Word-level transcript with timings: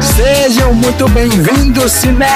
Sejam 0.00 0.74
muito 0.74 1.08
bem-vindos, 1.10 1.92
cinéfilos 1.92 2.26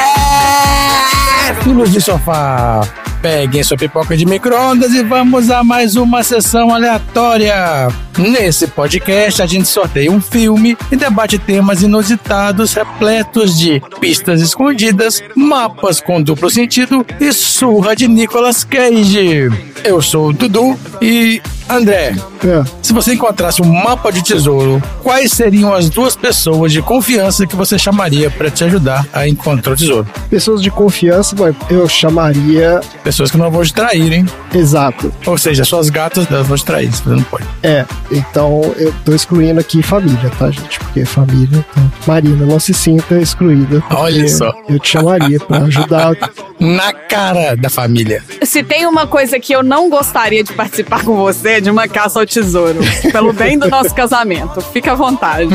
de 1.91 2.01
sofá. 2.01 2.83
Peguem 3.21 3.63
sua 3.65 3.77
pipoca 3.77 4.17
de 4.17 4.25
micro-ondas 4.25 4.93
e 4.93 5.03
vamos 5.03 5.51
a 5.51 5.65
mais 5.65 5.97
uma 5.97 6.23
sessão 6.23 6.73
aleatória. 6.73 7.89
Nesse 8.17 8.67
podcast, 8.69 9.43
a 9.43 9.47
gente 9.47 9.69
sorteia 9.69 10.11
um 10.11 10.21
filme 10.21 10.77
e 10.91 10.97
debate 10.97 11.39
temas 11.39 11.83
inusitados, 11.83 12.75
repletos 12.75 13.59
de 13.59 13.83
pistas 14.01 14.41
escondidas, 14.41 15.23
mapas 15.35 16.01
com 16.01 16.23
duplo 16.23 16.49
sentido 16.49 17.05
e 17.21 17.33
surra 17.33 17.97
de 17.97 18.07
Nicolas 18.07 18.63
Cage. 18.65 19.49
Eu 19.85 20.01
sou 20.01 20.29
o 20.29 20.33
Dudu 20.33 20.79
e 21.03 21.43
André, 21.69 22.15
É. 22.45 22.63
se 22.83 22.93
você 22.93 23.15
encontrasse 23.15 23.61
um 23.63 23.67
mapa 23.73 24.11
de 24.11 24.23
tesouro, 24.23 24.83
quais 25.03 25.33
seriam 25.33 25.73
as 25.75 25.91
duas 25.91 26.17
pessoas 26.17 26.73
de 26.73 26.81
confiança 26.81 27.47
que 27.47 27.55
você 27.57 27.79
chamaria 27.79 28.31
para 28.31 28.51
te 28.51 28.65
ajudar 28.65 29.07
a 29.13 29.27
encontrar 29.29 29.73
o 29.73 29.77
tesouro? 29.77 30.07
Pessoas 30.31 30.63
de 30.63 30.71
confiança, 30.71 31.35
eu 31.69 31.89
chamaria. 31.89 32.81
Pessoas 33.05 33.31
que 33.31 33.37
não 33.37 33.51
vão 33.51 33.63
te 33.63 33.73
trair, 33.75 34.13
hein? 34.13 34.27
Exato. 34.55 35.13
Ou 35.27 35.37
seja, 35.37 35.65
suas 35.65 35.91
gatas 35.91 36.27
elas 36.31 36.47
vão 36.47 36.57
te 36.57 36.65
trair, 36.65 36.91
você 36.91 37.09
não 37.09 37.23
pode. 37.23 37.45
É. 37.63 37.85
Então 38.11 38.63
eu 38.77 38.93
tô 39.05 39.15
excluindo 39.15 39.61
aqui 39.61 39.83
família, 39.83 40.31
tá, 40.39 40.51
gente? 40.51 40.79
Porque 40.79 41.05
família. 41.05 41.65
Então, 41.71 41.93
Marina, 42.07 42.47
não 42.47 42.59
se 42.59 42.73
sinta 42.73 43.19
excluída. 43.21 43.83
Olha 43.91 44.29
só. 44.29 44.53
Eu 44.69 44.79
te 44.79 44.89
chamaria 44.91 45.39
pra 45.41 45.59
ajudar. 45.59 46.13
Na 46.61 46.93
cara 46.93 47.55
da 47.57 47.71
família. 47.71 48.21
Se 48.43 48.65
tem 48.65 48.85
uma 48.85 49.07
coisa 49.07 49.39
que 49.39 49.53
eu 49.53 49.63
não 49.63 49.89
gostaria 49.89 50.43
de 50.43 50.53
participar 50.53 51.05
com 51.05 51.15
você, 51.15 51.58
é 51.59 51.61
de 51.61 51.71
uma 51.71 51.87
caça 51.89 52.21
ao 52.21 52.27
tesouro. 52.27 52.79
Pelo 53.13 53.33
bem 53.33 53.59
do 53.59 53.69
nosso 53.69 53.95
casamento. 53.95 54.61
Fica 54.73 54.93
à 54.93 54.95
vontade. 54.95 55.49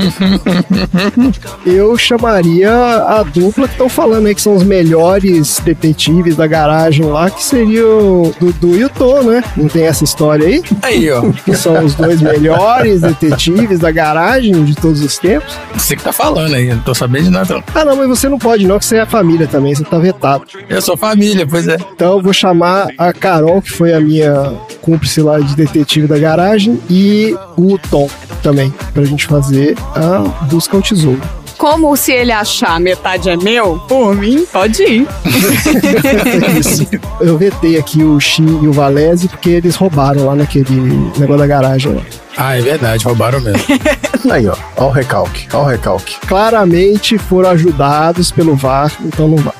Eu 1.66 1.98
chamaria 1.98 2.72
a 2.72 3.23
dupla 3.23 3.68
que 3.68 3.73
estão 3.73 3.90
falando 3.90 4.28
aí 4.28 4.36
que 4.36 4.42
são 4.42 4.56
os 4.56 4.64
melhores 4.64 5.60
detetives 5.64 6.36
da 6.36 6.45
garagem 6.48 7.06
lá, 7.06 7.30
que 7.30 7.44
seria 7.44 7.86
o 7.88 8.34
Dudu 8.40 8.76
e 8.76 8.84
o 8.86 8.90
Tô, 8.90 9.22
né? 9.23 9.44
Não 9.56 9.68
tem 9.68 9.84
essa 9.86 10.04
história 10.04 10.48
aí? 10.48 10.64
Aí, 10.82 11.10
ó. 11.12 11.22
Que 11.44 11.56
são 11.56 11.84
os 11.84 11.95
dois 11.95 12.22
melhores 12.22 13.02
detetives 13.02 13.80
da 13.80 13.92
garagem 13.92 14.64
de 14.64 14.76
todos 14.76 15.02
os 15.02 15.17
tempos. 15.17 15.58
Você 15.73 15.95
que 15.95 16.04
tá 16.04 16.12
falando 16.12 16.54
aí, 16.54 16.67
eu 16.70 16.76
não 16.76 16.84
tô 16.84 16.94
sabendo 16.94 17.26
de 17.26 17.30
nada. 17.32 17.54
não. 17.56 17.64
Ah, 17.73 17.86
não, 17.86 17.95
mas 17.95 18.08
você 18.08 18.30
não 18.30 18.38
pode, 18.38 18.67
não, 18.67 18.78
que 18.78 18.86
você 18.86 18.98
é 18.98 19.06
família 19.06 19.48
também, 19.48 19.73
você 19.73 19.84
tá 19.84 19.98
vetado. 19.98 20.44
Eu 20.70 20.82
sou 20.82 20.98
família, 20.98 21.48
pois 21.48 21.67
é. 21.67 21.78
Então 21.94 22.17
eu 22.17 22.22
vou 22.22 22.34
chamar 22.34 22.88
a 22.98 23.14
Carol, 23.14 23.62
que 23.62 23.72
foi 23.72 23.94
a 23.94 24.00
minha 24.00 24.54
cúmplice 24.82 25.22
lá 25.22 25.40
de 25.40 25.56
detetive 25.56 25.92
da 26.02 26.17
garagem, 26.17 26.80
e 26.89 27.36
o 27.58 27.77
Tom 27.89 28.09
também, 28.41 28.73
pra 28.94 29.03
gente 29.03 29.25
fazer 29.25 29.75
a 29.95 30.19
busca 30.45 30.75
ao 30.75 30.81
tesouro. 30.83 31.22
Como 31.58 31.95
se 31.95 32.11
ele 32.11 32.31
achar 32.31 32.80
metade 32.80 33.30
é 33.30 33.38
meu, 33.38 33.77
por 33.88 34.14
mim, 34.16 34.45
pode 34.52 34.83
ir. 34.83 35.08
Eu 37.21 37.38
vetei 37.38 37.77
aqui 37.77 38.03
o 38.03 38.19
Xi 38.19 38.41
e 38.41 38.67
o 38.67 38.73
Valese 38.73 39.30
porque 39.30 39.49
eles 39.52 39.75
roubaram 39.75 40.25
lá 40.25 40.36
naquele 40.36 40.81
negócio 41.17 41.38
da 41.38 41.47
garagem. 41.47 41.94
lá. 41.94 42.02
Ah, 42.36 42.58
é 42.58 42.61
verdade, 42.61 43.05
roubaram 43.05 43.39
mesmo. 43.39 43.64
Aí, 44.30 44.47
ó. 44.47 44.55
Ó 44.77 44.88
o 44.88 44.91
recalque, 44.91 45.47
ó 45.53 45.61
o 45.61 45.66
recalque. 45.66 46.16
Claramente 46.27 47.17
foram 47.17 47.52
ajudados 47.52 48.31
pelo 48.31 48.55
VAR, 48.55 48.91
então 49.05 49.27
não 49.27 49.38
vai. 49.38 49.53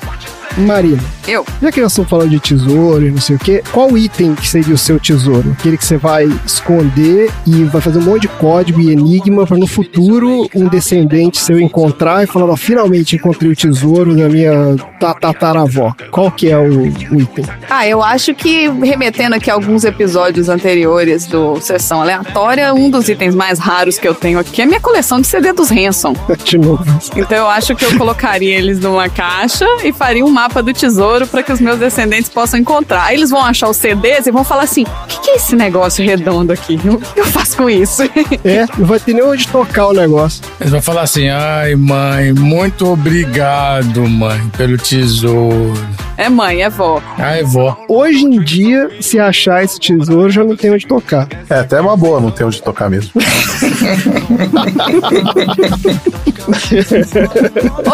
Marina, 0.56 1.02
Eu. 1.26 1.44
já 1.60 1.72
que 1.72 1.80
nós 1.80 1.90
estamos 1.90 2.08
falando 2.08 2.30
de 2.30 2.38
tesouro 2.38 3.04
e 3.06 3.10
não 3.10 3.20
sei 3.20 3.34
o 3.36 3.38
que, 3.38 3.62
qual 3.72 3.96
item 3.98 4.34
que 4.34 4.46
seria 4.46 4.74
o 4.74 4.78
seu 4.78 5.00
tesouro? 5.00 5.50
Aquele 5.58 5.76
que 5.76 5.84
você 5.84 5.96
vai 5.96 6.26
esconder 6.46 7.30
e 7.46 7.64
vai 7.64 7.80
fazer 7.80 7.98
um 7.98 8.02
monte 8.02 8.22
de 8.22 8.28
código 8.28 8.80
e 8.80 8.90
enigma 8.92 9.46
para 9.46 9.56
no 9.56 9.66
futuro 9.66 10.48
um 10.54 10.68
descendente 10.68 11.38
seu 11.38 11.58
encontrar 11.60 12.22
e 12.22 12.26
falar, 12.26 12.46
ó, 12.46 12.56
finalmente 12.56 13.16
encontrei 13.16 13.50
o 13.50 13.56
tesouro 13.56 14.14
da 14.14 14.28
minha 14.28 14.76
ta- 15.00 15.14
tataravó. 15.14 15.92
Qual 16.10 16.30
que 16.30 16.48
é 16.50 16.56
o, 16.56 16.82
o 16.84 17.20
item? 17.20 17.44
Ah, 17.68 17.86
eu 17.88 18.00
acho 18.02 18.32
que, 18.34 18.68
remetendo 18.68 19.34
aqui 19.34 19.50
a 19.50 19.54
alguns 19.54 19.84
episódios 19.84 20.48
anteriores 20.48 21.26
do 21.26 21.60
Sessão 21.60 22.00
Aleatória, 22.00 22.72
um 22.72 22.88
dos 22.88 23.08
itens 23.08 23.34
mais 23.34 23.58
raros 23.58 23.98
que 23.98 24.06
eu 24.06 24.14
tenho 24.14 24.38
aqui 24.38 24.60
é 24.60 24.64
a 24.64 24.66
minha 24.68 24.80
coleção 24.80 25.20
de 25.20 25.26
CD 25.26 25.52
dos 25.52 25.72
Hanson. 25.72 26.14
De 26.44 26.58
novo. 26.58 26.84
Então 27.16 27.36
eu 27.36 27.48
acho 27.48 27.74
que 27.74 27.84
eu 27.84 27.96
colocaria 27.98 28.56
eles 28.56 28.78
numa 28.78 29.08
caixa 29.08 29.66
e 29.82 29.92
faria 29.92 30.24
um 30.24 30.30
mapa 30.30 30.43
do 30.48 30.72
tesouro 30.72 31.26
para 31.26 31.42
que 31.42 31.52
os 31.52 31.60
meus 31.60 31.78
descendentes 31.78 32.28
possam 32.28 32.58
encontrar. 32.60 33.04
Aí 33.04 33.16
eles 33.16 33.30
vão 33.30 33.44
achar 33.44 33.68
os 33.68 33.76
CDs 33.76 34.26
e 34.26 34.30
vão 34.30 34.44
falar 34.44 34.62
assim: 34.64 34.82
o 34.82 35.06
que, 35.06 35.20
que 35.20 35.30
é 35.30 35.36
esse 35.36 35.56
negócio 35.56 36.04
redondo 36.04 36.52
aqui? 36.52 36.78
O 36.94 36.98
que 36.98 37.20
eu 37.20 37.26
faço 37.26 37.56
com 37.56 37.68
isso? 37.68 38.02
É, 38.44 38.66
não 38.76 38.86
vai 38.86 39.00
ter 39.00 39.14
nem 39.14 39.22
onde 39.22 39.48
tocar 39.48 39.88
o 39.88 39.92
negócio. 39.92 40.42
Eles 40.60 40.72
vão 40.72 40.82
falar 40.82 41.02
assim: 41.02 41.28
ai, 41.28 41.74
mãe, 41.74 42.32
muito 42.32 42.86
obrigado, 42.86 44.06
mãe, 44.08 44.40
pelo 44.56 44.76
tesouro. 44.76 45.74
É 46.16 46.28
mãe, 46.28 46.62
é 46.62 46.70
vó. 46.70 47.02
Ai, 47.18 47.42
vó. 47.42 47.76
Hoje 47.88 48.24
em 48.24 48.40
dia, 48.40 48.88
se 49.00 49.18
achar 49.18 49.64
esse 49.64 49.80
tesouro, 49.80 50.30
já 50.30 50.44
não 50.44 50.54
tem 50.54 50.70
onde 50.70 50.86
tocar. 50.86 51.26
É 51.50 51.58
até 51.58 51.80
uma 51.80 51.96
boa 51.96 52.20
não 52.20 52.30
ter 52.30 52.44
onde 52.44 52.62
tocar 52.62 52.88
mesmo. 52.88 53.10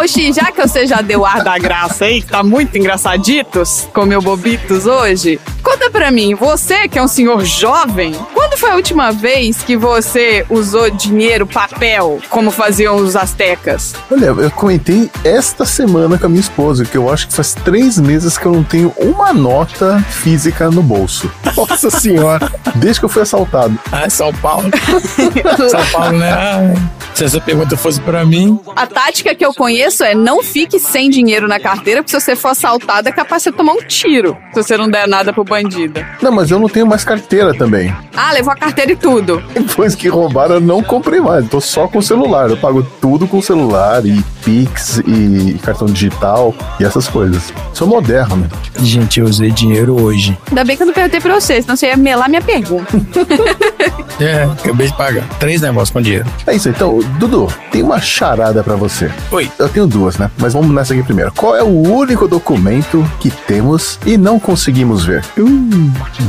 Oxi, 0.01 0.33
já 0.33 0.53
que 0.53 0.61
você 0.61 0.87
já 0.87 1.01
deu 1.01 1.25
ar 1.25 1.43
da 1.43 1.57
graça 1.59 2.05
aí, 2.05 2.21
que 2.21 2.29
tá 2.29 2.40
muito 2.43 2.77
engraçaditos, 2.79 3.89
comeu 3.93 4.21
bobitos 4.21 4.87
hoje, 4.87 5.41
conta 5.63 5.91
pra 5.91 6.11
mim, 6.11 6.35
você 6.35 6.89
que 6.89 6.99
é 6.99 7.03
um 7.03 7.09
senhor 7.09 7.45
jovem, 7.45 8.15
quando 8.33 8.59
foi 8.59 8.71
a 8.71 8.77
última 8.77 9.13
vez 9.13 9.59
que 9.63 9.77
você 9.77 10.45
usou 10.49 10.91
dinheiro, 10.91 11.47
papel, 11.47 12.19
como 12.29 12.51
faziam 12.51 12.97
os 12.97 13.17
astecas? 13.17 13.95
Olha, 14.11 14.27
eu 14.27 14.51
comentei 14.51 15.11
esta 15.25 15.65
semana 15.65 16.19
com 16.19 16.27
a 16.27 16.29
minha 16.29 16.41
esposa 16.41 16.85
que 16.85 16.97
eu 16.97 17.13
acho 17.13 17.29
que 17.29 17.35
faz 17.35 17.55
três 17.55 17.99
meses 17.99 18.37
que 18.37 18.47
eu 18.47 18.53
não 18.53 18.65
tenho 18.65 18.93
uma 18.99 19.33
nota 19.33 20.01
física 20.09 20.71
no 20.71 20.83
bolso. 20.83 21.31
Nossa 21.57 21.91
senhora. 21.91 22.51
Desde 22.77 23.01
que 23.01 23.05
eu 23.05 23.09
fui 23.09 23.23
assaltado. 23.23 23.79
Ah, 23.93 24.09
São 24.09 24.33
Paulo. 24.35 24.71
São 25.71 25.87
Paulo, 25.93 26.19
né? 26.19 26.75
Se 27.15 27.25
essa 27.25 27.41
pergunta 27.41 27.77
fosse 27.77 28.01
pra 28.01 28.25
mim, 28.25 28.59
A 28.75 28.87
tática 28.87 29.35
que 29.35 29.45
eu 29.45 29.53
conheço 29.53 30.03
é 30.03 30.15
não 30.15 30.43
fique 30.43 30.79
sem 30.79 31.11
dinheiro 31.11 31.47
na 31.47 31.61
carteira, 31.61 32.03
porque 32.03 32.19
se 32.19 32.25
você 32.25 32.35
for 32.35 32.49
assaltado 32.49 33.09
é 33.09 33.13
capaz 33.13 33.43
de 33.43 33.51
você 33.51 33.57
tomar 33.57 33.73
um 33.75 33.83
tiro, 33.83 34.37
se 34.55 34.63
você 34.63 34.77
não 34.77 34.89
der 34.89 35.07
nada 35.07 35.33
pro 35.33 35.45
bandido. 35.45 36.05
Não, 36.23 36.33
mas 36.33 36.51
eu 36.51 36.59
não 36.59 36.69
tenho 36.69 36.87
mais 36.87 37.05
carteira 37.05 37.53
também. 37.55 37.95
Ah, 38.17 38.33
levou 38.33 38.53
a 38.53 38.57
carteira 38.57 38.93
e 38.93 38.97
tudo. 38.97 39.43
Depois 39.53 39.95
que 39.95 40.09
roubaram, 40.09 40.57
eu 40.57 40.61
não 40.61 40.83
comprei 40.83 41.21
mais. 41.21 41.47
Tô 41.49 41.61
só 41.61 41.87
com 41.89 42.01
celular. 42.01 42.49
Eu 42.51 42.57
pago 42.57 42.83
tudo 43.01 43.27
com 43.27 43.41
celular 43.43 44.05
e 44.07 44.23
Pix 44.45 44.99
e 45.07 45.59
cartão 45.63 45.87
digital 45.87 46.55
e 46.79 46.85
essas 46.85 47.07
coisas. 47.09 47.53
Sou 47.75 47.87
moderno, 47.87 48.37
né? 48.37 48.49
gente, 48.83 49.21
eu 49.21 49.27
usei 49.27 49.51
dinheiro 49.51 50.01
hoje. 50.03 50.37
Ainda 50.49 50.65
bem 50.65 50.77
que 50.77 50.83
eu 50.83 50.87
não 50.87 50.95
perguntei 50.95 51.21
pra 51.21 51.35
você, 51.39 51.61
senão 51.61 51.77
você 51.77 51.87
ia 51.89 51.97
melar 51.97 52.29
minha 52.29 52.43
pergunta. 52.43 52.91
É, 54.21 54.43
acabei 54.43 54.87
de 54.87 54.93
pagar. 54.95 55.27
Três 55.39 55.63
negócios 55.63 55.89
com 55.89 56.03
dinheiro. 56.03 56.27
É 56.47 56.55
isso, 56.55 56.69
então, 56.69 57.00
Dudu, 57.19 57.49
tem 57.71 57.83
uma 57.83 58.01
charada 58.01 58.63
pra 58.63 58.77
você. 58.77 59.11
Oi. 59.31 59.51
Eu 59.59 59.69
tenho 59.69 59.87
duas, 59.87 60.19
né? 60.19 60.31
Mas 60.39 60.53
vamos 60.53 60.71
nessa 60.71 60.93
aqui 60.93 61.03
primeiro. 61.03 61.33
Qual 61.33 61.57
é 61.57 61.63
o 61.63 61.67
único 61.67 62.27
documento 62.29 63.05
que 63.21 63.31
temos 63.31 63.99
e 64.07 64.17
não 64.17 64.39
conseguimos 64.39 65.05
ver? 65.05 65.25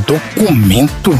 Documento? 0.07 1.17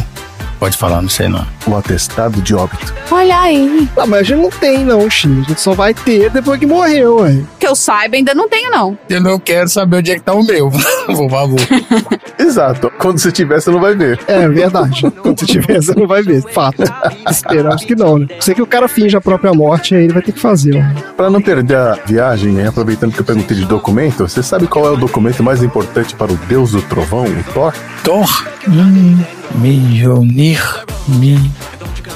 Pode 0.61 0.77
falar, 0.77 1.01
não 1.01 1.09
sei 1.09 1.27
não. 1.27 1.43
O 1.65 1.75
atestado 1.75 2.39
de 2.39 2.53
óbito. 2.53 2.93
Olha 3.09 3.41
aí. 3.41 3.89
Ah, 3.97 4.05
mas 4.05 4.19
a 4.19 4.23
gente 4.23 4.41
não 4.41 4.49
tem, 4.51 4.85
não, 4.85 5.09
X. 5.09 5.25
A 5.25 5.49
gente 5.49 5.59
só 5.59 5.73
vai 5.73 5.91
ter 5.91 6.29
depois 6.29 6.59
que 6.59 6.67
morreu, 6.67 7.15
ué. 7.21 7.41
Que 7.59 7.65
eu 7.65 7.75
saiba, 7.75 8.15
ainda 8.15 8.35
não 8.35 8.47
tenho, 8.47 8.69
não. 8.69 8.95
Eu 9.09 9.19
não 9.19 9.39
quero 9.39 9.67
saber 9.67 9.97
onde 9.97 10.11
é 10.11 10.15
que 10.15 10.21
tá 10.21 10.35
o 10.35 10.43
meu. 10.43 10.69
Por 11.07 11.29
favor. 11.31 11.59
Exato. 12.37 12.91
Quando 12.99 13.17
você 13.17 13.31
tiver, 13.31 13.59
você 13.59 13.71
não 13.71 13.81
vai 13.81 13.95
ver. 13.95 14.19
É 14.27 14.47
verdade. 14.47 15.01
Quando 15.19 15.39
você 15.39 15.47
tiver, 15.47 15.81
você 15.81 15.95
não 15.95 16.05
vai 16.05 16.21
ver. 16.21 16.43
Fato. 16.51 16.83
Esperamos 17.27 17.83
que 17.83 17.95
não, 17.95 18.19
né? 18.19 18.27
Sei 18.39 18.53
que 18.53 18.61
o 18.61 18.67
cara 18.67 18.87
finge 18.87 19.17
a 19.17 19.21
própria 19.21 19.55
morte, 19.55 19.95
aí 19.95 20.03
ele 20.03 20.13
vai 20.13 20.21
ter 20.21 20.31
que 20.31 20.39
fazer, 20.39 20.75
ó. 20.77 21.13
Pra 21.13 21.31
não 21.31 21.41
perder 21.41 21.75
a 21.75 21.97
viagem, 22.05 22.59
e 22.59 22.67
aproveitando 22.67 23.11
que 23.13 23.19
eu 23.19 23.25
perguntei 23.25 23.57
de 23.57 23.65
documento, 23.65 24.29
você 24.29 24.43
sabe 24.43 24.67
qual 24.67 24.85
é 24.85 24.91
o 24.91 24.97
documento 24.97 25.41
mais 25.41 25.63
importante 25.63 26.13
para 26.13 26.31
o 26.31 26.35
deus 26.47 26.73
do 26.73 26.83
trovão, 26.83 27.25
o 27.25 27.43
Thor? 27.51 27.73
Thor. 28.03 28.45
Hum, 28.69 29.23
Mjolnir. 29.55 30.85
Mi, 31.07 31.51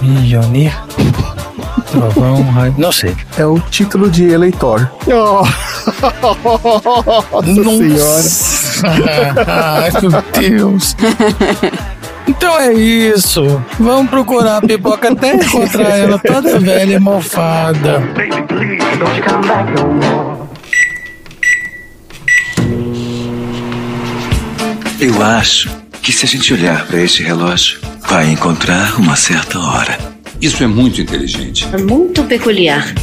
Mjolnir. 0.01 0.73
Trovão, 1.91 2.41
raio. 2.51 2.75
Não 2.77 2.91
sei. 2.91 3.15
É 3.37 3.45
o 3.45 3.59
título 3.59 4.09
de 4.09 4.25
eleitor. 4.31 4.89
Oh. 5.07 5.45
Nossa 7.43 8.33
senhora. 8.81 9.33
Ai, 9.47 9.91
meu 10.01 10.11
Deus. 10.41 10.95
Então 12.27 12.59
é 12.59 12.73
isso. 12.73 13.63
Vamos 13.79 14.09
procurar 14.09 14.57
a 14.57 14.61
pipoca 14.61 15.11
até 15.11 15.35
encontrar 15.35 15.95
ela 15.95 16.17
toda 16.17 16.59
velha 16.59 16.95
e 16.95 16.99
mofada. 16.99 18.01
Eu 24.99 25.21
acho 25.21 25.84
que 26.05 26.11
se 26.11 26.23
a 26.23 26.27
gente 26.27 26.53
olhar 26.53 26.85
para 26.85 27.01
este 27.01 27.23
relógio, 27.23 27.79
vai 28.07 28.29
encontrar 28.29 28.99
uma 28.99 29.15
certa 29.15 29.57
hora. 29.57 29.97
Isso 30.39 30.63
é 30.63 30.67
muito 30.67 31.01
inteligente. 31.01 31.67
É 31.73 31.77
muito 31.79 32.23
peculiar. 32.25 32.93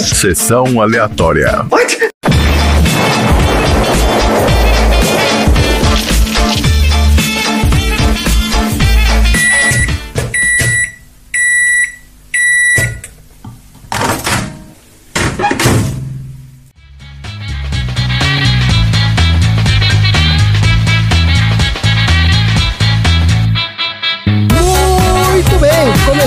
Sessão 0.00 0.80
aleatória. 0.80 1.62
Muito 1.70 1.98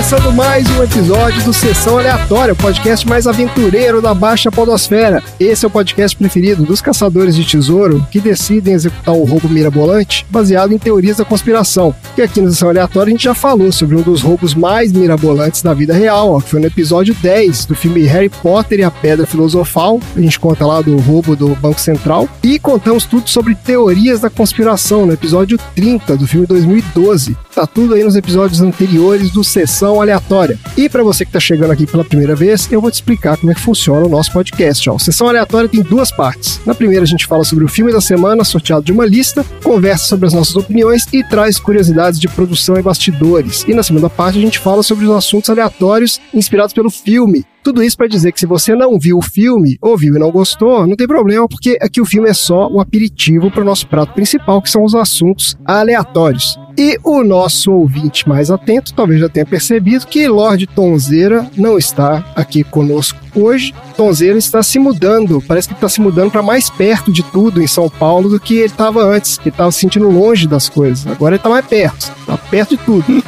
começando 0.08 0.34
mais 0.34 0.66
um 0.70 0.82
episódio 0.82 1.44
do 1.44 1.52
Sessão 1.52 1.98
Aleatória, 1.98 2.54
o 2.54 2.56
podcast 2.56 3.06
mais 3.06 3.26
aventureiro 3.26 4.00
da 4.00 4.14
Baixa 4.14 4.50
Podosfera. 4.50 5.22
Esse 5.38 5.66
é 5.66 5.68
o 5.68 5.70
podcast 5.70 6.16
preferido 6.16 6.64
dos 6.64 6.80
caçadores 6.80 7.36
de 7.36 7.44
tesouro 7.44 8.06
que 8.10 8.18
decidem 8.18 8.72
executar 8.72 9.14
o 9.14 9.24
roubo 9.24 9.50
mirabolante 9.50 10.24
baseado 10.30 10.72
em 10.72 10.78
teorias 10.78 11.18
da 11.18 11.26
conspiração. 11.26 11.94
E 12.16 12.22
aqui 12.22 12.40
no 12.40 12.50
Sessão 12.50 12.70
Aleatória 12.70 13.10
a 13.10 13.12
gente 13.12 13.24
já 13.24 13.34
falou 13.34 13.70
sobre 13.70 13.96
um 13.96 14.00
dos 14.00 14.22
roubos 14.22 14.54
mais 14.54 14.92
mirabolantes 14.92 15.60
da 15.60 15.74
vida 15.74 15.92
real, 15.92 16.30
ó, 16.30 16.40
que 16.40 16.48
foi 16.48 16.60
no 16.60 16.68
episódio 16.68 17.14
10 17.14 17.66
do 17.66 17.74
filme 17.74 18.04
Harry 18.04 18.30
Potter 18.30 18.78
e 18.78 18.84
a 18.84 18.90
Pedra 18.90 19.26
Filosofal. 19.26 20.00
A 20.16 20.20
gente 20.20 20.40
conta 20.40 20.64
lá 20.64 20.80
do 20.80 20.96
roubo 20.96 21.36
do 21.36 21.48
Banco 21.56 21.80
Central. 21.80 22.26
E 22.42 22.58
contamos 22.58 23.04
tudo 23.04 23.28
sobre 23.28 23.54
teorias 23.54 24.20
da 24.20 24.30
conspiração 24.30 25.04
no 25.04 25.12
episódio 25.12 25.58
30 25.74 26.16
do 26.16 26.26
filme 26.26 26.46
2012. 26.46 27.36
Tá 27.54 27.66
tudo 27.66 27.92
aí 27.92 28.04
nos 28.04 28.16
episódios 28.16 28.62
anteriores 28.62 29.30
do 29.30 29.44
Sessão 29.44 29.97
Aleatória. 30.00 30.58
E 30.76 30.88
para 30.88 31.02
você 31.02 31.24
que 31.24 31.32
tá 31.32 31.40
chegando 31.40 31.72
aqui 31.72 31.86
pela 31.86 32.04
primeira 32.04 32.34
vez, 32.34 32.70
eu 32.70 32.80
vou 32.80 32.90
te 32.90 32.94
explicar 32.94 33.36
como 33.36 33.50
é 33.50 33.54
que 33.54 33.60
funciona 33.60 34.06
o 34.06 34.08
nosso 34.08 34.32
podcast. 34.32 34.88
Ó. 34.90 34.94
O 34.94 34.98
Sessão 34.98 35.28
Aleatória 35.28 35.68
tem 35.68 35.82
duas 35.82 36.10
partes. 36.10 36.60
Na 36.64 36.74
primeira 36.74 37.02
a 37.02 37.06
gente 37.06 37.26
fala 37.26 37.44
sobre 37.44 37.64
o 37.64 37.68
filme 37.68 37.92
da 37.92 38.00
semana, 38.00 38.44
sorteado 38.44 38.84
de 38.84 38.92
uma 38.92 39.06
lista, 39.06 39.44
conversa 39.62 40.04
sobre 40.06 40.26
as 40.26 40.32
nossas 40.32 40.56
opiniões 40.56 41.06
e 41.12 41.22
traz 41.24 41.58
curiosidades 41.58 42.20
de 42.20 42.28
produção 42.28 42.76
e 42.76 42.82
bastidores. 42.82 43.64
E 43.68 43.74
na 43.74 43.82
segunda 43.82 44.08
parte 44.08 44.38
a 44.38 44.42
gente 44.42 44.58
fala 44.58 44.82
sobre 44.82 45.04
os 45.04 45.10
assuntos 45.10 45.50
aleatórios 45.50 46.20
inspirados 46.32 46.72
pelo 46.72 46.90
filme. 46.90 47.44
Tudo 47.62 47.82
isso 47.82 47.96
para 47.96 48.06
dizer 48.06 48.32
que 48.32 48.40
se 48.40 48.46
você 48.46 48.74
não 48.74 48.98
viu 48.98 49.18
o 49.18 49.22
filme, 49.22 49.76
ou 49.82 49.96
viu 49.96 50.16
e 50.16 50.18
não 50.18 50.30
gostou, 50.30 50.86
não 50.86 50.96
tem 50.96 51.06
problema, 51.06 51.46
porque 51.46 51.76
aqui 51.82 52.00
o 52.00 52.06
filme 52.06 52.28
é 52.28 52.34
só 52.34 52.66
o 52.68 52.80
aperitivo 52.80 53.50
para 53.50 53.62
o 53.62 53.64
nosso 53.64 53.86
prato 53.86 54.14
principal, 54.14 54.62
que 54.62 54.70
são 54.70 54.84
os 54.84 54.94
assuntos 54.94 55.56
aleatórios. 55.66 56.58
E 56.78 56.96
o 57.02 57.24
nosso 57.24 57.72
ouvinte 57.72 58.28
mais 58.28 58.52
atento 58.52 58.94
talvez 58.94 59.18
já 59.18 59.28
tenha 59.28 59.44
percebido 59.44 60.06
que 60.06 60.28
Lorde 60.28 60.64
Tonzeira 60.64 61.50
não 61.56 61.76
está 61.76 62.24
aqui 62.36 62.62
conosco 62.62 63.18
hoje. 63.34 63.74
Tonzeira 63.96 64.38
está 64.38 64.62
se 64.62 64.78
mudando, 64.78 65.42
parece 65.42 65.66
que 65.66 65.74
está 65.74 65.88
se 65.88 66.00
mudando 66.00 66.30
para 66.30 66.40
mais 66.40 66.70
perto 66.70 67.10
de 67.10 67.24
tudo 67.24 67.60
em 67.60 67.66
São 67.66 67.90
Paulo 67.90 68.28
do 68.28 68.38
que 68.38 68.58
ele 68.58 68.66
estava 68.66 69.02
antes, 69.02 69.38
que 69.38 69.48
estava 69.48 69.72
se 69.72 69.80
sentindo 69.80 70.08
longe 70.08 70.46
das 70.46 70.68
coisas. 70.68 71.04
Agora 71.04 71.34
ele 71.34 71.40
está 71.40 71.48
mais 71.48 71.66
perto, 71.66 72.12
está 72.20 72.38
perto 72.38 72.76
de 72.76 72.84
tudo. 72.84 73.24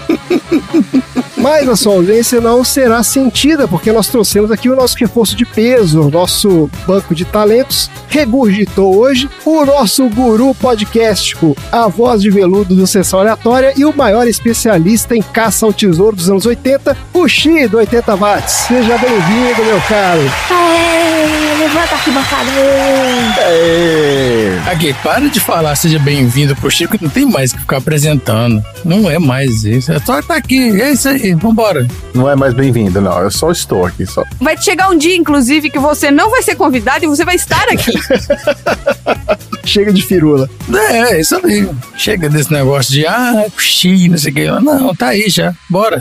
Mas 1.41 1.67
a 1.71 1.75
sua 1.75 1.95
ausência 1.95 2.39
não 2.39 2.63
será 2.63 3.03
sentida, 3.03 3.67
porque 3.67 3.91
nós 3.91 4.09
trouxemos 4.09 4.51
aqui 4.51 4.69
o 4.69 4.77
nosso 4.77 4.97
reforço 4.99 5.35
de 5.35 5.47
peso, 5.47 6.03
o 6.03 6.11
nosso 6.11 6.71
banco 6.87 7.15
de 7.15 7.25
talentos. 7.25 7.91
Regurgitou 8.09 8.95
hoje 8.95 9.29
o 9.47 9.65
nosso 9.65 10.07
guru 10.11 10.55
podcástico, 10.55 11.57
a 11.73 11.89
voz 11.89 12.21
de 12.21 12.29
veludo 12.29 12.75
do 12.75 12.87
Sessão 12.87 13.21
Aleatória 13.21 13.73
e 13.75 13.87
o 13.87 13.97
maior 13.97 14.27
especialista 14.27 15.17
em 15.17 15.23
caça 15.23 15.65
ao 15.65 15.73
tesouro 15.73 16.15
dos 16.15 16.29
anos 16.29 16.45
80, 16.45 16.97
o 17.15 17.27
Xi 17.27 17.67
do 17.69 17.79
80 17.79 18.17
Watts. 18.17 18.53
Seja 18.53 18.99
bem-vindo, 18.99 19.65
meu 19.65 19.81
caro. 19.89 20.21
Aê, 20.51 21.59
levanta 21.59 21.95
aqui, 21.95 22.11
bancada. 22.11 22.51
Aqui, 24.71 24.95
para 25.03 25.29
de 25.29 25.41
falar, 25.41 25.75
seja 25.77 25.99
bem-vindo 25.99 26.55
pro 26.57 26.71
Chico, 26.71 26.97
não 27.01 27.09
tem 27.09 27.25
mais 27.25 27.53
que 27.53 27.61
ficar 27.61 27.79
apresentando. 27.79 28.63
Não 28.85 29.11
é 29.11 29.19
mais 29.19 29.65
isso. 29.65 29.93
É 29.93 29.99
só 30.01 30.19
estar 30.19 30.37
aqui. 30.37 30.81
É 30.81 30.93
isso 30.93 31.09
aí, 31.09 31.30
vambora. 31.35 31.87
Não 32.15 32.29
é 32.29 32.37
mais 32.37 32.55
bem-vindo, 32.55 33.01
não. 33.01 33.19
Eu 33.21 33.31
só 33.31 33.51
estou 33.51 33.87
aqui. 33.87 34.07
Só. 34.07 34.25
Vai 34.41 34.57
chegar 34.57 34.91
um 34.91 34.97
dia, 34.97 35.17
inclusive, 35.17 35.71
que 35.71 35.79
você 35.79 36.11
não 36.11 36.31
vai 36.31 36.43
ser 36.43 36.55
convidado 36.55 37.05
e 37.05 37.09
você 37.09 37.25
vai 37.25 37.35
estar 37.35 37.67
aqui. 37.69 37.93
Chega 39.71 39.93
de 39.93 40.03
firula. 40.03 40.51
É, 40.75 41.15
é 41.15 41.21
isso 41.21 41.37
aí. 41.47 41.71
Chega 41.97 42.29
desse 42.29 42.53
negócio 42.53 42.93
de, 42.93 43.07
ah, 43.07 43.47
Xi, 43.57 44.09
não 44.09 44.19
sei 44.19 44.33
o 44.33 44.35
que. 44.35 44.51
Não, 44.51 44.93
tá 44.97 45.11
aí 45.11 45.31
já. 45.31 45.55
Bora. 45.71 45.97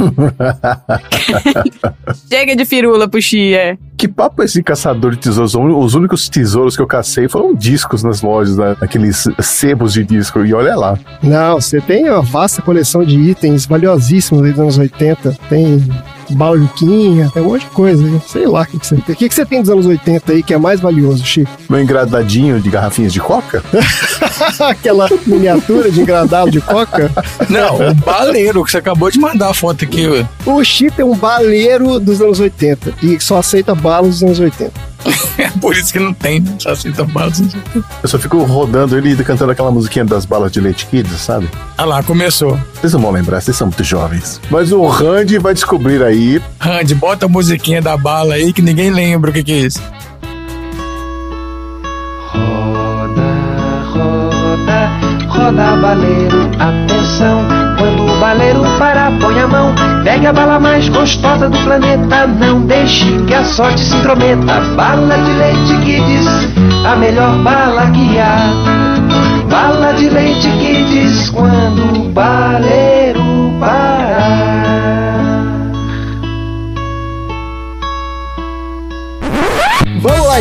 Chega 2.28 2.56
de 2.56 2.66
firula 2.66 3.08
pro 3.08 3.20
é. 3.36 3.78
Que 3.96 4.08
papo 4.08 4.42
é 4.42 4.46
esse 4.46 4.64
caçador 4.64 5.12
de 5.12 5.18
tesouros? 5.18 5.54
Os 5.54 5.94
únicos 5.94 6.28
tesouros 6.28 6.76
que 6.76 6.82
eu 6.82 6.88
cacei 6.88 7.30
foram 7.30 7.54
discos 7.54 8.02
nas 8.02 8.24
lojas, 8.24 8.58
né? 8.58 8.76
aqueles 8.82 9.28
sebos 9.40 9.94
de 9.94 10.04
disco. 10.04 10.44
E 10.44 10.52
olha 10.52 10.76
lá. 10.76 10.98
Não, 11.22 11.62
você 11.62 11.80
tem 11.80 12.10
uma 12.10 12.24
vasta 12.24 12.64
coleção 12.64 13.04
de 13.04 13.20
itens 13.20 13.68
valiosíssimos 13.68 14.50
dos 14.50 14.60
anos 14.60 14.78
80. 14.80 15.38
Tem 15.48 15.88
baluquinha, 16.36 17.30
tem 17.34 17.42
um 17.44 17.48
monte 17.48 17.62
de 17.62 17.72
coisa 17.72 18.04
aí. 18.06 18.22
Sei 18.28 18.48
lá 18.48 18.62
o 18.62 18.66
que, 18.66 18.80
que 18.80 18.88
você 18.88 18.96
tem. 18.96 19.16
O 19.16 19.18
que, 19.18 19.30
que 19.30 19.36
você 19.36 19.46
tem 19.46 19.62
dos 19.62 19.70
anos 19.70 19.86
80 19.86 20.32
aí 20.32 20.44
que 20.44 20.54
é 20.54 20.58
mais 20.58 20.80
valioso, 20.80 21.26
Chico? 21.26 21.52
Meu 21.70 21.82
engradadinho 21.82 22.60
de 22.60 22.70
garrafinhas 22.70 23.14
de 23.14 23.20
coca? 23.20 23.64
Aquela 24.60 25.08
miniatura 25.26 25.92
de 25.92 26.02
engradado 26.02 26.52
de 26.52 26.62
coca? 26.62 27.12
Não, 27.50 27.90
o 27.90 27.94
baleiro 27.94 28.64
que 28.64 28.72
você 28.72 28.78
acabou 28.78 29.10
de 29.10 29.20
mandar 29.20 29.50
a 29.50 29.54
foto 29.54 29.86
aqui. 29.86 30.08
ué. 30.08 30.28
O 30.46 30.64
Chico 30.64 31.02
é 31.02 31.06
um 31.06 31.16
baleiro 31.16 32.00
dos 32.00 32.22
anos 32.22 32.40
80 32.40 32.94
e 33.04 33.20
só 33.20 33.38
aceita 33.38 33.74
balas 33.76 34.20
dos 34.20 34.24
anos 34.24 34.40
80. 34.40 34.89
É 35.38 35.50
por 35.52 35.74
isso 35.76 35.94
que 35.94 36.00
não 36.00 36.14
tem? 36.14 36.44
Só 36.60 36.72
aceita 36.72 37.06
balas. 37.06 37.42
Eu 38.04 38.10
só 38.10 38.20
fico 38.20 38.44
rodando 38.44 38.98
ele 38.98 39.14
e 39.14 39.24
cantando 39.24 39.52
aquela 39.52 39.72
musiquinha 39.72 40.04
das 40.04 40.26
balas 40.26 40.52
de 40.52 40.60
leite 40.60 40.86
kids, 40.86 41.14
sabe? 41.22 41.50
Ah 41.78 41.86
lá, 41.86 42.04
começou. 42.04 42.60
Vocês 42.74 42.92
não 42.92 43.00
vão 43.00 43.12
lembrar, 43.12 43.40
vocês 43.42 43.56
são 43.56 43.68
muito 43.68 43.84
jovens. 43.84 44.42
Mas 44.50 44.72
o 44.74 44.86
Randy 44.86 45.38
vai 45.38 45.54
descobrir 45.54 46.04
aí. 46.04 46.42
Randy, 46.60 46.94
bota 46.94 47.26
a 47.26 47.30
musiquinha 47.30 47.82
da 47.82 47.96
bala 47.96 48.34
aí 48.34 48.52
que 48.52 48.62
ninguém 48.62 48.92
lembra 48.92 49.30
o 49.30 49.34
que, 49.34 49.44
que 49.44 49.52
é 49.54 49.58
isso. 49.60 49.82
Roda, 52.34 53.22
roda, 53.94 55.28
roda 55.30 55.76
baleiro, 55.78 56.50
atenção. 56.60 57.59
Baleiro 58.20 58.64
parar, 58.78 59.12
põe 59.20 59.40
a 59.40 59.48
mão. 59.48 59.74
Pegue 60.04 60.28
a 60.28 60.34
bala 60.34 60.60
mais 60.60 60.90
gostosa 60.90 61.50
do 61.50 61.58
planeta. 61.60 62.28
Não 62.28 62.62
deixe 62.62 63.06
que 63.28 63.34
a 63.34 63.44
sorte 63.44 63.80
se 63.80 63.96
intrometa. 63.96 64.60
Bala 64.76 65.18
de 65.18 65.32
leite 65.32 65.78
diz 65.86 66.86
a 66.86 66.96
melhor 66.98 67.36
bala 67.38 67.90
que 67.92 68.20
há. 68.20 68.38
Bala 69.50 69.94
de 69.94 70.10
leite 70.10 70.50
diz 70.50 71.30
quando 71.30 72.02
o 72.02 72.10
baleiro 72.10 73.19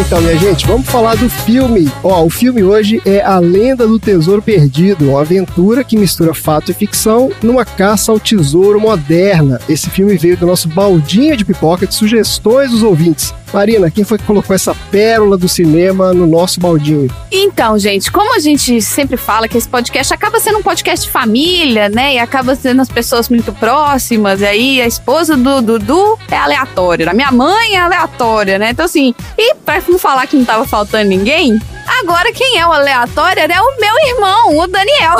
então, 0.00 0.20
minha 0.20 0.36
gente, 0.38 0.64
vamos 0.64 0.88
falar 0.88 1.16
do 1.16 1.28
filme. 1.28 1.90
Ó, 2.04 2.24
o 2.24 2.30
filme 2.30 2.62
hoje 2.62 3.02
é 3.04 3.20
A 3.20 3.38
Lenda 3.40 3.86
do 3.86 3.98
Tesouro 3.98 4.40
Perdido, 4.40 5.10
uma 5.10 5.22
aventura 5.22 5.82
que 5.82 5.96
mistura 5.96 6.32
fato 6.32 6.70
e 6.70 6.74
ficção 6.74 7.30
numa 7.42 7.64
caça 7.64 8.12
ao 8.12 8.20
tesouro 8.20 8.80
moderna. 8.80 9.60
Esse 9.68 9.90
filme 9.90 10.16
veio 10.16 10.36
do 10.36 10.46
nosso 10.46 10.68
baldinho 10.68 11.36
de 11.36 11.44
pipoca 11.44 11.86
de 11.86 11.94
sugestões 11.94 12.70
dos 12.70 12.82
ouvintes. 12.82 13.34
Marina, 13.52 13.90
quem 13.90 14.04
foi 14.04 14.18
que 14.18 14.24
colocou 14.24 14.54
essa 14.54 14.74
pérola 14.90 15.36
do 15.36 15.48
cinema 15.48 16.12
no 16.12 16.26
nosso 16.26 16.60
baldinho? 16.60 17.08
Então, 17.30 17.78
gente, 17.78 18.12
como 18.12 18.34
a 18.34 18.38
gente 18.38 18.80
sempre 18.82 19.16
fala 19.16 19.48
que 19.48 19.56
esse 19.56 19.68
podcast 19.68 20.12
acaba 20.12 20.38
sendo 20.38 20.58
um 20.58 20.62
podcast 20.62 21.06
de 21.06 21.12
família, 21.12 21.88
né? 21.88 22.14
E 22.14 22.18
acaba 22.18 22.54
sendo 22.54 22.82
as 22.82 22.88
pessoas 22.88 23.28
muito 23.28 23.52
próximas. 23.52 24.40
E 24.40 24.46
aí 24.46 24.82
a 24.82 24.86
esposa 24.86 25.36
do 25.36 25.60
Dudu 25.62 26.18
é 26.30 26.36
aleatória. 26.36 27.08
A 27.10 27.14
minha 27.14 27.32
mãe 27.32 27.74
é 27.74 27.78
aleatória, 27.78 28.58
né? 28.58 28.70
Então, 28.70 28.84
assim, 28.84 29.14
e 29.36 29.54
pra 29.54 29.82
não 29.88 29.98
falar 29.98 30.26
que 30.26 30.36
não 30.36 30.44
tava 30.44 30.66
faltando 30.66 31.08
ninguém, 31.08 31.58
agora 32.00 32.32
quem 32.32 32.58
é 32.58 32.66
o 32.66 32.72
aleatório 32.72 33.42
é 33.42 33.60
o 33.60 33.80
meu 33.80 33.94
irmão, 34.08 34.58
o 34.58 34.66
Daniel. 34.66 35.16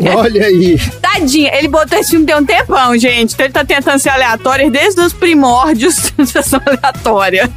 Olha 0.16 0.46
aí. 0.46 0.78
Tadinho, 1.00 1.50
ele 1.52 1.68
botou 1.68 1.98
esse 1.98 2.10
filme 2.10 2.26
tem 2.26 2.36
um 2.36 2.44
tempão, 2.44 2.96
gente. 2.98 3.34
Então 3.34 3.46
ele 3.46 3.52
tá 3.52 3.64
tentando 3.64 3.98
ser 3.98 4.10
aleatório 4.10 4.70
desde 4.70 5.00
os 5.00 5.12
primórdios 5.12 6.12
da 6.16 6.24
sessão 6.24 6.60
aleatória. 6.64 7.50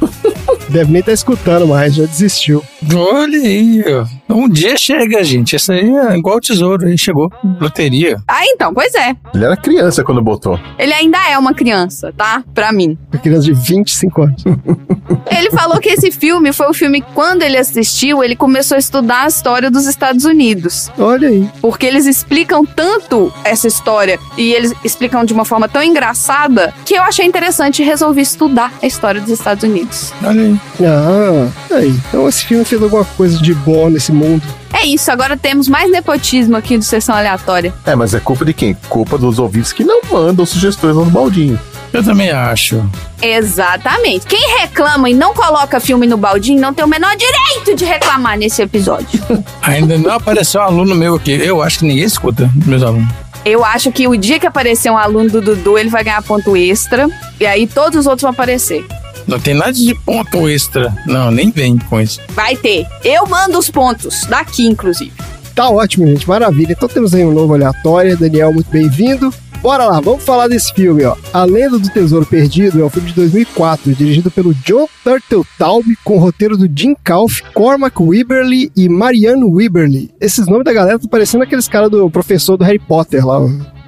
Deve 0.68 0.92
nem 0.92 1.00
estar 1.00 1.12
escutando 1.12 1.66
mais, 1.66 1.94
já 1.94 2.04
desistiu. 2.04 2.62
Olha 2.94 3.38
aí, 3.38 3.84
ó. 3.86 4.06
Um 4.28 4.48
dia 4.48 4.76
chega, 4.76 5.22
gente. 5.22 5.56
Isso 5.56 5.72
aí 5.72 5.88
é 5.88 6.16
igual 6.16 6.36
o 6.36 6.40
tesouro, 6.40 6.86
aí 6.86 6.98
chegou. 6.98 7.30
Loteria. 7.60 8.16
Ah, 8.26 8.44
então, 8.44 8.72
pois 8.74 8.94
é. 8.94 9.16
Ele 9.34 9.44
era 9.44 9.56
criança 9.56 10.02
quando 10.02 10.22
botou. 10.22 10.58
Ele 10.78 10.92
ainda 10.92 11.18
é 11.28 11.38
uma 11.38 11.54
criança, 11.54 12.12
tá? 12.16 12.42
Pra 12.54 12.72
mim. 12.72 12.98
Uma 13.12 13.20
criança 13.20 13.42
de 13.42 13.52
25 13.52 14.22
anos. 14.22 14.44
Ele 15.30 15.50
falou 15.50 15.78
que 15.80 15.88
esse 15.90 16.10
filme 16.10 16.52
foi 16.52 16.68
o 16.68 16.72
filme 16.72 17.00
que, 17.00 17.12
quando 17.12 17.42
ele 17.42 17.56
assistiu, 17.56 18.22
ele 18.22 18.36
começou 18.36 18.76
a 18.76 18.78
estudar 18.78 19.24
a 19.24 19.26
história 19.26 19.70
dos 19.70 19.86
Estados 19.86 20.24
Unidos. 20.24 20.90
Olha 20.98 21.28
aí. 21.28 21.48
Porque 21.60 21.84
eles 21.84 22.06
explicam 22.06 22.64
tanto 22.64 23.32
essa 23.44 23.66
história 23.66 24.18
e 24.36 24.52
eles 24.52 24.72
explicam 24.84 25.24
de 25.24 25.32
uma 25.32 25.44
forma 25.44 25.68
tão 25.68 25.82
engraçada 25.82 26.72
que 26.84 26.94
eu 26.94 27.02
achei 27.02 27.26
interessante 27.26 27.82
e 27.82 27.84
resolvi 27.84 28.22
estudar 28.22 28.72
a 28.82 28.86
história 28.86 29.20
dos 29.20 29.30
Estados 29.30 29.64
Unidos. 29.64 30.12
Olha 30.24 30.42
aí. 30.42 30.60
Ah, 30.80 31.74
aí. 31.74 31.94
Então 32.08 32.28
esse 32.28 32.46
filme 32.46 32.64
fez 32.64 32.82
alguma 32.82 33.04
coisa 33.04 33.38
de 33.38 33.54
bom 33.54 33.90
nesse 33.90 34.12
mundo. 34.16 34.42
É 34.72 34.84
isso, 34.84 35.10
agora 35.10 35.36
temos 35.36 35.68
mais 35.68 35.90
nepotismo 35.90 36.56
aqui 36.56 36.76
do 36.76 36.84
Sessão 36.84 37.14
Aleatória. 37.14 37.72
É, 37.84 37.94
mas 37.94 38.14
é 38.14 38.20
culpa 38.20 38.44
de 38.44 38.52
quem? 38.52 38.74
Culpa 38.88 39.16
dos 39.16 39.38
ouvintes 39.38 39.72
que 39.72 39.84
não 39.84 40.00
mandam 40.10 40.44
sugestões 40.44 40.96
no 40.96 41.04
baldinho. 41.06 41.58
Eu 41.92 42.04
também 42.04 42.30
acho. 42.30 42.84
Exatamente. 43.22 44.26
Quem 44.26 44.58
reclama 44.60 45.08
e 45.08 45.14
não 45.14 45.32
coloca 45.32 45.80
filme 45.80 46.06
no 46.06 46.16
baldinho 46.16 46.60
não 46.60 46.74
tem 46.74 46.84
o 46.84 46.88
menor 46.88 47.16
direito 47.16 47.74
de 47.74 47.84
reclamar 47.84 48.36
nesse 48.36 48.60
episódio. 48.60 49.18
Ainda 49.62 49.96
não 49.96 50.12
apareceu 50.12 50.60
um 50.60 50.64
aluno 50.64 50.94
meu 50.94 51.14
aqui. 51.14 51.32
Eu 51.32 51.62
acho 51.62 51.78
que 51.78 51.86
ninguém 51.86 52.04
escuta 52.04 52.50
meus 52.66 52.82
alunos. 52.82 53.08
Eu 53.46 53.64
acho 53.64 53.92
que 53.92 54.08
o 54.08 54.16
dia 54.16 54.40
que 54.40 54.46
aparecer 54.46 54.90
um 54.90 54.98
aluno 54.98 55.30
do 55.30 55.40
Dudu, 55.40 55.78
ele 55.78 55.88
vai 55.88 56.02
ganhar 56.02 56.20
ponto 56.20 56.56
extra. 56.56 57.08
E 57.40 57.46
aí 57.46 57.66
todos 57.66 58.00
os 58.00 58.06
outros 58.06 58.22
vão 58.22 58.30
aparecer. 58.30 58.84
Não 59.26 59.40
tem 59.40 59.54
nada 59.54 59.72
de 59.72 59.94
ponto 59.94 60.48
extra. 60.48 60.94
Não, 61.06 61.30
nem 61.30 61.50
vem 61.50 61.78
com 61.78 62.00
isso. 62.00 62.20
Vai 62.30 62.56
ter. 62.56 62.86
Eu 63.04 63.26
mando 63.26 63.58
os 63.58 63.70
pontos. 63.70 64.24
Daqui, 64.26 64.66
inclusive. 64.66 65.12
Tá 65.54 65.68
ótimo, 65.68 66.06
gente. 66.06 66.28
Maravilha. 66.28 66.72
Então 66.72 66.88
temos 66.88 67.14
aí 67.14 67.24
um 67.24 67.32
novo 67.32 67.54
aleatório. 67.54 68.16
Daniel, 68.16 68.52
muito 68.52 68.70
bem-vindo. 68.70 69.32
Bora 69.62 69.86
lá, 69.86 70.00
vamos 70.00 70.22
falar 70.22 70.48
desse 70.48 70.72
filme, 70.72 71.02
ó. 71.04 71.16
A 71.32 71.44
Lenda 71.44 71.78
do 71.78 71.88
Tesouro 71.88 72.24
Perdido 72.26 72.80
é 72.80 72.84
um 72.84 72.90
filme 72.90 73.08
de 73.08 73.14
2004, 73.16 73.94
dirigido 73.94 74.30
pelo 74.30 74.54
John 74.54 74.86
Turteltaub, 75.02 75.84
com 76.04 76.16
o 76.16 76.20
roteiro 76.20 76.56
do 76.56 76.70
Jim 76.72 76.94
Calf, 77.02 77.40
Cormac 77.52 78.00
Weberly 78.00 78.70
e 78.76 78.88
Marianne 78.88 79.44
Weberly. 79.44 80.10
Esses 80.20 80.46
nomes 80.46 80.64
da 80.64 80.72
galera 80.72 80.96
estão 80.96 81.10
parecendo 81.10 81.42
aqueles 81.42 81.66
caras 81.66 81.90
do 81.90 82.08
professor 82.10 82.56
do 82.56 82.64
Harry 82.64 82.78
Potter 82.78 83.26
lá. 83.26 83.40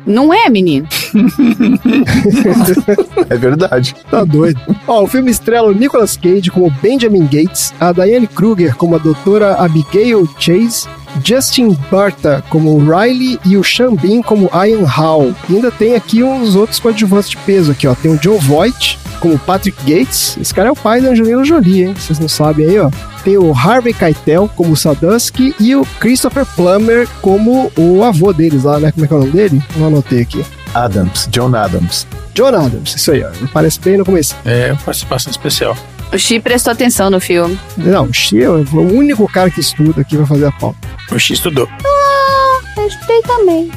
Não 0.09 0.33
é, 0.33 0.49
menino? 0.49 0.88
É 3.31 3.37
verdade. 3.37 3.95
Tá 4.11 4.25
doido. 4.25 4.59
Ó, 4.87 5.03
o 5.03 5.07
filme 5.07 5.31
estrela 5.31 5.69
o 5.69 5.75
Nicolas 5.75 6.17
Cage 6.17 6.50
como 6.50 6.71
Benjamin 6.83 7.25
Gates, 7.25 7.75
a 7.79 7.93
Diane 7.93 8.27
Kruger 8.27 8.75
como 8.75 8.95
a 8.95 8.99
doutora 8.99 9.57
Abigail 9.57 10.27
Chase, 10.38 10.88
Justin 11.25 11.77
Barta 11.91 12.43
como 12.49 12.79
Riley 12.79 13.38
e 13.45 13.57
o 13.57 13.65
Sean 13.65 13.95
Bean 13.95 14.23
como 14.23 14.50
Ian 14.53 14.87
Howe. 14.87 15.35
E 15.49 15.57
ainda 15.57 15.71
tem 15.71 15.95
aqui 15.95 16.23
uns 16.23 16.55
outros 16.55 16.79
coadjuvantes 16.79 17.31
de 17.31 17.37
peso 17.38 17.73
aqui, 17.73 17.87
ó. 17.87 17.95
Tem 17.95 18.11
o 18.12 18.19
John 18.19 18.38
Voight 18.38 18.99
como 19.21 19.38
Patrick 19.38 19.79
Gates. 19.83 20.37
Esse 20.41 20.55
cara 20.55 20.69
é 20.69 20.73
o 20.73 20.77
pai 20.77 21.00
da 21.00 21.11
Angelina 21.11 21.45
Jolie, 21.45 21.85
hein? 21.85 21.95
Vocês 21.95 22.19
não 22.19 22.29
sabem 22.29 22.67
aí, 22.67 22.79
ó. 22.79 22.91
Tem 23.25 23.37
o 23.37 23.53
Harvey 23.53 23.93
Keitel 23.93 24.49
como 24.57 24.77
Sadusky 24.77 25.55
e 25.59 25.75
o 25.75 25.85
Christopher 25.99 26.47
Plummer 26.47 27.09
como 27.21 27.71
o 27.77 28.05
avô 28.05 28.33
deles 28.33 28.65
lá, 28.65 28.79
né? 28.79 28.93
Como 28.93 29.05
é 29.05 29.09
que 29.09 29.15
é 29.15 29.17
o 29.17 29.21
nome 29.21 29.33
dele? 29.33 29.62
Não 29.77 29.88
anotei 29.88 30.23
aqui. 30.23 30.45
Adams, 30.75 31.29
John 31.31 31.55
Adams. 31.55 32.07
John 32.35 32.55
Adams, 32.55 32.95
isso 32.95 33.11
aí, 33.11 33.25
ó. 33.25 33.31
Parece 33.53 33.81
bem 33.81 33.97
no 33.97 34.05
começo. 34.05 34.37
É, 34.45 34.75
participação 34.85 35.31
especial. 35.31 35.77
O 36.12 36.19
Chi 36.19 36.41
prestou 36.41 36.73
atenção 36.73 37.11
no 37.11 37.21
filme. 37.21 37.59
Não, 37.77 38.05
o 38.05 38.12
Xi 38.12 38.43
é 38.43 38.49
o 38.49 38.62
único 38.81 39.31
cara 39.31 39.50
que 39.50 39.61
estuda 39.61 40.00
aqui 40.00 40.17
vai 40.17 40.27
fazer 40.27 40.47
a 40.47 40.53
pauta. 40.53 40.79
O 41.11 41.19
X 41.19 41.37
estudou. 41.37 41.69
Eu 42.77 42.87
estudei 42.87 43.23
também. 43.23 43.71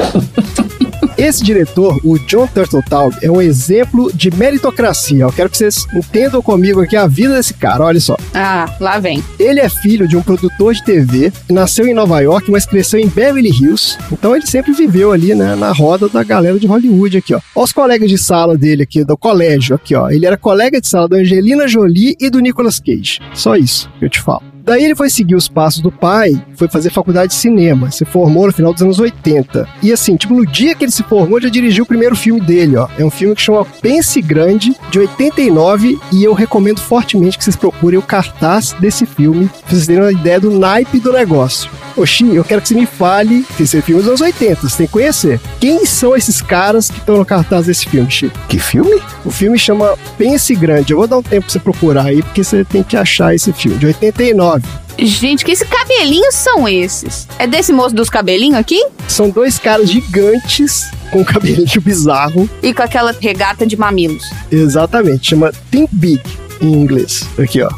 Esse 1.22 1.44
diretor, 1.44 2.00
o 2.04 2.18
John 2.18 2.48
Turteltaub, 2.48 3.16
é 3.22 3.30
um 3.30 3.40
exemplo 3.40 4.12
de 4.12 4.36
meritocracia. 4.36 5.20
Eu 5.20 5.32
quero 5.32 5.52
que 5.52 5.58
vocês 5.58 5.86
entendam 5.94 6.42
comigo 6.42 6.82
aqui 6.82 6.96
a 6.96 7.06
vida 7.06 7.36
desse 7.36 7.54
cara. 7.54 7.84
Olha 7.84 8.00
só. 8.00 8.18
Ah, 8.34 8.76
lá 8.80 8.98
vem. 8.98 9.24
Ele 9.38 9.60
é 9.60 9.70
filho 9.70 10.08
de 10.08 10.18
um 10.18 10.24
produtor 10.24 10.74
de 10.74 10.84
TV, 10.84 11.32
nasceu 11.48 11.86
em 11.86 11.94
Nova 11.94 12.20
York, 12.22 12.50
mas 12.50 12.66
cresceu 12.66 13.00
em 13.00 13.08
Beverly 13.08 13.52
Hills. 13.52 14.00
Então 14.12 14.36
ele 14.36 14.48
sempre 14.48 14.74
viveu 14.74 15.12
ali, 15.12 15.36
né, 15.36 15.54
na 15.54 15.72
roda 15.72 16.10
da 16.10 16.24
galera 16.24 16.58
de 16.58 16.66
Hollywood 16.66 17.20
aqui, 17.20 17.36
ó. 17.36 17.42
Olha 17.56 17.66
os 17.66 17.72
colegas 17.72 18.10
de 18.10 18.18
sala 18.18 18.58
dele 18.58 18.82
aqui, 18.82 19.04
do 19.04 19.16
colégio 19.16 19.76
aqui, 19.76 19.94
ó. 19.94 20.10
Ele 20.10 20.26
era 20.26 20.36
colega 20.36 20.82
de 20.82 20.88
sala 20.88 21.08
da 21.08 21.18
Angelina 21.18 21.68
Jolie 21.68 22.18
e 22.20 22.32
do 22.32 22.40
Nicolas 22.40 22.80
Cage. 22.80 23.20
Só 23.36 23.56
isso 23.56 23.88
que 24.00 24.06
eu 24.06 24.10
te 24.10 24.20
falo. 24.20 24.51
Daí 24.64 24.84
ele 24.84 24.96
foi 24.96 25.10
seguir 25.10 25.36
os 25.36 25.48
passos 25.48 25.82
do 25.82 25.92
pai, 25.92 26.42
foi 26.56 26.68
fazer 26.68 26.92
faculdade 26.92 27.34
de 27.34 27.40
cinema, 27.40 27.92
se 27.92 28.06
formou 28.06 28.46
no 28.46 28.54
final 28.54 28.74
dos 28.74 28.82
anos 28.82 29.00
80. 29.00 29.68
E 29.82 29.92
assim, 29.92 30.16
tipo, 30.16 30.34
no 30.34 30.46
dia 30.46 30.76
que 30.76 30.86
ele 30.86 30.92
se 30.92 31.04
formou, 31.04 31.42
já 31.42 31.50
dirigiu 31.50 31.84
o 31.84 31.88
primeiro 31.88 32.16
filme 32.16 32.42
dele, 32.42 32.78
ó. 32.78 32.88
É 32.98 33.04
um 33.04 33.10
filme 33.10 33.36
que 33.36 33.42
chama 33.42 33.66
Pense 33.82 34.22
Grande, 34.22 34.76
de 34.90 35.00
89, 35.00 36.00
e 36.12 36.24
eu 36.24 36.34
recomendo 36.34 36.80
fortemente 36.80 37.38
que 37.38 37.44
vocês 37.44 37.56
procurem 37.56 38.00
o 38.00 38.04
cartaz 38.04 38.74
desse 38.80 39.06
filme, 39.06 39.48
pra 39.48 39.70
vocês 39.70 39.88
terem 39.88 40.04
uma 40.04 40.12
ideia 40.12 40.40
do 40.40 40.52
naipe 40.52 41.00
do 41.00 41.12
negócio. 41.12 41.70
Oxi, 41.96 42.36
eu 42.36 42.44
quero 42.44 42.62
que 42.62 42.68
você 42.70 42.76
me 42.76 42.86
fale, 42.86 43.46
esse 43.60 43.78
é 43.78 43.82
filme 43.82 44.02
dos 44.02 44.08
anos 44.10 44.22
80, 44.22 44.62
você 44.62 44.78
tem 44.78 44.88
que 44.88 44.94
conhecer. 44.94 45.40
Quem 45.60 45.86
são 45.86 46.16
esses 46.16 46.42
caras 46.42 46.90
que 46.90 46.98
estão 46.98 47.18
no 47.18 47.26
cartaz 47.26 47.66
desse 47.66 47.86
filme, 47.88 48.10
Chico? 48.10 48.38
Que 48.48 48.60
filme? 48.60 49.02
O 49.26 49.32
filme 49.32 49.58
chama 49.58 49.98
Pense 50.18 50.56
Grande. 50.56 50.94
Eu 50.94 50.98
vou 50.98 51.08
dar 51.08 51.18
um 51.18 51.24
tempo 51.24 51.44
pra 51.44 51.52
você 51.52 51.60
procurar 51.60 52.06
aí, 52.06 52.22
porque 52.22 52.44
você 52.44 52.64
tem 52.64 52.84
que 52.84 52.96
achar 52.96 53.36
esse 53.36 53.52
filme, 53.54 53.78
de 53.78 53.88
89. 53.88 54.64
Gente, 54.98 55.44
que 55.44 55.52
esses 55.52 55.68
cabelinhos 55.68 56.36
são 56.36 56.68
esses? 56.68 57.28
É 57.40 57.48
desse 57.48 57.74
moço 57.74 57.96
dos 57.96 58.10
cabelinhos 58.10 58.58
aqui? 58.60 58.86
São 59.08 59.30
dois 59.30 59.58
caras 59.58 59.90
gigantes 59.90 60.90
com 61.12 61.22
um 61.22 61.24
cabelinho 61.24 61.68
bizarro. 61.82 62.50
E 62.62 62.74
com 62.74 62.84
aquela 62.84 63.16
regata 63.20 63.66
de 63.66 63.76
mamilos. 63.76 64.24
Exatamente, 64.52 65.30
chama 65.30 65.52
Think 65.72 65.90
Big 65.94 66.22
em 66.62 66.74
inglês. 66.74 67.28
Aqui, 67.38 67.62
ó. 67.62 67.70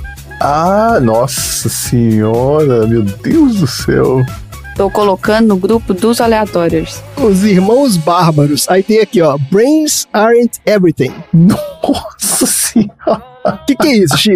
Ah, 0.46 1.00
nossa 1.02 1.70
senhora, 1.70 2.86
meu 2.86 3.02
Deus 3.02 3.62
do 3.62 3.66
céu. 3.66 4.22
Tô 4.76 4.90
colocando 4.92 5.48
no 5.48 5.56
grupo 5.56 5.94
dos 5.94 6.20
aleatórios. 6.20 7.02
Os 7.16 7.46
Irmãos 7.46 7.96
Bárbaros. 7.96 8.68
Aí 8.68 8.84
tem 8.84 9.00
aqui, 9.00 9.22
ó. 9.22 9.38
Brains 9.50 10.06
aren't 10.12 10.60
everything. 10.66 11.14
Nossa 11.32 12.46
senhora. 12.46 13.24
Que 13.66 13.74
que 13.74 13.88
é 13.88 13.98
isso, 14.00 14.18
Xi? 14.18 14.36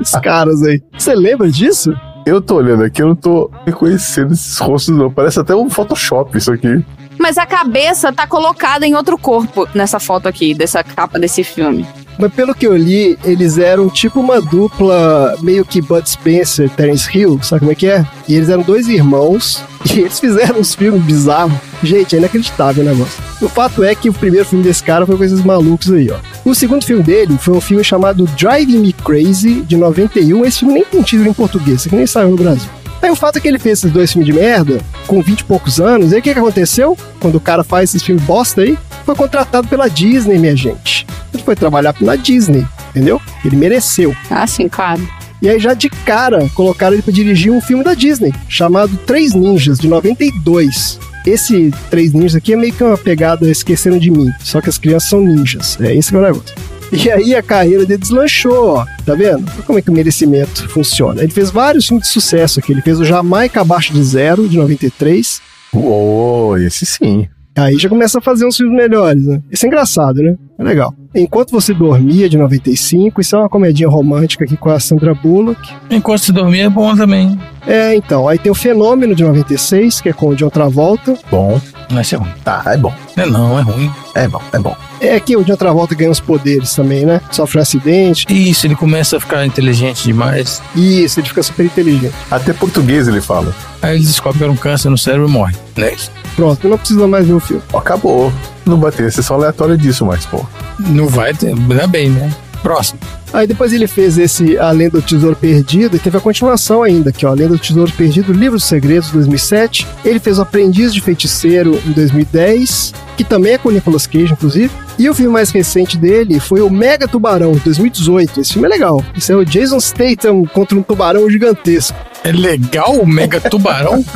Esses 0.00 0.20
caras 0.20 0.64
aí. 0.64 0.82
Você 0.98 1.14
lembra 1.14 1.48
disso? 1.48 1.92
Eu 2.26 2.42
tô 2.42 2.56
olhando 2.56 2.82
aqui, 2.82 3.00
eu 3.00 3.06
não 3.06 3.14
tô 3.14 3.48
reconhecendo 3.64 4.32
esses 4.32 4.58
rostos, 4.58 4.96
não. 4.96 5.12
Parece 5.12 5.38
até 5.38 5.54
um 5.54 5.70
Photoshop 5.70 6.36
isso 6.36 6.52
aqui. 6.52 6.84
Mas 7.16 7.38
a 7.38 7.46
cabeça 7.46 8.12
tá 8.12 8.26
colocada 8.26 8.84
em 8.84 8.96
outro 8.96 9.16
corpo 9.16 9.68
nessa 9.76 10.00
foto 10.00 10.26
aqui, 10.26 10.54
dessa 10.54 10.82
capa 10.82 11.20
desse 11.20 11.44
filme. 11.44 11.86
Mas 12.18 12.32
pelo 12.32 12.54
que 12.54 12.66
eu 12.66 12.76
li, 12.76 13.16
eles 13.24 13.58
eram 13.58 13.88
tipo 13.88 14.18
uma 14.18 14.40
dupla 14.40 15.36
meio 15.40 15.64
que 15.64 15.80
Bud 15.80 16.08
Spencer 16.08 16.68
Terence 16.68 17.08
Hill, 17.16 17.38
sabe 17.42 17.60
como 17.60 17.72
é 17.72 17.74
que 17.76 17.86
é? 17.86 18.04
E 18.28 18.34
eles 18.34 18.48
eram 18.48 18.62
dois 18.62 18.88
irmãos 18.88 19.62
e 19.94 20.00
eles 20.00 20.18
fizeram 20.18 20.58
uns 20.58 20.74
filmes 20.74 21.00
bizarros. 21.02 21.52
Gente, 21.82 22.16
é 22.16 22.18
inacreditável 22.18 22.82
o 22.82 22.86
negócio. 22.86 23.22
O 23.40 23.48
fato 23.48 23.84
é 23.84 23.94
que 23.94 24.08
o 24.08 24.12
primeiro 24.12 24.44
filme 24.44 24.64
desse 24.64 24.82
cara 24.82 25.06
foi 25.06 25.16
com 25.16 25.22
esses 25.22 25.44
malucos 25.44 25.92
aí, 25.92 26.10
ó. 26.10 26.16
O 26.44 26.54
segundo 26.54 26.84
filme 26.84 27.04
dele 27.04 27.38
foi 27.38 27.54
um 27.54 27.60
filme 27.60 27.84
chamado 27.84 28.24
Driving 28.36 28.78
Me 28.78 28.92
Crazy, 28.92 29.60
de 29.60 29.76
91. 29.76 30.44
Esse 30.44 30.58
filme 30.60 30.74
nem 30.74 30.84
tem 30.84 31.02
título 31.02 31.28
em 31.28 31.32
português, 31.32 31.78
isso 31.78 31.88
aqui 31.88 31.96
nem 31.96 32.06
saiu 32.06 32.30
no 32.30 32.36
Brasil. 32.36 32.68
Aí 33.00 33.10
o 33.10 33.16
fato 33.16 33.36
é 33.36 33.40
que 33.40 33.46
ele 33.46 33.60
fez 33.60 33.78
esses 33.78 33.92
dois 33.92 34.12
filmes 34.12 34.26
de 34.26 34.32
merda, 34.32 34.80
com 35.06 35.22
20 35.22 35.40
e 35.40 35.44
poucos 35.44 35.80
anos, 35.80 36.10
e 36.10 36.16
aí 36.16 36.20
o 36.20 36.22
que, 36.22 36.32
que 36.32 36.38
aconteceu? 36.38 36.98
Quando 37.20 37.36
o 37.36 37.40
cara 37.40 37.62
faz 37.62 37.90
esses 37.90 38.02
filmes 38.02 38.24
bosta 38.24 38.62
aí, 38.62 38.76
foi 39.08 39.16
contratado 39.16 39.66
pela 39.68 39.88
Disney, 39.88 40.36
minha 40.38 40.54
gente. 40.54 41.06
Ele 41.32 41.42
foi 41.42 41.56
trabalhar 41.56 41.94
na 41.98 42.14
Disney, 42.14 42.66
entendeu? 42.90 43.18
Ele 43.42 43.56
mereceu. 43.56 44.14
Ah, 44.30 44.46
sim, 44.46 44.68
claro. 44.68 45.00
E 45.40 45.48
aí 45.48 45.58
já 45.58 45.72
de 45.72 45.88
cara 45.88 46.46
colocaram 46.54 46.92
ele 46.92 47.00
pra 47.00 47.10
dirigir 47.10 47.50
um 47.50 47.58
filme 47.58 47.82
da 47.82 47.94
Disney, 47.94 48.34
chamado 48.50 48.94
Três 49.06 49.32
Ninjas, 49.32 49.78
de 49.78 49.88
92. 49.88 51.00
Esse 51.26 51.72
Três 51.88 52.12
Ninjas 52.12 52.36
aqui 52.36 52.52
é 52.52 52.56
meio 52.56 52.70
que 52.70 52.84
uma 52.84 52.98
pegada 52.98 53.50
Esqueceram 53.50 53.96
de 53.96 54.10
Mim, 54.10 54.30
só 54.40 54.60
que 54.60 54.68
as 54.68 54.76
crianças 54.76 55.08
são 55.08 55.22
ninjas. 55.22 55.78
É 55.80 55.94
esse 55.94 56.10
que 56.10 56.16
é 56.16 56.18
o 56.18 56.22
negócio. 56.22 56.54
E 56.92 57.10
aí 57.10 57.34
a 57.34 57.42
carreira 57.42 57.86
dele 57.86 58.00
deslanchou, 58.00 58.76
ó. 58.76 58.86
Tá 59.06 59.14
vendo? 59.14 59.50
Olha 59.54 59.62
Como 59.62 59.78
é 59.78 59.82
que 59.82 59.88
o 59.88 59.94
merecimento 59.94 60.68
funciona. 60.68 61.22
Ele 61.22 61.32
fez 61.32 61.50
vários 61.50 61.86
filmes 61.86 62.06
de 62.06 62.12
sucesso 62.12 62.60
aqui. 62.60 62.72
Ele 62.72 62.82
fez 62.82 63.00
o 63.00 63.06
Jamaica 63.06 63.62
Abaixo 63.62 63.94
de 63.94 64.04
Zero, 64.04 64.46
de 64.46 64.58
93. 64.58 65.40
Uou, 65.72 66.58
esse 66.58 66.84
sim. 66.84 67.26
Aí 67.58 67.78
já 67.78 67.88
começa 67.88 68.18
a 68.18 68.20
fazer 68.20 68.46
uns 68.46 68.56
filmes 68.56 68.76
melhores, 68.76 69.26
né? 69.26 69.42
Isso 69.50 69.66
é 69.66 69.68
engraçado, 69.68 70.22
né? 70.22 70.36
É 70.58 70.62
legal. 70.62 70.94
Enquanto 71.14 71.50
Você 71.50 71.72
Dormia, 71.72 72.28
de 72.28 72.36
95. 72.36 73.20
Isso 73.20 73.36
é 73.36 73.38
uma 73.38 73.48
comedinha 73.48 73.88
romântica 73.88 74.44
aqui 74.44 74.56
com 74.56 74.70
a 74.70 74.80
Sandra 74.80 75.14
Bullock. 75.14 75.60
Enquanto 75.90 76.20
se 76.20 76.32
dormir 76.32 76.60
é 76.60 76.68
bom 76.68 76.94
também. 76.96 77.38
É, 77.66 77.94
então. 77.94 78.28
Aí 78.28 78.38
tem 78.38 78.50
o 78.50 78.54
Fenômeno, 78.54 79.14
de 79.14 79.24
96, 79.24 80.00
que 80.00 80.08
é 80.08 80.12
com 80.12 80.28
o 80.28 80.34
John 80.34 80.50
Travolta. 80.50 81.16
Bom. 81.30 81.60
Não, 81.90 82.00
esse 82.00 82.14
é 82.14 82.18
ruim. 82.18 82.32
Tá, 82.44 82.62
é 82.66 82.76
bom. 82.76 82.94
Não, 83.16 83.24
é 83.24 83.26
não, 83.26 83.58
é 83.58 83.62
ruim. 83.62 83.92
É 84.14 84.28
bom, 84.28 84.42
é 84.52 84.58
bom. 84.58 84.76
É 85.00 85.18
que 85.20 85.36
o 85.36 85.44
John 85.44 85.56
Travolta 85.56 85.94
ganha 85.94 86.10
os 86.10 86.20
poderes 86.20 86.74
também, 86.74 87.06
né? 87.06 87.20
Sofre 87.30 87.58
um 87.58 87.62
acidente. 87.62 88.26
Isso, 88.28 88.66
ele 88.66 88.74
começa 88.74 89.16
a 89.16 89.20
ficar 89.20 89.46
inteligente 89.46 90.04
demais. 90.04 90.60
Isso, 90.74 91.20
ele 91.20 91.28
fica 91.28 91.42
super 91.42 91.64
inteligente. 91.64 92.14
Até 92.30 92.52
português 92.52 93.08
ele 93.08 93.20
fala. 93.20 93.54
Aí 93.80 93.96
ele 93.96 94.04
descobre 94.04 94.38
que 94.38 94.44
era 94.44 94.52
um 94.52 94.56
câncer 94.56 94.90
no 94.90 94.98
cérebro 94.98 95.28
e 95.28 95.30
morre. 95.30 95.56
Né? 95.76 95.94
Pronto, 96.36 96.68
não 96.68 96.76
precisa 96.76 97.06
mais 97.06 97.26
ver 97.26 97.34
o 97.34 97.40
filme. 97.40 97.62
Acabou. 97.72 98.32
Não 98.66 98.78
vai 98.78 98.92
ter 98.92 99.10
sessão 99.10 99.36
aleatória 99.36 99.76
disso 99.76 100.04
mais, 100.04 100.26
pô. 100.26 100.44
Não 100.78 101.06
vai 101.08 101.32
ter. 101.32 101.48
Ainda 101.48 101.86
bem, 101.86 102.10
né? 102.10 102.30
Próximo. 102.62 102.98
Aí 103.32 103.46
depois 103.46 103.72
ele 103.72 103.86
fez 103.86 104.16
esse 104.16 104.56
A 104.58 104.70
Lenda 104.70 105.00
do 105.00 105.02
Tesouro 105.02 105.36
Perdido 105.36 105.96
e 105.96 105.98
teve 105.98 106.16
a 106.16 106.20
continuação 106.20 106.82
ainda, 106.82 107.12
que 107.12 107.26
ó, 107.26 107.30
A 107.30 107.34
Lenda 107.34 107.50
do 107.50 107.58
Tesouro 107.58 107.92
Perdido, 107.92 108.32
Livro 108.32 108.56
dos 108.56 108.64
Segredos, 108.64 109.10
2007. 109.10 109.86
Ele 110.04 110.18
fez 110.18 110.38
o 110.38 110.42
Aprendiz 110.42 110.94
de 110.94 111.00
Feiticeiro 111.00 111.78
em 111.86 111.92
2010, 111.92 112.94
que 113.16 113.24
também 113.24 113.52
é 113.52 113.58
com 113.58 113.68
o 113.68 113.72
Nicolas 113.72 114.06
Cage, 114.06 114.32
inclusive. 114.32 114.70
E 114.98 115.08
o 115.08 115.14
filme 115.14 115.32
mais 115.32 115.50
recente 115.50 115.96
dele 115.96 116.40
foi 116.40 116.60
o 116.60 116.70
Mega 116.70 117.06
Tubarão, 117.06 117.52
de 117.52 117.60
2018. 117.60 118.40
Esse 118.40 118.54
filme 118.54 118.66
é 118.66 118.70
legal. 118.70 119.04
Esse 119.16 119.30
é 119.30 119.36
o 119.36 119.44
Jason 119.44 119.78
Statham 119.78 120.44
contra 120.46 120.76
um 120.76 120.82
tubarão 120.82 121.28
gigantesco. 121.30 121.96
É 122.24 122.32
legal 122.32 122.96
o 122.96 123.06
Mega 123.06 123.40
Tubarão? 123.40 124.04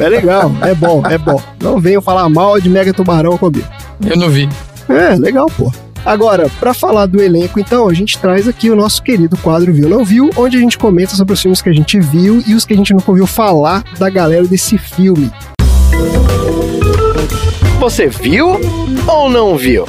É 0.00 0.08
legal, 0.08 0.52
é 0.62 0.74
bom, 0.74 1.02
é 1.06 1.18
bom. 1.18 1.40
Não 1.62 1.80
venham 1.80 2.02
falar 2.02 2.28
mal 2.28 2.60
de 2.60 2.68
Mega 2.68 2.92
Tubarão 2.92 3.36
comigo. 3.38 3.66
Eu 4.04 4.16
não 4.16 4.28
vi. 4.28 4.48
É, 4.88 5.14
legal, 5.14 5.46
pô. 5.56 5.72
Agora, 6.04 6.50
para 6.60 6.74
falar 6.74 7.06
do 7.06 7.22
elenco, 7.22 7.58
então, 7.58 7.88
a 7.88 7.94
gente 7.94 8.18
traz 8.18 8.46
aqui 8.46 8.68
o 8.68 8.76
nosso 8.76 9.02
querido 9.02 9.38
quadro 9.38 9.72
Viu 9.72 9.88
Não 9.88 10.04
Viu, 10.04 10.30
onde 10.36 10.56
a 10.56 10.60
gente 10.60 10.76
comenta 10.76 11.14
sobre 11.14 11.32
os 11.32 11.40
filmes 11.40 11.62
que 11.62 11.70
a 11.70 11.72
gente 11.72 11.98
viu 11.98 12.42
e 12.46 12.54
os 12.54 12.66
que 12.66 12.74
a 12.74 12.76
gente 12.76 12.92
nunca 12.92 13.10
ouviu 13.10 13.26
falar 13.26 13.82
da 13.98 14.10
galera 14.10 14.46
desse 14.46 14.76
filme. 14.76 15.32
Você 17.80 18.06
viu 18.06 18.60
ou 19.06 19.30
não 19.30 19.56
viu? 19.56 19.86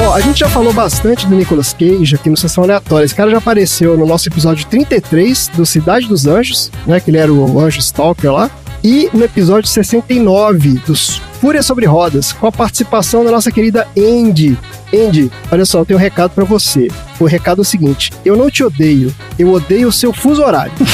Ó, 0.00 0.14
a 0.14 0.20
gente 0.20 0.40
já 0.40 0.48
falou 0.48 0.72
bastante 0.72 1.26
do 1.26 1.34
Nicolas 1.34 1.72
Cage 1.72 2.14
aqui 2.14 2.30
no 2.30 2.36
Sessão 2.36 2.64
Aleatória. 2.64 3.04
Esse 3.04 3.14
cara 3.14 3.30
já 3.30 3.38
apareceu 3.38 3.98
no 3.98 4.06
nosso 4.06 4.28
episódio 4.28 4.64
33 4.66 5.48
do 5.48 5.66
Cidade 5.66 6.06
dos 6.06 6.26
Anjos, 6.26 6.70
né? 6.86 7.00
Que 7.00 7.10
ele 7.10 7.18
era 7.18 7.32
o 7.32 7.60
anjo 7.60 7.80
Stalker 7.80 8.32
lá. 8.32 8.50
E 8.82 9.10
no 9.12 9.22
episódio 9.22 9.68
69 9.68 10.80
dos 10.86 11.20
Fúria 11.40 11.62
sobre 11.62 11.86
Rodas, 11.86 12.34
com 12.34 12.46
a 12.46 12.52
participação 12.52 13.24
da 13.24 13.30
nossa 13.30 13.50
querida 13.50 13.88
Andy. 13.96 14.58
Andy, 14.92 15.32
olha 15.50 15.64
só, 15.64 15.78
eu 15.78 15.86
tenho 15.86 15.98
um 15.98 16.02
recado 16.02 16.32
para 16.32 16.44
você. 16.44 16.88
O 17.18 17.24
recado 17.24 17.60
é 17.60 17.62
o 17.62 17.64
seguinte: 17.64 18.12
eu 18.26 18.36
não 18.36 18.50
te 18.50 18.62
odeio, 18.62 19.10
eu 19.38 19.50
odeio 19.50 19.88
o 19.88 19.92
seu 19.92 20.12
fuso 20.12 20.42
horário. 20.42 20.72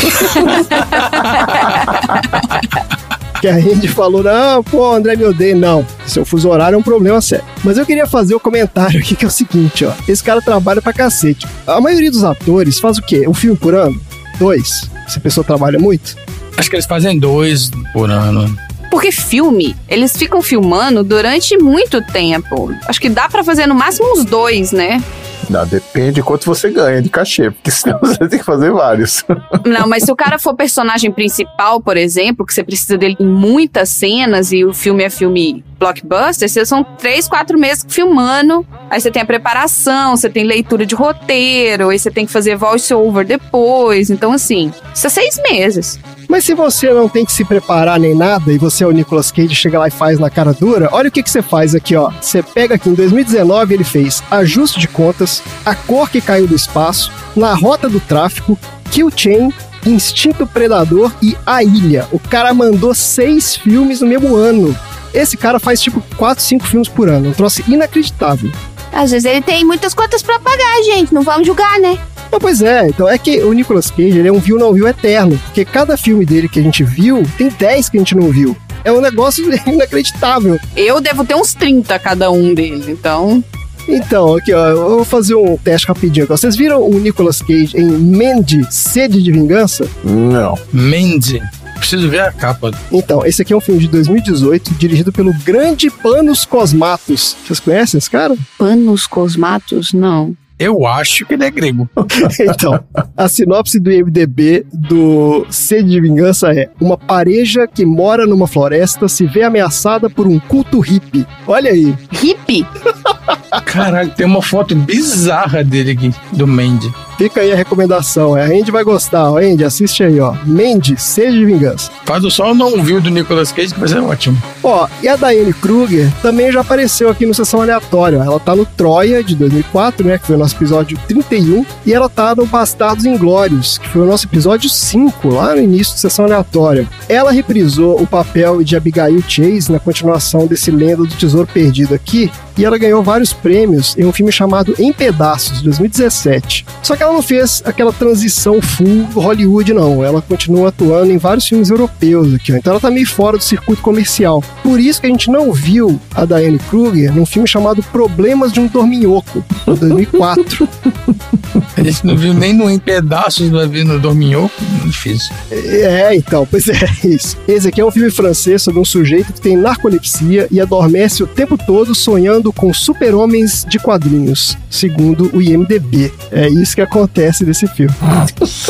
que 3.40 3.48
a 3.48 3.56
Andy 3.56 3.88
falou: 3.88 4.22
não, 4.22 4.62
pô, 4.62 4.94
André 4.94 5.16
me 5.16 5.24
odeia. 5.24 5.56
Não, 5.56 5.84
seu 6.06 6.24
fuso 6.24 6.48
horário 6.48 6.76
é 6.76 6.78
um 6.78 6.82
problema 6.82 7.20
sério. 7.20 7.44
Mas 7.64 7.76
eu 7.76 7.84
queria 7.84 8.06
fazer 8.06 8.34
o 8.34 8.36
um 8.36 8.40
comentário 8.40 9.00
aqui 9.00 9.16
que 9.16 9.24
é 9.24 9.28
o 9.28 9.30
seguinte: 9.32 9.84
ó, 9.84 9.90
esse 10.06 10.22
cara 10.22 10.40
trabalha 10.40 10.80
pra 10.80 10.92
cacete. 10.92 11.44
A 11.66 11.80
maioria 11.80 12.10
dos 12.10 12.22
atores 12.22 12.78
faz 12.78 12.98
o 12.98 13.02
quê? 13.02 13.26
Um 13.26 13.34
filme 13.34 13.56
por 13.56 13.74
ano? 13.74 14.00
Dois? 14.38 14.88
Se 15.08 15.18
a 15.18 15.20
pessoa 15.20 15.42
trabalha 15.42 15.80
muito? 15.80 16.14
Acho 16.56 16.70
que 16.70 16.76
eles 16.76 16.86
fazem 16.86 17.18
dois 17.18 17.68
por 17.92 18.08
ano. 18.10 18.65
Porque 18.96 19.12
filme, 19.12 19.76
eles 19.90 20.16
ficam 20.16 20.40
filmando 20.40 21.04
durante 21.04 21.54
muito 21.58 22.00
tempo. 22.00 22.74
Acho 22.88 22.98
que 22.98 23.10
dá 23.10 23.28
para 23.28 23.44
fazer 23.44 23.66
no 23.66 23.74
máximo 23.74 24.10
uns 24.10 24.24
dois, 24.24 24.72
né? 24.72 25.04
Não, 25.50 25.66
depende 25.66 26.12
de 26.12 26.22
quanto 26.22 26.46
você 26.46 26.70
ganha 26.70 27.02
de 27.02 27.10
cachê, 27.10 27.50
porque 27.50 27.68
senão 27.70 27.98
você 28.00 28.26
tem 28.26 28.38
que 28.38 28.44
fazer 28.44 28.72
vários. 28.72 29.22
Não, 29.66 29.86
mas 29.86 30.04
se 30.04 30.10
o 30.10 30.16
cara 30.16 30.38
for 30.38 30.54
personagem 30.54 31.12
principal, 31.12 31.78
por 31.78 31.98
exemplo, 31.98 32.46
que 32.46 32.54
você 32.54 32.64
precisa 32.64 32.96
dele 32.96 33.18
em 33.20 33.26
muitas 33.26 33.90
cenas 33.90 34.50
e 34.50 34.64
o 34.64 34.72
filme 34.72 35.04
é 35.04 35.10
filme 35.10 35.62
blockbuster, 35.78 36.48
vocês 36.48 36.66
são 36.66 36.82
três, 36.82 37.28
quatro 37.28 37.58
meses 37.58 37.84
filmando. 37.86 38.66
Aí 38.88 38.98
você 38.98 39.10
tem 39.10 39.20
a 39.20 39.26
preparação, 39.26 40.16
você 40.16 40.30
tem 40.30 40.42
leitura 40.42 40.86
de 40.86 40.94
roteiro, 40.94 41.90
aí 41.90 41.98
você 41.98 42.10
tem 42.10 42.24
que 42.24 42.32
fazer 42.32 42.56
voice 42.56 42.94
over 42.94 43.26
depois. 43.26 44.08
Então, 44.08 44.32
assim, 44.32 44.72
isso 44.94 45.06
é 45.06 45.10
seis 45.10 45.38
meses. 45.50 46.00
Mas 46.28 46.44
se 46.44 46.54
você 46.54 46.92
não 46.92 47.08
tem 47.08 47.24
que 47.24 47.32
se 47.32 47.44
preparar 47.44 47.98
nem 47.98 48.14
nada 48.14 48.52
e 48.52 48.58
você 48.58 48.84
é 48.84 48.86
o 48.86 48.90
Nicolas 48.90 49.30
Cage, 49.30 49.54
chega 49.54 49.78
lá 49.78 49.88
e 49.88 49.90
faz 49.90 50.18
na 50.18 50.28
cara 50.28 50.52
dura, 50.52 50.88
olha 50.92 51.08
o 51.08 51.12
que, 51.12 51.22
que 51.22 51.30
você 51.30 51.42
faz 51.42 51.74
aqui, 51.74 51.94
ó. 51.94 52.10
Você 52.20 52.42
pega 52.42 52.74
aqui 52.74 52.88
em 52.88 52.94
2019, 52.94 53.74
ele 53.74 53.84
fez 53.84 54.22
ajuste 54.30 54.80
de 54.80 54.88
contas, 54.88 55.42
a 55.64 55.74
cor 55.74 56.10
que 56.10 56.20
caiu 56.20 56.46
do 56.46 56.54
espaço, 56.54 57.12
na 57.34 57.54
rota 57.54 57.88
do 57.88 58.00
tráfico, 58.00 58.58
Kill 58.90 59.10
Chain, 59.14 59.52
Instinto 59.86 60.46
Predador 60.46 61.12
e 61.22 61.36
A 61.46 61.62
Ilha. 61.62 62.08
O 62.10 62.18
cara 62.18 62.52
mandou 62.52 62.94
seis 62.94 63.54
filmes 63.54 64.00
no 64.00 64.08
mesmo 64.08 64.34
ano. 64.34 64.76
Esse 65.14 65.36
cara 65.36 65.60
faz 65.60 65.80
tipo 65.80 66.02
quatro, 66.16 66.42
cinco 66.42 66.66
filmes 66.66 66.88
por 66.88 67.08
ano. 67.08 67.28
Um 67.28 67.32
troço 67.32 67.62
inacreditável. 67.68 68.50
Às 68.92 69.10
vezes 69.12 69.24
ele 69.24 69.42
tem 69.42 69.64
muitas 69.64 69.94
contas 69.94 70.22
para 70.22 70.40
pagar, 70.40 70.82
gente. 70.82 71.14
Não 71.14 71.22
vamos 71.22 71.46
julgar, 71.46 71.78
né? 71.78 71.98
Não, 72.30 72.38
pois 72.38 72.60
é, 72.62 72.88
então 72.88 73.08
é 73.08 73.16
que 73.16 73.40
o 73.40 73.52
Nicolas 73.52 73.90
Cage 73.90 74.18
ele 74.18 74.28
é 74.28 74.32
um 74.32 74.38
viu 74.38 74.58
não 74.58 74.72
viu 74.72 74.86
eterno, 74.86 75.38
porque 75.46 75.64
cada 75.64 75.96
filme 75.96 76.24
dele 76.24 76.48
que 76.48 76.60
a 76.60 76.62
gente 76.62 76.84
viu, 76.84 77.22
tem 77.38 77.48
10 77.48 77.88
que 77.88 77.96
a 77.96 78.00
gente 78.00 78.14
não 78.14 78.30
viu. 78.30 78.56
É 78.84 78.92
um 78.92 79.00
negócio 79.00 79.44
inacreditável. 79.66 80.58
Eu 80.76 81.00
devo 81.00 81.24
ter 81.24 81.34
uns 81.34 81.54
30 81.54 81.98
cada 81.98 82.30
um 82.30 82.54
deles, 82.54 82.88
então. 82.88 83.42
Então, 83.88 84.36
aqui 84.36 84.52
ó, 84.52 84.66
eu 84.68 84.88
vou 84.96 85.04
fazer 85.04 85.34
um 85.34 85.56
teste 85.56 85.86
rapidinho. 85.86 86.26
Vocês 86.26 86.56
viram 86.56 86.82
o 86.82 86.98
Nicolas 86.98 87.40
Cage 87.40 87.76
em 87.76 87.86
Mandy, 87.86 88.66
Sede 88.70 89.22
de 89.22 89.30
Vingança? 89.30 89.88
Não. 90.04 90.58
Mandy. 90.72 91.40
Preciso 91.78 92.08
ver 92.08 92.20
a 92.20 92.32
capa. 92.32 92.70
Então, 92.90 93.24
esse 93.24 93.42
aqui 93.42 93.52
é 93.52 93.56
um 93.56 93.60
filme 93.60 93.80
de 93.80 93.88
2018, 93.88 94.74
dirigido 94.74 95.12
pelo 95.12 95.32
grande 95.44 95.90
Panos 95.90 96.44
Cosmatos. 96.44 97.36
Vocês 97.44 97.60
conhecem 97.60 97.98
esse 97.98 98.10
cara? 98.10 98.36
Panos 98.58 99.06
Cosmatos? 99.06 99.92
Não. 99.92 100.34
Eu 100.58 100.86
acho 100.86 101.26
que 101.26 101.34
ele 101.34 101.44
é 101.44 101.50
grego. 101.50 101.88
então, 102.40 102.82
a 103.16 103.28
sinopse 103.28 103.78
do 103.78 103.92
IMDB 103.92 104.66
do 104.72 105.46
Sede 105.50 105.90
de 105.90 106.00
Vingança 106.00 106.52
é: 106.52 106.70
Uma 106.80 106.96
pareja 106.96 107.66
que 107.66 107.84
mora 107.84 108.26
numa 108.26 108.46
floresta 108.46 109.08
se 109.08 109.26
vê 109.26 109.42
ameaçada 109.42 110.08
por 110.08 110.26
um 110.26 110.38
culto 110.38 110.80
hippie. 110.80 111.26
Olha 111.46 111.70
aí. 111.70 111.94
Hippie? 112.10 112.66
Caralho, 113.64 114.10
tem 114.10 114.26
uma 114.26 114.42
foto 114.42 114.74
bizarra 114.74 115.62
dele 115.64 115.92
aqui, 115.92 116.14
do 116.32 116.46
Mandy. 116.46 116.92
Fica 117.18 117.40
aí 117.40 117.50
a 117.50 117.56
recomendação. 117.56 118.36
É, 118.36 118.42
a 118.42 118.46
Andy 118.46 118.70
vai 118.70 118.84
gostar. 118.84 119.30
Ó, 119.30 119.38
Andy, 119.38 119.64
assiste 119.64 120.04
aí, 120.04 120.20
ó. 120.20 120.34
Mandy, 120.44 121.00
Sede 121.00 121.38
de 121.38 121.46
Vingança. 121.46 121.90
Faz 122.04 122.22
o 122.24 122.30
sol 122.30 122.54
não 122.54 122.82
viu 122.82 123.00
do 123.00 123.08
Nicolas 123.08 123.50
Cage, 123.52 123.74
vai 123.74 123.88
ser 123.88 124.00
ótimo. 124.00 124.36
Ó, 124.62 124.86
e 125.02 125.08
a 125.08 125.16
Diane 125.16 125.52
Kruger 125.54 126.12
também 126.20 126.52
já 126.52 126.60
apareceu 126.60 127.08
aqui 127.08 127.24
no 127.24 127.32
Sessão 127.32 127.62
Aleatória. 127.62 128.18
Ela 128.18 128.38
tá 128.38 128.54
no 128.54 128.66
Troia, 128.66 129.24
de 129.24 129.34
2004, 129.34 130.06
né? 130.06 130.18
Que 130.18 130.26
foi 130.26 130.36
o 130.36 130.38
nosso 130.38 130.56
episódio 130.56 130.98
31. 131.08 131.64
E 131.86 131.94
ela 131.94 132.08
tá 132.08 132.34
no 132.34 132.44
Bastardos 132.44 133.06
Inglórios, 133.06 133.78
que 133.78 133.88
foi 133.88 134.02
o 134.02 134.06
nosso 134.06 134.26
episódio 134.26 134.68
5, 134.68 135.28
lá 135.28 135.54
no 135.54 135.62
início 135.62 135.94
da 135.94 136.00
Sessão 136.00 136.26
Aleatória. 136.26 136.86
Ela 137.08 137.32
reprisou 137.32 138.00
o 138.00 138.06
papel 138.06 138.62
de 138.62 138.76
Abigail 138.76 139.22
Chase 139.26 139.72
na 139.72 139.78
continuação 139.78 140.46
desse 140.46 140.70
Lenda 140.70 141.04
do 141.04 141.14
Tesouro 141.14 141.48
Perdido 141.50 141.94
aqui. 141.94 142.30
E 142.58 142.64
ela 142.64 142.78
ganhou 142.78 143.02
vários 143.02 143.15
prêmios 143.32 143.96
em 143.96 144.04
um 144.04 144.12
filme 144.12 144.30
chamado 144.30 144.74
Em 144.78 144.92
Pedaços, 144.92 145.58
de 145.58 145.64
2017. 145.64 146.66
Só 146.82 146.96
que 146.96 147.02
ela 147.02 147.12
não 147.12 147.22
fez 147.22 147.62
aquela 147.64 147.92
transição 147.92 148.60
full 148.60 149.04
Hollywood, 149.14 149.72
não. 149.72 150.04
Ela 150.04 150.20
continua 150.20 150.68
atuando 150.68 151.12
em 151.12 151.18
vários 151.18 151.46
filmes 151.46 151.70
europeus 151.70 152.34
aqui, 152.34 152.52
ó. 152.52 152.56
Então 152.56 152.72
ela 152.72 152.80
tá 152.80 152.90
meio 152.90 153.06
fora 153.06 153.36
do 153.36 153.42
circuito 153.42 153.82
comercial. 153.82 154.42
Por 154.62 154.78
isso 154.78 155.00
que 155.00 155.06
a 155.06 155.10
gente 155.10 155.30
não 155.30 155.52
viu 155.52 156.00
a 156.14 156.24
Diane 156.24 156.58
Kruger 156.58 157.14
num 157.14 157.26
filme 157.26 157.48
chamado 157.48 157.82
Problemas 157.84 158.52
de 158.52 158.60
um 158.60 158.66
Dorminhoco, 158.66 159.44
de 159.66 159.80
2004. 159.80 160.68
A 161.76 161.82
gente 161.82 162.06
não 162.06 162.16
viu 162.16 162.32
nem 162.32 162.52
no 162.52 162.70
Em 162.70 162.78
Pedaços, 162.78 163.48
vai 163.50 163.66
ver 163.66 163.84
no 163.84 163.98
Dorminhoco. 163.98 164.54
Difícil. 164.84 165.34
É, 165.50 166.14
então, 166.14 166.46
pois 166.50 166.68
é, 166.68 166.78
isso. 167.04 167.36
Esse 167.46 167.68
aqui 167.68 167.80
é 167.80 167.84
um 167.84 167.90
filme 167.90 168.10
francês 168.10 168.62
sobre 168.62 168.80
um 168.80 168.84
sujeito 168.84 169.32
que 169.32 169.40
tem 169.40 169.56
narcolepsia 169.56 170.48
e 170.50 170.60
adormece 170.60 171.22
o 171.22 171.26
tempo 171.26 171.58
todo 171.58 171.94
sonhando 171.94 172.52
com 172.52 172.72
super-homens 173.06 173.64
de 173.64 173.78
quadrinhos, 173.78 174.58
segundo 174.68 175.30
o 175.32 175.40
IMDB. 175.40 176.12
É 176.32 176.48
isso 176.48 176.74
que 176.74 176.82
acontece 176.82 177.44
nesse 177.44 177.66
filme. 177.68 177.94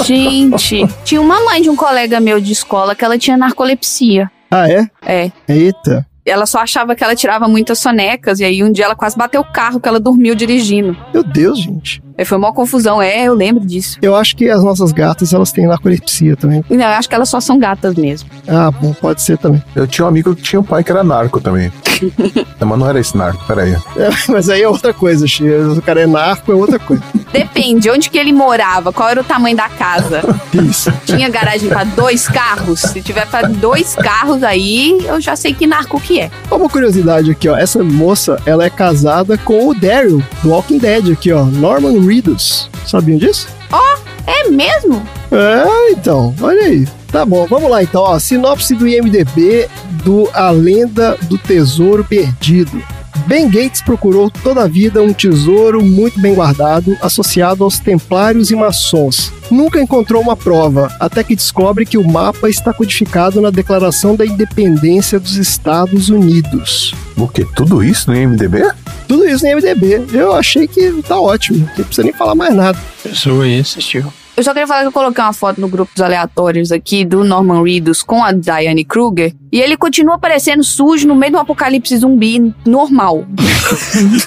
Gente, 0.05 0.87
tinha 1.05 1.23
uma 1.23 1.43
mãe 1.43 1.63
de 1.63 1.71
um 1.71 1.77
colega 1.77 2.21
meu 2.21 2.39
de 2.39 2.53
escola 2.53 2.95
que 2.95 3.03
ela 3.03 3.17
tinha 3.17 3.37
narcolepsia. 3.37 4.31
Ah, 4.51 4.69
é? 4.71 4.87
É. 5.07 5.33
Eita. 5.49 6.07
Ela 6.25 6.45
só 6.45 6.59
achava 6.59 6.95
que 6.95 7.03
ela 7.03 7.17
tirava 7.17 7.49
muitas 7.49 7.79
sonecas, 7.79 8.41
e 8.41 8.45
aí 8.45 8.63
um 8.63 8.71
dia 8.71 8.85
ela 8.85 8.95
quase 8.95 9.17
bateu 9.17 9.41
o 9.41 9.53
carro 9.53 9.81
que 9.81 9.89
ela 9.89 9.99
dormiu 9.99 10.35
dirigindo. 10.35 10.95
Meu 11.15 11.23
Deus, 11.23 11.59
gente. 11.59 12.03
Aí 12.19 12.25
foi 12.25 12.39
uma 12.39 12.53
confusão, 12.53 13.01
é, 13.01 13.25
eu 13.25 13.35
lembro 13.35 13.65
disso. 13.65 13.99
Eu 14.01 14.17
acho 14.17 14.37
que 14.37 14.49
as 14.49 14.63
nossas 14.65 14.91
gatas, 14.93 15.33
elas 15.33 15.53
têm 15.53 15.67
narcolepsia 15.67 16.37
também. 16.37 16.65
Não, 16.71 16.77
eu 16.77 16.93
acho 16.93 17.09
que 17.09 17.15
elas 17.15 17.29
só 17.29 17.41
são 17.41 17.59
gatas 17.59 17.95
mesmo. 17.95 18.29
Ah, 18.49 18.71
bom, 18.71 18.93
pode 18.95 19.21
ser 19.21 19.37
também. 19.39 19.63
Eu 19.75 19.87
tinha 19.87 20.05
um 20.05 20.09
amigo 20.09 20.35
que 20.35 20.43
tinha 20.43 20.61
um 20.61 20.65
pai 20.65 20.83
que 20.83 20.91
era 20.91 21.05
narco 21.05 21.41
também. 21.41 21.71
Não, 22.61 22.69
mas 22.69 22.79
não 22.79 22.89
era 22.89 23.01
esse 23.01 23.17
narco, 23.17 23.45
peraí. 23.47 23.73
É, 23.97 24.11
mas 24.29 24.49
aí 24.49 24.63
é 24.63 24.69
outra 24.69 24.93
coisa. 24.95 25.27
O 25.77 25.83
cara 25.83 26.01
é 26.01 26.07
narco, 26.07 26.53
é 26.53 26.55
outra 26.55 26.79
coisa. 26.79 27.03
Depende, 27.33 27.91
onde 27.91 28.09
que 28.09 28.19
ele 28.19 28.33
morava, 28.33 28.93
qual 28.93 29.09
era 29.11 29.21
o 29.21 29.25
tamanho 29.25 29.57
da 29.57 29.69
casa. 29.69 30.23
Isso. 30.55 30.93
Tinha 31.05 31.29
garagem 31.29 31.69
pra 31.69 31.85
dois 31.85 32.27
carros? 32.29 32.81
Se 32.81 33.03
tiver 33.03 33.27
pra 33.27 33.43
dois 33.43 33.95
carros 33.95 34.43
aí, 34.43 34.99
eu 35.05 35.21
já 35.21 35.37
sei 35.37 35.53
que 35.53 35.67
narco 35.67 36.01
que 36.01 36.21
é. 36.21 36.31
Uma 36.51 36.69
curiosidade 36.69 37.31
aqui, 37.31 37.49
ó. 37.49 37.57
Essa 37.57 37.83
moça, 37.83 38.41
ela 38.47 38.65
é 38.65 38.71
casada 38.71 39.37
com 39.37 39.69
o 39.69 39.75
Daryl, 39.75 40.23
do 40.43 40.51
Walking 40.51 40.79
Dead 40.79 41.13
aqui, 41.13 41.33
ó. 41.33 41.45
Norman 41.45 42.06
Reedus. 42.07 42.71
Sabiam 42.87 43.19
disso? 43.19 43.49
Ó, 43.73 43.99
é 44.27 44.49
mesmo? 44.49 45.03
É, 45.31 45.91
então, 45.93 46.35
olha 46.41 46.63
aí. 46.63 46.87
Tá 47.11 47.25
bom, 47.25 47.47
vamos 47.47 47.71
lá 47.71 47.83
então, 47.83 48.03
ó. 48.03 48.19
Sinopse 48.19 48.75
do 48.75 48.87
IMDB 48.87 49.69
do 50.05 50.29
A 50.33 50.51
Lenda 50.51 51.17
do 51.23 51.39
Tesouro 51.39 52.05
Perdido. 52.05 52.83
Ben 53.27 53.51
Gates 53.51 53.83
procurou 53.83 54.31
toda 54.31 54.63
a 54.63 54.69
vida 54.69 55.03
um 55.03 55.13
tesouro 55.13 55.83
muito 55.83 56.21
bem 56.21 56.33
guardado, 56.33 56.97
associado 57.03 57.65
aos 57.65 57.81
templários 57.81 58.53
e 58.53 58.57
maçons. 58.57 59.33
Nunca 59.51 59.81
encontrou 59.81 60.23
uma 60.23 60.37
prova, 60.37 60.95
até 61.01 61.25
que 61.25 61.35
descobre 61.35 61.85
que 61.85 61.99
o 61.99 62.07
mapa 62.07 62.49
está 62.49 62.73
codificado 62.73 63.41
na 63.41 63.51
Declaração 63.51 64.15
da 64.15 64.25
Independência 64.25 65.19
dos 65.19 65.37
Estados 65.37 66.09
Unidos. 66.09 66.95
O 67.17 67.27
quê? 67.27 67.45
Tudo 67.57 67.83
isso 67.83 68.09
no 68.09 68.17
IMDB? 68.17 68.63
Tudo 69.09 69.27
isso 69.27 69.45
no 69.45 69.51
IMDB. 69.51 70.07
Eu 70.13 70.33
achei 70.33 70.69
que 70.69 71.03
tá 71.03 71.19
ótimo, 71.19 71.69
não 71.77 71.85
precisa 71.85 72.05
nem 72.05 72.13
falar 72.13 72.37
mais 72.37 72.55
nada. 72.55 72.79
Pessoa 73.03 73.43
aí 73.43 73.59
assistiu. 73.59 74.05
Eu 74.37 74.45
só 74.45 74.53
queria 74.53 74.67
falar 74.67 74.83
que 74.83 74.89
eu 74.89 74.93
coloquei 74.93 75.25
uma 75.25 75.33
foto 75.33 75.61
no 75.61 75.67
grupo 75.67 75.91
dos 75.95 76.03
aleatórios 76.03 76.71
aqui 76.71 77.07
do 77.07 77.25
Norman 77.25 77.63
Reedus 77.63 78.03
com 78.03 78.23
a 78.23 78.33
Diane 78.33 78.85
Kruger 78.85 79.35
e 79.57 79.61
ele 79.63 79.75
continua 79.75 80.17
aparecendo 80.17 80.63
sujo 80.63 81.09
no 81.09 81.15
meio 81.15 81.33
do 81.33 81.39
apocalipse 81.39 81.97
zumbi 81.97 82.53
normal. 82.67 83.25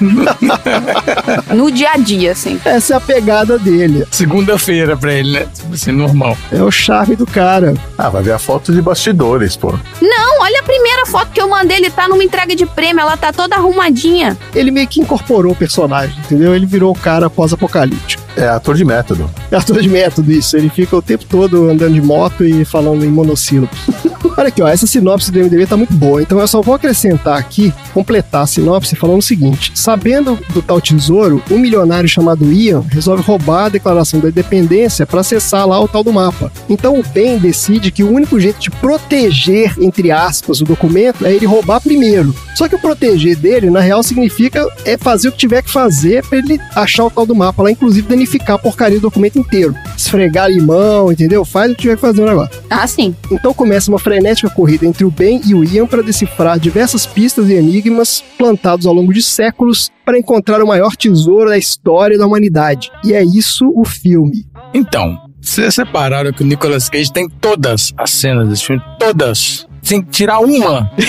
no 1.56 1.70
dia 1.70 1.92
a 1.94 1.98
dia, 1.98 2.32
assim. 2.32 2.60
Essa 2.66 2.96
é 2.96 2.98
a 2.98 3.00
pegada 3.00 3.60
dele. 3.60 4.08
Segunda-feira 4.10 4.98
pra 4.98 5.14
ele, 5.14 5.34
né? 5.34 5.48
Tipo 5.54 5.76
assim, 5.76 5.92
normal. 5.92 6.36
É 6.52 6.64
o 6.64 6.72
charme 6.72 7.16
do 7.16 7.28
cara. 7.28 7.76
Ah, 7.96 8.10
vai 8.10 8.24
ver 8.24 8.32
a 8.32 8.40
foto 8.40 8.74
de 8.74 8.82
bastidores, 8.82 9.56
pô. 9.56 9.72
Não, 10.02 10.42
olha 10.42 10.62
a 10.62 10.64
primeira 10.64 11.06
foto 11.06 11.30
que 11.30 11.40
eu 11.40 11.48
mandei, 11.48 11.78
ele 11.78 11.92
tá 11.92 12.08
numa 12.08 12.24
entrega 12.24 12.56
de 12.56 12.66
prêmio, 12.66 13.02
ela 13.02 13.16
tá 13.16 13.32
toda 13.32 13.56
arrumadinha. 13.56 14.36
Ele 14.56 14.72
meio 14.72 14.88
que 14.88 15.00
incorporou 15.00 15.52
o 15.52 15.56
personagem, 15.56 16.18
entendeu? 16.26 16.56
Ele 16.56 16.66
virou 16.66 16.92
o 16.92 16.98
cara 16.98 17.30
pós-apocalíptico. 17.30 18.24
É 18.36 18.48
ator 18.48 18.76
de 18.76 18.84
método. 18.84 19.30
É 19.52 19.58
ator 19.58 19.80
de 19.80 19.90
método 19.90 20.32
isso. 20.32 20.58
Ele 20.58 20.70
fica 20.70 20.96
o 20.96 21.04
tempo 21.04 21.26
todo 21.26 21.70
andando 21.70 21.94
de 21.94 22.02
moto 22.02 22.44
e 22.44 22.66
falando 22.66 23.06
em 23.06 23.10
monossílabos. 23.10 23.78
Olha 24.40 24.48
aqui, 24.48 24.62
ó, 24.62 24.70
essa 24.70 24.88
sinopse 24.88 25.34
do 25.34 25.40
MDB 25.40 25.68
tá 25.68 25.76
muito 25.76 25.94
boa, 25.94 26.22
então 26.22 26.40
eu 26.40 26.48
só 26.48 26.62
vou 26.62 26.74
acrescentar 26.74 27.38
aqui, 27.38 27.74
completar 27.94 28.44
a 28.44 28.48
sinopse 28.48 28.96
falando 28.96 29.20
o 29.20 29.22
seguinte: 29.22 29.74
sabendo 29.76 30.40
do 30.54 30.62
tal 30.62 30.80
tesouro, 30.80 31.44
um 31.52 31.58
milionário 31.58 32.08
chamado 32.08 32.50
Ian 32.50 32.80
resolve 32.90 33.22
roubar 33.22 33.66
a 33.66 33.70
declaração 33.70 34.22
da 34.22 34.30
independência 34.30 35.06
para 35.06 35.20
acessar 35.20 35.68
lá 35.68 35.78
o 35.78 35.90
tal 35.90 36.06
do 36.06 36.14
mapa. 36.14 36.50
Então 36.70 36.98
o 36.98 37.04
Ben 37.04 37.38
decide 37.38 37.92
que 37.92 38.02
o 38.02 38.10
único 38.10 38.40
jeito 38.40 38.62
de 38.62 38.72
proteger, 38.72 39.76
entre 39.78 40.10
aspas, 40.10 40.62
o 40.62 40.64
documento 40.64 41.26
é 41.26 41.34
ele 41.34 41.46
roubar 41.46 41.82
primeiro. 41.82 42.34
Só 42.56 42.70
que 42.70 42.76
o 42.76 42.80
proteger 42.80 43.36
dele, 43.36 43.70
na 43.70 43.82
real, 43.82 44.02
significa 44.02 44.66
é 44.86 44.98
fazer 44.98 45.28
o 45.28 45.32
que 45.34 45.38
tiver 45.38 45.64
que 45.64 45.70
fazer 45.70 46.26
para 46.26 46.38
ele 46.38 46.62
achar 46.76 47.04
o 47.04 47.12
tal 47.12 47.26
do 47.26 47.36
mapa 47.36 47.62
lá, 47.62 47.72
inclusive 47.72 48.08
danificar 48.08 48.56
a 48.56 48.60
porcaria 48.60 49.00
do 49.00 49.04
documento 49.04 49.38
inteiro. 49.38 49.76
Esfregar 49.98 50.50
limão, 50.50 51.12
entendeu? 51.12 51.44
Faz 51.44 51.70
o 51.70 51.76
que 51.76 51.82
tiver 51.82 51.96
que 51.96 52.02
fazer 52.02 52.22
no 52.22 52.28
negócio. 52.28 52.58
Ah, 52.70 52.88
sim. 52.88 53.14
Então 53.30 53.54
começa 53.54 53.92
uma 53.92 54.00
frenética 54.00 54.29
corrida 54.50 54.86
entre 54.86 55.06
o 55.06 55.12
Ben 55.12 55.42
e 55.46 55.54
o 55.54 55.64
Ian 55.64 55.88
para 55.88 56.04
decifrar 56.04 56.60
diversas 56.60 57.06
pistas 57.06 57.50
e 57.50 57.54
enigmas 57.54 58.24
plantados 58.38 58.86
ao 58.86 58.94
longo 58.94 59.14
de 59.14 59.22
séculos 59.22 59.90
para 60.06 60.18
encontrar 60.18 60.62
o 60.62 60.68
maior 60.68 60.96
tesouro 60.96 61.50
da 61.50 61.58
história 61.58 62.18
da 62.18 62.26
humanidade. 62.26 62.92
E 63.04 63.14
é 63.14 63.24
isso 63.24 63.72
o 63.76 63.86
filme. 63.86 64.46
Então, 64.74 65.18
vocês 65.42 65.76
separaram 65.76 66.34
que 66.34 66.44
o 66.44 66.46
Nicolas 66.46 66.90
Cage 66.90 67.12
tem 67.12 67.30
todas 67.30 67.94
as 67.98 68.10
cenas 68.12 68.50
desse 68.50 68.66
filme, 68.66 68.82
todas. 69.00 69.69
Sem 69.82 70.02
tirar 70.02 70.40
uma. 70.40 70.92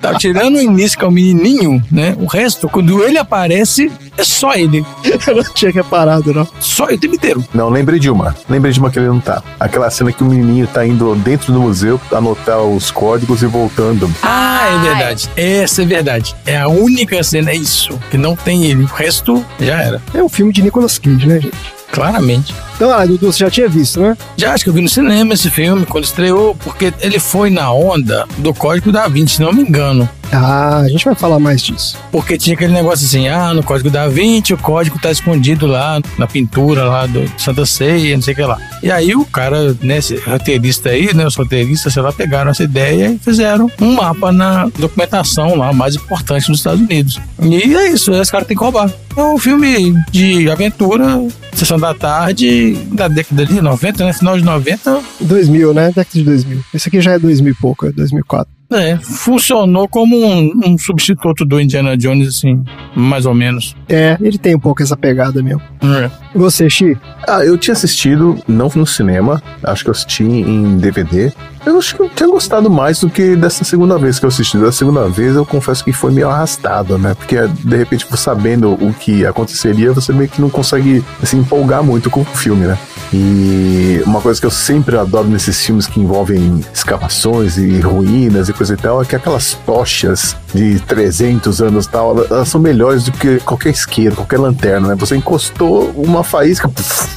tá 0.00 0.14
tirando 0.18 0.56
o 0.56 0.62
início, 0.62 0.98
que 0.98 1.04
é 1.04 1.08
o 1.08 1.10
menininho, 1.10 1.82
né? 1.90 2.16
O 2.18 2.26
resto, 2.26 2.68
quando 2.68 3.02
ele 3.02 3.18
aparece, 3.18 3.90
é 4.16 4.24
só 4.24 4.54
ele. 4.54 4.84
Eu 5.26 5.36
não 5.36 5.44
tinha 5.54 5.70
reparado, 5.70 6.32
não. 6.32 6.46
Só 6.60 6.86
ele 6.86 6.96
o 6.96 7.00
tempo 7.00 7.14
inteiro. 7.14 7.44
Não, 7.52 7.68
lembrei 7.68 7.98
de 7.98 8.10
uma. 8.10 8.34
Lembrei 8.48 8.72
de 8.72 8.80
uma 8.80 8.90
que 8.90 8.98
ele 8.98 9.08
não 9.08 9.20
tá. 9.20 9.42
Aquela 9.58 9.90
cena 9.90 10.12
que 10.12 10.22
o 10.22 10.26
menininho 10.26 10.66
tá 10.66 10.86
indo 10.86 11.14
dentro 11.16 11.52
do 11.52 11.60
museu 11.60 12.00
anotar 12.12 12.60
os 12.60 12.90
códigos 12.90 13.42
e 13.42 13.46
voltando. 13.46 14.10
Ah, 14.22 14.66
é 14.74 14.88
verdade. 14.88 15.30
Essa 15.36 15.82
é 15.82 15.84
verdade. 15.84 16.34
É 16.46 16.58
a 16.58 16.68
única 16.68 17.22
cena, 17.22 17.50
é 17.50 17.56
isso. 17.56 17.98
Que 18.10 18.16
não 18.16 18.34
tem 18.34 18.64
ele. 18.64 18.84
O 18.84 18.86
resto 18.86 19.44
já 19.60 19.82
era. 19.82 20.02
É 20.14 20.22
um 20.22 20.28
filme 20.28 20.52
de 20.52 20.62
Nicolas 20.62 20.98
Cage, 20.98 21.26
né, 21.26 21.40
gente? 21.40 21.77
Claramente. 21.90 22.54
Então, 22.76 22.92
ah, 22.92 23.04
Dudu, 23.04 23.32
você 23.32 23.40
já 23.40 23.50
tinha 23.50 23.68
visto, 23.68 24.00
né? 24.00 24.16
Já 24.36 24.52
acho 24.52 24.62
que 24.64 24.70
eu 24.70 24.74
vi 24.74 24.80
no 24.80 24.88
cinema 24.88 25.34
esse 25.34 25.50
filme 25.50 25.84
quando 25.84 26.04
estreou, 26.04 26.54
porque 26.54 26.92
ele 27.00 27.18
foi 27.18 27.50
na 27.50 27.72
onda 27.72 28.26
do 28.38 28.54
Código 28.54 28.92
da 28.92 29.08
Vinci, 29.08 29.36
se 29.36 29.42
não 29.42 29.52
me 29.52 29.62
engano. 29.62 30.08
Ah, 30.32 30.80
a 30.80 30.88
gente 30.88 31.04
vai 31.04 31.14
falar 31.14 31.38
mais 31.38 31.62
disso. 31.62 31.96
Porque 32.10 32.36
tinha 32.36 32.54
aquele 32.54 32.72
negócio 32.72 33.06
assim, 33.06 33.28
ah, 33.28 33.54
no 33.54 33.62
Código 33.62 33.90
da 33.90 34.08
Vinci 34.08 34.52
o 34.52 34.58
código 34.58 34.98
tá 34.98 35.10
escondido 35.10 35.66
lá 35.66 36.00
na 36.16 36.26
pintura 36.26 36.84
lá 36.84 37.06
do 37.06 37.24
Santa 37.38 37.64
Ceia, 37.64 38.14
não 38.14 38.22
sei 38.22 38.34
o 38.34 38.36
que 38.36 38.42
lá. 38.42 38.58
E 38.82 38.90
aí 38.90 39.14
o 39.14 39.24
cara, 39.24 39.76
né, 39.80 39.98
esse 39.98 40.16
roteirista 40.16 40.90
aí, 40.90 41.14
né, 41.14 41.26
os 41.26 41.34
roteiristas, 41.34 41.92
sei 41.92 42.02
lá, 42.02 42.12
pegaram 42.12 42.50
essa 42.50 42.62
ideia 42.62 43.10
e 43.12 43.18
fizeram 43.18 43.70
um 43.80 43.94
mapa 43.94 44.30
na 44.32 44.66
documentação 44.78 45.54
lá 45.56 45.72
mais 45.72 45.94
importante 45.96 46.48
dos 46.48 46.58
Estados 46.58 46.80
Unidos. 46.80 47.20
E 47.42 47.74
é 47.74 47.90
isso, 47.90 48.12
esse 48.12 48.30
cara 48.30 48.44
tem 48.44 48.56
que 48.56 48.62
roubar. 48.62 48.92
É 49.16 49.22
um 49.22 49.38
filme 49.38 49.94
de 50.10 50.50
aventura, 50.50 51.04
sessão 51.52 51.78
da 51.78 51.94
tarde, 51.94 52.74
da 52.92 53.08
década 53.08 53.46
de 53.46 53.60
90, 53.60 54.04
né, 54.04 54.12
final 54.12 54.38
de 54.38 54.44
90, 54.44 55.00
2000, 55.20 55.74
né? 55.74 55.86
Década 55.88 56.08
de 56.12 56.22
2000. 56.22 56.64
Esse 56.72 56.88
aqui 56.88 57.00
já 57.00 57.12
é 57.12 57.18
2000 57.18 57.52
e 57.52 57.56
pouco, 57.56 57.86
é 57.86 57.92
2004. 57.92 58.57
É, 58.70 58.96
funcionou 58.98 59.88
como 59.88 60.14
um, 60.16 60.52
um 60.66 60.78
substituto 60.78 61.44
do 61.44 61.58
Indiana 61.58 61.96
Jones, 61.96 62.28
assim, 62.28 62.62
mais 62.94 63.24
ou 63.24 63.32
menos. 63.34 63.74
É, 63.88 64.16
ele 64.20 64.36
tem 64.36 64.54
um 64.54 64.60
pouco 64.60 64.82
essa 64.82 64.96
pegada 64.96 65.42
mesmo. 65.42 65.62
É. 65.82 66.10
E 66.34 66.38
você, 66.38 66.68
Xi? 66.68 66.96
Ah, 67.26 67.42
eu 67.44 67.56
tinha 67.56 67.72
assistido, 67.72 68.38
não 68.46 68.70
no 68.74 68.86
cinema, 68.86 69.42
acho 69.64 69.84
que 69.84 69.88
eu 69.88 69.92
assisti 69.92 70.22
em 70.22 70.76
DVD. 70.76 71.32
Eu 71.68 71.76
acho 71.76 71.94
que 71.94 72.00
eu 72.00 72.08
tinha 72.08 72.26
gostado 72.30 72.70
mais 72.70 72.98
do 73.00 73.10
que 73.10 73.36
dessa 73.36 73.62
segunda 73.62 73.98
vez 73.98 74.18
que 74.18 74.24
eu 74.24 74.28
assisti. 74.28 74.56
Da 74.56 74.72
segunda 74.72 75.06
vez 75.06 75.36
eu 75.36 75.44
confesso 75.44 75.84
que 75.84 75.92
foi 75.92 76.10
meio 76.10 76.30
arrastado, 76.30 76.96
né? 76.96 77.14
Porque 77.14 77.36
de 77.46 77.76
repente, 77.76 78.06
sabendo 78.16 78.72
o 78.72 78.94
que 78.94 79.26
aconteceria, 79.26 79.92
você 79.92 80.10
meio 80.10 80.30
que 80.30 80.40
não 80.40 80.48
consegue 80.48 81.04
se 81.22 81.36
empolgar 81.36 81.82
muito 81.82 82.08
com 82.08 82.22
o 82.22 82.24
filme, 82.24 82.64
né? 82.64 82.78
E 83.12 84.02
uma 84.06 84.22
coisa 84.22 84.40
que 84.40 84.46
eu 84.46 84.50
sempre 84.50 84.96
adoro 84.96 85.28
nesses 85.28 85.62
filmes 85.62 85.86
que 85.86 86.00
envolvem 86.00 86.64
escavações 86.72 87.58
e 87.58 87.80
ruínas 87.80 88.48
e 88.48 88.54
coisa 88.54 88.72
e 88.72 88.76
tal 88.78 89.02
é 89.02 89.04
que 89.04 89.14
aquelas 89.14 89.52
tochas 89.66 90.34
de 90.54 90.80
300 90.80 91.60
anos 91.60 91.86
e 91.86 91.88
tal, 91.90 92.24
elas- 92.26 92.48
são 92.48 92.60
melhores 92.60 93.04
do 93.04 93.12
que 93.12 93.38
qualquer 93.40 93.70
isqueiro, 93.70 94.16
qualquer 94.16 94.38
lanterna, 94.38 94.88
né? 94.88 94.94
Você 94.96 95.16
encostou 95.16 95.90
uma 95.96 96.22
faísca, 96.24 96.68
puf, 96.68 97.08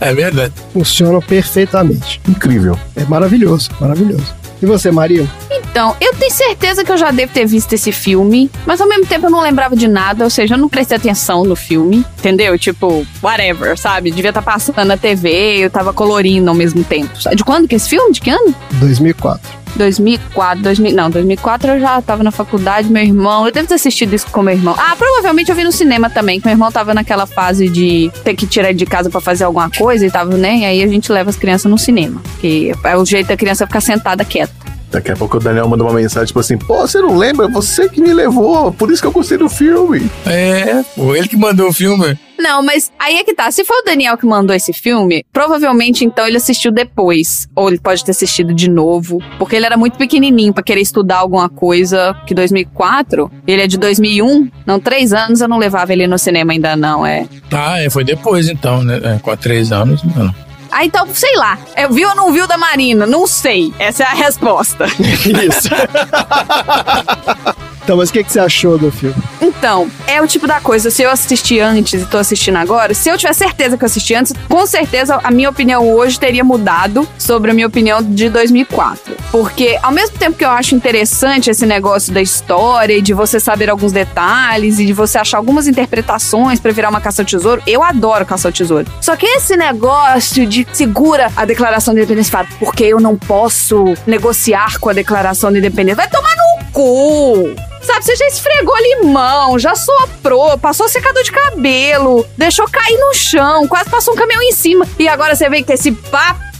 É 0.00 0.14
verdade. 0.14 0.52
Funcionam 0.72 1.20
perfeitamente. 1.20 2.20
incrível. 2.28 2.78
É 2.96 3.04
maravilhoso, 3.04 3.70
maravilhoso. 3.80 4.34
E 4.60 4.66
você, 4.66 4.92
Maria? 4.92 5.28
Então, 5.50 5.96
eu 6.00 6.14
tenho 6.14 6.30
certeza 6.32 6.84
que 6.84 6.92
eu 6.92 6.96
já 6.96 7.10
devo 7.10 7.32
ter 7.32 7.44
visto 7.46 7.72
esse 7.72 7.90
filme, 7.90 8.48
mas 8.64 8.80
ao 8.80 8.86
mesmo 8.88 9.06
tempo 9.06 9.26
eu 9.26 9.30
não 9.30 9.40
lembrava 9.40 9.74
de 9.74 9.88
nada, 9.88 10.22
ou 10.22 10.30
seja, 10.30 10.54
eu 10.54 10.58
não 10.58 10.68
prestei 10.68 10.96
atenção 10.96 11.42
no 11.42 11.56
filme, 11.56 12.04
entendeu? 12.18 12.56
Tipo, 12.56 13.04
whatever, 13.20 13.76
sabe? 13.76 14.12
Devia 14.12 14.28
estar 14.30 14.42
passando 14.42 14.84
na 14.84 14.96
TV, 14.96 15.56
eu 15.64 15.68
tava 15.70 15.92
colorindo 15.92 16.48
ao 16.48 16.54
mesmo 16.54 16.84
tempo. 16.84 17.10
De 17.34 17.42
quando 17.42 17.66
que 17.66 17.74
é 17.74 17.76
esse 17.76 17.88
filme? 17.88 18.12
De 18.12 18.20
que 18.20 18.30
ano? 18.30 18.54
2004. 18.74 19.61
2004, 19.76 20.62
2000, 20.62 20.94
não, 20.94 21.10
2004 21.10 21.72
eu 21.72 21.80
já 21.80 22.00
tava 22.02 22.22
na 22.22 22.30
faculdade, 22.30 22.90
meu 22.90 23.02
irmão, 23.02 23.46
eu 23.46 23.52
devo 23.52 23.68
ter 23.68 23.74
assistido 23.74 24.14
isso 24.14 24.26
com 24.30 24.42
meu 24.42 24.54
irmão. 24.54 24.74
Ah, 24.78 24.94
provavelmente 24.96 25.50
eu 25.50 25.56
vi 25.56 25.64
no 25.64 25.72
cinema 25.72 26.10
também, 26.10 26.40
que 26.40 26.46
meu 26.46 26.54
irmão 26.54 26.70
tava 26.70 26.94
naquela 26.94 27.26
fase 27.26 27.68
de 27.68 28.10
ter 28.24 28.34
que 28.34 28.46
tirar 28.46 28.72
de 28.72 28.86
casa 28.86 29.10
pra 29.10 29.20
fazer 29.20 29.44
alguma 29.44 29.70
coisa 29.70 30.06
e 30.06 30.10
tava, 30.10 30.36
né? 30.36 30.58
E 30.58 30.64
aí 30.64 30.82
a 30.82 30.86
gente 30.86 31.10
leva 31.10 31.30
as 31.30 31.36
crianças 31.36 31.70
no 31.70 31.78
cinema, 31.78 32.20
que 32.40 32.72
é 32.84 32.96
o 32.96 33.04
jeito 33.04 33.28
da 33.28 33.36
criança 33.36 33.66
ficar 33.66 33.80
sentada 33.80 34.24
quieta. 34.24 34.61
Daqui 34.92 35.10
a 35.10 35.16
pouco 35.16 35.38
o 35.38 35.40
Daniel 35.40 35.66
manda 35.66 35.82
uma 35.82 35.94
mensagem 35.94 36.26
tipo 36.26 36.38
assim: 36.38 36.58
pô, 36.58 36.86
você 36.86 37.00
não 37.00 37.16
lembra? 37.16 37.48
Você 37.48 37.88
que 37.88 38.00
me 38.00 38.12
levou, 38.12 38.70
por 38.72 38.92
isso 38.92 39.00
que 39.00 39.08
eu 39.08 39.12
gostei 39.12 39.38
do 39.38 39.48
filme. 39.48 40.08
É, 40.26 40.82
foi 40.94 41.18
ele 41.18 41.28
que 41.28 41.36
mandou 41.36 41.68
o 41.68 41.72
filme. 41.72 42.18
Não, 42.38 42.62
mas 42.62 42.90
aí 42.98 43.16
é 43.16 43.24
que 43.24 43.34
tá. 43.34 43.50
Se 43.50 43.64
foi 43.64 43.78
o 43.78 43.84
Daniel 43.84 44.18
que 44.18 44.26
mandou 44.26 44.54
esse 44.54 44.72
filme, 44.72 45.24
provavelmente 45.32 46.04
então 46.04 46.26
ele 46.26 46.36
assistiu 46.36 46.70
depois. 46.70 47.48
Ou 47.54 47.68
ele 47.68 47.78
pode 47.78 48.04
ter 48.04 48.10
assistido 48.10 48.52
de 48.52 48.68
novo. 48.68 49.18
Porque 49.38 49.56
ele 49.56 49.64
era 49.64 49.76
muito 49.76 49.96
pequenininho 49.96 50.52
pra 50.52 50.62
querer 50.62 50.80
estudar 50.80 51.18
alguma 51.18 51.48
coisa. 51.48 52.14
Que 52.26 52.34
2004, 52.34 53.30
ele 53.46 53.62
é 53.62 53.66
de 53.66 53.78
2001. 53.78 54.50
Não, 54.66 54.78
três 54.78 55.12
anos 55.12 55.40
eu 55.40 55.48
não 55.48 55.56
levava 55.56 55.92
ele 55.92 56.06
no 56.06 56.18
cinema 56.18 56.52
ainda 56.52 56.76
não, 56.76 57.06
é. 57.06 57.26
Ah, 57.50 57.80
é, 57.80 57.88
foi 57.88 58.04
depois 58.04 58.48
então, 58.48 58.82
né? 58.82 59.00
É, 59.02 59.18
com 59.18 59.34
três 59.36 59.72
anos, 59.72 60.02
não. 60.02 60.34
Ah, 60.72 60.86
então, 60.86 61.06
sei 61.14 61.36
lá. 61.36 61.58
É, 61.74 61.86
viu 61.86 62.08
ou 62.08 62.14
não 62.14 62.32
viu 62.32 62.46
da 62.46 62.56
Marina? 62.56 63.06
Não 63.06 63.26
sei. 63.26 63.74
Essa 63.78 64.04
é 64.04 64.06
a 64.06 64.14
resposta. 64.14 64.86
Isso. 64.96 65.68
Então, 67.92 67.98
mas 67.98 68.08
o 68.08 68.12
que, 68.14 68.24
que 68.24 68.32
você 68.32 68.40
achou 68.40 68.78
do 68.78 68.90
filme? 68.90 69.14
Então, 69.38 69.86
é 70.06 70.18
o 70.22 70.26
tipo 70.26 70.46
da 70.46 70.62
coisa, 70.62 70.90
se 70.90 71.02
eu 71.02 71.10
assisti 71.10 71.60
antes 71.60 72.00
e 72.00 72.06
tô 72.06 72.16
assistindo 72.16 72.56
agora, 72.56 72.94
se 72.94 73.10
eu 73.10 73.18
tiver 73.18 73.34
certeza 73.34 73.76
que 73.76 73.84
eu 73.84 73.86
assisti 73.86 74.14
antes, 74.14 74.32
com 74.48 74.64
certeza 74.64 75.20
a 75.22 75.30
minha 75.30 75.50
opinião 75.50 75.86
hoje 75.92 76.18
teria 76.18 76.42
mudado 76.42 77.06
sobre 77.18 77.50
a 77.50 77.54
minha 77.54 77.66
opinião 77.66 78.02
de 78.02 78.30
2004. 78.30 79.14
Porque 79.30 79.78
ao 79.82 79.92
mesmo 79.92 80.16
tempo 80.16 80.38
que 80.38 80.44
eu 80.44 80.48
acho 80.48 80.74
interessante 80.74 81.50
esse 81.50 81.66
negócio 81.66 82.14
da 82.14 82.22
história 82.22 82.94
e 82.94 83.02
de 83.02 83.12
você 83.12 83.38
saber 83.38 83.68
alguns 83.68 83.92
detalhes 83.92 84.78
e 84.78 84.86
de 84.86 84.94
você 84.94 85.18
achar 85.18 85.36
algumas 85.36 85.68
interpretações 85.68 86.58
pra 86.60 86.72
virar 86.72 86.88
uma 86.88 87.00
caça 87.00 87.20
ao 87.20 87.26
tesouro, 87.26 87.62
eu 87.66 87.82
adoro 87.82 88.24
caça 88.24 88.48
ao 88.48 88.52
tesouro. 88.52 88.86
Só 89.02 89.16
que 89.16 89.26
esse 89.26 89.54
negócio 89.54 90.46
de 90.46 90.66
segura 90.72 91.30
a 91.36 91.44
declaração 91.44 91.92
de 91.92 92.00
independência 92.00 92.30
e 92.30 92.32
fala, 92.32 92.48
porque 92.58 92.84
eu 92.84 92.98
não 92.98 93.18
posso 93.18 93.84
negociar 94.06 94.78
com 94.78 94.88
a 94.88 94.94
declaração 94.94 95.52
de 95.52 95.58
independência. 95.58 95.96
Vai 95.96 96.08
tomar 96.08 96.34
no 96.34 96.72
cu! 96.72 97.71
Sabe, 97.82 98.04
você 98.04 98.14
já 98.14 98.26
esfregou 98.28 98.76
limão, 98.78 99.58
já 99.58 99.74
soprou, 99.74 100.56
passou 100.56 100.88
secador 100.88 101.22
de 101.22 101.32
cabelo, 101.32 102.26
deixou 102.38 102.68
cair 102.68 102.96
no 102.96 103.12
chão, 103.12 103.66
quase 103.66 103.90
passou 103.90 104.14
um 104.14 104.16
caminhão 104.16 104.42
em 104.42 104.52
cima. 104.52 104.86
E 104.98 105.08
agora 105.08 105.34
você 105.34 105.48
vem 105.48 105.64
com 105.64 105.72
esse 105.72 105.90
papinho 105.90 106.51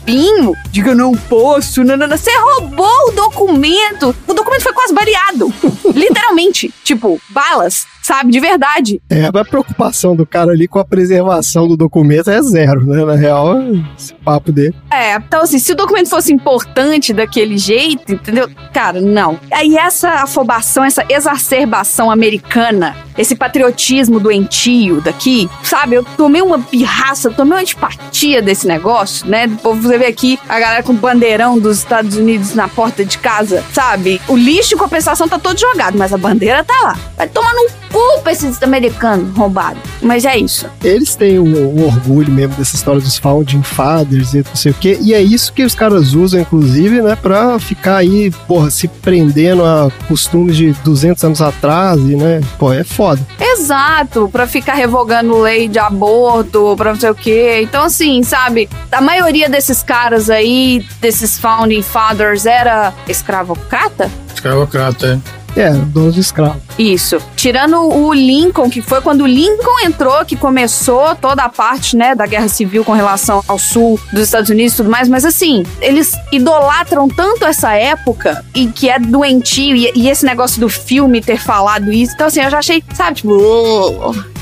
de 0.70 0.82
que 0.82 0.88
eu 0.88 0.96
não 0.96 1.12
posso, 1.12 1.84
não, 1.84 1.96
não, 1.96 2.06
não. 2.06 2.16
Você 2.16 2.30
roubou 2.36 3.08
o 3.08 3.12
documento. 3.12 4.14
O 4.26 4.34
documento 4.34 4.62
foi 4.62 4.72
quase 4.72 4.94
baleado. 4.94 5.52
Literalmente. 5.94 6.72
Tipo, 6.84 7.20
balas 7.30 7.86
sabe? 8.02 8.32
De 8.32 8.40
verdade. 8.40 9.00
É, 9.08 9.26
a 9.26 9.44
preocupação 9.44 10.14
do 10.14 10.26
cara 10.26 10.50
ali 10.50 10.66
com 10.66 10.78
a 10.78 10.84
preservação 10.84 11.68
do 11.68 11.76
documento 11.76 12.30
é 12.30 12.42
zero, 12.42 12.84
né? 12.84 13.04
Na 13.04 13.14
real, 13.14 13.54
esse 13.96 14.12
papo 14.14 14.50
dele. 14.52 14.74
É, 14.90 15.14
então 15.14 15.42
assim, 15.42 15.58
se 15.58 15.72
o 15.72 15.76
documento 15.76 16.10
fosse 16.10 16.32
importante 16.32 17.12
daquele 17.12 17.56
jeito, 17.56 18.12
entendeu? 18.12 18.50
Cara, 18.72 19.00
não. 19.00 19.38
Aí 19.50 19.76
essa 19.76 20.10
afobação, 20.10 20.84
essa 20.84 21.04
exacerbação 21.08 22.10
americana, 22.10 22.96
esse 23.16 23.34
patriotismo 23.34 24.20
doentio 24.20 25.00
daqui, 25.00 25.48
sabe? 25.62 25.96
Eu 25.96 26.04
tomei 26.16 26.42
uma 26.42 26.58
pirraça, 26.58 27.30
tomei 27.30 27.54
uma 27.54 27.60
antipatia 27.60 28.40
desse 28.42 28.66
negócio, 28.66 29.26
né? 29.26 29.46
Você 29.62 29.98
vê 29.98 30.06
aqui 30.06 30.38
a 30.48 30.58
galera 30.58 30.82
com 30.82 30.92
o 30.92 30.96
bandeirão 30.96 31.58
dos 31.58 31.78
Estados 31.78 32.16
Unidos 32.16 32.54
na 32.54 32.68
porta 32.68 33.04
de 33.04 33.18
casa, 33.18 33.64
sabe? 33.72 34.20
O 34.28 34.36
lixo 34.36 34.74
em 34.74 34.78
compensação 34.78 35.28
tá 35.28 35.38
todo 35.38 35.58
jogado, 35.58 35.96
mas 35.98 36.12
a 36.12 36.18
bandeira 36.18 36.64
tá 36.64 36.74
lá. 36.82 36.98
Vai 37.16 37.28
tomar 37.28 37.54
no 37.54 37.82
culpa 37.92 38.32
esses 38.32 38.60
americanos 38.62 39.36
roubados. 39.36 39.82
Mas 40.00 40.24
é 40.24 40.36
isso. 40.36 40.66
Eles 40.82 41.14
têm 41.14 41.38
um, 41.38 41.78
um, 41.78 41.84
orgulho 41.84 42.32
mesmo 42.32 42.56
dessa 42.56 42.74
história 42.74 43.00
dos 43.00 43.18
founding 43.18 43.62
fathers 43.62 44.32
e 44.32 44.38
não 44.38 44.56
sei 44.56 44.72
o 44.72 44.74
quê. 44.74 44.98
E 45.00 45.12
é 45.12 45.22
isso 45.22 45.52
que 45.52 45.62
os 45.62 45.74
caras 45.74 46.14
usam, 46.14 46.40
inclusive, 46.40 47.02
né? 47.02 47.14
Pra 47.14 47.58
ficar 47.58 47.98
aí, 47.98 48.30
porra, 48.48 48.70
se 48.70 48.88
prendendo 48.88 49.62
a 49.62 49.90
costumes 50.08 50.56
de 50.56 50.72
200 50.84 51.22
anos 51.24 51.42
atrás 51.42 52.00
e, 52.00 52.16
né? 52.16 52.40
Pô, 52.58 52.72
é 52.72 52.82
foda. 52.82 53.01
Exato. 53.40 54.28
Pra 54.30 54.46
ficar 54.46 54.74
revogando 54.74 55.40
lei 55.40 55.68
de 55.68 55.78
aborto, 55.78 56.74
pra 56.76 56.92
não 56.92 57.00
sei 57.00 57.10
o 57.10 57.14
quê. 57.14 57.60
Então, 57.62 57.84
assim, 57.84 58.22
sabe? 58.22 58.68
A 58.90 59.00
maioria 59.00 59.48
desses 59.48 59.82
caras 59.82 60.30
aí, 60.30 60.86
desses 61.00 61.38
founding 61.38 61.82
fathers, 61.82 62.46
era 62.46 62.92
escravocrata? 63.08 64.10
Escravocrata, 64.34 65.20
é. 65.26 65.42
É, 65.54 65.70
donos 65.70 66.14
de 66.14 66.20
escravo. 66.20 66.60
Isso. 66.78 67.20
Tirando 67.42 67.76
o 67.76 68.14
Lincoln, 68.14 68.70
que 68.70 68.80
foi 68.80 69.00
quando 69.00 69.22
o 69.22 69.26
Lincoln 69.26 69.80
entrou, 69.84 70.24
que 70.24 70.36
começou 70.36 71.12
toda 71.16 71.42
a 71.42 71.48
parte, 71.48 71.96
né, 71.96 72.14
da 72.14 72.24
guerra 72.24 72.46
civil 72.46 72.84
com 72.84 72.92
relação 72.92 73.42
ao 73.48 73.58
sul 73.58 73.98
dos 74.12 74.22
Estados 74.22 74.48
Unidos 74.48 74.74
e 74.74 74.76
tudo 74.76 74.88
mais, 74.88 75.08
mas 75.08 75.24
assim, 75.24 75.64
eles 75.80 76.12
idolatram 76.30 77.08
tanto 77.08 77.44
essa 77.44 77.74
época 77.74 78.44
e 78.54 78.68
que 78.68 78.88
é 78.88 78.96
doentio, 78.96 79.74
e, 79.74 79.90
e 79.96 80.08
esse 80.08 80.24
negócio 80.24 80.60
do 80.60 80.68
filme 80.68 81.20
ter 81.20 81.36
falado 81.36 81.92
isso, 81.92 82.12
então 82.14 82.28
assim, 82.28 82.42
eu 82.42 82.48
já 82.48 82.58
achei, 82.60 82.80
sabe, 82.94 83.16
tipo, 83.16 83.36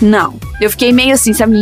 não. 0.02 0.34
Eu 0.60 0.68
fiquei 0.70 0.92
meio 0.92 1.14
assim, 1.14 1.32
sabe? 1.32 1.56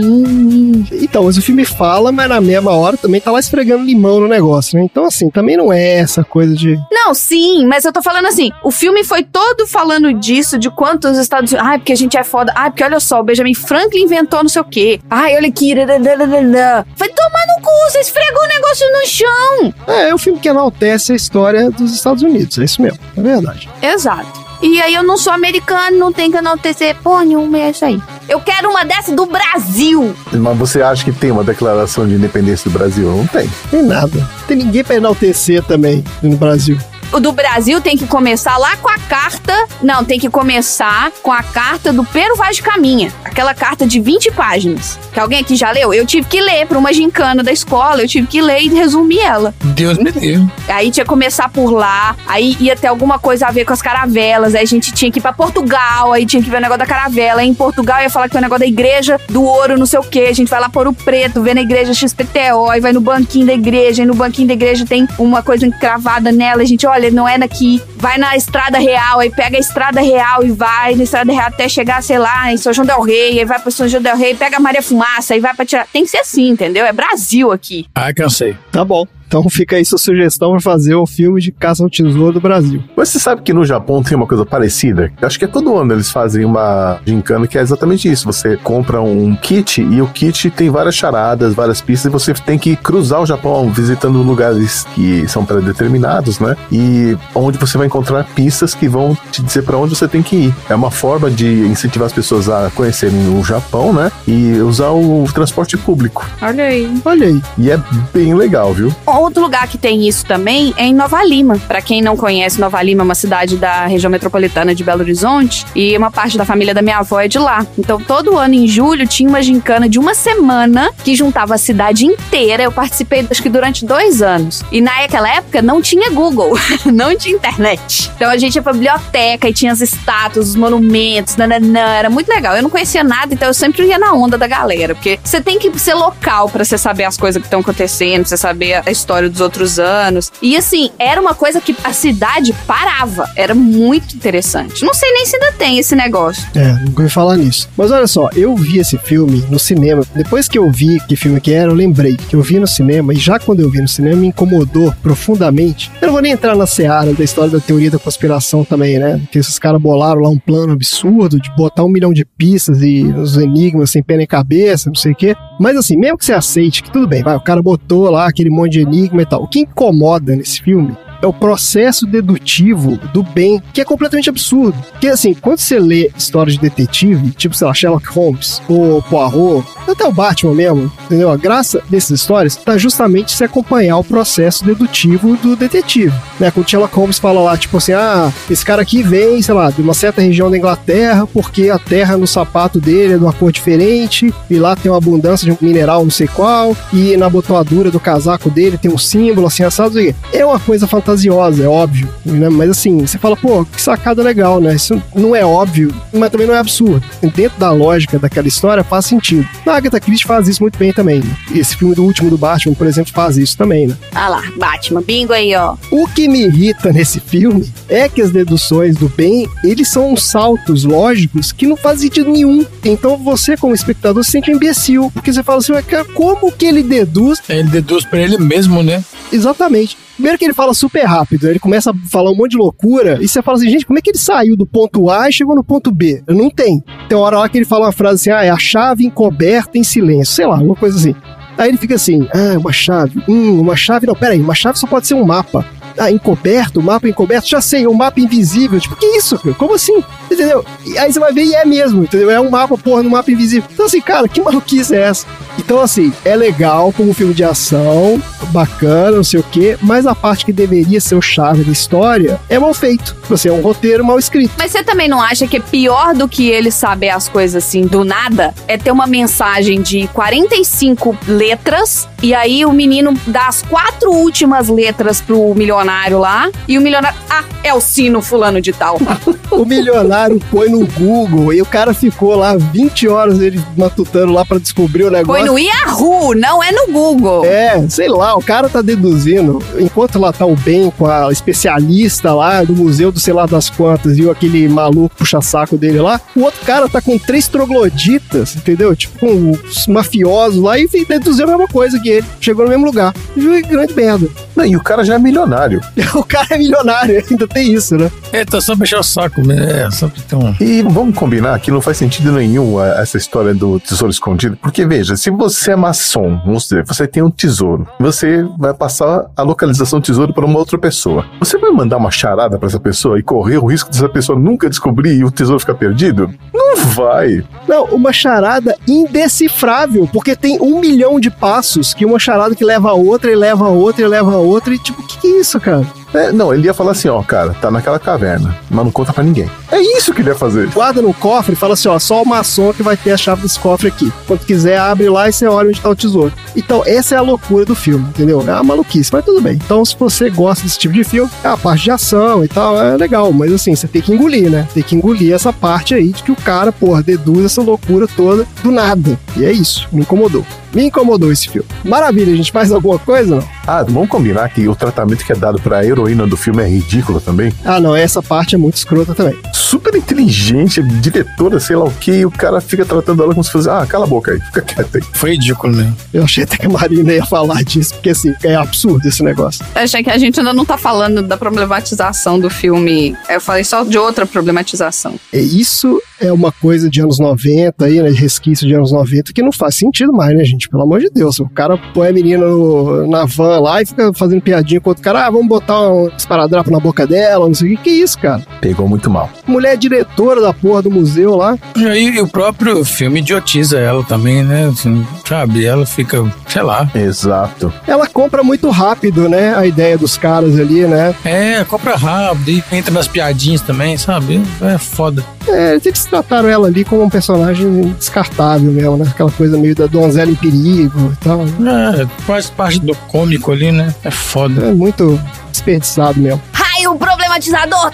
Então, 0.91 1.23
mas 1.25 1.39
o 1.39 1.43
filme 1.43 1.65
fala, 1.65 2.11
mas 2.11 2.29
na 2.29 2.41
mesma 2.41 2.73
hora 2.73 2.97
também 2.97 3.21
tá 3.21 3.31
lá 3.31 3.39
esfregando 3.39 3.85
limão 3.85 4.19
no 4.19 4.27
negócio, 4.27 4.77
né? 4.77 4.85
Então, 4.85 5.05
assim, 5.05 5.31
também 5.31 5.57
não 5.57 5.73
é 5.73 5.99
essa 5.99 6.25
coisa 6.25 6.53
de. 6.55 6.77
Não, 6.91 7.15
sim, 7.15 7.65
mas 7.65 7.85
eu 7.85 7.93
tô 7.93 8.03
falando 8.03 8.27
assim, 8.27 8.51
o 8.65 8.73
filme 8.73 9.05
foi 9.05 9.23
todo 9.23 9.69
falando 9.69 10.13
disso, 10.13 10.59
de 10.59 10.69
quantos 10.69 11.17
Estados 11.29 11.53
Unidos. 11.53 11.69
Ai, 11.69 11.79
porque 11.79 11.93
a 11.93 11.97
gente 11.97 12.17
é 12.17 12.25
foda. 12.25 12.53
Ai, 12.57 12.71
porque 12.71 12.85
olha 12.85 13.01
só, 13.01 13.21
o 13.21 13.23
Benjamin 13.23 13.55
Franklin 13.55 14.03
inventou 14.03 14.43
não 14.43 14.49
sei 14.49 14.63
o 14.63 14.65
quê. 14.65 15.01
Ai, 15.09 15.37
olha 15.37 15.49
aqui. 15.49 15.75
Vai 15.75 17.09
tomar 17.09 17.47
no 17.47 17.63
cu, 17.63 17.71
você 17.89 18.01
esfregou 18.01 18.43
o 18.43 18.49
negócio 18.49 18.87
no 18.93 19.07
chão. 19.07 19.75
É, 19.87 20.09
é 20.09 20.15
um 20.15 20.19
filme 20.19 20.39
que 20.39 20.49
enaltece 20.49 21.13
a 21.13 21.17
história 21.17 21.71
dos 21.71 21.95
Estados 21.95 22.23
Unidos, 22.23 22.59
é 22.59 22.65
isso 22.65 22.81
mesmo, 22.83 22.99
é 23.17 23.21
verdade. 23.21 23.69
Exato. 23.83 24.49
E 24.61 24.83
aí 24.83 24.93
eu 24.93 25.05
não 25.05 25.17
sou 25.17 25.33
americano, 25.33 25.97
não 25.97 26.13
tenho 26.13 26.33
que 26.33 26.39
enaltecer 26.39 26.97
porra 26.97 27.25
nenhuma, 27.25 27.59
é 27.59 27.71
isso 27.71 27.85
aí. 27.85 28.03
Eu 28.29 28.41
quero 28.41 28.69
uma 28.69 28.85
dessa 28.85 29.15
do 29.15 29.25
Brasil. 29.25 30.15
Mas 30.33 30.59
você 30.59 30.83
acha 30.83 31.05
que 31.05 31.13
tem 31.13 31.31
uma 31.31 31.45
declaração 31.45 32.09
de 32.09 32.15
independência 32.15 32.69
do 32.69 32.77
Brasil? 32.77 33.09
Não 33.09 33.27
tem. 33.27 33.49
Tem 33.71 33.83
nada. 33.83 34.29
Tem 34.49 34.57
ninguém 34.57 34.83
pra 34.83 34.97
enaltecer 34.97 35.63
também 35.63 36.05
no 36.21 36.37
Brasil. 36.37 36.77
O 37.11 37.21
do 37.21 37.33
Brasil 37.33 37.81
tem 37.81 37.97
que 37.97 38.07
começar 38.07 38.59
lá 38.59 38.77
com 38.77 38.89
a 38.89 38.99
carta. 38.99 39.55
Não, 39.83 40.05
tem 40.05 40.19
que 40.19 40.29
começar 40.29 41.11
com 41.23 41.33
a 41.33 41.43
carta 41.43 41.91
do 41.91 42.05
Pero 42.05 42.37
Vaz 42.37 42.57
de 42.57 42.63
Caminha. 42.63 43.11
Aquela 43.25 43.55
carta 43.55 43.87
de 43.87 43.99
20 43.99 44.31
páginas. 44.33 44.99
Que 45.13 45.19
alguém 45.19 45.41
aqui 45.41 45.57
já 45.57 45.71
leu? 45.71 45.95
Eu 45.95 46.05
tive 46.05 46.29
que 46.29 46.39
ler 46.39 46.67
para 46.67 46.79
uma 46.79 46.93
gincana 46.93 47.43
da 47.43 47.51
escola. 47.51 48.03
Eu 48.03 48.09
tive 48.09 48.27
que 48.27 48.43
ler 48.43 48.61
e 48.61 48.69
resumir 48.69 49.21
ela. 49.21 49.55
Deus 49.65 49.97
me 49.97 50.11
livre. 50.11 50.47
Aí 50.69 50.91
tinha 50.91 51.03
que 51.03 51.09
começar 51.09 51.49
por 51.49 51.71
lá. 51.71 52.15
Aí 52.27 52.57
ia 52.61 52.77
ter 52.77 52.89
alguma 52.89 53.19
coisa 53.19 53.47
a 53.47 53.51
ver 53.51 53.65
com 53.65 53.73
as 53.73 53.81
caravelas. 53.81 54.55
Aí 54.55 54.63
a 54.63 54.67
gente 54.67 54.93
tinha 54.93 55.11
que 55.11 55.19
ir 55.19 55.23
pra 55.23 55.33
Portugal. 55.33 56.13
Aí 56.13 56.27
tinha 56.27 56.43
que 56.43 56.51
ver 56.51 56.59
o 56.59 56.61
negócio 56.61 56.81
da 56.81 56.87
caravela. 56.87 57.41
Aí 57.41 57.49
em 57.49 57.55
Portugal 57.55 58.03
ia 58.03 58.11
falar 58.11 58.29
que 58.29 58.37
é 58.37 58.39
o 58.39 58.43
negócio 58.43 58.61
da 58.61 58.67
igreja 58.67 59.19
do 59.31 59.43
ouro, 59.43 59.79
não 59.79 59.87
sei 59.87 59.99
o 59.99 60.03
quê. 60.03 60.27
A 60.29 60.35
gente 60.35 60.49
vai 60.49 60.61
lá 60.61 60.69
por 60.69 60.87
o 60.87 60.93
preto, 60.93 61.41
ver 61.41 61.55
na 61.55 61.63
igreja 61.63 61.95
XPTO. 61.95 62.69
Aí 62.71 62.81
vai 62.81 62.93
no 62.93 63.01
banquinho 63.01 63.47
da 63.47 63.55
igreja. 63.55 64.03
Aí 64.03 64.07
no 64.07 64.15
banquinho 64.15 64.49
da 64.49 64.55
igreja 64.55 64.85
tem 64.85 65.09
uma 65.19 65.43
coisa 65.43 65.67
encravada 65.67 66.31
nela. 66.31 66.61
A 66.61 66.67
gente, 66.67 66.87
olha, 66.87 66.98
não 67.11 67.29
é 67.29 67.39
daqui. 67.39 67.83
Vai 67.97 68.19
na 68.19 68.37
estrada 68.37 68.79
real. 68.79 69.21
Aí 69.21 69.31
pega 69.31 69.57
a 69.57 69.61
estrada 69.61 70.01
real 70.01 70.45
e 70.45 70.51
vai 70.51 70.95
na 70.95 71.05
estrada 71.05 71.33
real 71.33 71.47
até 71.47 71.69
chegar, 71.69 72.03
sei 72.03 72.19
lá, 72.19 72.53
em 72.53 72.57
São 72.57 72.73
João 72.73 72.87
Del 72.87 73.01
Rei. 73.01 73.39
Aí 73.39 73.45
vai 73.45 73.59
pra 73.59 73.71
São 73.71 73.89
João 73.89 74.03
Del 74.03 74.17
Rei, 74.17 74.35
pega 74.35 74.57
a 74.57 74.61
Maria 74.61 74.83
Fumaça. 74.83 75.35
Aí 75.35 75.41
vai 75.41 75.55
pra 75.55 75.65
tirar. 75.65 75.87
Tem 75.93 76.05
que 76.05 76.11
ser 76.11 76.19
assim, 76.19 76.49
entendeu? 76.49 76.85
É 76.85 76.93
Brasil 76.93 77.51
aqui. 77.51 77.87
Ai, 77.95 78.13
cansei. 78.13 78.57
Tá 78.71 78.85
bom. 78.85 79.07
Então 79.29 79.49
fica 79.51 79.77
aí 79.77 79.85
sua 79.85 79.99
sugestão 79.99 80.53
para 80.53 80.61
fazer 80.61 80.95
o 80.95 81.07
filme 81.07 81.39
de 81.39 81.53
Caça 81.53 81.83
ao 81.83 81.91
Tesouro 81.91 82.33
do 82.33 82.41
Brasil. 82.41 82.83
Mas 82.97 83.11
você 83.11 83.19
sabe 83.19 83.43
que 83.43 83.53
no 83.53 83.63
Japão 83.63 84.03
tem 84.03 84.17
uma 84.17 84.27
coisa 84.27 84.47
parecida? 84.47 85.13
Acho 85.21 85.39
que 85.39 85.45
é 85.45 85.49
todo 85.49 85.77
ano 85.77 85.93
eles 85.93 86.11
fazem 86.11 86.47
uma 86.47 86.99
gincana 87.05 87.47
que 87.47 87.59
é 87.59 87.61
exatamente 87.61 88.11
isso. 88.11 88.25
Você 88.25 88.57
compra 88.57 89.03
um 89.03 89.37
kit 89.37 89.83
e 89.83 90.01
o 90.01 90.07
kit 90.07 90.51
tem 90.51 90.71
várias 90.71 90.95
charadas, 90.95 91.55
várias 91.55 91.83
pistas 91.83 92.09
e 92.09 92.13
você 92.13 92.33
tem 92.33 92.59
que 92.59 92.75
cruzar 92.75 93.21
o 93.21 93.27
Japão 93.27 93.71
visitando 93.71 94.23
lugares 94.23 94.85
que 94.95 95.29
são 95.29 95.45
pré-determinados, 95.45 96.41
né? 96.41 96.57
E 96.73 97.17
onde 97.35 97.59
você 97.59 97.77
vai 97.77 97.87
encontrar 97.87 98.25
pistas 98.35 98.75
que 98.75 98.89
vão 98.89 99.17
te 99.31 99.43
dizer 99.43 99.63
para 99.63 99.77
onde 99.77 99.95
você 99.95 100.09
tem 100.09 100.23
que 100.23 100.37
ir. 100.37 100.55
É 100.71 100.75
uma 100.75 100.91
forma 100.91 101.31
de 101.31 101.47
incentivar 101.67 102.07
as 102.07 102.13
pessoas 102.15 102.49
a 102.49 102.71
conhecerem 102.75 103.39
o 103.39 103.45
Japão, 103.45 103.93
né? 103.93 104.11
E 104.27 104.59
usar 104.61 104.91
o 104.91 105.27
transporte 105.35 105.77
público. 105.77 106.27
Olha 106.41 106.65
aí. 106.65 107.01
Olha 107.05 107.27
aí. 107.27 107.43
E 107.59 107.71
é 107.71 107.79
bem 108.15 108.35
legal, 108.35 108.73
viu? 108.73 108.91
Outro 109.19 109.43
lugar 109.43 109.67
que 109.67 109.77
tem 109.77 110.07
isso 110.07 110.25
também 110.25 110.73
é 110.77 110.85
em 110.85 110.95
Nova 110.95 111.25
Lima. 111.25 111.59
Para 111.67 111.83
quem 111.83 112.01
não 112.01 112.17
conhece, 112.17 112.61
Nova 112.61 112.81
Lima 112.81 113.03
é 113.03 113.05
uma 113.05 113.17
cidade 113.17 113.57
da 113.57 113.87
região 113.87 114.09
metropolitana 114.09 114.73
de 114.73 114.85
Belo 114.85 115.01
Horizonte 115.01 115.67
e 115.75 115.97
uma 115.97 116.09
parte 116.09 116.39
da 116.39 116.45
família 116.45 116.73
da 116.73 116.81
minha 116.81 116.99
avó 116.99 117.19
é 117.19 117.27
de 117.27 117.37
lá. 117.37 117.67
Então, 117.77 118.01
todo 118.01 118.39
ano 118.39 118.55
em 118.55 118.69
julho 118.69 119.09
tinha 119.09 119.29
uma 119.29 119.43
gincana 119.43 119.89
de 119.89 119.99
uma 119.99 120.15
semana 120.15 120.93
que 121.03 121.17
juntava 121.17 121.57
a 121.57 121.59
cidade 121.59 122.07
inteira. 122.07 122.63
Eu 122.63 122.71
participei, 122.71 123.27
acho 123.29 123.43
que 123.43 123.49
durante 123.49 123.85
dois 123.85 124.23
anos. 124.23 124.63
E 124.71 124.81
naquela 124.81 125.29
época 125.29 125.61
não 125.61 125.83
tinha 125.83 126.11
Google, 126.11 126.57
não 126.87 127.17
tinha 127.17 127.35
internet. 127.35 128.13
Então 128.15 128.31
a 128.31 128.39
gente 128.39 128.55
ia 128.55 128.63
pra 128.63 128.73
biblioteca 128.73 129.49
e 129.49 129.53
tinha 129.53 129.73
as 129.73 129.81
estátuas, 129.81 130.51
os 130.51 130.57
monumentos, 130.57 131.35
nananã. 131.35 131.81
Era 131.81 132.09
muito 132.09 132.29
legal. 132.29 132.57
Eu 132.57 132.63
não 132.63 132.71
conhecia 132.71 133.03
nada, 133.03 133.35
então 133.35 133.49
eu 133.49 133.55
sempre 133.55 133.85
ia 133.85 133.99
na 133.99 134.13
onda 134.13 134.39
da 134.39 134.47
galera. 134.47 134.95
Porque 134.95 135.19
você 135.25 135.41
tem 135.41 135.59
que 135.59 135.77
ser 135.77 135.95
local 135.95 136.49
para 136.49 136.65
você 136.65 136.79
saber 136.79 137.03
as 137.03 137.17
coisas 137.17 137.43
que 137.43 137.47
estão 137.47 137.61
acontecendo, 137.61 138.21
pra 138.21 138.29
você 138.29 138.37
saber 138.37 138.81
a 138.87 138.91
história 138.91 139.08
história 139.09 139.31
dos 139.31 139.41
outros 139.41 139.79
anos. 139.79 140.31
E 140.43 140.55
assim, 140.55 140.91
era 140.99 141.19
uma 141.19 141.35
coisa 141.35 141.63
que 141.63 141.75
a 141.83 141.95
cidade 141.95 142.53
parava. 142.67 143.27
Era 143.35 143.55
muito 143.55 144.15
interessante. 144.15 144.85
Não 144.85 144.93
sei 144.93 145.11
nem 145.13 145.25
se 145.25 145.37
ainda 145.37 145.53
tem 145.53 145.79
esse 145.79 145.97
negócio. 145.97 146.47
É, 146.55 146.75
nunca 146.85 147.03
ouvi 147.03 147.13
falar 147.13 147.39
nisso. 147.39 147.71
Mas 147.75 147.91
olha 147.91 148.07
só, 148.07 148.29
eu 148.37 148.55
vi 148.55 148.79
esse 148.79 148.99
filme 148.99 149.43
no 149.49 149.59
cinema. 149.59 150.05
Depois 150.15 150.47
que 150.47 150.59
eu 150.59 150.71
vi 150.71 151.01
que 151.09 151.17
filme 151.17 151.41
que 151.41 151.55
era, 151.55 151.71
eu 151.71 151.75
lembrei 151.75 152.17
que 152.17 152.37
eu 152.37 152.43
vi 152.43 152.59
no 152.59 152.67
cinema. 152.67 153.15
E 153.15 153.17
já 153.17 153.39
quando 153.39 153.61
eu 153.61 153.71
vi 153.71 153.81
no 153.81 153.89
cinema, 153.89 154.17
me 154.17 154.27
incomodou 154.27 154.93
profundamente. 155.03 155.91
Eu 156.03 156.09
não 156.09 156.13
vou 156.13 156.23
nem 156.23 156.33
entrar 156.33 156.55
na 156.55 156.67
seara 156.67 157.15
da 157.15 157.25
história 157.25 157.51
da 157.51 157.61
teoria 157.61 157.91
da 157.91 157.99
conspiração 157.99 158.63
também, 158.63 158.99
né? 158.99 159.19
Que 159.33 159.39
esses 159.39 159.59
caras 159.59 159.81
bolaram 159.81 160.21
lá 160.21 160.29
um 160.29 160.39
plano 160.39 160.75
absurdo 160.75 161.41
de 161.41 161.51
botar 161.57 161.83
um 161.83 161.89
milhão 161.89 162.13
de 162.13 162.27
pistas 162.27 162.83
e 162.83 163.05
os 163.05 163.39
enigmas 163.39 163.91
sem 163.91 164.03
pé 164.03 164.19
nem 164.19 164.27
cabeça, 164.27 164.91
não 164.91 164.97
sei 164.97 165.13
o 165.13 165.17
quê. 165.17 165.35
Mas 165.59 165.77
assim, 165.77 165.97
mesmo 165.97 166.19
que 166.19 166.25
você 166.25 166.33
aceite 166.33 166.83
que 166.83 166.91
tudo 166.91 167.07
bem, 167.07 167.23
vai, 167.23 167.37
o 167.37 167.41
cara 167.41 167.61
botou 167.63 168.09
lá 168.11 168.29
aquele 168.29 168.51
monte 168.51 168.73
de 168.73 168.81
enigma 168.81 169.23
e 169.23 169.27
tal. 169.27 169.43
O 169.43 169.49
que 169.49 169.61
incomoda 169.61 170.37
nesse 170.37 170.63
filme 170.63 170.97
é 171.21 171.27
o 171.27 171.33
processo 171.33 172.07
dedutivo 172.07 172.97
do 173.13 173.23
bem, 173.23 173.63
que 173.73 173.81
é 173.81 173.85
completamente 173.85 174.31
absurdo. 174.31 174.77
Porque, 174.93 175.09
assim, 175.09 175.35
quando 175.35 175.59
você 175.59 175.79
lê 175.79 176.11
histórias 176.17 176.55
de 176.55 176.61
detetive, 176.61 177.31
tipo, 177.33 177.55
sei 177.55 177.67
lá, 177.67 177.75
Sherlock 177.75 178.07
Holmes 178.09 178.63
ou 178.69 179.03
Poirot, 179.03 179.67
até 179.87 180.05
o 180.05 180.13
Batman 180.13 180.55
mesmo, 180.55 180.93
entendeu? 181.05 181.31
A 181.31 181.37
graça 181.37 181.83
dessas 181.89 182.21
histórias 182.21 182.57
tá 182.57 182.77
justamente 182.79 183.33
se 183.33 183.45
acompanhar 183.45 183.99
o 183.99 184.05
processo 184.05 184.65
dedutivo 184.65 185.37
do 185.37 185.57
detetive, 185.57 186.15
né? 186.39 186.51
Quando 186.51 186.69
Sherlock 186.69 186.95
Holmes 186.95 187.19
fala 187.19 187.41
lá, 187.41 187.57
tipo 187.57 187.77
assim, 187.77 187.93
ah, 187.93 188.33
esse 188.51 188.65
cara 188.65 188.83
aqui 188.83 189.03
vem, 189.03 189.43
sei 189.43 189.55
lá, 189.55 189.71
de 189.71 189.83
uma 189.83 189.95
certa 189.95 190.21
região 190.21 190.51
da 190.51 190.57
Inglaterra, 190.57 191.27
porque 191.27 191.71
a 191.71 191.79
terra 191.79 192.17
no 192.17 192.27
sapato 192.27 192.81
dele 192.81 193.15
é 193.15 193.19
de 193.19 193.25
uma 193.25 193.33
cor 193.33 193.51
diferente, 193.51 194.33
e 194.49 194.59
lá 194.59 194.77
tem 194.77 194.91
uma 194.91 194.99
abundância 194.99 195.45
de 195.45 195.53
um 195.53 195.59
mineral 195.61 196.05
não 196.05 196.11
sei 196.11 196.29
qual, 196.29 196.77
e 196.93 197.17
na 197.17 197.29
botoadura 197.29 197.91
do 197.91 197.99
casaco 197.99 198.51
dele 198.51 198.79
tem 198.79 198.91
um 198.91 198.99
símbolo 198.99 199.47
assim, 199.47 199.65
assado. 199.65 199.99
É 200.33 200.47
uma 200.47 200.61
coisa 200.61 200.87
fantástica 200.87 201.08
fantasiosa, 201.09 201.65
é 201.65 201.69
óbvio, 201.69 202.09
né? 202.25 202.49
Mas 202.51 202.71
assim, 202.71 202.99
você 202.99 203.17
fala, 203.19 203.37
pô, 203.37 203.65
que 203.65 203.81
sacada 203.81 204.23
legal, 204.23 204.61
né? 204.61 204.75
Isso 204.75 205.03
não 205.15 205.35
é 205.35 205.45
óbvio, 205.45 205.95
mas 206.13 206.31
também 206.31 206.47
não 206.47 206.55
é 206.55 206.59
absurdo. 206.59 207.03
Dentro 207.35 207.59
da 207.59 207.71
lógica 207.71 208.19
daquela 208.19 208.47
história 208.47 208.85
faz 208.85 209.07
sentido. 209.07 209.49
A 209.67 209.77
Agatha 209.77 210.01
Christie 210.01 210.27
faz 210.27 210.49
isso 210.49 210.63
muito 210.63 210.79
bem 210.79 210.93
também. 210.93 211.21
Né? 211.21 211.37
Esse 211.55 211.77
filme 211.77 211.95
do 211.95 212.05
último 212.05 212.29
do 212.29 212.37
Batman, 212.37 212.75
por 212.75 212.87
exemplo, 212.87 213.13
faz 213.13 213.39
isso 213.39 213.57
também, 213.57 213.87
né? 213.87 213.97
Ah 214.15 214.29
lá, 214.29 214.43
Batman, 214.59 215.03
bingo 215.03 215.33
aí, 215.33 215.55
ó. 215.55 215.77
O 215.91 216.07
que 216.09 216.29
me 216.29 216.43
irrita 216.43 216.93
nesse 216.93 217.21
filme 217.21 217.71
é 217.89 218.09
que 218.09 218.21
as 218.21 218.31
deduções 218.31 218.97
do 218.97 219.09
bem, 219.09 219.49
eles 219.65 219.89
são 219.89 220.13
uns 220.13 220.23
saltos 220.25 220.85
lógicos 220.85 221.53
que 221.53 221.67
não 221.67 221.77
fazem 221.77 222.09
sentido 222.09 222.31
nenhum. 222.31 222.67
Então 222.85 223.17
você, 223.17 223.57
como 223.57 223.75
espectador, 223.75 224.23
se 224.25 224.33
sente 224.33 224.51
um 224.51 224.57
imbecil, 224.57 225.11
porque 225.13 225.33
você 225.33 225.43
fala 225.43 225.59
assim, 225.59 225.73
como 226.15 226.53
que 226.53 226.67
ele 226.67 226.83
deduz? 226.83 227.41
Ele 227.49 227.69
deduz 227.69 228.05
para 228.05 228.21
ele 228.21 228.37
mesmo, 228.39 228.83
né? 228.83 229.03
Exatamente. 229.33 229.97
Primeiro 230.19 230.37
que 230.37 230.45
ele 230.45 230.53
fala 230.53 230.75
super 230.75 231.05
rápido, 231.05 231.49
ele 231.49 231.61
começa 231.61 231.93
a 231.93 231.95
falar 232.11 232.33
um 232.33 232.35
monte 232.35 232.51
de 232.51 232.57
loucura, 232.57 233.19
e 233.23 233.29
você 233.29 233.41
fala 233.41 233.57
assim, 233.57 233.71
gente, 233.71 233.87
como 233.87 234.01
é 234.01 234.03
que 234.03 234.11
ele 234.11 234.19
saiu 234.19 234.57
do 234.57 234.67
ponto 234.67 235.09
A 235.09 235.29
e 235.29 235.33
chegou 235.33 235.55
no 235.55 235.63
ponto 235.63 235.93
B? 235.93 236.25
Não 236.27 236.51
tem. 236.51 236.83
Tem 237.09 237.17
uma 237.17 237.25
hora 237.25 237.39
lá 237.39 237.49
que 237.49 237.57
ele 237.57 237.65
fala 237.65 237.87
uma 237.87 237.93
frase 237.93 238.29
assim, 238.29 238.31
ah, 238.37 238.45
é 238.45 238.51
a 238.51 238.59
chave 238.59 239.07
encoberta 239.07 239.79
em 239.79 239.85
silêncio, 239.85 240.35
sei 240.35 240.47
lá, 240.47 240.57
uma 240.57 240.75
coisa 240.75 240.99
assim. 240.99 241.15
Aí 241.57 241.69
ele 241.69 241.79
fica 241.79 241.95
assim, 241.95 242.27
ah, 242.35 242.59
uma 242.59 242.73
chave, 242.73 243.23
hum, 243.29 243.61
uma 243.61 243.77
chave, 243.77 244.09
não, 244.09 244.15
peraí, 244.17 244.41
uma 244.41 244.57
chave 244.57 244.77
só 244.77 244.89
pode 244.89 245.07
ser 245.07 245.15
um 245.15 245.25
mapa. 245.25 245.65
Ah, 245.99 246.11
encoberto, 246.11 246.83
mapa 246.83 247.09
encoberto, 247.09 247.49
já 247.49 247.61
sei, 247.61 247.87
um 247.87 247.95
mapa 247.95 248.21
invisível. 248.21 248.79
Tipo, 248.79 248.97
que 248.97 249.07
isso, 249.07 249.39
cara? 249.39 249.55
Como 249.55 249.75
assim? 249.75 250.03
Entendeu? 250.31 250.65
E 250.85 250.99
aí 250.99 251.13
você 251.13 251.19
vai 251.19 251.33
ver 251.33 251.45
e 251.45 251.55
é 251.55 251.65
mesmo, 251.65 252.05
entendeu? 252.05 252.31
É 252.31 252.41
um 252.41 252.51
mapa, 252.51 252.77
porra, 252.77 253.03
no 253.03 253.11
mapa 253.11 253.31
invisível. 253.31 253.69
Então, 253.73 253.87
assim, 253.87 254.01
cara, 254.01 254.29
que 254.29 254.41
maluquice 254.41 254.95
é 254.95 255.03
essa? 255.03 255.27
Então, 255.59 255.81
assim, 255.81 256.13
é 256.25 256.37
legal 256.37 256.93
como 256.93 257.13
filme 257.13 257.35
de 257.35 257.43
ação, 257.43 258.23
bacana, 258.51 259.17
não 259.17 259.25
sei 259.25 259.41
o 259.41 259.43
quê, 259.43 259.77
mas 259.83 260.07
a 260.07 260.15
parte 260.15 260.45
que 260.45 260.53
deveria 260.53 261.01
ser 261.01 261.17
o 261.17 261.23
chave 261.23 261.65
da 261.65 261.73
história 261.73 262.41
é 262.49 262.59
mal 262.59 262.73
feito. 262.73 263.17
Você 263.29 263.49
é 263.49 263.53
um 263.53 263.61
roteiro 263.61 264.05
mal 264.05 264.19
escrito. 264.19 264.55
Mas 264.57 264.73
você 264.73 264.83
também 264.83 265.09
não 265.09 265.21
acha 265.21 265.47
que 265.47 265.57
é 265.57 265.61
pior 265.61 266.15
do 266.15 266.29
que 266.29 266.49
ele 266.49 266.71
saber 266.71 267.11
as 267.11 267.29
coisas 267.29 267.65
assim 267.65 267.83
do 267.83 268.05
nada? 268.05 268.55
É 268.67 268.79
ter 268.79 268.91
uma 268.91 269.07
mensagem 269.07 269.83
de 269.83 270.07
45 270.09 271.17
letras 271.27 272.09
e 272.23 272.35
aí 272.35 272.65
o 272.65 272.73
menino 272.73 273.15
dá 273.27 273.47
as 273.47 273.63
quatro 273.63 274.11
últimas 274.11 274.69
letras 274.69 275.21
pro 275.21 275.55
milionário 275.55 275.88
lá 275.89 276.51
e 276.67 276.79
o 276.79 276.81
milionário, 276.81 277.19
ah, 277.31 277.45
é 277.63 277.73
o 277.73 277.81
sino 277.81 278.21
fulano 278.21 278.61
de 278.61 278.73
tal. 278.73 278.99
o 279.51 279.65
milionário 279.65 280.41
põe 280.51 280.69
no 280.69 280.87
Google 280.87 281.53
e 281.53 281.63
o 281.63 281.67
cara 281.67 281.95
ficou 281.95 282.37
lá 282.37 282.57
20 282.57 283.09
horas 283.09 283.41
ele 283.41 283.61
matutando 283.77 284.33
lá 284.33 284.45
para 284.45 284.59
descobrir 284.59 285.05
o 285.05 285.11
negócio. 285.11 285.41
Foi 285.41 285.51
no 285.51 285.59
Yahoo, 285.59 286.35
não 286.35 286.63
é 286.63 286.71
no 286.73 286.93
Google. 286.93 287.45
É, 287.45 287.89
sei 287.89 288.09
lá, 288.09 288.37
o 288.37 288.43
cara 288.43 288.69
tá 288.69 288.83
deduzindo. 288.83 289.63
Enquanto 289.79 290.19
lá 290.19 290.33
tá 290.33 290.47
o 290.47 290.57
Ben 290.57 290.91
com 290.91 291.07
a 291.07 291.31
especialista 291.33 292.35
lá 292.35 292.63
do 292.63 292.75
museu 292.75 293.11
do 293.11 293.21
sei 293.21 293.35
lá 293.35 293.47
das 293.47 293.71
quantas, 293.71 294.17
viu 294.17 294.31
aquele 294.31 294.69
maluco 294.69 295.17
puxa-saco 295.17 295.77
dele 295.77 296.01
lá, 296.01 296.21
o 296.35 296.43
outro 296.43 296.65
cara 296.65 296.89
tá 296.89 297.01
com 297.01 297.19
três 297.19 297.49
trogloditas, 297.49 298.57
entendeu? 298.57 298.95
Tipo, 298.95 299.19
com 299.19 299.51
os 299.51 299.87
mafiosos 299.87 300.63
lá 300.63 300.79
e 300.79 300.87
deduziu 300.87 301.45
a 301.45 301.49
mesma 301.49 301.69
coisa 301.69 301.99
que 302.01 302.09
ele. 302.09 302.27
Chegou 302.41 302.65
no 302.65 302.71
mesmo 302.71 302.87
lugar. 302.87 303.15
Viu 303.37 303.61
grande 303.67 303.95
merda. 303.95 304.29
Não, 304.55 304.65
e 304.65 304.77
o 304.77 304.83
cara 304.83 305.05
já 305.05 305.15
é 305.15 305.19
milionário. 305.19 305.78
o 306.15 306.23
cara 306.23 306.47
é 306.51 306.59
milionário, 306.59 307.23
ainda 307.31 307.47
tem 307.47 307.73
isso, 307.73 307.97
né? 307.97 308.11
É, 308.33 308.45
tá 308.45 308.61
só 308.61 308.77
mexer 308.77 308.97
o 308.97 309.03
saco, 309.03 309.41
né? 309.47 309.83
É, 309.83 309.91
só 309.91 310.11
então. 310.17 310.55
E 310.61 310.83
vamos 310.83 311.17
combinar 311.17 311.59
que 311.61 311.71
não 311.71 311.81
faz 311.81 311.97
sentido 311.97 312.33
nenhum 312.33 312.81
essa 312.81 313.17
história 313.17 313.55
do 313.55 313.81
tesouro 313.81 314.11
escondido, 314.11 314.57
porque 314.61 314.87
veja, 314.87 315.17
se 315.17 315.31
você 315.31 315.73
é 315.73 315.77
maçom, 315.77 316.41
vamos 316.45 316.65
dizer, 316.65 316.85
você 316.85 317.07
tem 317.07 317.23
um 317.23 317.31
tesouro, 317.31 317.87
você 317.99 318.45
vai 318.59 318.75
passar 318.75 319.27
a 319.37 319.43
localização 319.43 320.01
do 320.01 320.05
tesouro 320.05 320.33
para 320.33 320.45
uma 320.45 320.59
outra 320.59 320.79
pessoa. 320.79 321.25
Você 321.41 321.59
vai 321.59 321.71
mandar 321.71 321.97
uma 321.97 322.11
charada 322.11 322.59
para 322.59 322.69
essa 322.69 322.81
pessoa 322.81 323.19
e 323.19 323.23
correr 323.23 323.59
o 323.59 323.67
risco 323.67 323.91
dessa 323.91 324.09
pessoa 324.09 324.39
nunca 324.39 324.69
descobrir 324.69 325.15
e 325.15 325.25
o 325.25 325.31
tesouro 325.31 325.61
ficar 325.61 325.75
perdido? 325.75 326.33
Não 326.53 326.77
vai. 326.77 327.45
Não, 327.67 327.85
uma 327.87 328.13
charada 328.13 328.77
indecifrável, 328.87 330.09
porque 330.13 330.35
tem 330.35 330.61
um 330.61 330.81
milhão 330.81 331.21
de 331.21 331.31
passos 331.31 331.95
que 331.95 332.05
uma 332.05 332.19
charada 332.19 332.55
que 332.55 332.65
leva 332.65 332.91
a 332.91 332.95
outra 332.95 333.31
e 333.31 333.37
leva 333.37 333.67
a 333.67 333.69
outra 333.69 334.03
e 334.03 334.09
leva 334.09 334.33
a 334.33 334.39
outra 334.39 334.75
e 334.75 334.79
tipo, 334.79 335.01
o 335.01 335.07
que, 335.07 335.19
que 335.19 335.27
é 335.27 335.41
isso, 335.41 335.58
cara? 335.61 335.98
É, 336.15 336.33
não, 336.33 336.55
ele 336.55 336.67
ia 336.67 336.75
falar 336.75 336.93
assim, 336.93 337.09
ó, 337.09 337.23
cara, 337.23 337.55
tá 337.55 337.71
naquela 337.71 337.99
caverna, 337.99 338.57
mas 338.71 338.85
não 338.85 338.91
conta 338.91 339.13
pra 339.13 339.23
ninguém. 339.23 339.51
É 339.71 339.81
isso 339.81 340.15
que 340.15 340.23
ele 340.23 340.31
ia 340.31 340.35
fazer. 340.35 340.69
Guarda 340.71 341.03
no 341.03 341.13
cofre 341.13 341.53
e 341.53 341.57
fala 341.57 341.75
assim, 341.75 341.89
ó, 341.89 341.99
só 341.99 342.23
o 342.23 342.27
maçom 342.27 342.73
que 342.73 342.83
vai 342.83 342.97
ter 342.97 343.13
a 343.13 343.17
chave 343.17 343.43
desse 343.43 343.59
cofre 343.59 343.89
aqui. 343.89 344.13
Quando 344.27 344.41
quiser, 344.41 344.79
abre 344.79 345.09
lá 345.09 345.29
e 345.29 345.33
você 345.33 345.47
olha 345.47 345.69
onde 345.69 345.81
tá 345.81 345.91
o 345.91 345.97
tesouro. 345.97 346.33
Então, 346.57 346.83
essa 346.87 347.15
é 347.15 347.19
a 347.19 347.23
loucura 347.23 347.65
do 347.65 347.75
filme, 347.75 348.07
entendeu? 348.09 348.43
É 348.47 348.53
uma 348.53 348.63
maluquice, 348.63 349.11
mas 349.13 349.25
tudo 349.25 349.41
bem. 349.41 349.55
Então, 349.55 349.85
se 349.85 349.95
você 349.99 350.31
gosta 350.31 350.65
desse 350.65 350.79
tipo 350.79 350.95
de 350.95 351.05
filme, 351.05 351.31
é 351.45 351.49
a 351.49 351.57
parte 351.57 351.85
de 351.85 351.91
ação 351.91 352.45
e 352.45 352.49
tal, 352.49 352.81
é 352.83 352.97
legal. 352.97 353.33
Mas 353.33 353.53
assim, 353.53 353.75
você 353.75 353.87
tem 353.87 354.03
que 354.03 354.13
engolir, 354.13 354.51
né? 354.51 354.67
Tem 354.73 354.83
que 354.83 354.97
engolir 354.97 355.35
essa 355.35 355.53
parte 355.53 355.95
aí 355.95 356.09
de 356.09 356.23
que 356.23 356.33
o 356.33 356.37
cara, 356.37 356.73
porra, 356.73 357.03
deduz 357.03 357.45
essa 357.45 357.63
loucura 357.63 358.07
toda 358.17 358.47
do 358.63 358.71
nada. 358.71 359.19
E 359.37 359.45
é 359.45 359.53
isso, 359.53 359.87
me 359.93 360.01
incomodou. 360.01 360.45
Me 360.75 360.85
incomodou 360.85 361.33
esse 361.33 361.49
filme. 361.49 361.69
Maravilha, 361.85 362.33
a 362.33 362.37
gente 362.37 362.53
faz 362.53 362.71
alguma 362.71 362.99
coisa 362.99 363.19
não? 363.29 363.45
Ah, 363.67 363.83
vamos 363.83 364.09
combinar 364.09 364.49
que 364.49 364.69
o 364.69 364.75
tratamento 364.75 365.25
que 365.25 365.33
é 365.33 365.37
dado 365.37 365.61
pra 365.61 365.85
heroína 365.99 366.27
do 366.27 366.37
filme 366.37 366.63
é 366.63 366.69
ridículo 366.69 367.21
também? 367.21 367.53
Ah, 367.65 367.81
não, 367.81 367.95
essa 367.95 368.23
parte 368.23 368.55
é 368.55 368.59
muito 368.59 368.77
escrota 368.77 369.15
também. 369.15 369.37
Super 369.53 369.95
inteligente, 369.95 370.83
diretora, 370.83 371.59
sei 371.59 371.77
lá 371.77 371.85
o 371.85 371.91
que, 371.91 372.13
e 372.13 372.27
o 372.27 372.31
cara 372.31 372.61
fica 372.61 372.85
tratando 372.85 373.23
ela 373.23 373.33
como 373.33 373.45
se 373.45 373.51
fosse, 373.51 373.69
ah, 373.69 373.85
cala 373.87 374.05
a 374.05 374.09
boca 374.09 374.33
aí, 374.33 374.41
fica 374.41 374.63
quieto 374.63 374.97
aí. 374.97 375.03
Foi 375.13 375.33
ridículo 375.33 375.75
mesmo. 375.75 375.97
Eu 376.15 376.23
achei 376.23 376.45
até 376.45 376.57
que 376.57 376.67
a 376.67 376.71
Marina 376.71 377.13
ia 377.13 377.27
falar 377.27 377.63
disso, 377.65 377.95
porque 377.95 378.11
assim, 378.11 378.35
é 378.45 378.55
absurdo 378.55 379.07
esse 379.07 379.23
negócio. 379.23 379.65
Eu 379.75 379.83
achei 379.83 380.03
que 380.03 380.11
a 380.11 380.19
gente 380.19 380.39
ainda 380.39 380.53
não 380.53 380.65
tá 380.65 380.79
falando 380.79 381.23
da 381.23 381.37
problematização 381.37 382.39
do 382.39 382.49
filme. 382.49 383.17
Eu 383.29 383.41
falei 383.41 383.65
só 383.65 383.83
de 383.83 383.99
outra 383.99 384.27
problematização. 384.27 385.19
É 385.33 385.41
isso 385.41 386.01
é 386.21 386.33
uma 386.33 386.51
coisa 386.51 386.91
de 386.91 387.01
anos 387.01 387.19
90 387.19 387.85
aí, 387.85 388.03
né, 388.03 388.11
resquício 388.11 388.67
de 388.67 388.75
anos 388.75 388.93
90, 388.93 389.33
que 389.33 389.43
não 389.43 389.53
faz 389.53 389.77
sentido 389.77 390.13
mais, 390.13 390.37
né, 390.37 390.45
gente? 390.45 390.69
Pelo 390.69 390.83
amor 390.83 391.01
de 391.01 391.11
Deus. 391.11 391.39
O 391.39 391.49
cara 391.49 391.79
põe 391.95 392.09
a 392.09 392.13
menina 392.13 392.47
no, 392.47 393.07
na 393.07 393.25
van 393.25 393.61
lá 393.61 393.81
e 393.81 393.87
fica 393.87 394.13
fazendo 394.13 394.43
piadinha 394.43 394.81
com 394.81 394.91
outro 394.91 395.03
cara, 395.03 395.27
ah, 395.27 395.31
vamos 395.31 395.49
botar 395.49 395.88
um 395.93 396.09
esparadrapo 396.17 396.71
na 396.71 396.79
boca 396.79 397.07
dela, 397.07 397.47
não 397.47 397.55
sei 397.55 397.75
o 397.75 397.79
que. 397.79 397.89
Que 397.89 397.91
isso, 397.91 398.19
cara? 398.19 398.43
Pegou 398.61 398.87
muito 398.87 399.09
mal. 399.09 399.31
Mulher 399.47 399.75
diretora 399.79 400.43
da 400.43 400.53
porra 400.53 400.83
do 400.83 400.91
museu 400.91 401.37
lá. 401.37 401.57
E 401.75 401.87
aí 401.87 402.21
o 402.21 402.29
próprio 402.29 402.85
filme 402.85 403.21
idiotiza 403.21 403.79
ela 403.79 404.05
também, 404.05 404.43
né? 404.43 404.69
Assim, 404.71 405.07
sabe? 405.27 405.65
Ela 405.65 405.87
fica, 405.87 406.23
sei 406.47 406.63
lá. 406.63 406.87
Exato. 406.95 407.73
Ela 407.87 408.07
compra 408.07 408.43
muito 408.43 408.69
rápido, 408.69 409.27
né? 409.27 409.55
A 409.57 409.65
ideia 409.65 409.97
dos 409.97 410.19
caras 410.19 410.61
ali, 410.61 410.87
né? 410.87 411.15
É, 411.25 411.65
compra 411.65 411.97
rápido 411.97 412.51
e 412.51 412.63
entra 412.71 412.93
nas 412.93 413.09
piadinhas 413.09 413.63
também, 413.63 413.97
sabe? 413.97 414.39
É 414.61 414.77
foda. 414.77 415.25
É, 415.49 415.81
eles 415.83 416.05
trataram 416.05 416.51
ela 416.51 416.69
ali 416.69 416.85
como 416.85 417.03
um 417.03 417.09
personagem 417.09 417.95
descartável 417.99 418.71
mesmo, 418.71 418.99
né? 418.99 419.07
Aquela 419.09 419.31
coisa 419.31 419.57
meio 419.57 419.75
da 419.75 419.87
donzela 419.87 420.31
em 420.31 420.35
perigo 420.35 421.11
e 421.11 421.25
tal. 421.25 421.41
É, 421.43 422.07
faz 422.27 422.51
parte 422.51 422.81
do 422.81 422.95
cômico 423.09 423.51
ali, 423.51 423.73
né? 423.73 423.95
É 424.05 424.11
foda. 424.11 424.67
É 424.67 424.73
muito 424.73 425.19
desperdiçado 425.59 426.21
mesmo. 426.21 426.41
Raio 426.53 426.97
problematizador! 426.97 427.93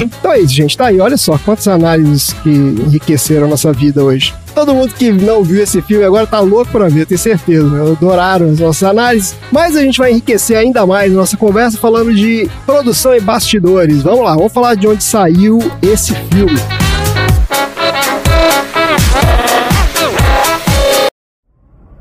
Então 0.00 0.32
é 0.32 0.40
isso, 0.40 0.54
gente. 0.54 0.76
Tá 0.76 0.86
aí, 0.86 1.00
olha 1.00 1.16
só 1.16 1.36
quantas 1.38 1.68
análises 1.68 2.32
que 2.42 2.48
enriqueceram 2.48 3.46
a 3.46 3.50
nossa 3.50 3.72
vida 3.72 4.02
hoje. 4.02 4.34
Todo 4.54 4.72
mundo 4.72 4.94
que 4.94 5.10
não 5.10 5.42
viu 5.42 5.62
esse 5.62 5.82
filme 5.82 6.04
agora 6.04 6.26
tá 6.26 6.38
louco 6.40 6.70
pra 6.70 6.88
ver, 6.88 7.06
tenho 7.06 7.18
certeza. 7.18 7.68
Né? 7.68 7.92
Adoraram 7.92 8.50
as 8.50 8.60
nossas 8.60 8.88
análises. 8.88 9.36
Mas 9.50 9.76
a 9.76 9.82
gente 9.82 9.98
vai 9.98 10.12
enriquecer 10.12 10.56
ainda 10.56 10.86
mais 10.86 11.12
a 11.12 11.14
nossa 11.14 11.36
conversa 11.36 11.76
falando 11.76 12.14
de 12.14 12.48
produção 12.64 13.14
e 13.14 13.20
bastidores. 13.20 14.02
Vamos 14.02 14.24
lá, 14.24 14.34
vamos 14.34 14.52
falar 14.52 14.76
de 14.76 14.86
onde 14.86 15.02
saiu 15.02 15.58
esse 15.82 16.14
filme. 16.14 16.58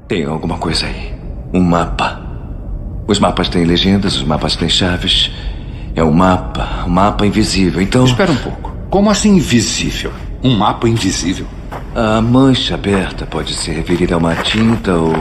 Tem 0.07 0.25
alguma 0.25 0.57
coisa 0.59 0.85
aí. 0.85 1.13
Um 1.51 1.61
mapa. 1.61 2.22
Os 3.07 3.19
mapas 3.19 3.49
têm 3.49 3.65
legendas, 3.65 4.15
os 4.15 4.23
mapas 4.23 4.55
têm 4.55 4.69
chaves. 4.69 5.31
É 5.95 6.03
um 6.03 6.11
mapa, 6.11 6.83
um 6.85 6.89
mapa 6.89 7.25
invisível. 7.25 7.81
Então. 7.81 8.05
Espera 8.05 8.31
um 8.31 8.37
pouco. 8.37 8.73
Como 8.89 9.09
assim 9.09 9.35
invisível? 9.35 10.11
Um 10.43 10.55
mapa 10.55 10.87
invisível? 10.87 11.45
A 11.95 12.21
mancha 12.21 12.75
aberta 12.75 13.25
pode 13.25 13.53
se 13.53 13.71
referir 13.71 14.13
a 14.13 14.17
uma 14.17 14.35
tinta 14.35 14.93
ou 14.95 15.13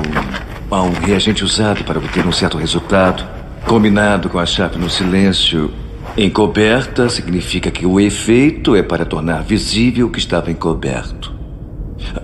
a 0.71 0.83
um 0.83 0.93
reagente 0.93 1.45
usado 1.45 1.85
para 1.85 1.99
obter 1.99 2.27
um 2.27 2.33
certo 2.33 2.57
resultado. 2.57 3.25
Combinado 3.67 4.29
com 4.29 4.39
a 4.39 4.47
chave 4.47 4.79
no 4.79 4.91
silêncio, 4.91 5.71
encoberta 6.17 7.09
significa 7.09 7.71
que 7.71 7.87
o 7.87 8.01
efeito 8.01 8.75
é 8.75 8.83
para 8.83 9.05
tornar 9.05 9.43
visível 9.43 10.07
o 10.07 10.11
que 10.11 10.19
estava 10.19 10.51
encoberto. 10.51 11.33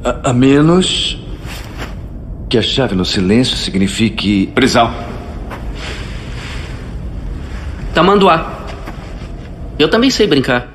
A, 0.05 0.31
a 0.31 0.33
menos 0.33 1.19
que 2.49 2.59
a 2.59 2.63
chave 2.63 2.95
no 2.95 3.05
silêncio 3.05 3.57
signifique. 3.57 4.49
Prisão. 4.55 5.08
Tamanduá. 7.99 8.65
Eu 9.77 9.91
também 9.91 10.09
sei 10.09 10.29
brincar. 10.29 10.69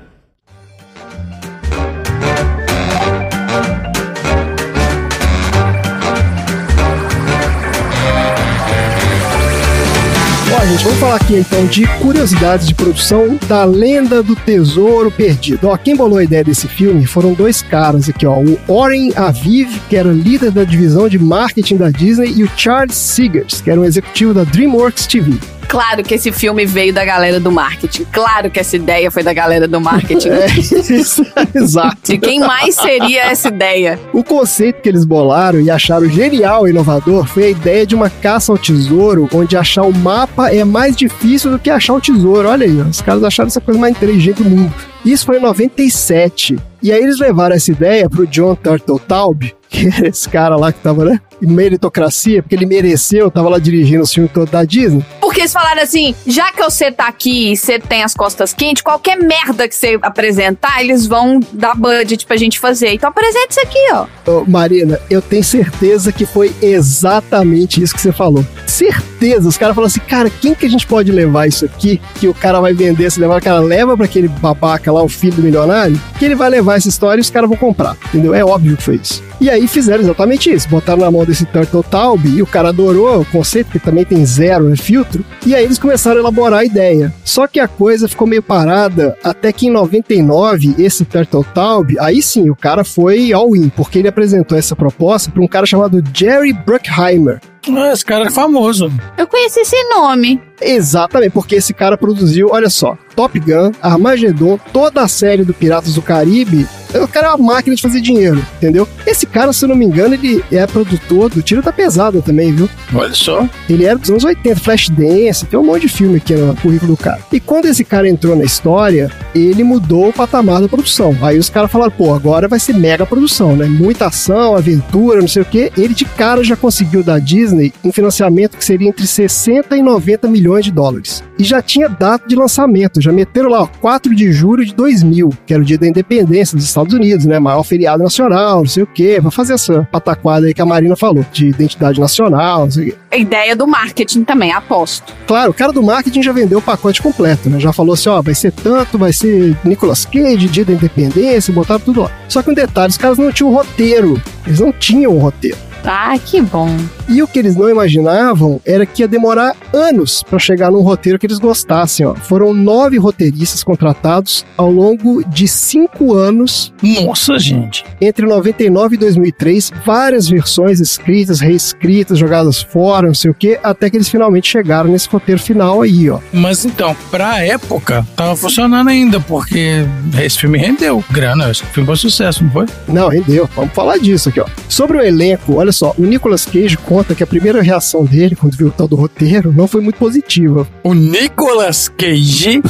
Gente, 10.73 10.85
vamos 10.85 10.99
falar 10.99 11.15
aqui 11.17 11.35
então 11.35 11.65
de 11.67 11.85
curiosidades 11.99 12.67
de 12.67 12.73
produção 12.73 13.37
da 13.47 13.63
Lenda 13.63 14.23
do 14.23 14.35
Tesouro 14.35 15.11
Perdido. 15.11 15.69
Ó, 15.69 15.77
quem 15.77 15.95
bolou 15.95 16.17
a 16.17 16.23
ideia 16.23 16.43
desse 16.43 16.67
filme 16.67 17.05
foram 17.05 17.33
dois 17.33 17.61
caras 17.61 18.09
aqui, 18.09 18.25
ó. 18.25 18.39
O 18.39 18.59
Oren 18.67 19.11
Aviv, 19.15 19.69
que 19.87 19.95
era 19.95 20.11
líder 20.11 20.49
da 20.49 20.63
divisão 20.63 21.07
de 21.07 21.19
marketing 21.19 21.77
da 21.77 21.91
Disney, 21.91 22.33
e 22.35 22.43
o 22.43 22.49
Charles 22.57 22.95
Seegers, 22.95 23.61
que 23.61 23.69
era 23.69 23.79
um 23.79 23.85
executivo 23.85 24.33
da 24.33 24.43
DreamWorks 24.43 25.05
TV. 25.05 25.37
Claro 25.73 26.03
que 26.03 26.13
esse 26.13 26.31
filme 26.31 26.67
veio 26.67 26.93
da 26.93 27.03
galera 27.03 27.39
do 27.39 27.51
marketing. 27.51 28.05
Claro 28.11 28.51
que 28.51 28.59
essa 28.59 28.75
ideia 28.75 29.09
foi 29.09 29.23
da 29.23 29.33
galera 29.33 29.67
do 29.67 29.81
marketing. 29.81 30.29
É, 30.43 30.47
isso, 30.59 31.25
exato. 31.55 32.11
E 32.11 32.17
quem 32.17 32.39
mais 32.39 32.75
seria 32.75 33.23
essa 33.23 33.47
ideia? 33.47 33.99
O 34.11 34.23
conceito 34.23 34.81
que 34.81 34.89
eles 34.89 35.05
bolaram 35.05 35.59
e 35.59 35.71
acharam 35.71 36.07
genial 36.09 36.67
e 36.67 36.71
inovador 36.71 37.25
foi 37.25 37.45
a 37.45 37.49
ideia 37.49 37.87
de 37.87 37.95
uma 37.95 38.09
caça 38.09 38.51
ao 38.51 38.57
tesouro, 38.57 39.27
onde 39.33 39.57
achar 39.57 39.83
o 39.83 39.93
mapa 39.93 40.53
é 40.53 40.63
mais 40.63 40.95
difícil 40.95 41.49
do 41.49 41.57
que 41.57 41.69
achar 41.69 41.93
o 41.93 42.01
tesouro. 42.01 42.49
Olha 42.49 42.65
aí, 42.65 42.75
os 42.81 43.01
caras 43.01 43.23
acharam 43.23 43.47
essa 43.47 43.61
coisa 43.61 43.79
mais 43.79 43.95
inteligente 43.95 44.43
do 44.43 44.49
mundo. 44.49 44.73
Isso 45.03 45.25
foi 45.25 45.37
em 45.37 45.41
97. 45.41 46.57
E 46.81 46.91
aí 46.91 47.01
eles 47.01 47.19
levaram 47.19 47.55
essa 47.55 47.71
ideia 47.71 48.09
pro 48.09 48.27
John 48.27 48.55
Turteltaub, 48.55 49.55
que 49.73 49.87
era 49.97 50.07
esse 50.07 50.29
cara 50.29 50.55
lá 50.55 50.71
que 50.71 50.79
tava, 50.79 51.03
né? 51.03 51.19
Meritocracia, 51.41 52.41
porque 52.41 52.55
ele 52.55 52.65
mereceu, 52.65 53.29
tava 53.29 53.49
lá 53.49 53.59
dirigindo 53.59 54.03
o 54.03 54.07
filme 54.07 54.29
todo 54.29 54.49
da 54.49 54.63
Disney. 54.63 55.03
Porque 55.19 55.41
eles 55.41 55.51
falaram 55.51 55.81
assim: 55.81 56.15
já 56.25 56.51
que 56.51 56.61
você 56.61 56.91
tá 56.91 57.07
aqui 57.07 57.51
e 57.51 57.57
você 57.57 57.79
tem 57.79 58.03
as 58.03 58.13
costas 58.13 58.53
quentes, 58.53 58.83
qualquer 58.83 59.17
merda 59.17 59.67
que 59.67 59.75
você 59.75 59.97
apresentar, 60.01 60.81
eles 60.81 61.07
vão 61.07 61.39
dar 61.51 61.75
budget 61.75 62.25
pra 62.25 62.37
gente 62.37 62.59
fazer. 62.59 62.93
Então 62.93 63.09
apresenta 63.09 63.47
isso 63.49 63.59
aqui, 63.59 63.79
ó. 63.91 64.05
Ô, 64.31 64.45
Marina, 64.47 64.99
eu 65.09 65.21
tenho 65.21 65.43
certeza 65.43 66.11
que 66.11 66.25
foi 66.25 66.53
exatamente 66.61 67.81
isso 67.81 67.93
que 67.93 68.01
você 68.01 68.11
falou. 68.11 68.45
Certeza. 68.67 69.49
Os 69.49 69.57
caras 69.57 69.75
falaram 69.75 69.87
assim, 69.87 69.99
cara, 70.01 70.29
quem 70.29 70.53
que 70.53 70.65
a 70.65 70.69
gente 70.69 70.85
pode 70.85 71.11
levar 71.11 71.47
isso 71.47 71.65
aqui? 71.65 71.99
Que 72.15 72.27
o 72.27 72.33
cara 72.33 72.61
vai 72.61 72.73
vender, 72.73 73.11
se 73.11 73.19
levar, 73.19 73.39
o 73.39 73.43
cara 73.43 73.59
leva 73.59 73.97
pra 73.97 74.05
aquele 74.05 74.27
babaca 74.27 74.91
lá, 74.91 75.03
o 75.03 75.09
filho 75.09 75.33
do 75.33 75.41
milionário, 75.41 75.99
que 76.19 76.25
ele 76.25 76.35
vai 76.35 76.49
levar 76.49 76.75
essa 76.75 76.89
história 76.89 77.19
e 77.19 77.21
os 77.21 77.29
caras 77.29 77.49
vão 77.49 77.57
comprar. 77.57 77.97
Entendeu? 78.07 78.33
É 78.33 78.45
óbvio 78.45 78.77
que 78.77 78.83
foi 78.83 78.95
isso. 78.95 79.23
E 79.43 79.49
aí 79.49 79.67
fizeram 79.67 80.01
exatamente 80.01 80.49
isso. 80.49 80.69
Botaram 80.69 81.01
na 81.01 81.11
mão 81.11 81.25
desse 81.25 81.45
Turtle 81.45 81.83
Taub 81.83 82.25
e 82.25 82.41
o 82.41 82.47
cara 82.47 82.69
adorou 82.69 83.19
o 83.19 83.25
conceito, 83.25 83.71
que 83.71 83.77
também 83.77 84.05
tem 84.05 84.25
zero 84.25 84.69
né, 84.69 84.77
filtro. 84.77 85.21
E 85.45 85.53
aí 85.53 85.65
eles 85.65 85.77
começaram 85.77 86.15
a 86.15 86.19
elaborar 86.21 86.61
a 86.61 86.63
ideia. 86.63 87.13
Só 87.25 87.45
que 87.45 87.59
a 87.59 87.67
coisa 87.67 88.07
ficou 88.07 88.25
meio 88.25 88.41
parada 88.41 89.17
até 89.21 89.51
que 89.51 89.67
em 89.67 89.69
99, 89.69 90.75
esse 90.77 91.03
Turtle 91.03 91.45
Taub, 91.53 91.93
aí 91.99 92.21
sim, 92.21 92.49
o 92.49 92.55
cara 92.55 92.85
foi 92.85 93.33
all-in, 93.33 93.67
porque 93.67 93.99
ele 93.99 94.07
apresentou 94.07 94.57
essa 94.57 94.77
proposta 94.77 95.29
para 95.29 95.43
um 95.43 95.47
cara 95.47 95.65
chamado 95.65 96.01
Jerry 96.13 96.53
Bruckheimer. 96.53 97.41
Ah, 97.69 97.93
Esse 97.93 98.05
cara 98.05 98.25
é 98.27 98.29
famoso. 98.29 98.91
Eu 99.17 99.27
conheci 99.27 99.61
esse 99.61 99.81
nome. 99.89 100.41
Exatamente, 100.61 101.31
porque 101.31 101.55
esse 101.55 101.73
cara 101.73 101.97
produziu, 101.97 102.49
olha 102.51 102.69
só, 102.69 102.97
Top 103.15 103.37
Gun, 103.39 103.71
Armageddon, 103.81 104.57
toda 104.71 105.01
a 105.01 105.07
série 105.07 105.43
do 105.43 105.53
Piratas 105.53 105.95
do 105.95 106.01
Caribe. 106.01 106.67
O 106.95 107.07
cara 107.07 107.27
é 107.27 107.29
uma 107.33 107.53
máquina 107.53 107.75
de 107.75 107.81
fazer 107.81 107.99
dinheiro, 108.01 108.45
entendeu? 108.57 108.87
Esse 109.05 109.25
cara, 109.25 109.51
se 109.51 109.65
eu 109.65 109.69
não 109.69 109.75
me 109.75 109.83
engano, 109.83 110.13
ele 110.13 110.43
é 110.51 110.65
produtor 110.67 111.27
do 111.29 111.41
Tiro 111.41 111.61
da 111.63 111.73
Pesada 111.73 112.21
também, 112.21 112.53
viu? 112.53 112.69
Olha 112.93 113.13
só. 113.15 113.47
Ele 113.67 113.83
era 113.83 113.97
dos 113.97 114.11
anos 114.11 114.23
80, 114.23 114.59
Flashdance, 114.59 115.45
tem 115.47 115.59
um 115.59 115.63
monte 115.65 115.81
de 115.81 115.89
filme 115.89 116.17
aqui 116.17 116.35
no 116.35 116.55
currículo 116.55 116.95
do 116.95 116.97
cara. 116.97 117.19
E 117.31 117.39
quando 117.39 117.65
esse 117.65 117.83
cara 117.83 118.07
entrou 118.07 118.35
na 118.35 118.43
história, 118.43 119.11
ele 119.33 119.63
mudou 119.63 120.09
o 120.09 120.13
patamar 120.13 120.61
da 120.61 120.67
produção. 120.69 121.17
Aí 121.23 121.39
os 121.39 121.49
caras 121.49 121.71
falaram, 121.71 121.91
pô, 121.91 122.13
agora 122.13 122.47
vai 122.47 122.59
ser 122.59 122.73
mega 122.75 123.05
produção, 123.07 123.55
né? 123.55 123.65
Muita 123.65 124.05
ação, 124.07 124.55
aventura, 124.55 125.19
não 125.19 125.27
sei 125.27 125.41
o 125.41 125.45
quê. 125.45 125.71
Ele 125.75 125.95
de 125.95 126.05
cara 126.05 126.43
já 126.43 126.55
conseguiu 126.55 127.01
da 127.03 127.17
Disney 127.17 127.52
um 127.83 127.91
financiamento 127.91 128.57
que 128.57 128.65
seria 128.65 128.89
entre 128.89 129.05
60 129.05 129.75
e 129.77 129.81
90 129.81 130.27
milhões 130.27 130.65
de 130.65 130.71
dólares. 130.71 131.23
E 131.37 131.43
já 131.43 131.61
tinha 131.61 131.87
data 131.87 132.27
de 132.27 132.35
lançamento, 132.35 133.01
já 133.01 133.11
meteram 133.11 133.49
lá, 133.49 133.63
ó, 133.63 133.67
4 133.81 134.15
de 134.15 134.31
julho 134.31 134.65
de 134.65 134.73
2000, 134.73 135.29
que 135.45 135.53
era 135.53 135.61
o 135.61 135.65
dia 135.65 135.77
da 135.77 135.87
independência 135.87 136.55
dos 136.55 136.65
Estados 136.65 136.93
Unidos, 136.93 137.25
né? 137.25 137.39
Maior 137.39 137.63
feriado 137.63 138.03
nacional, 138.03 138.59
não 138.59 138.67
sei 138.67 138.83
o 138.83 138.87
quê, 138.87 139.19
pra 139.21 139.31
fazer 139.31 139.53
essa 139.53 139.87
pataquada 139.91 140.45
aí 140.45 140.53
que 140.53 140.61
a 140.61 140.65
Marina 140.65 140.95
falou, 140.95 141.25
de 141.31 141.47
identidade 141.47 141.99
nacional, 141.99 142.65
não 142.65 142.71
sei 142.71 142.89
o 142.89 142.91
quê. 142.91 142.97
A 143.11 143.17
ideia 143.17 143.55
do 143.55 143.67
marketing 143.67 144.23
também, 144.23 144.51
aposto. 144.51 145.13
Claro, 145.27 145.51
o 145.51 145.53
cara 145.53 145.71
do 145.71 145.83
marketing 145.83 146.23
já 146.23 146.31
vendeu 146.31 146.59
o 146.59 146.61
pacote 146.61 147.01
completo, 147.01 147.49
né? 147.49 147.59
Já 147.59 147.71
falou 147.71 147.93
assim, 147.93 148.09
ó, 148.09 148.21
vai 148.21 148.33
ser 148.33 148.51
tanto, 148.51 148.97
vai 148.97 149.13
ser 149.13 149.55
Nicolas 149.63 150.05
Cage, 150.05 150.47
dia 150.47 150.65
da 150.65 150.73
independência, 150.73 151.53
botaram 151.53 151.79
tudo 151.79 152.01
lá. 152.01 152.11
Só 152.27 152.41
que 152.41 152.49
um 152.49 152.53
detalhe, 152.53 152.89
os 152.89 152.97
caras 152.97 153.17
não 153.17 153.31
tinham 153.31 153.51
roteiro. 153.51 154.21
Eles 154.45 154.59
não 154.59 154.71
tinham 154.71 155.13
um 155.13 155.19
roteiro. 155.19 155.57
Ah, 155.85 156.17
que 156.17 156.41
bom. 156.41 156.69
E 157.09 157.21
o 157.21 157.27
que 157.27 157.39
eles 157.39 157.55
não 157.55 157.69
imaginavam 157.69 158.61
era 158.65 158.85
que 158.85 159.01
ia 159.01 159.07
demorar 159.07 159.55
anos 159.73 160.23
para 160.23 160.39
chegar 160.39 160.71
num 160.71 160.81
roteiro 160.81 161.19
que 161.19 161.25
eles 161.25 161.39
gostassem. 161.39 162.05
Ó. 162.05 162.15
Foram 162.15 162.53
nove 162.53 162.97
roteiristas 162.97 163.63
contratados 163.63 164.45
ao 164.57 164.71
longo 164.71 165.23
de 165.27 165.47
cinco 165.47 166.13
anos. 166.13 166.73
Nossa, 166.81 167.37
gente. 167.37 167.83
Entre 167.99 168.25
99 168.25 168.95
e 168.95 168.97
2003, 168.97 169.71
várias 169.85 170.27
versões 170.29 170.79
escritas, 170.79 171.39
reescritas, 171.41 172.17
jogadas 172.17 172.61
fora, 172.61 173.07
não 173.07 173.13
sei 173.13 173.31
o 173.31 173.33
que, 173.33 173.59
até 173.61 173.89
que 173.89 173.97
eles 173.97 174.09
finalmente 174.09 174.49
chegaram 174.49 174.89
nesse 174.89 175.09
roteiro 175.09 175.41
final 175.41 175.81
aí, 175.81 176.09
ó. 176.09 176.19
Mas 176.31 176.63
então, 176.63 176.95
pra 177.11 177.43
época, 177.43 178.07
tava 178.15 178.35
funcionando 178.35 178.89
ainda, 178.89 179.19
porque 179.19 179.85
esse 180.21 180.39
filme 180.39 180.57
rendeu 180.57 181.03
grana. 181.11 181.51
Esse 181.51 181.63
filme 181.65 181.87
foi 181.87 181.97
sucesso, 181.97 182.43
não 182.43 182.51
foi? 182.51 182.65
Não, 182.87 183.09
rendeu. 183.09 183.49
Vamos 183.55 183.73
falar 183.73 183.97
disso 183.97 184.29
aqui, 184.29 184.39
ó. 184.39 184.45
Sobre 184.69 184.97
o 184.97 185.01
elenco, 185.01 185.55
olha 185.55 185.72
só, 185.73 185.93
o 185.97 186.03
Nicolas 186.03 186.45
Cage 186.45 186.77
conta 186.77 187.15
que 187.15 187.23
a 187.23 187.27
primeira 187.27 187.61
reação 187.61 188.05
dele 188.05 188.35
quando 188.35 188.55
viu 188.55 188.67
o 188.67 188.71
tal 188.71 188.87
do 188.87 188.95
roteiro 188.95 189.51
não 189.51 189.67
foi 189.67 189.81
muito 189.81 189.97
positiva. 189.97 190.67
O 190.83 190.93
Nicolas 190.93 191.89
Cage, 191.89 192.61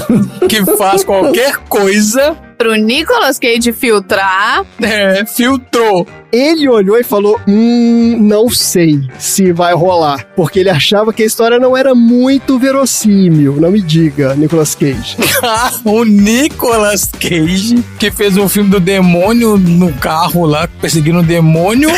que 0.49 0.66
faz 0.78 1.04
qualquer 1.04 1.58
coisa, 1.70 2.36
Pro 2.58 2.76
Nicolas 2.76 3.38
Cage 3.38 3.74
filtrar, 3.74 4.66
é, 4.82 5.26
filtrou. 5.26 6.08
Ele 6.34 6.67
olhou 6.67 6.97
e 6.97 7.03
falou: 7.03 7.39
Hum, 7.47 8.17
não 8.19 8.49
sei 8.49 8.99
se 9.19 9.53
vai 9.53 9.75
rolar. 9.75 10.25
Porque 10.36 10.59
ele 10.59 10.69
achava 10.71 11.13
que 11.13 11.21
a 11.21 11.25
história 11.27 11.59
não 11.59 11.77
era 11.77 11.93
muito 11.93 12.57
verossímil. 12.57 13.57
Não 13.57 13.69
me 13.69 13.79
diga, 13.79 14.34
Nicolas 14.34 14.73
Cage. 14.73 15.15
o 15.86 16.03
Nicolas 16.03 17.05
Cage, 17.05 17.84
que 17.99 18.09
fez 18.09 18.36
um 18.36 18.49
filme 18.49 18.71
do 18.71 18.79
demônio 18.79 19.59
no 19.59 19.93
carro 19.93 20.47
lá, 20.47 20.67
perseguindo 20.81 21.19
o 21.19 21.23
demônio, 21.23 21.91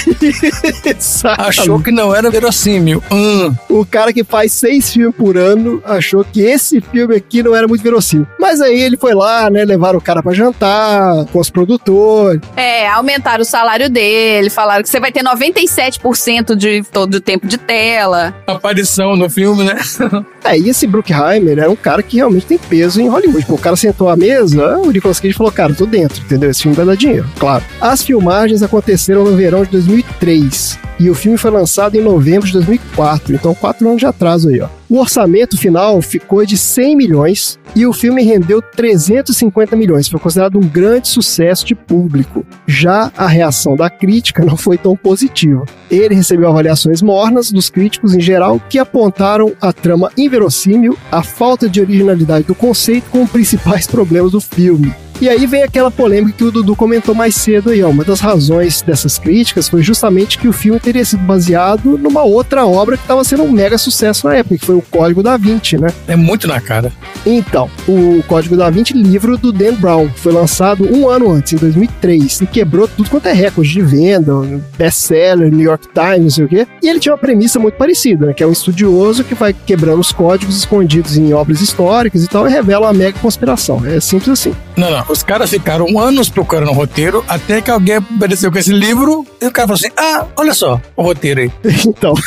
achou 1.38 1.82
que 1.82 1.92
não 1.92 2.14
era 2.14 2.30
verossímil. 2.30 3.02
Hum. 3.10 3.56
O 3.70 3.86
cara 3.86 4.12
que 4.12 4.26
faz 4.26 4.52
seis 4.52 4.92
filmes 4.92 5.16
por 5.16 5.38
ano 5.38 5.82
achou 5.86 6.26
que 6.26 6.42
esse 6.42 6.82
filme 6.82 7.16
aqui 7.16 7.42
não 7.42 7.56
era 7.56 7.70
muito 7.70 7.82
verossímil. 7.84 8.28
Mas 8.38 8.60
aí 8.60 8.82
ele 8.82 8.98
foi 8.98 9.14
lá, 9.14 9.50
né? 9.50 9.64
Levaram 9.64 9.98
o 9.98 10.02
cara 10.02 10.22
pra 10.22 10.34
jantar 10.34 11.26
com 11.32 11.40
os 11.40 11.50
produtores. 11.50 12.42
é, 12.58 12.90
aumentaram 12.90 13.42
o 13.42 13.46
salário 13.46 13.90
dele, 13.90 14.25
falaram 14.50 14.84
que 14.84 14.90
você 14.90 15.00
vai 15.00 15.12
ter 15.12 15.24
97% 15.24 16.56
de 16.56 16.84
todo 16.84 17.16
o 17.16 17.22
tempo 17.22 17.48
de 17.48 17.58
tela. 17.58 18.34
Aparição 18.48 19.16
no 19.16 19.30
filme, 19.30 19.64
né? 19.64 19.76
É, 20.46 20.56
e 20.60 20.70
esse 20.70 20.86
Bruckheimer 20.86 21.58
era 21.58 21.72
um 21.72 21.76
cara 21.76 22.04
que 22.04 22.18
realmente 22.18 22.46
tem 22.46 22.60
peso 22.60 23.02
em 23.02 23.08
Hollywood. 23.08 23.48
Pô, 23.48 23.56
o 23.56 23.58
cara 23.58 23.76
sentou 23.76 24.08
à 24.08 24.16
mesa, 24.16 24.78
o 24.78 24.92
Nicolas 24.92 25.20
Cage 25.20 25.34
falou, 25.34 25.52
cara, 25.52 25.74
tô 25.74 25.88
dentro, 25.88 26.22
entendeu? 26.22 26.52
Esse 26.52 26.62
filme 26.62 26.78
vai 26.78 26.86
dar 26.86 26.96
dinheiro, 26.96 27.28
claro. 27.40 27.64
As 27.82 28.04
filmagens 28.04 28.62
aconteceram 28.62 29.24
no 29.24 29.36
verão 29.36 29.64
de 29.64 29.72
2003 29.72 30.78
e 31.00 31.10
o 31.10 31.16
filme 31.16 31.38
foi 31.38 31.52
lançado 31.52 31.96
em 31.96 32.02
novembro 32.02 32.46
de 32.46 32.54
2004, 32.54 33.36
então 33.36 33.54
quatro 33.56 33.88
anos 33.88 34.00
de 34.00 34.06
atraso 34.06 34.50
aí, 34.50 34.62
ó. 34.62 34.68
O 34.88 35.00
orçamento 35.00 35.58
final 35.58 36.00
ficou 36.02 36.46
de 36.46 36.58
100 36.58 36.96
milhões 36.96 37.60
e 37.76 37.88
o 37.88 37.94
filme 37.94 38.22
rendeu 38.24 38.62
350 38.62 39.76
milhões. 39.76 40.08
Foi 40.08 40.20
considerado 40.20 40.58
um 40.58 40.68
grande 40.68 41.08
sucesso 41.08 41.66
de 41.66 41.74
público. 41.74 42.46
Já 42.68 43.12
a 43.18 43.28
reação 43.28 43.76
da 43.76 43.90
crítica 43.90 44.44
não 44.46 44.56
foi 44.56 44.78
tão 44.78 44.96
positiva. 44.96 45.66
Ele 45.90 46.14
recebeu 46.14 46.50
avaliações 46.50 47.02
mornas 47.02 47.52
dos 47.52 47.70
críticos 47.70 48.14
em 48.14 48.22
geral 48.22 48.62
que 48.70 48.78
apontaram 48.78 49.54
a 49.60 49.74
trama 49.74 50.12
inverossímil, 50.16 50.98
a 51.12 51.24
falta 51.24 51.68
de 51.68 51.82
originalidade 51.82 52.46
do 52.46 52.54
conceito 52.56 53.10
como 53.10 53.28
principais 53.28 53.88
problemas 53.88 54.32
do 54.32 54.42
filme. 54.42 54.94
E 55.22 55.30
aí 55.30 55.48
vem 55.48 55.64
aquela 55.64 55.90
polêmica 55.90 56.38
que 56.38 56.44
o 56.44 56.52
Dudu 56.52 56.76
comentou 56.76 57.16
mais 57.16 57.36
cedo 57.36 57.70
aí, 57.70 57.82
ó. 57.82 57.90
Uma 57.90 58.04
das 58.04 58.20
razões 58.20 58.82
dessas 58.82 59.18
críticas 59.18 59.70
foi 59.70 59.82
justamente 59.82 60.38
que 60.38 60.48
o 60.48 60.54
filme 60.54 60.80
teria 60.80 61.06
sido 61.06 61.24
baseado 61.24 61.98
numa 61.98 62.24
outra 62.24 62.66
obra 62.66 62.98
que 62.98 63.04
estava 63.04 63.24
sendo 63.24 63.44
um 63.44 63.52
mega 63.52 63.78
sucesso 63.78 64.28
na 64.28 64.36
época, 64.36 64.58
que 64.58 64.66
foi 64.66 64.76
o 64.76 64.82
Código 64.82 65.24
da 65.24 65.38
Vinci, 65.38 65.78
né? 65.78 65.88
É 66.08 66.16
muito 66.16 66.48
na 66.48 66.60
cara. 66.60 66.92
Então, 67.26 67.70
o 67.88 68.22
Código 68.28 68.58
da 68.58 68.70
Vinci, 68.70 68.94
livro 68.94 69.38
do 69.38 69.52
Dan 69.52 69.76
Brown, 69.76 70.10
foi 70.16 70.34
lançado 70.34 70.86
um 70.94 71.08
ano 71.10 71.32
antes, 71.32 71.54
em 71.54 71.58
2003, 71.58 72.42
e 72.42 72.46
quebrou 72.46 72.88
tudo 72.88 73.10
quanto 73.10 73.28
é 73.28 73.34
recorde 73.34 73.72
de 73.72 73.82
venda, 73.82 74.34
best-seller, 74.78 75.50
New 75.50 75.66
York 75.66 75.88
Times, 75.94 76.24
não 76.24 76.30
sei 76.30 76.46
o 76.46 76.48
quê. 76.48 76.68
E 76.84 76.90
ele 76.90 77.00
tinha 77.00 77.14
uma 77.14 77.18
premissa 77.18 77.58
muito 77.58 77.76
parecida, 77.76 78.28
né? 78.28 78.34
Que 78.34 78.44
é 78.44 78.48
um 78.48 78.52
estudioso 78.52 79.24
que 79.24 79.34
vai 79.34 79.54
quebrando 79.54 80.00
os 80.00 80.12
códigos 80.12 80.58
escondidos 80.58 81.18
em 81.18 81.34
obras 81.34 81.62
históricas 81.62 82.24
e 82.24 82.28
tal, 82.28 82.48
e 82.48 82.52
revela 82.52 82.88
uma 82.88 82.94
mega 82.94 83.18
conspiração. 83.20 83.82
É 83.86 84.00
simples 84.00 84.30
assim. 84.30 84.54
Não, 84.76 84.92
não. 84.92 85.05
Os 85.08 85.22
caras 85.22 85.50
ficaram 85.50 86.00
anos 86.00 86.30
procurando 86.30 86.72
o 86.72 86.74
roteiro, 86.74 87.24
até 87.28 87.62
que 87.62 87.70
alguém 87.70 87.96
apareceu 87.96 88.52
com 88.52 88.58
esse 88.58 88.74
livro, 88.74 89.26
e 89.40 89.46
o 89.46 89.52
cara 89.52 89.68
falou 89.68 89.80
assim: 89.80 89.94
ah, 89.96 90.26
olha 90.36 90.54
só 90.54 90.82
o 90.96 91.04
roteiro 91.04 91.42
aí. 91.42 91.52
então. 91.86 92.14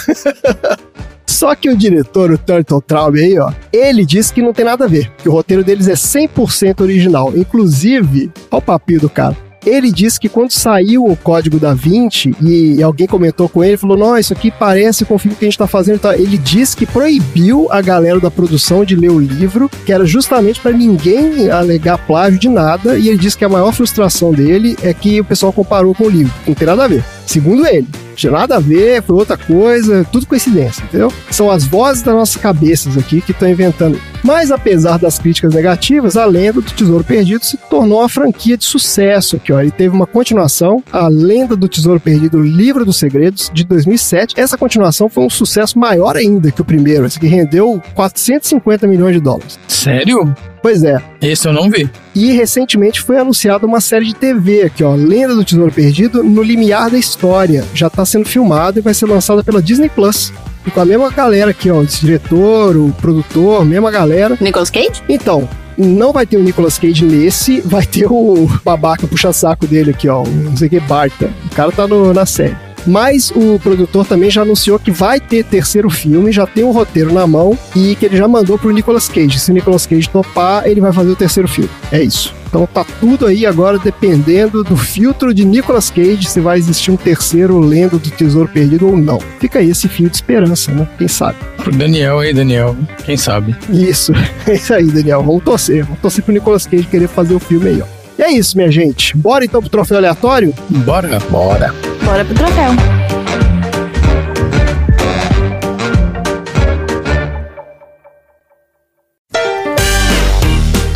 Só 1.26 1.54
que 1.54 1.68
o 1.68 1.76
diretor, 1.76 2.32
o 2.32 2.38
Turtle 2.38 2.80
Traub 2.80 3.14
aí, 3.16 3.38
ó, 3.38 3.52
ele 3.70 4.04
disse 4.04 4.32
que 4.32 4.42
não 4.42 4.52
tem 4.52 4.64
nada 4.64 4.86
a 4.86 4.88
ver, 4.88 5.12
que 5.18 5.28
o 5.28 5.32
roteiro 5.32 5.62
deles 5.62 5.86
é 5.86 5.92
100% 5.92 6.80
original. 6.80 7.36
Inclusive, 7.36 8.32
olha 8.50 8.58
o 8.58 8.62
papinho 8.62 9.02
do 9.02 9.10
cara. 9.10 9.36
Ele 9.64 9.90
disse 9.90 10.18
que 10.18 10.28
quando 10.28 10.52
saiu 10.52 11.04
o 11.04 11.16
código 11.16 11.58
da 11.58 11.74
20 11.74 12.36
e 12.42 12.82
alguém 12.82 13.06
comentou 13.06 13.48
com 13.48 13.62
ele, 13.62 13.76
falou: 13.76 13.96
Não, 13.96 14.16
isso 14.16 14.32
aqui 14.32 14.50
parece 14.50 15.04
com 15.04 15.14
o 15.14 15.18
filme 15.18 15.36
que 15.36 15.44
a 15.44 15.48
gente 15.48 15.58
tá 15.58 15.66
fazendo. 15.66 16.00
Tá? 16.00 16.16
Ele 16.16 16.38
disse 16.38 16.76
que 16.76 16.86
proibiu 16.86 17.68
a 17.70 17.80
galera 17.80 18.20
da 18.20 18.30
produção 18.30 18.84
de 18.84 18.96
ler 18.96 19.10
o 19.10 19.18
livro, 19.18 19.70
que 19.84 19.92
era 19.92 20.06
justamente 20.06 20.60
para 20.60 20.72
ninguém 20.72 21.50
alegar 21.50 21.98
plágio 21.98 22.38
de 22.38 22.48
nada. 22.48 22.98
E 22.98 23.08
ele 23.08 23.18
disse 23.18 23.36
que 23.36 23.44
a 23.44 23.48
maior 23.48 23.72
frustração 23.72 24.32
dele 24.32 24.76
é 24.82 24.94
que 24.94 25.20
o 25.20 25.24
pessoal 25.24 25.52
comparou 25.52 25.94
com 25.94 26.04
o 26.04 26.10
livro. 26.10 26.32
Não 26.46 26.54
tem 26.54 26.66
nada 26.66 26.84
a 26.84 26.88
ver. 26.88 27.17
Segundo 27.28 27.66
ele 27.66 27.86
tinha 28.16 28.32
nada 28.32 28.56
a 28.56 28.58
ver, 28.58 29.02
foi 29.02 29.14
outra 29.14 29.36
coisa, 29.36 30.04
tudo 30.10 30.26
coincidência, 30.26 30.82
entendeu? 30.82 31.12
São 31.30 31.50
as 31.50 31.64
vozes 31.64 32.02
das 32.02 32.14
nossas 32.14 32.36
cabeças 32.36 32.96
aqui 32.96 33.20
que 33.20 33.32
estão 33.32 33.48
inventando. 33.48 34.00
Mas 34.24 34.50
apesar 34.50 34.98
das 34.98 35.18
críticas 35.18 35.52
negativas, 35.52 36.16
a 36.16 36.24
lenda 36.24 36.54
do 36.54 36.72
Tesouro 36.72 37.04
Perdido 37.04 37.44
se 37.44 37.58
tornou 37.68 38.00
uma 38.00 38.08
franquia 38.08 38.56
de 38.56 38.64
sucesso 38.64 39.36
aqui, 39.36 39.52
ó. 39.52 39.60
Ele 39.60 39.70
teve 39.70 39.94
uma 39.94 40.06
continuação, 40.06 40.82
a 40.90 41.06
Lenda 41.06 41.54
do 41.54 41.68
Tesouro 41.68 42.00
Perdido, 42.00 42.40
Livro 42.40 42.84
dos 42.84 42.96
Segredos, 42.96 43.50
de 43.52 43.62
2007. 43.62 44.34
Essa 44.36 44.56
continuação 44.56 45.10
foi 45.10 45.24
um 45.24 45.30
sucesso 45.30 45.78
maior 45.78 46.16
ainda 46.16 46.50
que 46.50 46.62
o 46.62 46.64
primeiro, 46.64 47.04
esse 47.04 47.20
que 47.20 47.26
rendeu 47.26 47.80
450 47.94 48.86
milhões 48.86 49.14
de 49.14 49.20
dólares. 49.20 49.58
Sério? 49.68 50.34
Pois 50.62 50.82
é. 50.82 51.00
Esse 51.20 51.46
eu 51.48 51.52
não 51.52 51.70
vi. 51.70 51.88
E 52.14 52.32
recentemente 52.32 53.00
foi 53.00 53.18
anunciada 53.18 53.66
uma 53.66 53.80
série 53.80 54.06
de 54.06 54.14
TV 54.14 54.62
aqui, 54.62 54.82
ó, 54.82 54.94
Lenda 54.94 55.34
do 55.34 55.44
Tesouro 55.44 55.72
Perdido, 55.72 56.22
no 56.22 56.42
limiar 56.42 56.90
da 56.90 56.98
história. 56.98 57.64
Já 57.74 57.86
está 57.86 58.04
sendo 58.04 58.28
filmada 58.28 58.78
e 58.78 58.82
vai 58.82 58.94
ser 58.94 59.06
lançada 59.06 59.42
pela 59.44 59.62
Disney 59.62 59.88
Plus. 59.88 60.32
E 60.66 60.70
com 60.70 60.80
a 60.80 60.84
mesma 60.84 61.10
galera 61.10 61.50
aqui, 61.50 61.70
ó, 61.70 61.78
o 61.78 61.86
diretor, 61.86 62.76
o 62.76 62.92
produtor, 63.00 63.64
mesma 63.64 63.90
galera. 63.90 64.36
Nicolas 64.40 64.70
Cage? 64.70 65.02
Então, 65.08 65.48
não 65.78 66.12
vai 66.12 66.26
ter 66.26 66.36
o 66.36 66.42
Nicolas 66.42 66.76
Cage 66.76 67.04
nesse, 67.04 67.60
vai 67.60 67.86
ter 67.86 68.06
o 68.10 68.48
babaca 68.64 69.06
puxa-saco 69.06 69.66
dele 69.66 69.90
aqui, 69.90 70.08
ó, 70.08 70.22
o 70.22 70.28
não 70.28 70.56
sei 70.56 70.66
o 70.66 70.70
que, 70.70 70.80
Barta. 70.80 71.30
O 71.50 71.54
cara 71.54 71.70
tá 71.70 71.86
no, 71.86 72.12
na 72.12 72.26
série. 72.26 72.67
Mas 72.86 73.30
o 73.34 73.58
produtor 73.58 74.06
também 74.06 74.30
já 74.30 74.42
anunciou 74.42 74.78
que 74.78 74.90
vai 74.90 75.20
ter 75.20 75.44
terceiro 75.44 75.90
filme, 75.90 76.32
já 76.32 76.46
tem 76.46 76.64
um 76.64 76.70
roteiro 76.70 77.12
na 77.12 77.26
mão 77.26 77.58
e 77.74 77.94
que 77.96 78.06
ele 78.06 78.16
já 78.16 78.28
mandou 78.28 78.58
pro 78.58 78.70
Nicolas 78.70 79.08
Cage. 79.08 79.38
Se 79.38 79.50
o 79.50 79.54
Nicolas 79.54 79.86
Cage 79.86 80.08
topar, 80.08 80.66
ele 80.66 80.80
vai 80.80 80.92
fazer 80.92 81.10
o 81.10 81.16
terceiro 81.16 81.48
filme. 81.48 81.70
É 81.92 82.02
isso. 82.02 82.34
Então 82.48 82.66
tá 82.66 82.84
tudo 82.98 83.26
aí 83.26 83.44
agora 83.44 83.78
dependendo 83.78 84.64
do 84.64 84.76
filtro 84.76 85.34
de 85.34 85.44
Nicolas 85.44 85.90
Cage 85.90 86.28
se 86.28 86.40
vai 86.40 86.58
existir 86.58 86.90
um 86.90 86.96
terceiro 86.96 87.58
Lendo 87.58 87.98
do 87.98 88.10
Tesouro 88.10 88.48
Perdido 88.48 88.86
ou 88.86 88.96
não. 88.96 89.20
Fica 89.38 89.58
aí 89.58 89.70
esse 89.70 89.86
fio 89.86 90.08
de 90.08 90.16
esperança, 90.16 90.72
né? 90.72 90.88
Quem 90.96 91.08
sabe? 91.08 91.36
Pro 91.58 91.70
Daniel 91.70 92.20
aí, 92.20 92.32
Daniel. 92.32 92.74
Quem 93.04 93.16
sabe? 93.16 93.54
Isso. 93.70 94.12
É 94.46 94.54
isso 94.54 94.72
aí, 94.72 94.86
Daniel. 94.86 95.22
Vamos 95.22 95.44
torcer. 95.44 95.84
Vamos 95.84 96.00
torcer 96.00 96.24
pro 96.24 96.32
Nicolas 96.32 96.66
Cage 96.66 96.84
querer 96.84 97.06
fazer 97.08 97.34
o 97.34 97.38
filme 97.38 97.68
aí, 97.68 97.82
ó. 97.82 97.97
E 98.18 98.22
é 98.22 98.32
isso, 98.32 98.56
minha 98.56 98.70
gente. 98.70 99.16
Bora 99.16 99.44
então 99.44 99.60
pro 99.60 99.70
troféu 99.70 99.98
aleatório? 99.98 100.52
Bora. 100.68 101.20
Bora. 101.30 101.72
Bora 102.04 102.24
pro 102.24 102.34
troféu. 102.34 102.70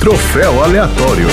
Troféu 0.00 0.64
aleatório. 0.64 1.28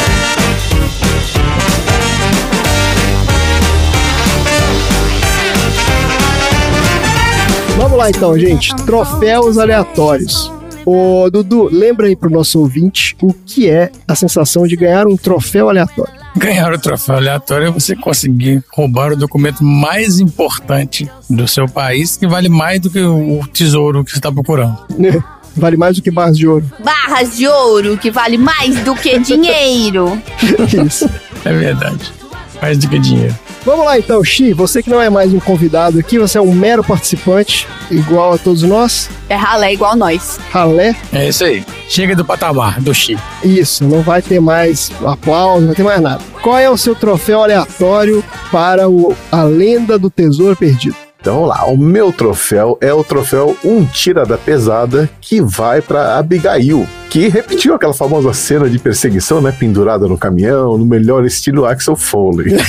Vamos 7.77 7.97
lá 7.97 8.09
então, 8.11 8.37
gente. 8.37 8.75
Troféus 8.85 9.57
aleatórios. 9.57 10.58
Ô, 10.85 11.29
Dudu, 11.29 11.69
lembra 11.71 12.07
aí 12.07 12.15
pro 12.15 12.29
nosso 12.29 12.59
ouvinte 12.59 13.15
o 13.21 13.33
que 13.33 13.69
é 13.69 13.91
a 14.07 14.15
sensação 14.15 14.65
de 14.65 14.75
ganhar 14.75 15.07
um 15.07 15.15
troféu 15.15 15.69
aleatório. 15.69 16.13
Ganhar 16.35 16.71
o 16.73 16.79
troféu 16.79 17.15
aleatório 17.15 17.67
é 17.67 17.71
você 17.71 17.95
conseguir 17.95 18.63
roubar 18.71 19.11
o 19.11 19.15
documento 19.15 19.63
mais 19.63 20.19
importante 20.19 21.09
do 21.29 21.47
seu 21.47 21.67
país, 21.67 22.15
que 22.17 22.27
vale 22.27 22.49
mais 22.49 22.79
do 22.79 22.89
que 22.89 23.01
o 23.01 23.41
tesouro 23.51 24.03
que 24.03 24.11
você 24.11 24.17
está 24.17 24.31
procurando. 24.31 24.77
Vale 25.57 25.75
mais 25.75 25.95
do 25.95 26.01
que 26.03 26.11
barras 26.11 26.37
de 26.37 26.47
ouro. 26.47 26.63
Barras 26.81 27.35
de 27.35 27.47
ouro, 27.47 27.97
que 27.97 28.11
vale 28.11 28.37
mais 28.37 28.79
do 28.83 28.95
que 28.95 29.17
dinheiro. 29.19 30.21
Isso. 30.85 31.09
É 31.43 31.51
verdade. 31.51 32.13
Mais 32.61 32.77
do 32.77 32.87
que 32.87 32.99
dinheiro. 32.99 33.35
Vamos 33.65 33.85
lá 33.85 33.99
então, 33.99 34.23
Xi. 34.23 34.53
Você 34.53 34.81
que 34.81 34.89
não 34.89 35.01
é 35.01 35.09
mais 35.09 35.33
um 35.33 35.39
convidado 35.39 35.99
aqui, 35.99 36.17
você 36.17 36.37
é 36.37 36.41
um 36.41 36.53
mero 36.53 36.83
participante, 36.83 37.67
igual 37.91 38.33
a 38.33 38.37
todos 38.37 38.63
nós. 38.63 39.09
É 39.27 39.35
ralé 39.35 39.73
igual 39.73 39.95
nós. 39.95 40.39
Ralé. 40.49 40.95
É 41.11 41.27
isso 41.27 41.43
aí. 41.43 41.65
Chega 41.87 42.15
do 42.15 42.23
patamar, 42.23 42.79
do 42.79 42.93
Chi. 42.93 43.17
Isso, 43.43 43.83
não 43.83 44.01
vai 44.01 44.21
ter 44.21 44.39
mais 44.39 44.91
aplauso, 45.05 45.61
não 45.61 45.67
vai 45.67 45.75
ter 45.75 45.83
mais 45.83 46.01
nada. 46.01 46.21
Qual 46.41 46.57
é 46.57 46.69
o 46.69 46.77
seu 46.77 46.95
troféu 46.95 47.43
aleatório 47.43 48.23
para 48.51 48.89
o 48.89 49.15
A 49.31 49.43
Lenda 49.43 49.99
do 49.99 50.09
Tesouro 50.09 50.55
Perdido? 50.55 51.08
Então 51.21 51.35
vamos 51.35 51.49
lá, 51.49 51.65
o 51.65 51.77
meu 51.77 52.13
troféu 52.13 52.77
é 52.79 52.93
o 52.93 53.03
troféu 53.03 53.57
Um 53.63 53.85
Tira 53.85 54.25
da 54.25 54.37
Pesada, 54.37 55.09
que 55.19 55.41
vai 55.41 55.81
para 55.81 56.17
Abigail, 56.17 56.87
que 57.09 57.27
repetiu 57.27 57.75
aquela 57.75 57.93
famosa 57.93 58.33
cena 58.33 58.69
de 58.69 58.79
perseguição, 58.79 59.41
né? 59.41 59.51
Pendurada 59.51 60.07
no 60.07 60.17
caminhão, 60.17 60.77
no 60.77 60.85
melhor 60.85 61.25
estilo 61.25 61.65
Axel 61.65 61.97
Foley. 61.97 62.55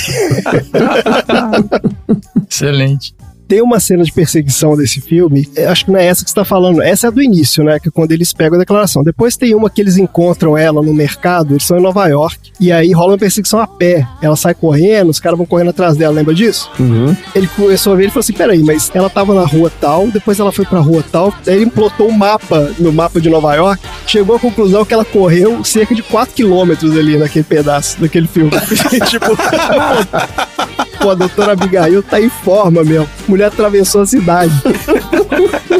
Excelente. 2.49 3.15
Tem 3.51 3.61
uma 3.61 3.81
cena 3.81 4.01
de 4.05 4.13
perseguição 4.13 4.77
desse 4.77 5.01
filme, 5.01 5.45
é, 5.57 5.65
acho 5.65 5.83
que 5.83 5.91
não 5.91 5.99
é 5.99 6.05
essa 6.05 6.23
que 6.23 6.29
você 6.29 6.31
está 6.31 6.45
falando, 6.45 6.81
essa 6.81 7.07
é 7.07 7.09
a 7.09 7.11
do 7.11 7.21
início, 7.21 7.65
né? 7.65 7.81
Que 7.81 7.89
é 7.89 7.91
quando 7.91 8.13
eles 8.13 8.31
pegam 8.31 8.55
a 8.55 8.59
declaração. 8.59 9.03
Depois 9.03 9.35
tem 9.35 9.53
uma 9.53 9.69
que 9.69 9.81
eles 9.81 9.97
encontram 9.97 10.57
ela 10.57 10.81
no 10.81 10.93
mercado, 10.93 11.55
eles 11.55 11.65
são 11.65 11.77
em 11.77 11.81
Nova 11.81 12.07
York, 12.07 12.53
e 12.61 12.71
aí 12.71 12.93
rola 12.93 13.11
uma 13.11 13.17
perseguição 13.17 13.59
a 13.59 13.67
pé. 13.67 14.07
Ela 14.21 14.37
sai 14.37 14.53
correndo, 14.53 15.09
os 15.09 15.19
caras 15.19 15.37
vão 15.37 15.45
correndo 15.45 15.71
atrás 15.71 15.97
dela, 15.97 16.13
lembra 16.13 16.33
disso? 16.33 16.71
Uhum. 16.79 17.13
Ele 17.35 17.45
começou 17.47 17.91
a 17.91 17.97
ver 17.97 18.05
e 18.05 18.07
falou 18.07 18.21
assim: 18.21 18.31
peraí, 18.31 18.63
mas 18.63 18.89
ela 18.93 19.09
tava 19.09 19.35
na 19.35 19.45
rua 19.45 19.69
tal, 19.81 20.07
depois 20.07 20.39
ela 20.39 20.53
foi 20.53 20.63
pra 20.63 20.79
rua 20.79 21.03
tal, 21.11 21.33
daí 21.43 21.57
ele 21.57 21.65
implotou 21.65 22.07
um 22.07 22.17
mapa 22.17 22.71
no 22.79 22.93
mapa 22.93 23.19
de 23.19 23.29
Nova 23.29 23.53
York, 23.53 23.83
chegou 24.07 24.37
à 24.37 24.39
conclusão 24.39 24.85
que 24.85 24.93
ela 24.93 25.03
correu 25.03 25.61
cerca 25.65 25.93
de 25.93 26.03
4 26.03 26.33
quilômetros 26.33 26.97
ali 26.97 27.17
naquele 27.17 27.43
pedaço, 27.43 27.99
daquele 27.99 28.27
filme. 28.27 28.49
tipo, 29.09 29.25
pô, 31.01 31.09
a 31.09 31.15
doutora 31.15 31.53
Abigail 31.53 32.03
tá 32.03 32.21
em 32.21 32.29
forma 32.29 32.83
mesmo. 32.83 33.07
Mulher 33.27 33.45
atravessou 33.47 34.01
a 34.01 34.05
cidade. 34.05 34.53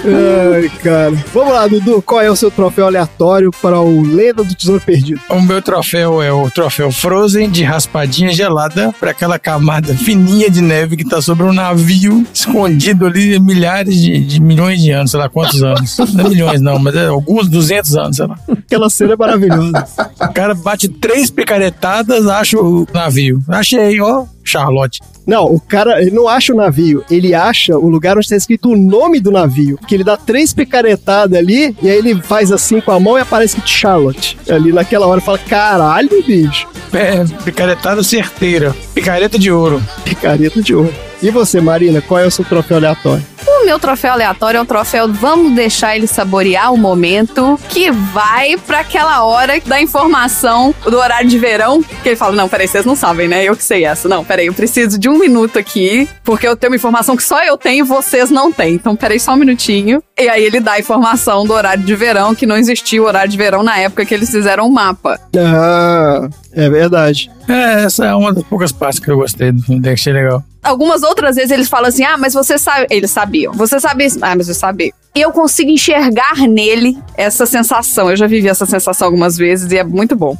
Ai, 0.03 0.69
cara. 0.83 1.11
Vamos 1.33 1.53
lá, 1.53 1.67
Dudu, 1.67 2.01
qual 2.01 2.21
é 2.21 2.29
o 2.29 2.35
seu 2.35 2.49
troféu 2.49 2.87
aleatório 2.87 3.51
para 3.61 3.79
o 3.79 4.01
Lenda 4.01 4.43
do 4.43 4.55
Tesouro 4.55 4.81
Perdido? 4.81 5.21
O 5.29 5.39
meu 5.41 5.61
troféu 5.61 6.21
é 6.21 6.31
o 6.31 6.49
troféu 6.49 6.91
Frozen 6.91 7.49
de 7.49 7.63
raspadinha 7.63 8.33
gelada 8.33 8.93
para 8.99 9.11
aquela 9.11 9.37
camada 9.37 9.93
fininha 9.93 10.49
de 10.49 10.61
neve 10.61 10.97
que 10.97 11.05
tá 11.07 11.21
sobre 11.21 11.43
um 11.43 11.53
navio 11.53 12.25
escondido 12.33 13.05
ali 13.05 13.35
há 13.35 13.39
milhares 13.39 13.95
de, 13.95 14.19
de 14.19 14.41
milhões 14.41 14.81
de 14.81 14.91
anos, 14.91 15.11
sei 15.11 15.19
lá 15.19 15.29
quantos 15.29 15.61
anos. 15.61 15.97
Não 16.13 16.25
é 16.25 16.29
milhões 16.29 16.61
não, 16.61 16.79
mas 16.79 16.95
é 16.95 17.07
alguns 17.07 17.47
200 17.47 17.95
anos, 17.97 18.15
sei 18.17 18.25
lá. 18.27 18.37
Aquela 18.49 18.89
cena 18.89 19.13
é 19.13 19.17
maravilhosa. 19.17 19.87
O 20.19 20.33
cara 20.33 20.55
bate 20.55 20.87
três 20.89 21.29
picaretadas, 21.29 22.27
acha 22.27 22.57
o 22.57 22.87
navio. 22.93 23.43
Achei, 23.47 23.99
ó, 24.01 24.25
Charlotte. 24.43 24.99
Não, 25.25 25.45
o 25.45 25.59
cara 25.59 26.01
ele 26.01 26.11
não 26.11 26.27
acha 26.27 26.53
o 26.53 26.55
navio, 26.55 27.03
ele 27.09 27.33
acha 27.33 27.77
o 27.77 27.89
lugar 27.89 28.17
onde 28.17 28.25
está 28.25 28.35
escrito 28.35 28.69
o 28.69 28.77
nome 28.77 29.19
do 29.19 29.31
navio. 29.31 29.77
Que 29.87 29.95
ele 29.95 30.03
dá 30.03 30.17
três 30.17 30.53
picaretadas 30.53 31.37
ali, 31.37 31.75
e 31.81 31.89
aí 31.89 31.97
ele 31.97 32.21
faz 32.21 32.51
assim 32.51 32.81
com 32.81 32.91
a 32.91 32.99
mão 32.99 33.17
e 33.17 33.21
aparece 33.21 33.59
que 33.59 33.69
Charlotte. 33.69 34.37
Ali 34.49 34.71
naquela 34.71 35.07
hora 35.07 35.21
fala: 35.21 35.37
caralho, 35.37 36.23
bicho. 36.25 36.67
É, 36.93 37.23
picaretada 37.43 38.03
certeira. 38.03 38.75
Picareta 38.93 39.39
de 39.39 39.51
ouro. 39.51 39.81
Picareta 40.03 40.61
de 40.61 40.75
ouro. 40.75 40.93
E 41.21 41.29
você, 41.29 41.61
Marina, 41.61 42.01
qual 42.01 42.19
é 42.19 42.25
o 42.25 42.31
seu 42.31 42.43
troféu 42.43 42.77
aleatório? 42.77 43.23
O 43.61 43.65
meu 43.65 43.77
troféu 43.77 44.13
aleatório 44.13 44.57
é 44.57 44.61
um 44.61 44.65
troféu 44.65 45.07
vamos 45.07 45.53
deixar 45.53 45.95
ele 45.95 46.07
saborear 46.07 46.73
o 46.73 46.77
momento 46.77 47.59
que 47.69 47.91
vai 47.91 48.57
pra 48.57 48.79
aquela 48.79 49.23
hora 49.23 49.61
da 49.63 49.79
informação 49.79 50.73
do 50.83 50.97
horário 50.97 51.29
de 51.29 51.37
verão. 51.37 51.83
Que 52.01 52.09
ele 52.09 52.15
fala: 52.15 52.35
Não, 52.35 52.49
peraí, 52.49 52.67
vocês 52.67 52.85
não 52.85 52.95
sabem, 52.95 53.27
né? 53.27 53.43
Eu 53.43 53.55
que 53.55 53.63
sei 53.63 53.85
essa. 53.85 54.09
Não, 54.09 54.25
peraí, 54.25 54.47
eu 54.47 54.53
preciso 54.53 54.97
de 54.97 55.07
um 55.07 55.19
minuto 55.19 55.59
aqui, 55.59 56.09
porque 56.23 56.47
eu 56.47 56.55
tenho 56.55 56.71
uma 56.71 56.75
informação 56.75 57.15
que 57.15 57.23
só 57.23 57.43
eu 57.43 57.55
tenho 57.55 57.85
e 57.85 57.87
vocês 57.87 58.31
não 58.31 58.51
têm. 58.51 58.73
Então, 58.73 58.95
peraí, 58.95 59.19
só 59.19 59.33
um 59.33 59.37
minutinho. 59.37 60.01
E 60.21 60.29
aí 60.29 60.43
ele 60.43 60.59
dá 60.59 60.73
a 60.73 60.79
informação 60.79 61.45
do 61.45 61.53
horário 61.53 61.83
de 61.83 61.95
verão, 61.95 62.35
que 62.35 62.45
não 62.45 62.55
existia 62.55 63.01
o 63.01 63.05
horário 63.05 63.31
de 63.31 63.37
verão 63.37 63.63
na 63.63 63.79
época 63.79 64.05
que 64.05 64.13
eles 64.13 64.29
fizeram 64.29 64.67
o 64.67 64.71
mapa. 64.71 65.19
Ah, 65.35 66.29
é 66.53 66.69
verdade. 66.69 67.31
É, 67.47 67.85
essa 67.85 68.05
é 68.05 68.13
uma 68.13 68.31
das 68.31 68.43
poucas 68.43 68.71
partes 68.71 68.99
que 68.99 69.09
eu 69.09 69.17
gostei 69.17 69.51
do 69.51 69.63
filme, 69.63 69.89
achei 69.89 70.13
legal. 70.13 70.43
Algumas 70.63 71.01
outras 71.01 71.37
vezes 71.37 71.49
eles 71.49 71.67
falam 71.67 71.89
assim: 71.89 72.03
ah, 72.03 72.17
mas 72.19 72.35
você 72.35 72.57
sabe. 72.59 72.85
Eles 72.91 73.09
sabiam. 73.09 73.51
Você 73.53 73.79
sabe 73.79 74.05
isso. 74.05 74.19
Ah, 74.21 74.35
mas 74.35 74.47
eu 74.47 74.53
sabia. 74.53 74.91
E 75.15 75.19
eu 75.19 75.31
consigo 75.31 75.71
enxergar 75.71 76.37
nele 76.47 76.97
essa 77.17 77.45
sensação. 77.47 78.11
Eu 78.11 78.15
já 78.15 78.27
vivi 78.27 78.47
essa 78.47 78.65
sensação 78.65 79.07
algumas 79.07 79.35
vezes 79.35 79.71
e 79.71 79.77
é 79.77 79.83
muito 79.83 80.15
bom. 80.15 80.37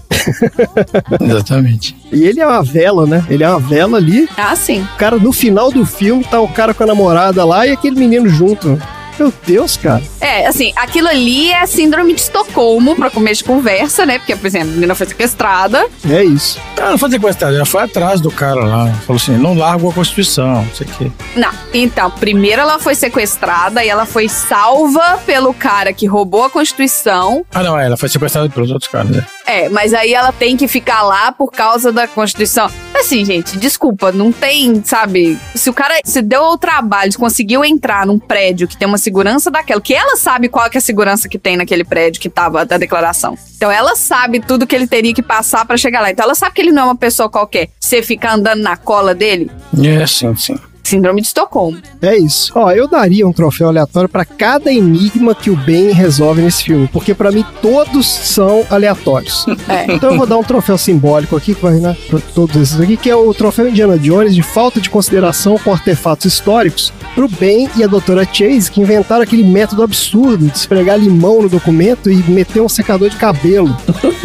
Exatamente. 1.19 1.95
E 2.11 2.23
ele 2.23 2.39
é 2.39 2.45
uma 2.45 2.61
vela, 2.63 3.07
né? 3.07 3.25
Ele 3.29 3.43
é 3.43 3.49
uma 3.49 3.59
vela 3.59 3.97
ali. 3.97 4.29
Ah, 4.37 4.55
sim. 4.55 4.87
O 4.93 4.97
cara, 4.97 5.17
no 5.17 5.33
final 5.33 5.71
do 5.71 5.85
filme, 5.85 6.23
tá 6.23 6.39
o 6.39 6.47
cara 6.47 6.73
com 6.73 6.83
a 6.83 6.87
namorada 6.87 7.43
lá 7.43 7.65
e 7.65 7.71
aquele 7.71 7.99
menino 7.99 8.29
junto. 8.29 8.79
Meu 9.21 9.31
Deus, 9.45 9.77
cara. 9.77 10.01
É, 10.19 10.47
assim, 10.47 10.73
aquilo 10.75 11.07
ali 11.07 11.51
é 11.51 11.63
síndrome 11.67 12.15
de 12.15 12.21
Estocolmo 12.21 12.95
pra 12.95 13.11
começo 13.11 13.43
de 13.43 13.43
conversa, 13.43 14.03
né? 14.03 14.17
Porque, 14.17 14.35
por 14.35 14.47
exemplo, 14.47 14.69
a 14.69 14.73
menina 14.73 14.95
foi 14.95 15.05
sequestrada. 15.05 15.85
É 16.09 16.23
isso. 16.23 16.59
Ela 16.75 16.89
não 16.89 16.97
foi 16.97 17.11
sequestrada, 17.11 17.55
ela 17.55 17.65
foi 17.65 17.83
atrás 17.83 18.19
do 18.19 18.31
cara 18.31 18.65
lá. 18.65 18.91
Falou 19.05 19.21
assim: 19.21 19.37
não 19.37 19.53
largo 19.53 19.91
a 19.91 19.93
Constituição, 19.93 20.65
não 20.65 20.73
sei 20.73 20.87
o 20.87 20.89
quê. 20.89 21.11
Não, 21.35 21.51
então, 21.71 22.09
primeiro 22.09 22.63
ela 22.63 22.79
foi 22.79 22.95
sequestrada 22.95 23.85
e 23.85 23.89
ela 23.89 24.07
foi 24.07 24.27
salva 24.27 25.19
pelo 25.23 25.53
cara 25.53 25.93
que 25.93 26.07
roubou 26.07 26.45
a 26.45 26.49
Constituição. 26.49 27.45
Ah, 27.53 27.61
não, 27.61 27.79
é, 27.79 27.85
ela 27.85 27.97
foi 27.97 28.09
sequestrada 28.09 28.49
pelos 28.49 28.71
outros 28.71 28.89
caras, 28.89 29.11
né? 29.11 29.23
É, 29.45 29.69
mas 29.69 29.93
aí 29.93 30.13
ela 30.13 30.31
tem 30.31 30.57
que 30.57 30.67
ficar 30.67 31.03
lá 31.03 31.31
por 31.31 31.51
causa 31.51 31.91
da 31.91 32.07
Constituição. 32.07 32.71
Assim, 32.95 33.25
gente, 33.25 33.57
desculpa, 33.57 34.11
não 34.11 34.31
tem, 34.31 34.81
sabe? 34.83 35.37
Se 35.55 35.69
o 35.69 35.73
cara 35.73 35.99
se 36.05 36.21
deu 36.21 36.43
ao 36.43 36.57
trabalho, 36.57 37.11
conseguiu 37.17 37.65
entrar 37.65 38.05
num 38.05 38.17
prédio 38.17 38.67
que 38.67 38.77
tem 38.77 38.87
uma 38.87 38.97
segurança 39.11 39.51
daquela, 39.51 39.81
que 39.81 39.93
ela 39.93 40.15
sabe 40.15 40.47
qual 40.47 40.69
que 40.69 40.77
é 40.77 40.79
a 40.79 40.81
segurança 40.81 41.27
que 41.27 41.37
tem 41.37 41.57
naquele 41.57 41.83
prédio 41.83 42.21
que 42.21 42.29
tava 42.29 42.65
da 42.65 42.77
declaração. 42.77 43.37
Então 43.57 43.69
ela 43.69 43.93
sabe 43.93 44.39
tudo 44.39 44.65
que 44.65 44.73
ele 44.73 44.87
teria 44.87 45.13
que 45.13 45.21
passar 45.21 45.65
pra 45.65 45.75
chegar 45.75 45.99
lá. 45.99 46.09
Então 46.09 46.23
ela 46.23 46.33
sabe 46.33 46.55
que 46.55 46.61
ele 46.61 46.71
não 46.71 46.83
é 46.83 46.85
uma 46.85 46.95
pessoa 46.95 47.29
qualquer. 47.29 47.69
Você 47.77 48.01
ficar 48.01 48.33
andando 48.35 48.61
na 48.61 48.77
cola 48.77 49.13
dele, 49.13 49.51
É, 49.83 50.07
sim, 50.07 50.33
sim. 50.35 50.57
Síndrome 50.83 51.21
de 51.21 51.27
Estocolmo. 51.27 51.77
É 52.01 52.17
isso. 52.17 52.51
Ó, 52.55 52.71
eu 52.71 52.87
daria 52.87 53.27
um 53.27 53.33
troféu 53.33 53.67
aleatório 53.67 54.09
pra 54.09 54.25
cada 54.25 54.71
enigma 54.71 55.33
que 55.35 55.49
o 55.49 55.55
Ben 55.55 55.91
resolve 55.91 56.41
nesse 56.41 56.63
filme, 56.63 56.89
porque 56.91 57.13
pra 57.13 57.31
mim 57.31 57.45
todos 57.61 58.07
são 58.07 58.65
aleatórios. 58.69 59.45
É. 59.67 59.93
Então 59.93 60.11
eu 60.11 60.17
vou 60.17 60.27
dar 60.27 60.37
um 60.37 60.43
troféu 60.43 60.77
simbólico 60.77 61.35
aqui, 61.35 61.53
que 61.53 61.61
vai 61.61 61.73
né, 61.75 61.95
pra 62.09 62.19
todos 62.33 62.55
esses 62.55 62.79
aqui, 62.79 62.97
que 62.97 63.09
é 63.09 63.15
o 63.15 63.33
troféu 63.33 63.69
Indiana 63.69 63.97
Jones 63.97 64.35
de 64.35 64.41
falta 64.41 64.81
de 64.81 64.89
consideração 64.89 65.57
com 65.57 65.71
artefatos 65.71 66.25
históricos 66.25 66.93
pro 67.15 67.27
Ben 67.27 67.69
e 67.75 67.83
a 67.83 67.87
doutora 67.87 68.25
Chase, 68.25 68.71
que 68.71 68.81
inventaram 68.81 69.21
aquele 69.21 69.43
método 69.43 69.83
absurdo 69.83 70.47
de 70.47 70.57
esfregar 70.57 70.97
limão 70.97 71.41
no 71.41 71.49
documento 71.49 72.09
e 72.09 72.17
meter 72.23 72.61
um 72.61 72.69
secador 72.69 73.09
de 73.09 73.17
cabelo. 73.17 73.75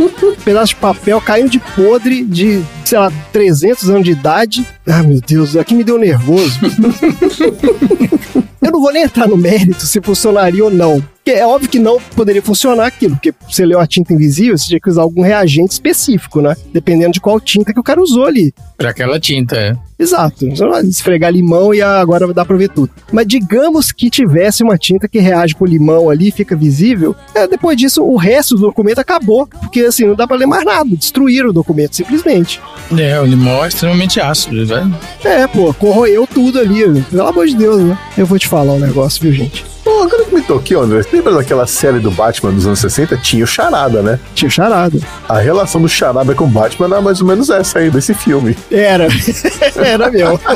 um 0.00 0.34
pedaço 0.44 0.74
de 0.74 0.76
papel 0.76 1.20
caindo 1.20 1.50
de 1.50 1.58
podre 1.58 2.24
de, 2.24 2.62
sei 2.84 2.98
lá, 2.98 3.12
300 3.32 3.90
anos 3.90 4.04
de 4.04 4.12
idade. 4.12 4.66
Ah, 4.86 5.02
meu 5.02 5.20
Deus, 5.20 5.56
aqui 5.56 5.74
me 5.74 5.84
deu 5.84 5.98
nervoso. 5.98 6.45
Пожалуйста. 6.46 8.42
Eu 8.66 8.72
não 8.72 8.80
vou 8.80 8.92
nem 8.92 9.04
entrar 9.04 9.28
no 9.28 9.36
mérito 9.36 9.86
se 9.86 10.00
funcionaria 10.00 10.64
ou 10.64 10.70
não. 10.72 11.00
Porque 11.00 11.30
é 11.38 11.46
óbvio 11.46 11.68
que 11.68 11.78
não 11.78 12.00
poderia 12.14 12.42
funcionar 12.42 12.86
aquilo, 12.86 13.16
porque 13.16 13.34
você 13.48 13.66
leu 13.66 13.80
a 13.80 13.86
tinta 13.86 14.12
invisível, 14.12 14.56
você 14.56 14.66
tinha 14.68 14.80
que 14.80 14.88
usar 14.88 15.02
algum 15.02 15.22
reagente 15.22 15.72
específico, 15.72 16.40
né? 16.40 16.54
Dependendo 16.72 17.12
de 17.12 17.20
qual 17.20 17.40
tinta 17.40 17.72
que 17.72 17.80
o 17.80 17.82
cara 17.82 18.00
usou 18.00 18.26
ali. 18.26 18.54
Pra 18.76 18.90
aquela 18.90 19.18
tinta, 19.18 19.56
é. 19.56 19.76
Exato. 19.98 20.48
Você 20.48 20.62
não 20.62 20.70
vai 20.70 20.82
esfregar 20.82 21.32
limão 21.32 21.74
e 21.74 21.80
agora 21.80 22.32
dá 22.32 22.44
pra 22.44 22.56
ver 22.56 22.68
tudo. 22.68 22.90
Mas 23.10 23.26
digamos 23.26 23.90
que 23.90 24.10
tivesse 24.10 24.62
uma 24.62 24.76
tinta 24.76 25.08
que 25.08 25.18
reage 25.18 25.54
com 25.54 25.64
o 25.64 25.66
limão 25.66 26.10
ali, 26.10 26.30
fica 26.30 26.54
visível. 26.54 27.16
é, 27.34 27.48
depois 27.48 27.76
disso, 27.76 28.04
o 28.04 28.16
resto 28.16 28.54
do 28.54 28.60
documento 28.60 28.98
acabou. 28.98 29.48
Porque 29.48 29.80
assim, 29.80 30.06
não 30.06 30.14
dá 30.14 30.26
pra 30.28 30.36
ler 30.36 30.46
mais 30.46 30.64
nada. 30.64 30.94
Destruíram 30.94 31.48
o 31.48 31.52
documento, 31.52 31.96
simplesmente. 31.96 32.60
É, 32.96 33.18
o 33.20 33.24
limão 33.24 33.64
é 33.64 33.68
extremamente 33.68 34.20
ácido, 34.20 34.64
velho. 34.66 34.94
É, 35.24 35.46
pô, 35.48 35.72
corroeu 35.74 36.26
tudo 36.26 36.60
ali. 36.60 37.02
Pelo 37.10 37.26
amor 37.26 37.46
de 37.46 37.56
Deus, 37.56 37.82
né? 37.82 37.98
Eu 38.16 38.26
vou 38.26 38.38
te 38.38 38.46
falar 38.46 38.55
um 38.62 38.78
negócio, 38.78 39.22
viu, 39.22 39.32
gente? 39.32 39.64
Pô, 39.84 40.02
agora 40.02 40.24
que 40.24 40.34
me 40.34 40.42
toquei, 40.42 40.76
André, 40.76 41.02
lembra 41.12 41.34
daquela 41.34 41.66
série 41.66 41.98
do 41.98 42.10
Batman 42.10 42.52
dos 42.52 42.66
anos 42.66 42.80
60? 42.80 43.16
Tinha 43.18 43.44
o 43.44 43.46
Charada, 43.46 44.02
né? 44.02 44.18
Tinha 44.34 44.50
charada. 44.50 44.98
A 45.28 45.38
relação 45.38 45.80
do 45.80 45.88
Charada 45.88 46.34
com 46.34 46.44
o 46.44 46.48
Batman 46.48 46.86
era 46.86 47.00
mais 47.00 47.20
ou 47.20 47.26
menos 47.26 47.50
essa 47.50 47.78
aí, 47.78 47.90
desse 47.90 48.12
filme. 48.14 48.56
Era. 48.70 49.06
Era 49.76 50.10
meu. 50.10 50.40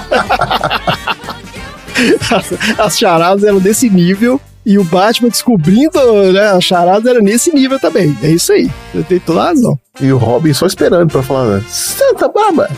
As, 2.30 2.78
as 2.78 2.98
charadas 2.98 3.44
eram 3.44 3.58
desse 3.58 3.90
nível. 3.90 4.40
E 4.64 4.78
o 4.78 4.84
Batman 4.84 5.30
descobrindo 5.30 5.98
né, 6.32 6.50
as 6.50 6.64
charadas 6.64 7.06
era 7.06 7.20
nesse 7.20 7.52
nível 7.52 7.80
também. 7.80 8.16
É 8.22 8.30
isso 8.30 8.52
aí. 8.52 8.70
Eu 8.94 9.02
tenho 9.02 9.20
toda 9.20 9.40
a 9.40 9.44
razão. 9.46 9.78
E 10.00 10.12
o 10.12 10.18
Robin 10.18 10.52
só 10.52 10.66
esperando 10.66 11.10
pra 11.10 11.22
falar, 11.22 11.56
né? 11.56 11.64
Santa 11.68 12.28
Baba! 12.28 12.70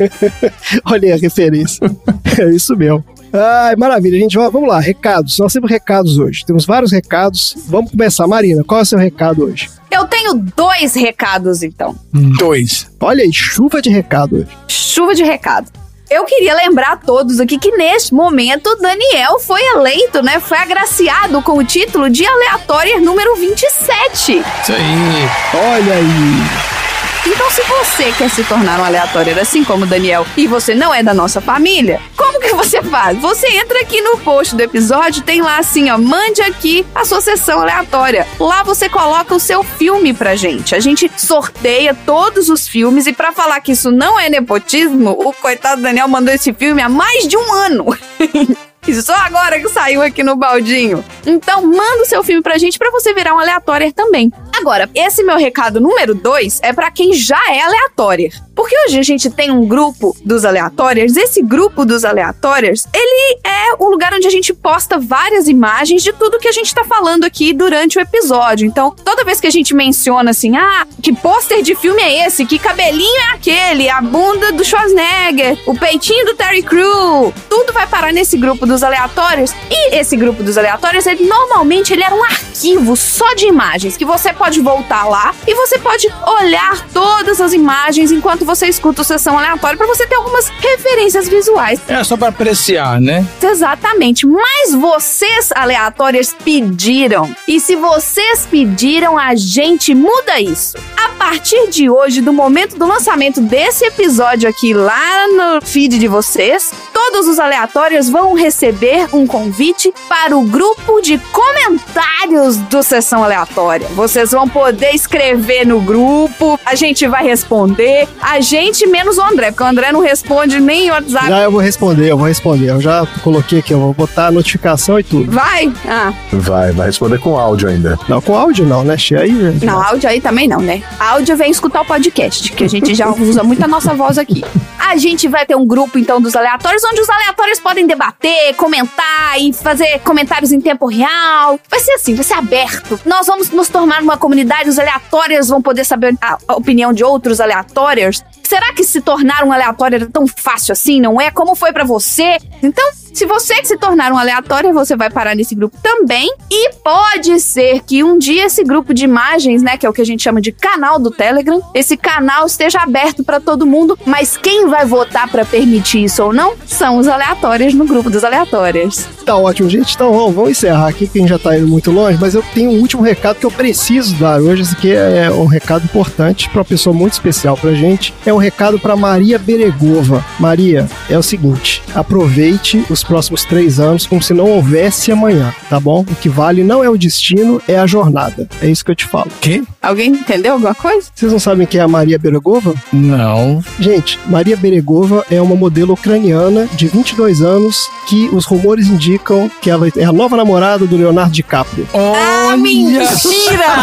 Olha 0.86 1.14
a 1.14 1.18
referência. 1.18 1.90
é 2.38 2.50
isso 2.50 2.74
mesmo. 2.74 3.04
Ai, 3.34 3.74
maravilha, 3.74 4.16
gente. 4.16 4.36
Vamos 4.36 4.68
lá, 4.68 4.78
recados. 4.78 5.38
Nós 5.38 5.52
temos 5.52 5.68
recados 5.68 6.18
hoje. 6.18 6.44
Temos 6.46 6.64
vários 6.64 6.92
recados. 6.92 7.54
Vamos 7.66 7.90
começar. 7.90 8.28
Marina, 8.28 8.62
qual 8.62 8.78
é 8.78 8.82
o 8.84 8.86
seu 8.86 8.98
recado 8.98 9.44
hoje? 9.44 9.68
Eu 9.90 10.06
tenho 10.06 10.34
dois 10.56 10.94
recados, 10.94 11.62
então. 11.62 11.96
Dois. 12.38 12.88
Olha 13.00 13.24
aí, 13.24 13.32
chuva 13.32 13.82
de 13.82 13.90
recado 13.90 14.36
hoje. 14.36 14.48
Chuva 14.68 15.14
de 15.14 15.24
recado. 15.24 15.68
Eu 16.08 16.24
queria 16.24 16.54
lembrar 16.54 16.92
a 16.92 16.96
todos 16.96 17.40
aqui 17.40 17.58
que 17.58 17.72
neste 17.72 18.14
momento 18.14 18.76
Daniel 18.76 19.40
foi 19.40 19.60
eleito, 19.74 20.22
né? 20.22 20.38
Foi 20.38 20.58
agraciado 20.58 21.42
com 21.42 21.58
o 21.58 21.64
título 21.64 22.08
de 22.08 22.24
aleatória 22.24 23.00
número 23.00 23.34
27. 23.36 24.38
Isso 24.62 24.72
aí. 24.72 25.28
Olha 25.54 25.94
aí. 25.94 26.93
Então, 27.26 27.50
se 27.50 27.62
você 27.62 28.12
quer 28.12 28.28
se 28.28 28.44
tornar 28.44 28.78
um 28.78 28.84
aleatório 28.84 29.40
assim 29.40 29.64
como 29.64 29.84
o 29.84 29.86
Daniel 29.86 30.26
e 30.36 30.46
você 30.46 30.74
não 30.74 30.94
é 30.94 31.02
da 31.02 31.14
nossa 31.14 31.40
família, 31.40 32.00
como 32.16 32.38
que 32.38 32.52
você 32.52 32.82
faz? 32.82 33.18
Você 33.18 33.48
entra 33.48 33.80
aqui 33.80 34.00
no 34.02 34.18
post 34.18 34.54
do 34.54 34.62
episódio, 34.62 35.22
tem 35.22 35.40
lá 35.40 35.58
assim, 35.58 35.90
ó, 35.90 35.96
mande 35.96 36.42
aqui 36.42 36.84
a 36.94 37.04
sua 37.04 37.20
sessão 37.20 37.60
aleatória. 37.60 38.26
Lá 38.38 38.62
você 38.62 38.88
coloca 38.88 39.34
o 39.34 39.40
seu 39.40 39.62
filme 39.62 40.12
pra 40.12 40.36
gente. 40.36 40.74
A 40.74 40.80
gente 40.80 41.10
sorteia 41.16 41.94
todos 41.94 42.48
os 42.50 42.68
filmes 42.68 43.06
e 43.06 43.12
pra 43.12 43.32
falar 43.32 43.60
que 43.60 43.72
isso 43.72 43.90
não 43.90 44.20
é 44.20 44.28
nepotismo, 44.28 45.10
o 45.10 45.32
coitado 45.32 45.80
Daniel 45.80 46.08
mandou 46.08 46.34
esse 46.34 46.52
filme 46.52 46.82
há 46.82 46.88
mais 46.88 47.26
de 47.26 47.36
um 47.36 47.52
ano. 47.52 47.86
Só 48.92 49.14
agora 49.14 49.60
que 49.60 49.68
saiu 49.68 50.02
aqui 50.02 50.22
no 50.22 50.36
baldinho. 50.36 51.04
Então, 51.26 51.62
manda 51.62 52.02
o 52.02 52.06
seu 52.06 52.22
filme 52.22 52.42
pra 52.42 52.58
gente 52.58 52.78
pra 52.78 52.90
você 52.90 53.14
virar 53.14 53.34
um 53.34 53.38
aleatório 53.38 53.92
também. 53.92 54.32
Agora, 54.56 54.88
esse 54.94 55.22
meu 55.22 55.36
recado 55.36 55.80
número 55.80 56.14
2 56.14 56.60
é 56.62 56.72
pra 56.72 56.90
quem 56.90 57.12
já 57.12 57.40
é 57.50 57.60
aleatório. 57.60 58.30
Porque 58.54 58.74
hoje 58.86 58.98
a 58.98 59.02
gente 59.02 59.28
tem 59.28 59.50
um 59.50 59.66
grupo 59.66 60.16
dos 60.24 60.44
aleatórios. 60.44 61.16
Esse 61.16 61.42
grupo 61.42 61.84
dos 61.84 62.04
aleatórios, 62.04 62.86
ele 62.94 63.38
é 63.44 63.74
um 63.80 63.88
lugar 63.88 64.14
onde 64.14 64.26
a 64.26 64.30
gente 64.30 64.54
posta 64.54 64.98
várias 64.98 65.48
imagens 65.48 66.02
de 66.02 66.12
tudo 66.12 66.38
que 66.38 66.46
a 66.46 66.52
gente 66.52 66.72
tá 66.72 66.84
falando 66.84 67.24
aqui 67.24 67.52
durante 67.52 67.98
o 67.98 68.00
episódio. 68.00 68.66
Então, 68.66 68.94
toda 69.04 69.24
vez 69.24 69.40
que 69.40 69.46
a 69.46 69.50
gente 69.50 69.74
menciona 69.74 70.30
assim, 70.30 70.56
ah, 70.56 70.86
que 71.02 71.12
pôster 71.12 71.62
de 71.62 71.74
filme 71.74 72.00
é 72.00 72.26
esse? 72.26 72.46
Que 72.46 72.58
cabelinho 72.58 73.20
é 73.22 73.34
aquele? 73.34 73.88
A 73.90 74.00
bunda 74.00 74.52
do 74.52 74.64
Schwarzenegger? 74.64 75.58
O 75.66 75.76
peitinho 75.76 76.24
do 76.26 76.34
Terry 76.34 76.62
Crew? 76.62 77.34
Tudo 77.50 77.72
vai 77.72 77.86
parar 77.88 78.12
nesse 78.12 78.36
grupo 78.36 78.66
dos 78.66 78.73
aleatórios. 78.82 79.52
E 79.70 79.94
esse 79.96 80.16
grupo 80.16 80.42
dos 80.42 80.58
aleatórios, 80.58 81.06
ele 81.06 81.24
normalmente 81.26 81.92
ele 81.92 82.02
era 82.02 82.14
um 82.14 82.24
arquivo 82.24 82.96
só 82.96 83.34
de 83.34 83.46
imagens 83.46 83.96
que 83.96 84.04
você 84.04 84.32
pode 84.32 84.60
voltar 84.60 85.04
lá 85.04 85.34
e 85.46 85.54
você 85.54 85.78
pode 85.78 86.08
olhar 86.26 86.86
todas 86.92 87.40
as 87.40 87.52
imagens 87.52 88.10
enquanto 88.10 88.44
você 88.44 88.66
escuta 88.66 89.02
o 89.02 89.04
sessão 89.04 89.38
aleatória 89.38 89.76
para 89.76 89.86
você 89.86 90.06
ter 90.06 90.16
algumas 90.16 90.48
referências 90.48 91.28
visuais. 91.28 91.80
É 91.88 92.02
só 92.04 92.16
pra 92.16 92.28
apreciar, 92.28 93.00
né? 93.00 93.26
Exatamente. 93.42 94.26
Mas 94.26 94.74
vocês, 94.74 95.50
aleatórios, 95.54 96.34
pediram. 96.44 97.34
E 97.46 97.60
se 97.60 97.76
vocês 97.76 98.46
pediram, 98.50 99.18
a 99.18 99.34
gente 99.34 99.94
muda 99.94 100.40
isso. 100.40 100.76
A 100.96 101.10
partir 101.10 101.68
de 101.68 101.88
hoje, 101.88 102.20
do 102.20 102.32
momento 102.32 102.76
do 102.76 102.86
lançamento 102.86 103.40
desse 103.40 103.84
episódio 103.84 104.48
aqui 104.48 104.74
lá 104.74 105.28
no 105.28 105.64
feed 105.64 105.98
de 105.98 106.08
vocês, 106.08 106.72
todos 106.92 107.28
os 107.28 107.38
aleatórios 107.38 108.08
vão 108.08 108.34
receber 108.34 108.63
um 109.12 109.26
convite 109.26 109.92
para 110.08 110.36
o 110.36 110.42
grupo 110.42 111.00
de 111.02 111.18
comentários 111.32 112.56
do 112.56 112.82
Sessão 112.82 113.22
Aleatória. 113.22 113.86
Vocês 113.88 114.30
vão 114.30 114.48
poder 114.48 114.94
escrever 114.94 115.66
no 115.66 115.80
grupo, 115.80 116.58
a 116.64 116.74
gente 116.74 117.06
vai 117.06 117.22
responder, 117.22 118.08
a 118.22 118.40
gente 118.40 118.86
menos 118.86 119.18
o 119.18 119.22
André, 119.22 119.50
porque 119.50 119.62
o 119.62 119.66
André 119.66 119.92
não 119.92 120.00
responde 120.00 120.60
nem 120.60 120.90
o 120.90 120.94
WhatsApp. 120.94 121.28
Já 121.28 121.42
eu 121.42 121.50
vou 121.50 121.60
responder, 121.60 122.10
eu 122.10 122.16
vou 122.16 122.26
responder. 122.26 122.70
Eu 122.70 122.80
já 122.80 123.06
coloquei 123.22 123.58
aqui, 123.58 123.72
eu 123.72 123.80
vou 123.80 123.92
botar 123.92 124.28
a 124.28 124.30
notificação 124.30 124.98
e 124.98 125.02
tudo. 125.02 125.30
Vai? 125.30 125.70
Ah. 125.86 126.12
Vai, 126.32 126.72
vai 126.72 126.86
responder 126.86 127.18
com 127.18 127.38
áudio 127.38 127.68
ainda. 127.68 127.98
Não, 128.08 128.20
com 128.20 128.36
áudio 128.36 128.64
não, 128.64 128.82
né? 128.82 128.96
Che? 128.96 129.14
Aí, 129.14 129.32
Não, 129.62 129.82
áudio 129.82 130.08
aí 130.08 130.20
também 130.20 130.48
não, 130.48 130.60
né? 130.60 130.82
Áudio 130.98 131.36
vem 131.36 131.50
escutar 131.50 131.82
o 131.82 131.84
podcast, 131.84 132.50
que 132.52 132.64
a 132.64 132.68
gente 132.68 132.94
já 132.94 133.10
usa 133.12 133.42
muito 133.42 133.62
a 133.62 133.68
nossa 133.68 133.92
voz 133.94 134.16
aqui. 134.16 134.42
A 134.78 134.96
gente 134.96 135.28
vai 135.28 135.44
ter 135.44 135.56
um 135.56 135.66
grupo, 135.66 135.98
então, 135.98 136.20
dos 136.20 136.36
aleatórios, 136.36 136.82
onde 136.84 137.00
os 137.00 137.08
aleatórios 137.08 137.58
podem 137.58 137.86
debater, 137.86 138.53
comentar 138.54 139.40
e 139.40 139.52
fazer 139.52 139.98
comentários 140.00 140.52
em 140.52 140.60
tempo 140.60 140.86
real. 140.86 141.58
Vai 141.68 141.80
ser 141.80 141.92
assim, 141.92 142.14
vai 142.14 142.24
ser 142.24 142.34
aberto. 142.34 142.98
Nós 143.04 143.26
vamos 143.26 143.50
nos 143.50 143.68
tornar 143.68 144.02
uma 144.02 144.16
comunidade, 144.16 144.68
os 144.68 144.78
aleatórios 144.78 145.48
vão 145.48 145.60
poder 145.60 145.84
saber 145.84 146.16
a, 146.20 146.38
a 146.48 146.54
opinião 146.54 146.92
de 146.92 147.04
outros 147.04 147.40
aleatórios. 147.40 148.22
Será 148.42 148.72
que 148.72 148.84
se 148.84 149.00
tornar 149.00 149.44
um 149.44 149.52
aleatório 149.52 149.96
era 149.96 150.06
tão 150.06 150.26
fácil 150.26 150.72
assim, 150.72 151.00
não 151.00 151.20
é? 151.20 151.30
Como 151.30 151.54
foi 151.54 151.72
pra 151.72 151.84
você? 151.84 152.38
Então, 152.62 152.84
se 153.14 153.26
você 153.26 153.64
se 153.64 153.78
tornar 153.78 154.12
um 154.12 154.18
aleatório, 154.18 154.74
você 154.74 154.96
vai 154.96 155.08
parar 155.08 155.36
nesse 155.36 155.54
grupo 155.54 155.78
também. 155.80 156.34
E 156.50 156.72
pode 156.82 157.38
ser 157.38 157.80
que 157.86 158.02
um 158.02 158.18
dia 158.18 158.46
esse 158.46 158.64
grupo 158.64 158.92
de 158.92 159.04
imagens, 159.04 159.62
né, 159.62 159.76
que 159.76 159.86
é 159.86 159.88
o 159.88 159.92
que 159.92 160.02
a 160.02 160.04
gente 160.04 160.22
chama 160.22 160.40
de 160.40 160.50
canal 160.50 160.98
do 160.98 161.12
Telegram, 161.12 161.62
esse 161.72 161.96
canal 161.96 162.44
esteja 162.44 162.80
aberto 162.80 163.22
pra 163.22 163.38
todo 163.38 163.64
mundo, 163.64 163.96
mas 164.04 164.36
quem 164.36 164.66
vai 164.66 164.84
votar 164.84 165.28
pra 165.28 165.44
permitir 165.44 166.04
isso 166.04 166.24
ou 166.24 166.32
não 166.32 166.54
são 166.66 166.98
os 166.98 167.06
aleatórios 167.06 167.72
no 167.72 167.86
grupo 167.86 168.10
dos 168.10 168.24
aleatórios. 168.24 169.06
Tá 169.24 169.36
ótimo, 169.36 169.70
gente. 169.70 169.94
Então 169.94 170.12
vamos, 170.12 170.34
vamos 170.34 170.50
encerrar 170.50 170.88
aqui, 170.88 171.06
que 171.06 171.18
a 171.18 171.20
gente 171.20 171.30
já 171.30 171.38
tá 171.38 171.56
indo 171.56 171.68
muito 171.68 171.92
longe, 171.92 172.18
mas 172.20 172.34
eu 172.34 172.42
tenho 172.52 172.70
um 172.70 172.80
último 172.80 173.02
recado 173.02 173.36
que 173.36 173.46
eu 173.46 173.50
preciso 173.50 174.16
dar 174.16 174.40
hoje. 174.40 174.62
Esse 174.62 174.74
aqui 174.74 174.92
é 174.92 175.30
um 175.30 175.46
recado 175.46 175.84
importante 175.84 176.48
pra 176.48 176.58
uma 176.58 176.64
pessoa 176.64 176.94
muito 176.94 177.12
especial 177.12 177.56
pra 177.56 177.72
gente. 177.72 178.12
É 178.26 178.34
um 178.34 178.38
recado 178.38 178.78
pra 178.78 178.96
Maria 178.96 179.38
Beregova. 179.38 180.24
Maria, 180.40 180.88
é 181.08 181.16
o 181.16 181.22
seguinte: 181.22 181.82
aproveite 181.94 182.84
os 182.90 183.03
próximos 183.04 183.44
três 183.44 183.78
anos 183.78 184.06
como 184.06 184.22
se 184.22 184.34
não 184.34 184.50
houvesse 184.50 185.12
amanhã, 185.12 185.54
tá 185.68 185.78
bom? 185.78 186.00
O 186.00 186.14
que 186.16 186.28
vale 186.28 186.64
não 186.64 186.82
é 186.82 186.88
o 186.88 186.96
destino, 186.96 187.60
é 187.68 187.78
a 187.78 187.86
jornada. 187.86 188.48
É 188.60 188.68
isso 188.68 188.84
que 188.84 188.90
eu 188.90 188.96
te 188.96 189.06
falo. 189.06 189.30
Quê? 189.40 189.62
Alguém 189.80 190.10
entendeu 190.10 190.54
alguma 190.54 190.74
coisa? 190.74 191.08
Vocês 191.14 191.30
não 191.30 191.38
sabem 191.38 191.66
quem 191.66 191.80
é 191.80 191.84
a 191.84 191.88
Maria 191.88 192.18
Beregova? 192.18 192.74
Não. 192.92 193.62
Gente, 193.78 194.18
Maria 194.26 194.56
Beregova 194.56 195.24
é 195.30 195.40
uma 195.40 195.54
modelo 195.54 195.94
ucraniana 195.94 196.66
de 196.74 196.88
22 196.88 197.42
anos 197.42 197.88
que 198.08 198.28
os 198.32 198.44
rumores 198.44 198.88
indicam 198.88 199.50
que 199.60 199.70
ela 199.70 199.88
é 199.96 200.04
a 200.04 200.12
nova 200.12 200.36
namorada 200.36 200.86
do 200.86 200.96
Leonardo 200.96 201.32
DiCaprio. 201.32 201.86
Ah, 201.94 202.56
mentira! 202.56 203.64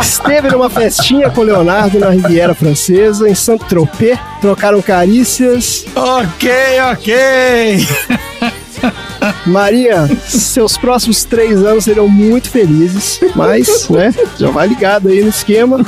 Esteve 0.00 0.50
numa 0.50 0.70
festinha 0.70 1.30
com 1.30 1.40
o 1.40 1.44
Leonardo 1.44 1.98
na 1.98 2.10
Riviera 2.10 2.54
Francesa, 2.54 3.28
em 3.28 3.34
Saint-Tropez. 3.34 4.18
Trocaram 4.40 4.80
carícias. 4.82 5.84
Ok, 5.96 6.50
ok. 6.92 7.86
Maria, 9.46 10.06
seus 10.26 10.76
próximos 10.76 11.24
três 11.24 11.64
anos 11.64 11.84
serão 11.84 12.06
muito 12.06 12.50
felizes, 12.50 13.18
mas, 13.34 13.88
né, 13.88 14.14
já 14.38 14.50
vai 14.50 14.68
ligado 14.68 15.08
aí 15.08 15.22
no 15.22 15.30
esquema. 15.30 15.78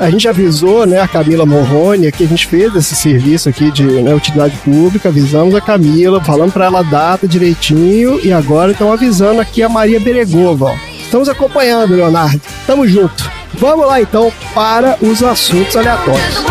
A 0.00 0.10
gente 0.10 0.28
avisou, 0.28 0.84
né, 0.84 1.00
a 1.00 1.08
Camila 1.08 1.46
Morrone, 1.46 2.12
que 2.12 2.24
a 2.24 2.26
gente 2.26 2.46
fez 2.46 2.74
esse 2.76 2.94
serviço 2.94 3.48
aqui 3.48 3.70
de 3.70 3.82
né, 3.82 4.14
utilidade 4.14 4.56
pública, 4.58 5.08
avisamos 5.08 5.54
a 5.54 5.60
Camila, 5.60 6.22
falando 6.22 6.52
para 6.52 6.66
ela 6.66 6.80
a 6.80 6.82
data 6.82 7.26
direitinho, 7.26 8.20
e 8.22 8.30
agora 8.30 8.72
estão 8.72 8.92
avisando 8.92 9.40
aqui 9.40 9.62
a 9.62 9.68
Maria 9.68 9.98
Beregova. 9.98 10.78
Estamos 11.00 11.28
acompanhando, 11.28 11.94
Leonardo. 11.94 12.40
Tamo 12.66 12.86
junto. 12.86 13.30
Vamos 13.54 13.86
lá 13.86 14.00
então 14.00 14.30
para 14.54 14.98
os 15.00 15.22
assuntos 15.22 15.74
aleatórios. 15.76 16.44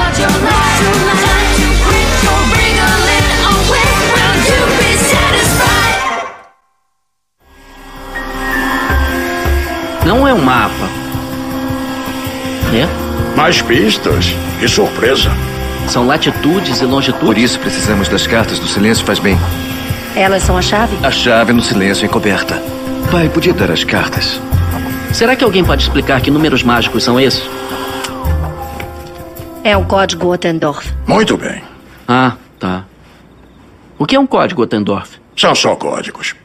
Não 10.05 10.27
é 10.27 10.33
um 10.33 10.41
mapa. 10.41 10.87
É? 12.73 13.35
Mais 13.35 13.61
pistas. 13.61 14.35
Que 14.59 14.67
surpresa. 14.67 15.31
São 15.87 16.05
latitudes 16.05 16.79
e 16.81 16.85
longitudes. 16.85 17.25
Por 17.25 17.37
isso 17.37 17.59
precisamos 17.59 18.07
das 18.07 18.27
cartas 18.27 18.59
do 18.59 18.67
silêncio 18.67 19.05
faz 19.05 19.19
bem. 19.19 19.37
Elas 20.15 20.43
são 20.43 20.57
a 20.57 20.61
chave? 20.61 20.95
A 21.03 21.11
chave 21.11 21.51
no 21.51 21.61
silêncio 21.61 22.05
encoberta. 22.05 22.61
Pai, 23.11 23.27
podia 23.29 23.53
dar 23.53 23.71
as 23.71 23.83
cartas. 23.83 24.39
Será 25.11 25.35
que 25.35 25.43
alguém 25.43 25.63
pode 25.63 25.83
explicar 25.83 26.21
que 26.21 26.31
números 26.31 26.63
mágicos 26.63 27.03
são 27.03 27.19
esses? 27.19 27.43
É 29.63 29.75
o 29.75 29.83
código 29.85 30.31
Ottendorf. 30.31 30.93
Muito 31.07 31.35
bem. 31.35 31.63
Ah, 32.07 32.33
tá. 32.59 32.85
O 33.97 34.05
que 34.05 34.15
é 34.15 34.19
um 34.19 34.27
código 34.27 34.61
Ottendorf? 34.61 35.17
São 35.35 35.55
só 35.55 35.75
códigos. 35.75 36.35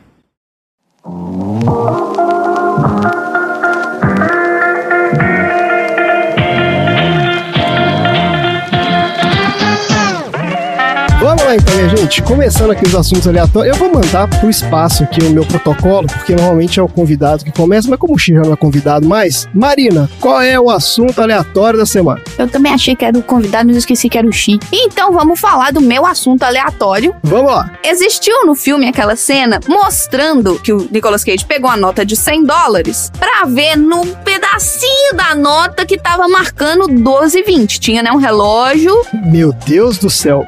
Lá 11.50 11.56
então, 11.56 11.74
minha 11.74 11.88
gente. 11.88 12.22
Começando 12.22 12.70
aqui 12.70 12.86
os 12.86 12.94
assuntos 12.94 13.26
aleatórios. 13.26 13.76
Eu 13.76 13.78
vou 13.78 13.92
mandar 13.92 14.28
pro 14.28 14.48
espaço 14.48 15.02
aqui 15.02 15.20
o 15.22 15.30
meu 15.30 15.44
protocolo, 15.44 16.06
porque 16.06 16.34
normalmente 16.34 16.78
é 16.78 16.82
o 16.82 16.88
convidado 16.88 17.44
que 17.44 17.50
começa, 17.50 17.88
mas 17.88 17.98
como 17.98 18.14
o 18.14 18.18
Xi 18.18 18.32
já 18.34 18.42
não 18.42 18.52
é 18.52 18.56
convidado 18.56 19.06
mais, 19.06 19.48
Marina, 19.52 20.08
qual 20.20 20.40
é 20.40 20.58
o 20.58 20.70
assunto 20.70 21.20
aleatório 21.20 21.78
da 21.78 21.86
semana? 21.86 22.20
Eu 22.38 22.48
também 22.48 22.72
achei 22.72 22.94
que 22.94 23.04
era 23.04 23.18
o 23.18 23.22
convidado, 23.22 23.66
mas 23.66 23.78
esqueci 23.78 24.08
que 24.08 24.16
era 24.16 24.26
o 24.26 24.32
Xi. 24.32 24.58
Então 24.72 25.12
vamos 25.12 25.40
falar 25.40 25.72
do 25.72 25.80
meu 25.80 26.06
assunto 26.06 26.42
aleatório. 26.42 27.14
Vamos 27.22 27.52
lá. 27.52 27.70
Existiu 27.84 28.46
no 28.46 28.54
filme 28.54 28.88
aquela 28.88 29.16
cena 29.16 29.58
mostrando 29.66 30.58
que 30.60 30.72
o 30.72 30.88
Nicolas 30.90 31.24
Cage 31.24 31.44
pegou 31.44 31.70
a 31.70 31.76
nota 31.76 32.04
de 32.04 32.14
100 32.14 32.44
dólares 32.44 33.10
pra 33.18 33.44
ver 33.46 33.76
no 33.76 34.06
pedacinho 34.24 35.14
da 35.14 35.34
nota 35.34 35.84
que 35.84 35.98
tava 35.98 36.28
marcando 36.28 36.86
12,20. 36.86 37.78
Tinha, 37.78 38.02
né, 38.02 38.12
um 38.12 38.16
relógio. 38.16 38.94
Meu 39.26 39.52
Deus 39.66 39.98
do 39.98 40.10
céu, 40.10 40.46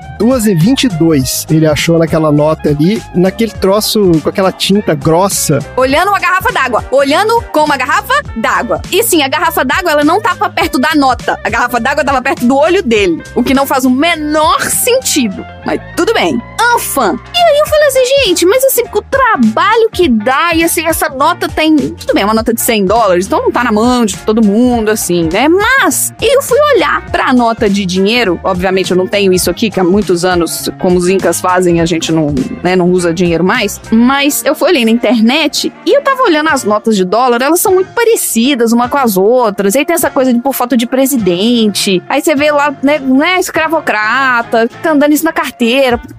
2,22 0.98 1.46
ele 1.50 1.66
achou 1.66 1.98
naquela 1.98 2.32
nota 2.32 2.68
ali, 2.68 3.02
naquele 3.14 3.52
troço 3.52 4.12
com 4.22 4.28
aquela 4.28 4.52
tinta 4.52 4.94
grossa. 4.94 5.58
Olhando 5.76 6.08
uma 6.08 6.18
garrafa 6.18 6.52
d'água. 6.52 6.84
Olhando 6.90 7.42
com 7.52 7.64
uma 7.64 7.76
garrafa 7.76 8.14
d'água. 8.36 8.80
E 8.90 9.02
sim, 9.02 9.22
a 9.22 9.28
garrafa 9.28 9.64
d'água, 9.64 9.90
ela 9.92 10.04
não 10.04 10.20
tava 10.20 10.48
perto 10.50 10.78
da 10.78 10.94
nota. 10.94 11.38
A 11.44 11.50
garrafa 11.50 11.78
d'água 11.80 12.04
tava 12.04 12.22
perto 12.22 12.46
do 12.46 12.56
olho 12.56 12.82
dele. 12.82 13.22
O 13.34 13.42
que 13.42 13.54
não 13.54 13.66
faz 13.66 13.84
o 13.84 13.90
menor 13.90 14.60
sentido. 14.62 15.44
Mas 15.64 15.80
tudo 15.96 16.12
bem. 16.14 16.40
Anfã. 16.74 17.18
E 17.34 17.38
aí 17.38 17.58
eu 17.58 17.66
falei 17.66 17.88
assim, 17.88 18.04
gente, 18.24 18.46
mas 18.46 18.64
assim, 18.64 18.82
o 18.92 19.02
trabalho 19.02 19.90
que 19.90 20.08
dá, 20.08 20.50
e 20.54 20.64
assim, 20.64 20.86
essa 20.86 21.08
nota 21.08 21.48
tem. 21.48 21.76
Tudo 21.76 22.14
bem, 22.14 22.22
é 22.22 22.24
uma 22.24 22.34
nota 22.34 22.54
de 22.54 22.60
100 22.60 22.86
dólares, 22.86 23.26
então 23.26 23.42
não 23.42 23.52
tá 23.52 23.64
na 23.64 23.72
mão 23.72 24.04
de 24.04 24.16
todo 24.18 24.44
mundo, 24.44 24.90
assim, 24.90 25.28
né? 25.30 25.48
Mas 25.48 26.14
eu 26.20 26.42
fui 26.42 26.58
olhar 26.74 27.04
pra 27.10 27.32
nota 27.32 27.68
de 27.68 27.84
dinheiro. 27.84 28.40
Obviamente 28.42 28.90
eu 28.90 28.96
não 28.96 29.06
tenho 29.06 29.32
isso 29.32 29.50
aqui, 29.50 29.70
que 29.70 29.80
há 29.80 29.84
muitos 29.84 30.24
anos, 30.24 30.70
como 30.80 30.96
os 30.98 31.08
incas 31.08 31.40
fazem, 31.40 31.80
a 31.80 31.86
gente 31.86 32.10
não, 32.10 32.34
né, 32.62 32.74
não 32.74 32.90
usa 32.90 33.12
dinheiro 33.12 33.44
mais. 33.44 33.80
Mas 33.90 34.44
eu 34.44 34.54
fui 34.54 34.70
olhando 34.70 34.86
na 34.86 34.90
internet 34.90 35.72
e 35.84 35.96
eu 35.96 36.02
tava 36.02 36.22
olhando 36.22 36.48
as 36.48 36.64
notas 36.64 36.96
de 36.96 37.04
dólar, 37.04 37.42
elas 37.42 37.60
são 37.60 37.74
muito 37.74 37.92
parecidas 37.92 38.72
uma 38.72 38.88
com 38.88 38.98
as 38.98 39.16
outras. 39.16 39.76
Aí 39.76 39.84
tem 39.84 39.94
essa 39.94 40.10
coisa 40.10 40.32
de 40.32 40.40
por 40.40 40.54
foto 40.54 40.76
de 40.76 40.86
presidente. 40.86 42.02
Aí 42.08 42.22
você 42.22 42.34
vê 42.34 42.50
lá, 42.50 42.74
né, 42.82 42.98
né 42.98 43.38
escravocrata, 43.38 44.68
tá 44.82 44.92
andando 44.92 45.12
isso 45.12 45.24
na 45.24 45.32
carteira. 45.32 45.51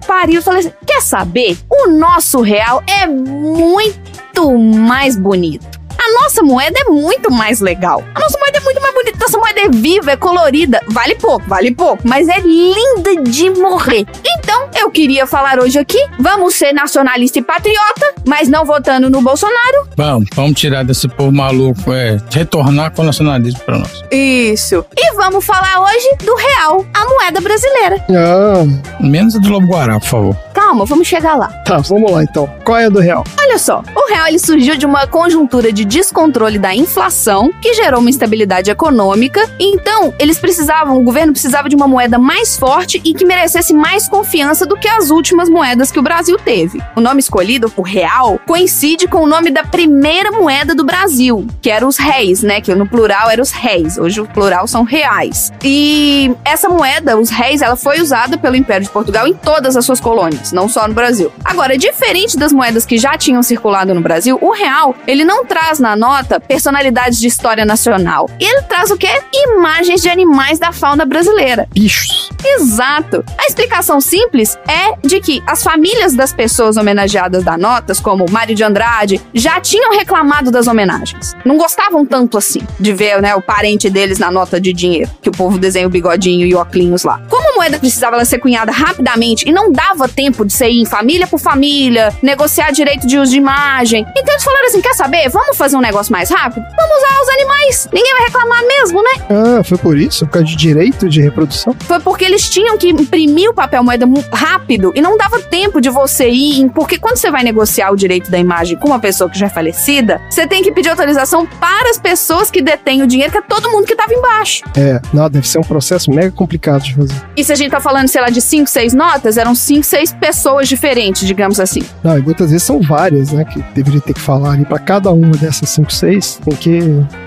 Pariu, 0.06 0.36
eu 0.36 0.42
falei 0.42 0.60
assim, 0.60 0.72
quer 0.86 1.00
saber? 1.00 1.58
O 1.70 1.88
nosso 1.88 2.40
real 2.40 2.82
é 2.86 3.06
muito 3.06 4.58
mais 4.58 5.16
bonito. 5.16 5.83
A 5.98 6.22
nossa 6.22 6.42
moeda 6.42 6.78
é 6.80 6.84
muito 6.90 7.30
mais 7.32 7.60
legal. 7.60 8.02
A 8.14 8.20
nossa 8.20 8.38
moeda 8.38 8.58
é 8.58 8.60
muito 8.60 8.80
mais 8.80 8.94
bonita. 8.94 9.18
Nossa 9.20 9.38
moeda 9.38 9.60
é 9.60 9.68
viva, 9.68 10.12
é 10.12 10.16
colorida. 10.16 10.80
Vale 10.88 11.14
pouco, 11.16 11.44
vale 11.48 11.74
pouco. 11.74 12.02
Mas 12.06 12.28
é 12.28 12.40
linda 12.40 13.22
de 13.22 13.50
morrer. 13.50 14.06
Então, 14.24 14.68
eu 14.78 14.90
queria 14.90 15.26
falar 15.26 15.58
hoje 15.60 15.78
aqui. 15.78 15.98
Vamos 16.18 16.54
ser 16.54 16.72
nacionalista 16.72 17.38
e 17.38 17.42
patriota, 17.42 18.14
mas 18.26 18.48
não 18.48 18.64
votando 18.64 19.08
no 19.10 19.20
Bolsonaro. 19.22 19.88
Vamos, 19.96 20.28
vamos 20.34 20.60
tirar 20.60 20.84
desse 20.84 21.08
povo 21.08 21.32
maluco, 21.32 21.92
é, 21.92 22.18
retornar 22.30 22.90
com 22.92 23.02
o 23.02 23.04
nacionalismo 23.04 23.60
pra 23.60 23.78
nós. 23.78 24.02
Isso. 24.10 24.84
E 24.96 25.14
vamos 25.14 25.44
falar 25.44 25.80
hoje 25.82 26.16
do 26.24 26.34
real, 26.34 26.84
a 26.92 27.04
moeda 27.08 27.40
brasileira. 27.40 28.04
Ah, 28.10 28.64
Menos 29.00 29.34
a 29.36 29.38
do 29.38 29.48
Lobo 29.48 29.66
Guará, 29.68 29.98
por 29.98 30.08
favor. 30.08 30.36
Calma, 30.52 30.84
vamos 30.84 31.06
chegar 31.06 31.34
lá. 31.36 31.48
tá, 31.64 31.78
vamos 31.78 32.10
lá 32.10 32.22
então. 32.22 32.48
Qual 32.64 32.78
é 32.78 32.86
a 32.86 32.88
do 32.88 33.00
real? 33.00 33.24
Olha 33.40 33.58
só, 33.58 33.82
o 33.94 34.08
real 34.08 34.28
ele 34.28 34.38
surgiu 34.38 34.76
de 34.76 34.86
uma 34.86 35.06
conjuntura 35.06 35.72
de 35.72 35.83
descontrole 35.84 36.58
da 36.58 36.74
inflação, 36.74 37.52
que 37.60 37.74
gerou 37.74 38.00
uma 38.00 38.10
instabilidade 38.10 38.70
econômica 38.70 39.44
então 39.58 40.14
eles 40.18 40.38
precisavam, 40.38 40.98
o 40.98 41.02
governo 41.02 41.32
precisava 41.32 41.68
de 41.68 41.76
uma 41.76 41.88
moeda 41.88 42.18
mais 42.18 42.56
forte 42.56 43.00
e 43.04 43.14
que 43.14 43.24
merecesse 43.24 43.72
mais 43.72 44.08
confiança 44.08 44.66
do 44.66 44.76
que 44.76 44.88
as 44.88 45.10
últimas 45.10 45.48
moedas 45.48 45.90
que 45.90 45.98
o 45.98 46.02
Brasil 46.02 46.36
teve. 46.38 46.82
O 46.96 47.00
nome 47.00 47.20
escolhido, 47.20 47.72
o 47.76 47.82
real, 47.82 48.40
coincide 48.46 49.06
com 49.06 49.22
o 49.22 49.26
nome 49.26 49.50
da 49.50 49.64
primeira 49.64 50.30
moeda 50.30 50.74
do 50.74 50.84
Brasil, 50.84 51.46
que 51.60 51.70
era 51.70 51.86
os 51.86 51.96
réis, 51.96 52.42
né? 52.42 52.60
Que 52.60 52.74
no 52.74 52.86
plural 52.86 53.30
eram 53.30 53.42
os 53.42 53.50
réis. 53.50 53.98
Hoje 53.98 54.20
o 54.20 54.26
plural 54.26 54.66
são 54.66 54.82
reais. 54.82 55.52
E 55.62 56.34
essa 56.44 56.68
moeda, 56.68 57.18
os 57.18 57.30
réis, 57.30 57.62
ela 57.62 57.76
foi 57.76 58.00
usada 58.00 58.36
pelo 58.36 58.56
Império 58.56 58.84
de 58.84 58.90
Portugal 58.92 59.26
em 59.26 59.34
todas 59.34 59.76
as 59.76 59.84
suas 59.84 60.00
colônias, 60.00 60.52
não 60.52 60.68
só 60.68 60.86
no 60.86 60.94
Brasil. 60.94 61.32
Agora, 61.44 61.76
diferente 61.76 62.36
das 62.36 62.52
moedas 62.52 62.84
que 62.84 62.98
já 62.98 63.16
tinham 63.16 63.42
circulado 63.42 63.94
no 63.94 64.00
Brasil, 64.00 64.38
o 64.40 64.50
real, 64.50 64.94
ele 65.06 65.24
não 65.24 65.44
traz 65.44 65.73
na 65.78 65.96
nota 65.96 66.38
personalidades 66.38 67.18
de 67.18 67.26
história 67.26 67.64
nacional. 67.64 68.28
Ele 68.38 68.62
traz 68.62 68.90
o 68.90 68.96
quê? 68.96 69.08
Imagens 69.32 70.02
de 70.02 70.08
animais 70.08 70.58
da 70.58 70.72
fauna 70.72 71.04
brasileira. 71.04 71.68
Bichos. 71.72 72.30
Exato. 72.44 73.24
A 73.38 73.46
explicação 73.46 74.00
simples 74.00 74.58
é 74.68 74.96
de 75.06 75.20
que 75.20 75.42
as 75.46 75.62
famílias 75.62 76.14
das 76.14 76.32
pessoas 76.32 76.76
homenageadas 76.76 77.42
da 77.42 77.56
notas, 77.56 77.98
como 78.00 78.26
Mário 78.30 78.54
de 78.54 78.62
Andrade, 78.62 79.20
já 79.32 79.60
tinham 79.60 79.92
reclamado 79.92 80.50
das 80.50 80.66
homenagens. 80.66 81.34
Não 81.44 81.56
gostavam 81.56 82.04
tanto 82.04 82.36
assim 82.36 82.60
de 82.78 82.92
ver 82.92 83.22
né, 83.22 83.34
o 83.34 83.40
parente 83.40 83.88
deles 83.88 84.18
na 84.18 84.30
nota 84.30 84.60
de 84.60 84.72
dinheiro, 84.72 85.10
que 85.22 85.28
o 85.28 85.32
povo 85.32 85.58
desenha 85.58 85.86
o 85.86 85.90
bigodinho 85.90 86.46
e 86.46 86.54
óculos 86.54 87.04
lá. 87.04 87.20
Como 87.28 87.43
a 87.54 87.56
moeda 87.56 87.78
precisava 87.78 88.22
ser 88.24 88.38
cunhada 88.38 88.72
rapidamente 88.72 89.48
e 89.48 89.52
não 89.52 89.70
dava 89.70 90.08
tempo 90.08 90.44
de 90.44 90.52
ser 90.52 90.68
em 90.68 90.84
família 90.84 91.26
por 91.26 91.38
família, 91.38 92.12
negociar 92.22 92.72
direito 92.72 93.06
de 93.06 93.18
uso 93.18 93.30
de 93.30 93.38
imagem, 93.38 94.04
então 94.16 94.34
eles 94.34 94.44
falaram 94.44 94.66
assim: 94.66 94.80
quer 94.80 94.94
saber? 94.94 95.28
Vamos 95.28 95.56
fazer 95.56 95.76
um 95.76 95.80
negócio 95.80 96.12
mais 96.12 96.30
rápido? 96.30 96.64
Vamos 96.76 96.96
usar 96.98 97.22
os 97.22 97.28
animais. 97.28 97.88
Ninguém 97.92 98.12
vai 98.12 98.24
reclamar 98.26 98.66
mesmo, 98.66 99.02
né? 99.02 99.10
Ah, 99.30 99.64
foi 99.64 99.78
por 99.78 99.96
isso? 99.96 100.26
Por 100.26 100.32
causa 100.32 100.48
de 100.48 100.56
direito 100.56 101.08
de 101.08 101.20
reprodução? 101.20 101.74
Foi 101.80 102.00
porque 102.00 102.24
eles 102.24 102.48
tinham 102.48 102.76
que 102.76 102.88
imprimir 102.88 103.50
o 103.50 103.54
papel 103.54 103.82
moeda 103.84 104.06
rápido 104.32 104.92
e 104.94 105.00
não 105.00 105.16
dava 105.16 105.40
tempo 105.40 105.80
de 105.80 105.90
você 105.90 106.28
ir, 106.28 106.70
porque 106.70 106.98
quando 106.98 107.16
você 107.16 107.30
vai 107.30 107.42
negociar 107.42 107.90
o 107.90 107.96
direito 107.96 108.30
da 108.30 108.38
imagem 108.38 108.76
com 108.78 108.88
uma 108.88 108.98
pessoa 108.98 109.30
que 109.30 109.38
já 109.38 109.46
é 109.46 109.50
falecida, 109.50 110.20
você 110.28 110.46
tem 110.46 110.62
que 110.62 110.72
pedir 110.72 110.88
autorização 110.90 111.46
para 111.46 111.90
as 111.90 111.98
pessoas 111.98 112.50
que 112.50 112.60
detêm 112.60 113.02
o 113.02 113.06
dinheiro, 113.06 113.30
que 113.30 113.38
é 113.38 113.42
todo 113.42 113.70
mundo 113.70 113.86
que 113.86 113.94
tava 113.94 114.12
embaixo. 114.12 114.64
É, 114.76 115.00
não, 115.12 115.28
deve 115.28 115.46
ser 115.46 115.58
um 115.58 115.62
processo 115.62 116.10
mega 116.10 116.30
complicado 116.32 116.82
de 116.82 116.94
fazer. 116.94 117.14
E 117.36 117.43
se 117.44 117.52
a 117.52 117.56
gente 117.56 117.70
tá 117.70 117.80
falando, 117.80 118.08
sei 118.08 118.20
lá, 118.20 118.30
de 118.30 118.40
5, 118.40 118.68
6 118.68 118.94
notas, 118.94 119.36
eram 119.36 119.54
5, 119.54 119.82
6 119.82 120.12
pessoas 120.14 120.68
diferentes, 120.68 121.26
digamos 121.26 121.60
assim. 121.60 121.82
Não, 122.02 122.18
e 122.18 122.22
muitas 122.22 122.50
vezes 122.50 122.66
são 122.66 122.80
várias, 122.80 123.32
né, 123.32 123.44
que 123.44 123.60
deveria 123.74 124.00
ter 124.00 124.14
que 124.14 124.20
falar 124.20 124.52
ali 124.52 124.64
para 124.64 124.78
cada 124.78 125.10
uma 125.10 125.36
dessas 125.36 125.68
5, 125.70 125.92
6, 125.92 126.40
tem 126.44 126.56
que... 126.56 126.78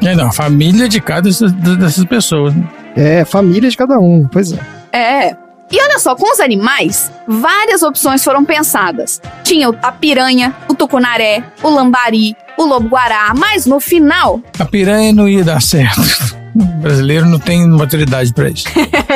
É, 0.03 0.15
não, 0.15 0.31
família 0.31 0.89
de 0.89 0.99
cada 0.99 1.29
dessas 1.29 2.05
pessoas. 2.05 2.53
Né? 2.53 2.63
É, 2.95 3.25
família 3.25 3.69
de 3.69 3.77
cada 3.77 3.99
um, 3.99 4.27
pois 4.27 4.51
é. 4.51 4.59
É, 4.91 5.35
e 5.69 5.81
olha 5.81 5.99
só, 5.99 6.15
com 6.15 6.31
os 6.31 6.39
animais, 6.39 7.11
várias 7.27 7.83
opções 7.83 8.23
foram 8.23 8.45
pensadas. 8.45 9.21
Tinha 9.43 9.67
a 9.67 9.91
piranha, 9.91 10.55
o 10.67 10.73
tucunaré, 10.73 11.43
o 11.61 11.69
lambari, 11.69 12.35
o 12.57 12.63
lobo-guará, 12.63 13.33
mas 13.35 13.65
no 13.65 13.79
final. 13.79 14.41
A 14.57 14.65
piranha 14.65 15.11
não 15.11 15.27
ia 15.27 15.43
dar 15.43 15.61
certo. 15.61 16.01
O 16.57 16.63
brasileiro 16.81 17.27
não 17.27 17.37
tem 17.37 17.67
maturidade 17.67 18.33
para 18.33 18.49
isso. 18.49 18.65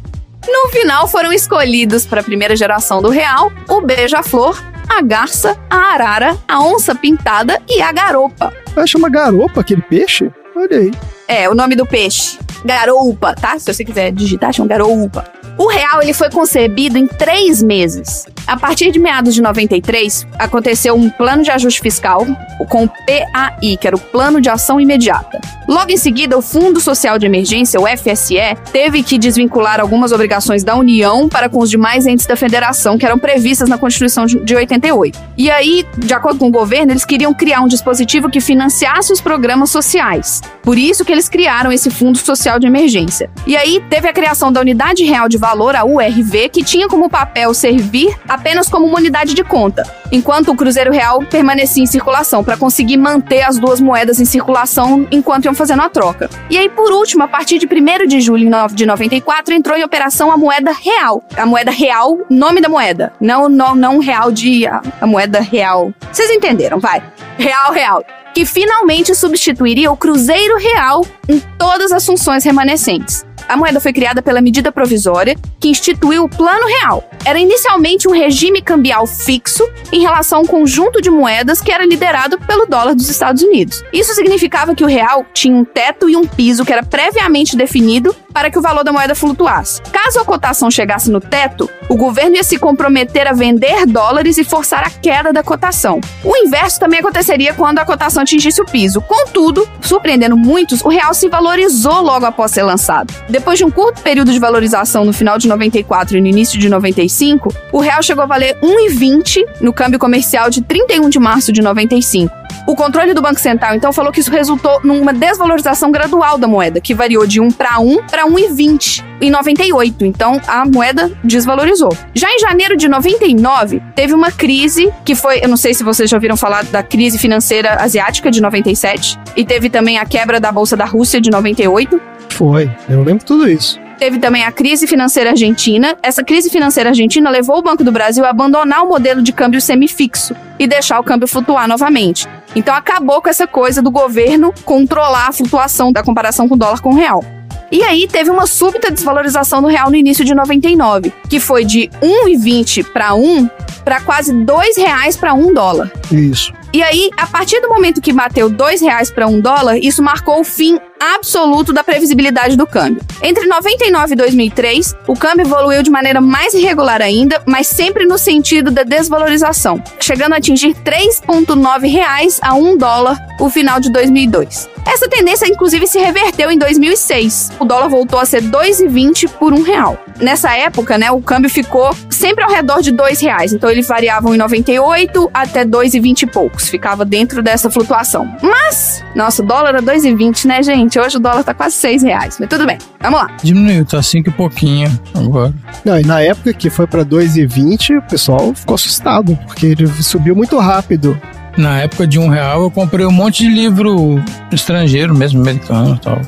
no 0.47 0.69
final 0.69 1.07
foram 1.07 1.31
escolhidos 1.31 2.05
para 2.05 2.21
a 2.21 2.23
primeira 2.23 2.55
geração 2.55 3.01
do 3.01 3.09
real 3.09 3.51
o 3.69 3.81
beija-flor, 3.81 4.61
a 4.89 5.01
garça, 5.01 5.57
a 5.69 5.93
arara, 5.93 6.37
a 6.47 6.59
onça 6.59 6.95
pintada 6.95 7.61
e 7.67 7.81
a 7.81 7.91
garopa. 7.91 8.53
Ah, 8.75 8.85
chama 8.85 9.09
garopa 9.09 9.61
aquele 9.61 9.81
peixe? 9.81 10.31
Olha 10.55 10.77
aí. 10.77 10.91
É, 11.27 11.49
o 11.49 11.53
nome 11.53 11.75
do 11.75 11.85
peixe. 11.85 12.39
Garoupa, 12.63 13.35
tá? 13.35 13.59
Se 13.59 13.71
você 13.71 13.83
quiser 13.83 14.11
digitar, 14.11 14.53
chama 14.53 14.69
garoupa. 14.69 15.36
O 15.57 15.67
real 15.67 16.03
ele 16.03 16.13
foi 16.13 16.29
concebido 16.29 16.97
em 16.97 17.07
três 17.07 17.63
meses. 17.63 18.27
A 18.45 18.55
partir 18.55 18.91
de 18.91 18.99
meados 18.99 19.33
de 19.33 19.41
93, 19.41 20.27
aconteceu 20.37 20.95
um 20.95 21.09
plano 21.09 21.43
de 21.43 21.51
ajuste 21.51 21.81
fiscal 21.81 22.25
com 22.69 22.85
o 22.85 22.87
PAI, 22.87 23.75
que 23.75 23.87
era 23.87 23.95
o 23.95 23.99
Plano 23.99 24.39
de 24.39 24.49
Ação 24.49 24.79
Imediata. 24.79 25.39
Logo 25.67 25.91
em 25.91 25.97
seguida, 25.97 26.37
o 26.37 26.41
Fundo 26.41 26.79
Social 26.79 27.19
de 27.19 27.25
Emergência, 27.25 27.79
o 27.79 27.85
FSE, 27.85 28.37
teve 28.71 29.03
que 29.03 29.17
desvincular 29.17 29.81
algumas 29.81 30.13
obrigações 30.13 30.63
da 30.63 30.77
União 30.77 31.27
para 31.27 31.49
com 31.49 31.59
os 31.59 31.69
demais 31.69 32.05
entes 32.05 32.25
da 32.25 32.37
federação 32.37 32.97
que 32.97 33.05
eram 33.05 33.19
previstas 33.19 33.67
na 33.67 33.77
Constituição 33.77 34.25
de 34.25 34.55
88. 34.55 35.19
E 35.37 35.51
aí, 35.51 35.85
de 35.97 36.13
acordo 36.13 36.39
com 36.39 36.47
o 36.47 36.51
governo, 36.51 36.93
eles 36.93 37.03
queriam 37.03 37.33
criar 37.33 37.59
um 37.61 37.67
dispositivo 37.67 38.29
que 38.29 38.39
financiasse 38.39 39.11
os 39.11 39.19
programas 39.19 39.69
sociais. 39.69 40.41
Por 40.63 40.77
isso 40.77 41.03
que 41.03 41.11
eles 41.11 41.27
criaram 41.27 41.69
esse 41.69 41.89
Fundo 41.89 42.17
Social 42.17 42.59
de 42.59 42.67
Emergência. 42.67 43.29
E 43.45 43.57
aí 43.57 43.83
teve 43.89 44.07
a 44.07 44.13
criação 44.13 44.53
da 44.53 44.61
Unidade 44.61 45.03
Real 45.03 45.27
de 45.27 45.37
Valor, 45.47 45.77
a 45.77 45.85
URV, 45.85 46.49
que 46.49 46.61
tinha 46.61 46.89
como 46.89 47.09
papel 47.09 47.53
servir 47.53 48.13
apenas 48.27 48.67
como 48.67 48.85
uma 48.85 48.97
unidade 48.97 49.33
de 49.33 49.45
conta, 49.45 49.83
enquanto 50.11 50.51
o 50.51 50.55
Cruzeiro 50.57 50.91
Real 50.91 51.23
permanecia 51.23 51.81
em 51.81 51.85
circulação 51.85 52.43
para 52.43 52.57
conseguir 52.57 52.97
manter 52.97 53.43
as 53.43 53.57
duas 53.57 53.79
moedas 53.79 54.19
em 54.19 54.25
circulação 54.25 55.07
enquanto 55.09 55.45
iam 55.45 55.53
fazendo 55.53 55.83
a 55.83 55.89
troca. 55.89 56.29
E 56.49 56.57
aí, 56.57 56.67
por 56.67 56.91
último, 56.91 57.23
a 57.23 57.29
partir 57.29 57.59
de 57.59 57.65
1 57.65 58.07
de 58.07 58.19
julho 58.19 58.49
de 58.73 58.85
94, 58.85 59.53
entrou 59.53 59.77
em 59.77 59.85
operação 59.85 60.29
a 60.33 60.35
moeda 60.35 60.73
real. 60.73 61.23
A 61.37 61.45
moeda 61.45 61.71
real, 61.71 62.17
nome 62.29 62.59
da 62.59 62.67
moeda. 62.67 63.13
Não, 63.21 63.47
não, 63.47 63.73
não 63.73 63.99
real 63.99 64.29
de 64.29 64.67
a, 64.67 64.81
a 64.99 65.07
moeda 65.07 65.39
real. 65.39 65.93
Vocês 66.11 66.29
entenderam, 66.29 66.77
vai. 66.77 67.01
Real, 67.37 67.71
real 67.71 68.03
que 68.33 68.45
finalmente 68.45 69.15
substituiria 69.15 69.91
o 69.91 69.97
Cruzeiro 69.97 70.57
Real 70.57 71.03
em 71.27 71.39
todas 71.57 71.91
as 71.91 72.05
funções 72.05 72.43
remanescentes. 72.43 73.25
A 73.47 73.55
moeda 73.55 73.79
foi 73.79 73.93
criada 73.93 74.21
pela 74.21 74.41
medida 74.41 74.71
provisória 74.71 75.35
que 75.59 75.69
instituiu 75.69 76.25
o 76.25 76.29
Plano 76.29 76.67
Real. 76.67 77.09
Era 77.25 77.39
inicialmente 77.39 78.07
um 78.07 78.11
regime 78.11 78.61
cambial 78.61 79.07
fixo 79.07 79.67
em 79.91 80.01
relação 80.01 80.39
a 80.39 80.41
um 80.41 80.45
conjunto 80.45 81.01
de 81.01 81.09
moedas 81.09 81.61
que 81.61 81.71
era 81.71 81.85
liderado 81.85 82.37
pelo 82.39 82.65
dólar 82.65 82.93
dos 82.93 83.09
Estados 83.09 83.41
Unidos. 83.41 83.83
Isso 83.93 84.13
significava 84.13 84.75
que 84.75 84.83
o 84.83 84.87
real 84.87 85.25
tinha 85.33 85.55
um 85.55 85.63
teto 85.63 86.09
e 86.09 86.15
um 86.15 86.27
piso 86.27 86.65
que 86.65 86.73
era 86.73 86.83
previamente 86.83 87.55
definido 87.55 88.13
para 88.37 88.51
que 88.51 88.59
o 88.59 88.61
valor 88.61 88.83
da 88.83 88.93
moeda 88.93 89.15
flutuasse. 89.15 89.81
Caso 89.91 90.19
a 90.19 90.23
cotação 90.23 90.69
chegasse 90.69 91.09
no 91.09 91.19
teto, 91.19 91.67
o 91.89 91.95
governo 91.95 92.35
ia 92.35 92.43
se 92.43 92.59
comprometer 92.59 93.25
a 93.25 93.33
vender 93.33 93.87
dólares 93.87 94.37
e 94.37 94.43
forçar 94.43 94.85
a 94.85 94.91
queda 94.91 95.33
da 95.33 95.41
cotação. 95.41 95.99
O 96.23 96.37
inverso 96.37 96.79
também 96.79 96.99
aconteceria 96.99 97.55
quando 97.55 97.79
a 97.79 97.85
cotação 97.85 98.21
atingisse 98.21 98.61
o 98.61 98.65
piso. 98.65 99.01
Contudo, 99.01 99.67
surpreendendo 99.81 100.37
muitos, 100.37 100.81
o 100.83 100.89
real 100.89 101.15
se 101.15 101.27
valorizou 101.27 101.99
logo 102.03 102.27
após 102.27 102.51
ser 102.51 102.61
lançado. 102.61 103.11
Depois 103.27 103.57
de 103.57 103.65
um 103.65 103.71
curto 103.71 104.03
período 104.03 104.31
de 104.31 104.37
valorização 104.37 105.03
no 105.03 105.13
final 105.13 105.39
de 105.39 105.47
94 105.47 106.15
e 106.15 106.21
no 106.21 106.27
início 106.27 106.59
de 106.59 106.69
95, 106.69 107.51
o 107.71 107.79
real 107.79 108.03
chegou 108.03 108.23
a 108.23 108.27
valer 108.27 108.55
1,20 108.61 109.61
no 109.61 109.73
câmbio 109.73 109.97
comercial 109.97 110.51
de 110.51 110.61
31 110.61 111.09
de 111.09 111.17
março 111.17 111.51
de 111.51 111.63
95. 111.63 112.46
O 112.65 112.75
controle 112.75 113.13
do 113.13 113.21
Banco 113.21 113.39
Central 113.39 113.75
então 113.75 113.93
falou 113.93 114.11
que 114.11 114.19
isso 114.19 114.31
resultou 114.31 114.81
numa 114.83 115.13
desvalorização 115.13 115.91
gradual 115.91 116.37
da 116.37 116.47
moeda, 116.47 116.81
que 116.81 116.93
variou 116.93 117.25
de 117.25 117.39
1 117.39 117.51
para 117.51 117.79
1 117.79 118.03
para 118.07 118.25
1,20 118.25 119.03
em 119.21 119.31
98. 119.31 120.05
Então 120.05 120.39
a 120.47 120.65
moeda 120.65 121.11
desvalorizou. 121.23 121.95
Já 122.13 122.29
em 122.31 122.39
janeiro 122.39 122.75
de 122.75 122.87
99, 122.87 123.81
teve 123.95 124.13
uma 124.13 124.31
crise 124.31 124.91
que 125.05 125.15
foi, 125.15 125.39
eu 125.43 125.47
não 125.47 125.57
sei 125.57 125.73
se 125.73 125.83
vocês 125.83 126.09
já 126.09 126.17
ouviram 126.17 126.35
falar 126.35 126.65
da 126.65 126.83
crise 126.83 127.17
financeira 127.17 127.81
asiática 127.81 128.29
de 128.29 128.41
97, 128.41 129.19
e 129.35 129.45
teve 129.45 129.69
também 129.69 129.97
a 129.97 130.05
quebra 130.05 130.39
da 130.39 130.51
bolsa 130.51 130.75
da 130.75 130.85
Rússia 130.85 131.21
de 131.21 131.29
98. 131.29 132.01
Foi, 132.29 132.69
eu 132.89 133.03
lembro 133.03 133.25
tudo 133.25 133.49
isso. 133.49 133.86
Teve 133.97 134.19
também 134.19 134.43
a 134.43 134.51
crise 134.51 134.85
financeira 134.85 135.31
argentina. 135.31 135.97
Essa 136.03 136.23
crise 136.23 136.49
financeira 136.49 136.89
argentina 136.89 137.29
levou 137.29 137.57
o 137.57 137.61
Banco 137.61 137.83
do 137.83 137.91
Brasil 137.91 138.23
a 138.23 138.29
abandonar 138.29 138.83
o 138.83 138.89
modelo 138.89 139.21
de 139.21 139.31
câmbio 139.31 139.59
semifixo 139.59 140.35
e 140.59 140.67
deixar 140.67 140.99
o 140.99 141.03
câmbio 141.03 141.27
flutuar 141.27 141.67
novamente. 141.67 142.27
Então 142.55 142.75
acabou 142.75 143.21
com 143.21 143.29
essa 143.29 143.47
coisa 143.47 143.81
do 143.81 143.89
governo 143.89 144.53
controlar 144.63 145.29
a 145.29 145.31
flutuação 145.31 145.91
da 145.91 146.03
comparação 146.03 146.47
com 146.47 146.55
o 146.55 146.57
dólar 146.57 146.81
com 146.81 146.89
o 146.89 146.95
real. 146.95 147.23
E 147.71 147.83
aí 147.83 148.07
teve 148.07 148.29
uma 148.29 148.47
súbita 148.47 148.89
desvalorização 148.89 149.61
do 149.61 149.67
real 149.67 149.89
no 149.89 149.95
início 149.95 150.23
de 150.23 150.33
99, 150.33 151.11
que 151.29 151.39
foi 151.39 151.65
de 151.65 151.89
1,20 152.01 152.85
para 152.93 153.13
1 153.13 153.49
para 153.83 153.99
quase 154.01 154.31
R$ 154.31 154.45
reais 154.77 155.17
para 155.17 155.33
1 155.33 155.53
dólar. 155.53 155.91
Isso. 156.11 156.53
E 156.73 156.83
aí, 156.83 157.09
a 157.17 157.25
partir 157.25 157.59
do 157.61 157.69
momento 157.69 158.01
que 158.01 158.11
bateu 158.11 158.47
R$ 158.49 158.77
reais 158.81 159.09
para 159.09 159.27
1 159.27 159.39
dólar, 159.39 159.77
isso 159.77 160.03
marcou 160.03 160.39
o 160.39 160.43
fim 160.43 160.77
absoluto 160.99 161.71
da 161.71 161.83
previsibilidade 161.83 162.55
do 162.55 162.65
câmbio. 162.65 163.01
Entre 163.21 163.45
99 163.45 164.13
e 164.13 164.15
2003, 164.15 164.95
o 165.07 165.13
câmbio 165.13 165.45
evoluiu 165.45 165.83
de 165.83 165.89
maneira 165.89 166.19
mais 166.19 166.53
irregular 166.53 167.01
ainda, 167.01 167.41
mas 167.45 167.67
sempre 167.67 168.05
no 168.05 168.17
sentido 168.17 168.71
da 168.71 168.83
desvalorização, 168.83 169.81
chegando 169.99 170.33
a 170.33 170.37
atingir 170.37 170.73
3,9 170.75 171.89
reais 171.89 172.39
a 172.41 172.53
1 172.55 172.77
dólar 172.77 173.17
o 173.39 173.49
final 173.49 173.79
de 173.79 173.91
2002. 173.91 174.67
Essa 174.85 175.07
tendência, 175.07 175.47
inclusive, 175.47 175.85
se 175.85 175.99
reverteu 175.99 176.49
em 176.49 176.57
2006. 176.57 177.51
O 177.59 177.65
dólar 177.65 177.89
voltou 177.89 178.19
a 178.19 178.25
ser 178.25 178.41
2,20 178.41 179.27
por 179.27 179.53
um 179.53 179.61
real. 179.61 179.97
nessa 180.19 180.55
época, 180.55 180.97
né, 180.97 181.11
o 181.11 181.21
câmbio 181.21 181.49
ficou 181.49 181.95
sempre 182.09 182.43
ao 182.43 182.49
redor 182.49 182.81
de 182.81 182.91
dois 182.91 183.19
reais. 183.19 183.53
Então 183.53 183.69
ele 183.69 183.83
variava 183.83 184.33
em 184.33 184.37
98 184.37 185.29
até 185.33 185.63
2,20 185.63 186.23
e 186.23 186.25
poucos. 186.57 186.67
Ficava 186.67 187.05
dentro 187.05 187.41
dessa 187.41 187.69
flutuação. 187.69 188.27
Mas, 188.41 189.03
nossa, 189.15 189.43
o 189.43 189.45
dólar 189.45 189.69
era 189.69 189.81
2,20, 189.81 190.45
né, 190.45 190.63
gente? 190.63 190.99
Hoje 190.99 191.17
o 191.17 191.19
dólar 191.19 191.43
tá 191.43 191.53
quase 191.53 191.75
seis 191.75 192.03
reais. 192.03 192.37
Mas 192.39 192.49
tudo 192.49 192.65
bem, 192.65 192.77
vamos 192.99 193.19
lá. 193.19 193.29
Diminuiu, 193.43 193.85
tá 193.85 194.01
cinco 194.01 194.29
e 194.29 194.31
pouquinho 194.33 194.89
agora. 195.15 195.53
Não, 195.85 195.99
e 195.99 196.03
na 196.03 196.21
época 196.21 196.53
que 196.53 196.69
foi 196.69 196.87
pra 196.87 197.05
2,20, 197.05 197.99
o 197.99 198.01
pessoal 198.01 198.53
ficou 198.53 198.75
assustado, 198.75 199.37
porque 199.45 199.67
ele 199.67 199.87
subiu 199.87 200.35
muito 200.35 200.57
rápido. 200.57 201.19
Na 201.57 201.79
época 201.79 202.05
de 202.05 202.19
um 202.19 202.27
real, 202.27 202.63
eu 202.63 202.71
comprei 202.71 203.05
um 203.05 203.11
monte 203.11 203.43
de 203.43 203.49
livro 203.49 204.21
estrangeiro, 204.51 205.15
mesmo 205.15 205.41
americano 205.41 205.95
e 205.95 205.99
tal. 205.99 206.21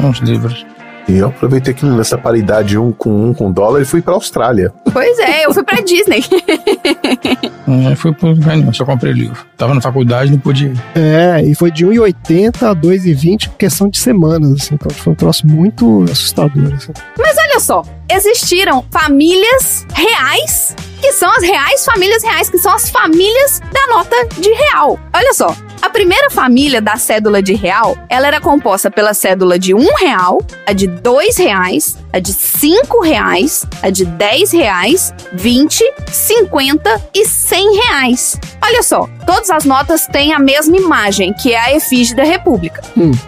Uns 0.00 0.18
livros. 0.18 0.64
E 1.08 1.18
eu 1.18 1.28
aproveitei 1.28 1.74
que 1.74 1.84
nessa 1.84 2.16
paridade 2.16 2.78
um 2.78 2.90
com 2.92 3.28
um 3.28 3.34
com 3.34 3.52
dólar 3.52 3.82
e 3.82 3.84
fui 3.84 4.00
pra 4.00 4.14
Austrália. 4.14 4.72
Pois 4.92 5.18
é, 5.18 5.44
eu 5.44 5.52
fui 5.52 5.62
pra 5.62 5.80
Disney. 5.80 6.24
É, 7.66 7.96
fui 7.96 8.12
pro 8.12 8.34
não, 8.36 8.72
só 8.74 8.84
comprei 8.84 9.12
livro. 9.12 9.44
Tava 9.56 9.74
na 9.74 9.80
faculdade, 9.80 10.30
não 10.30 10.38
podia 10.38 10.68
ir. 10.68 10.78
É, 10.94 11.42
e 11.42 11.54
foi 11.54 11.70
de 11.70 11.86
1,80 11.86 12.62
a 12.62 12.74
2,20 12.74 13.48
por 13.48 13.56
questão 13.56 13.88
de 13.88 13.98
semanas, 13.98 14.52
assim. 14.52 14.74
Então 14.74 14.90
foi 14.90 15.12
um 15.14 15.16
troço 15.16 15.46
muito 15.46 16.04
assustador, 16.04 16.74
assim. 16.74 16.92
Mas 17.18 17.36
olha 17.38 17.60
só, 17.60 17.82
existiram 18.10 18.84
famílias 18.90 19.86
reais, 19.94 20.76
que 21.00 21.12
são 21.12 21.30
as 21.30 21.42
reais 21.42 21.84
famílias 21.84 22.22
reais, 22.22 22.50
que 22.50 22.58
são 22.58 22.72
as 22.74 22.90
famílias 22.90 23.60
da 23.72 23.94
nota 23.94 24.16
de 24.38 24.50
real. 24.50 24.98
Olha 25.12 25.32
só, 25.32 25.56
a 25.84 25.90
primeira 25.90 26.30
família 26.30 26.80
da 26.80 26.96
cédula 26.96 27.42
de 27.42 27.54
real, 27.54 27.96
ela 28.08 28.26
era 28.26 28.40
composta 28.40 28.90
pela 28.90 29.12
cédula 29.12 29.58
de 29.58 29.74
um 29.74 29.94
real, 29.96 30.38
a 30.66 30.72
de 30.72 30.86
dois 31.02 31.36
reais, 31.36 31.96
a 32.12 32.18
de 32.18 32.32
cinco 32.32 33.02
reais, 33.02 33.66
a 33.82 33.90
de 33.90 34.04
dez 34.04 34.52
reais, 34.52 35.12
vinte, 35.32 35.82
cinquenta 36.12 37.00
e 37.12 37.26
cem 37.26 37.76
reais. 37.76 38.38
Olha 38.62 38.82
só, 38.82 39.08
todas 39.26 39.50
as 39.50 39.64
notas 39.64 40.06
têm 40.06 40.32
a 40.32 40.38
mesma 40.38 40.76
imagem, 40.76 41.32
que 41.32 41.52
é 41.52 41.58
a 41.58 41.74
efígie 41.74 42.14
da 42.14 42.24
República, 42.24 42.82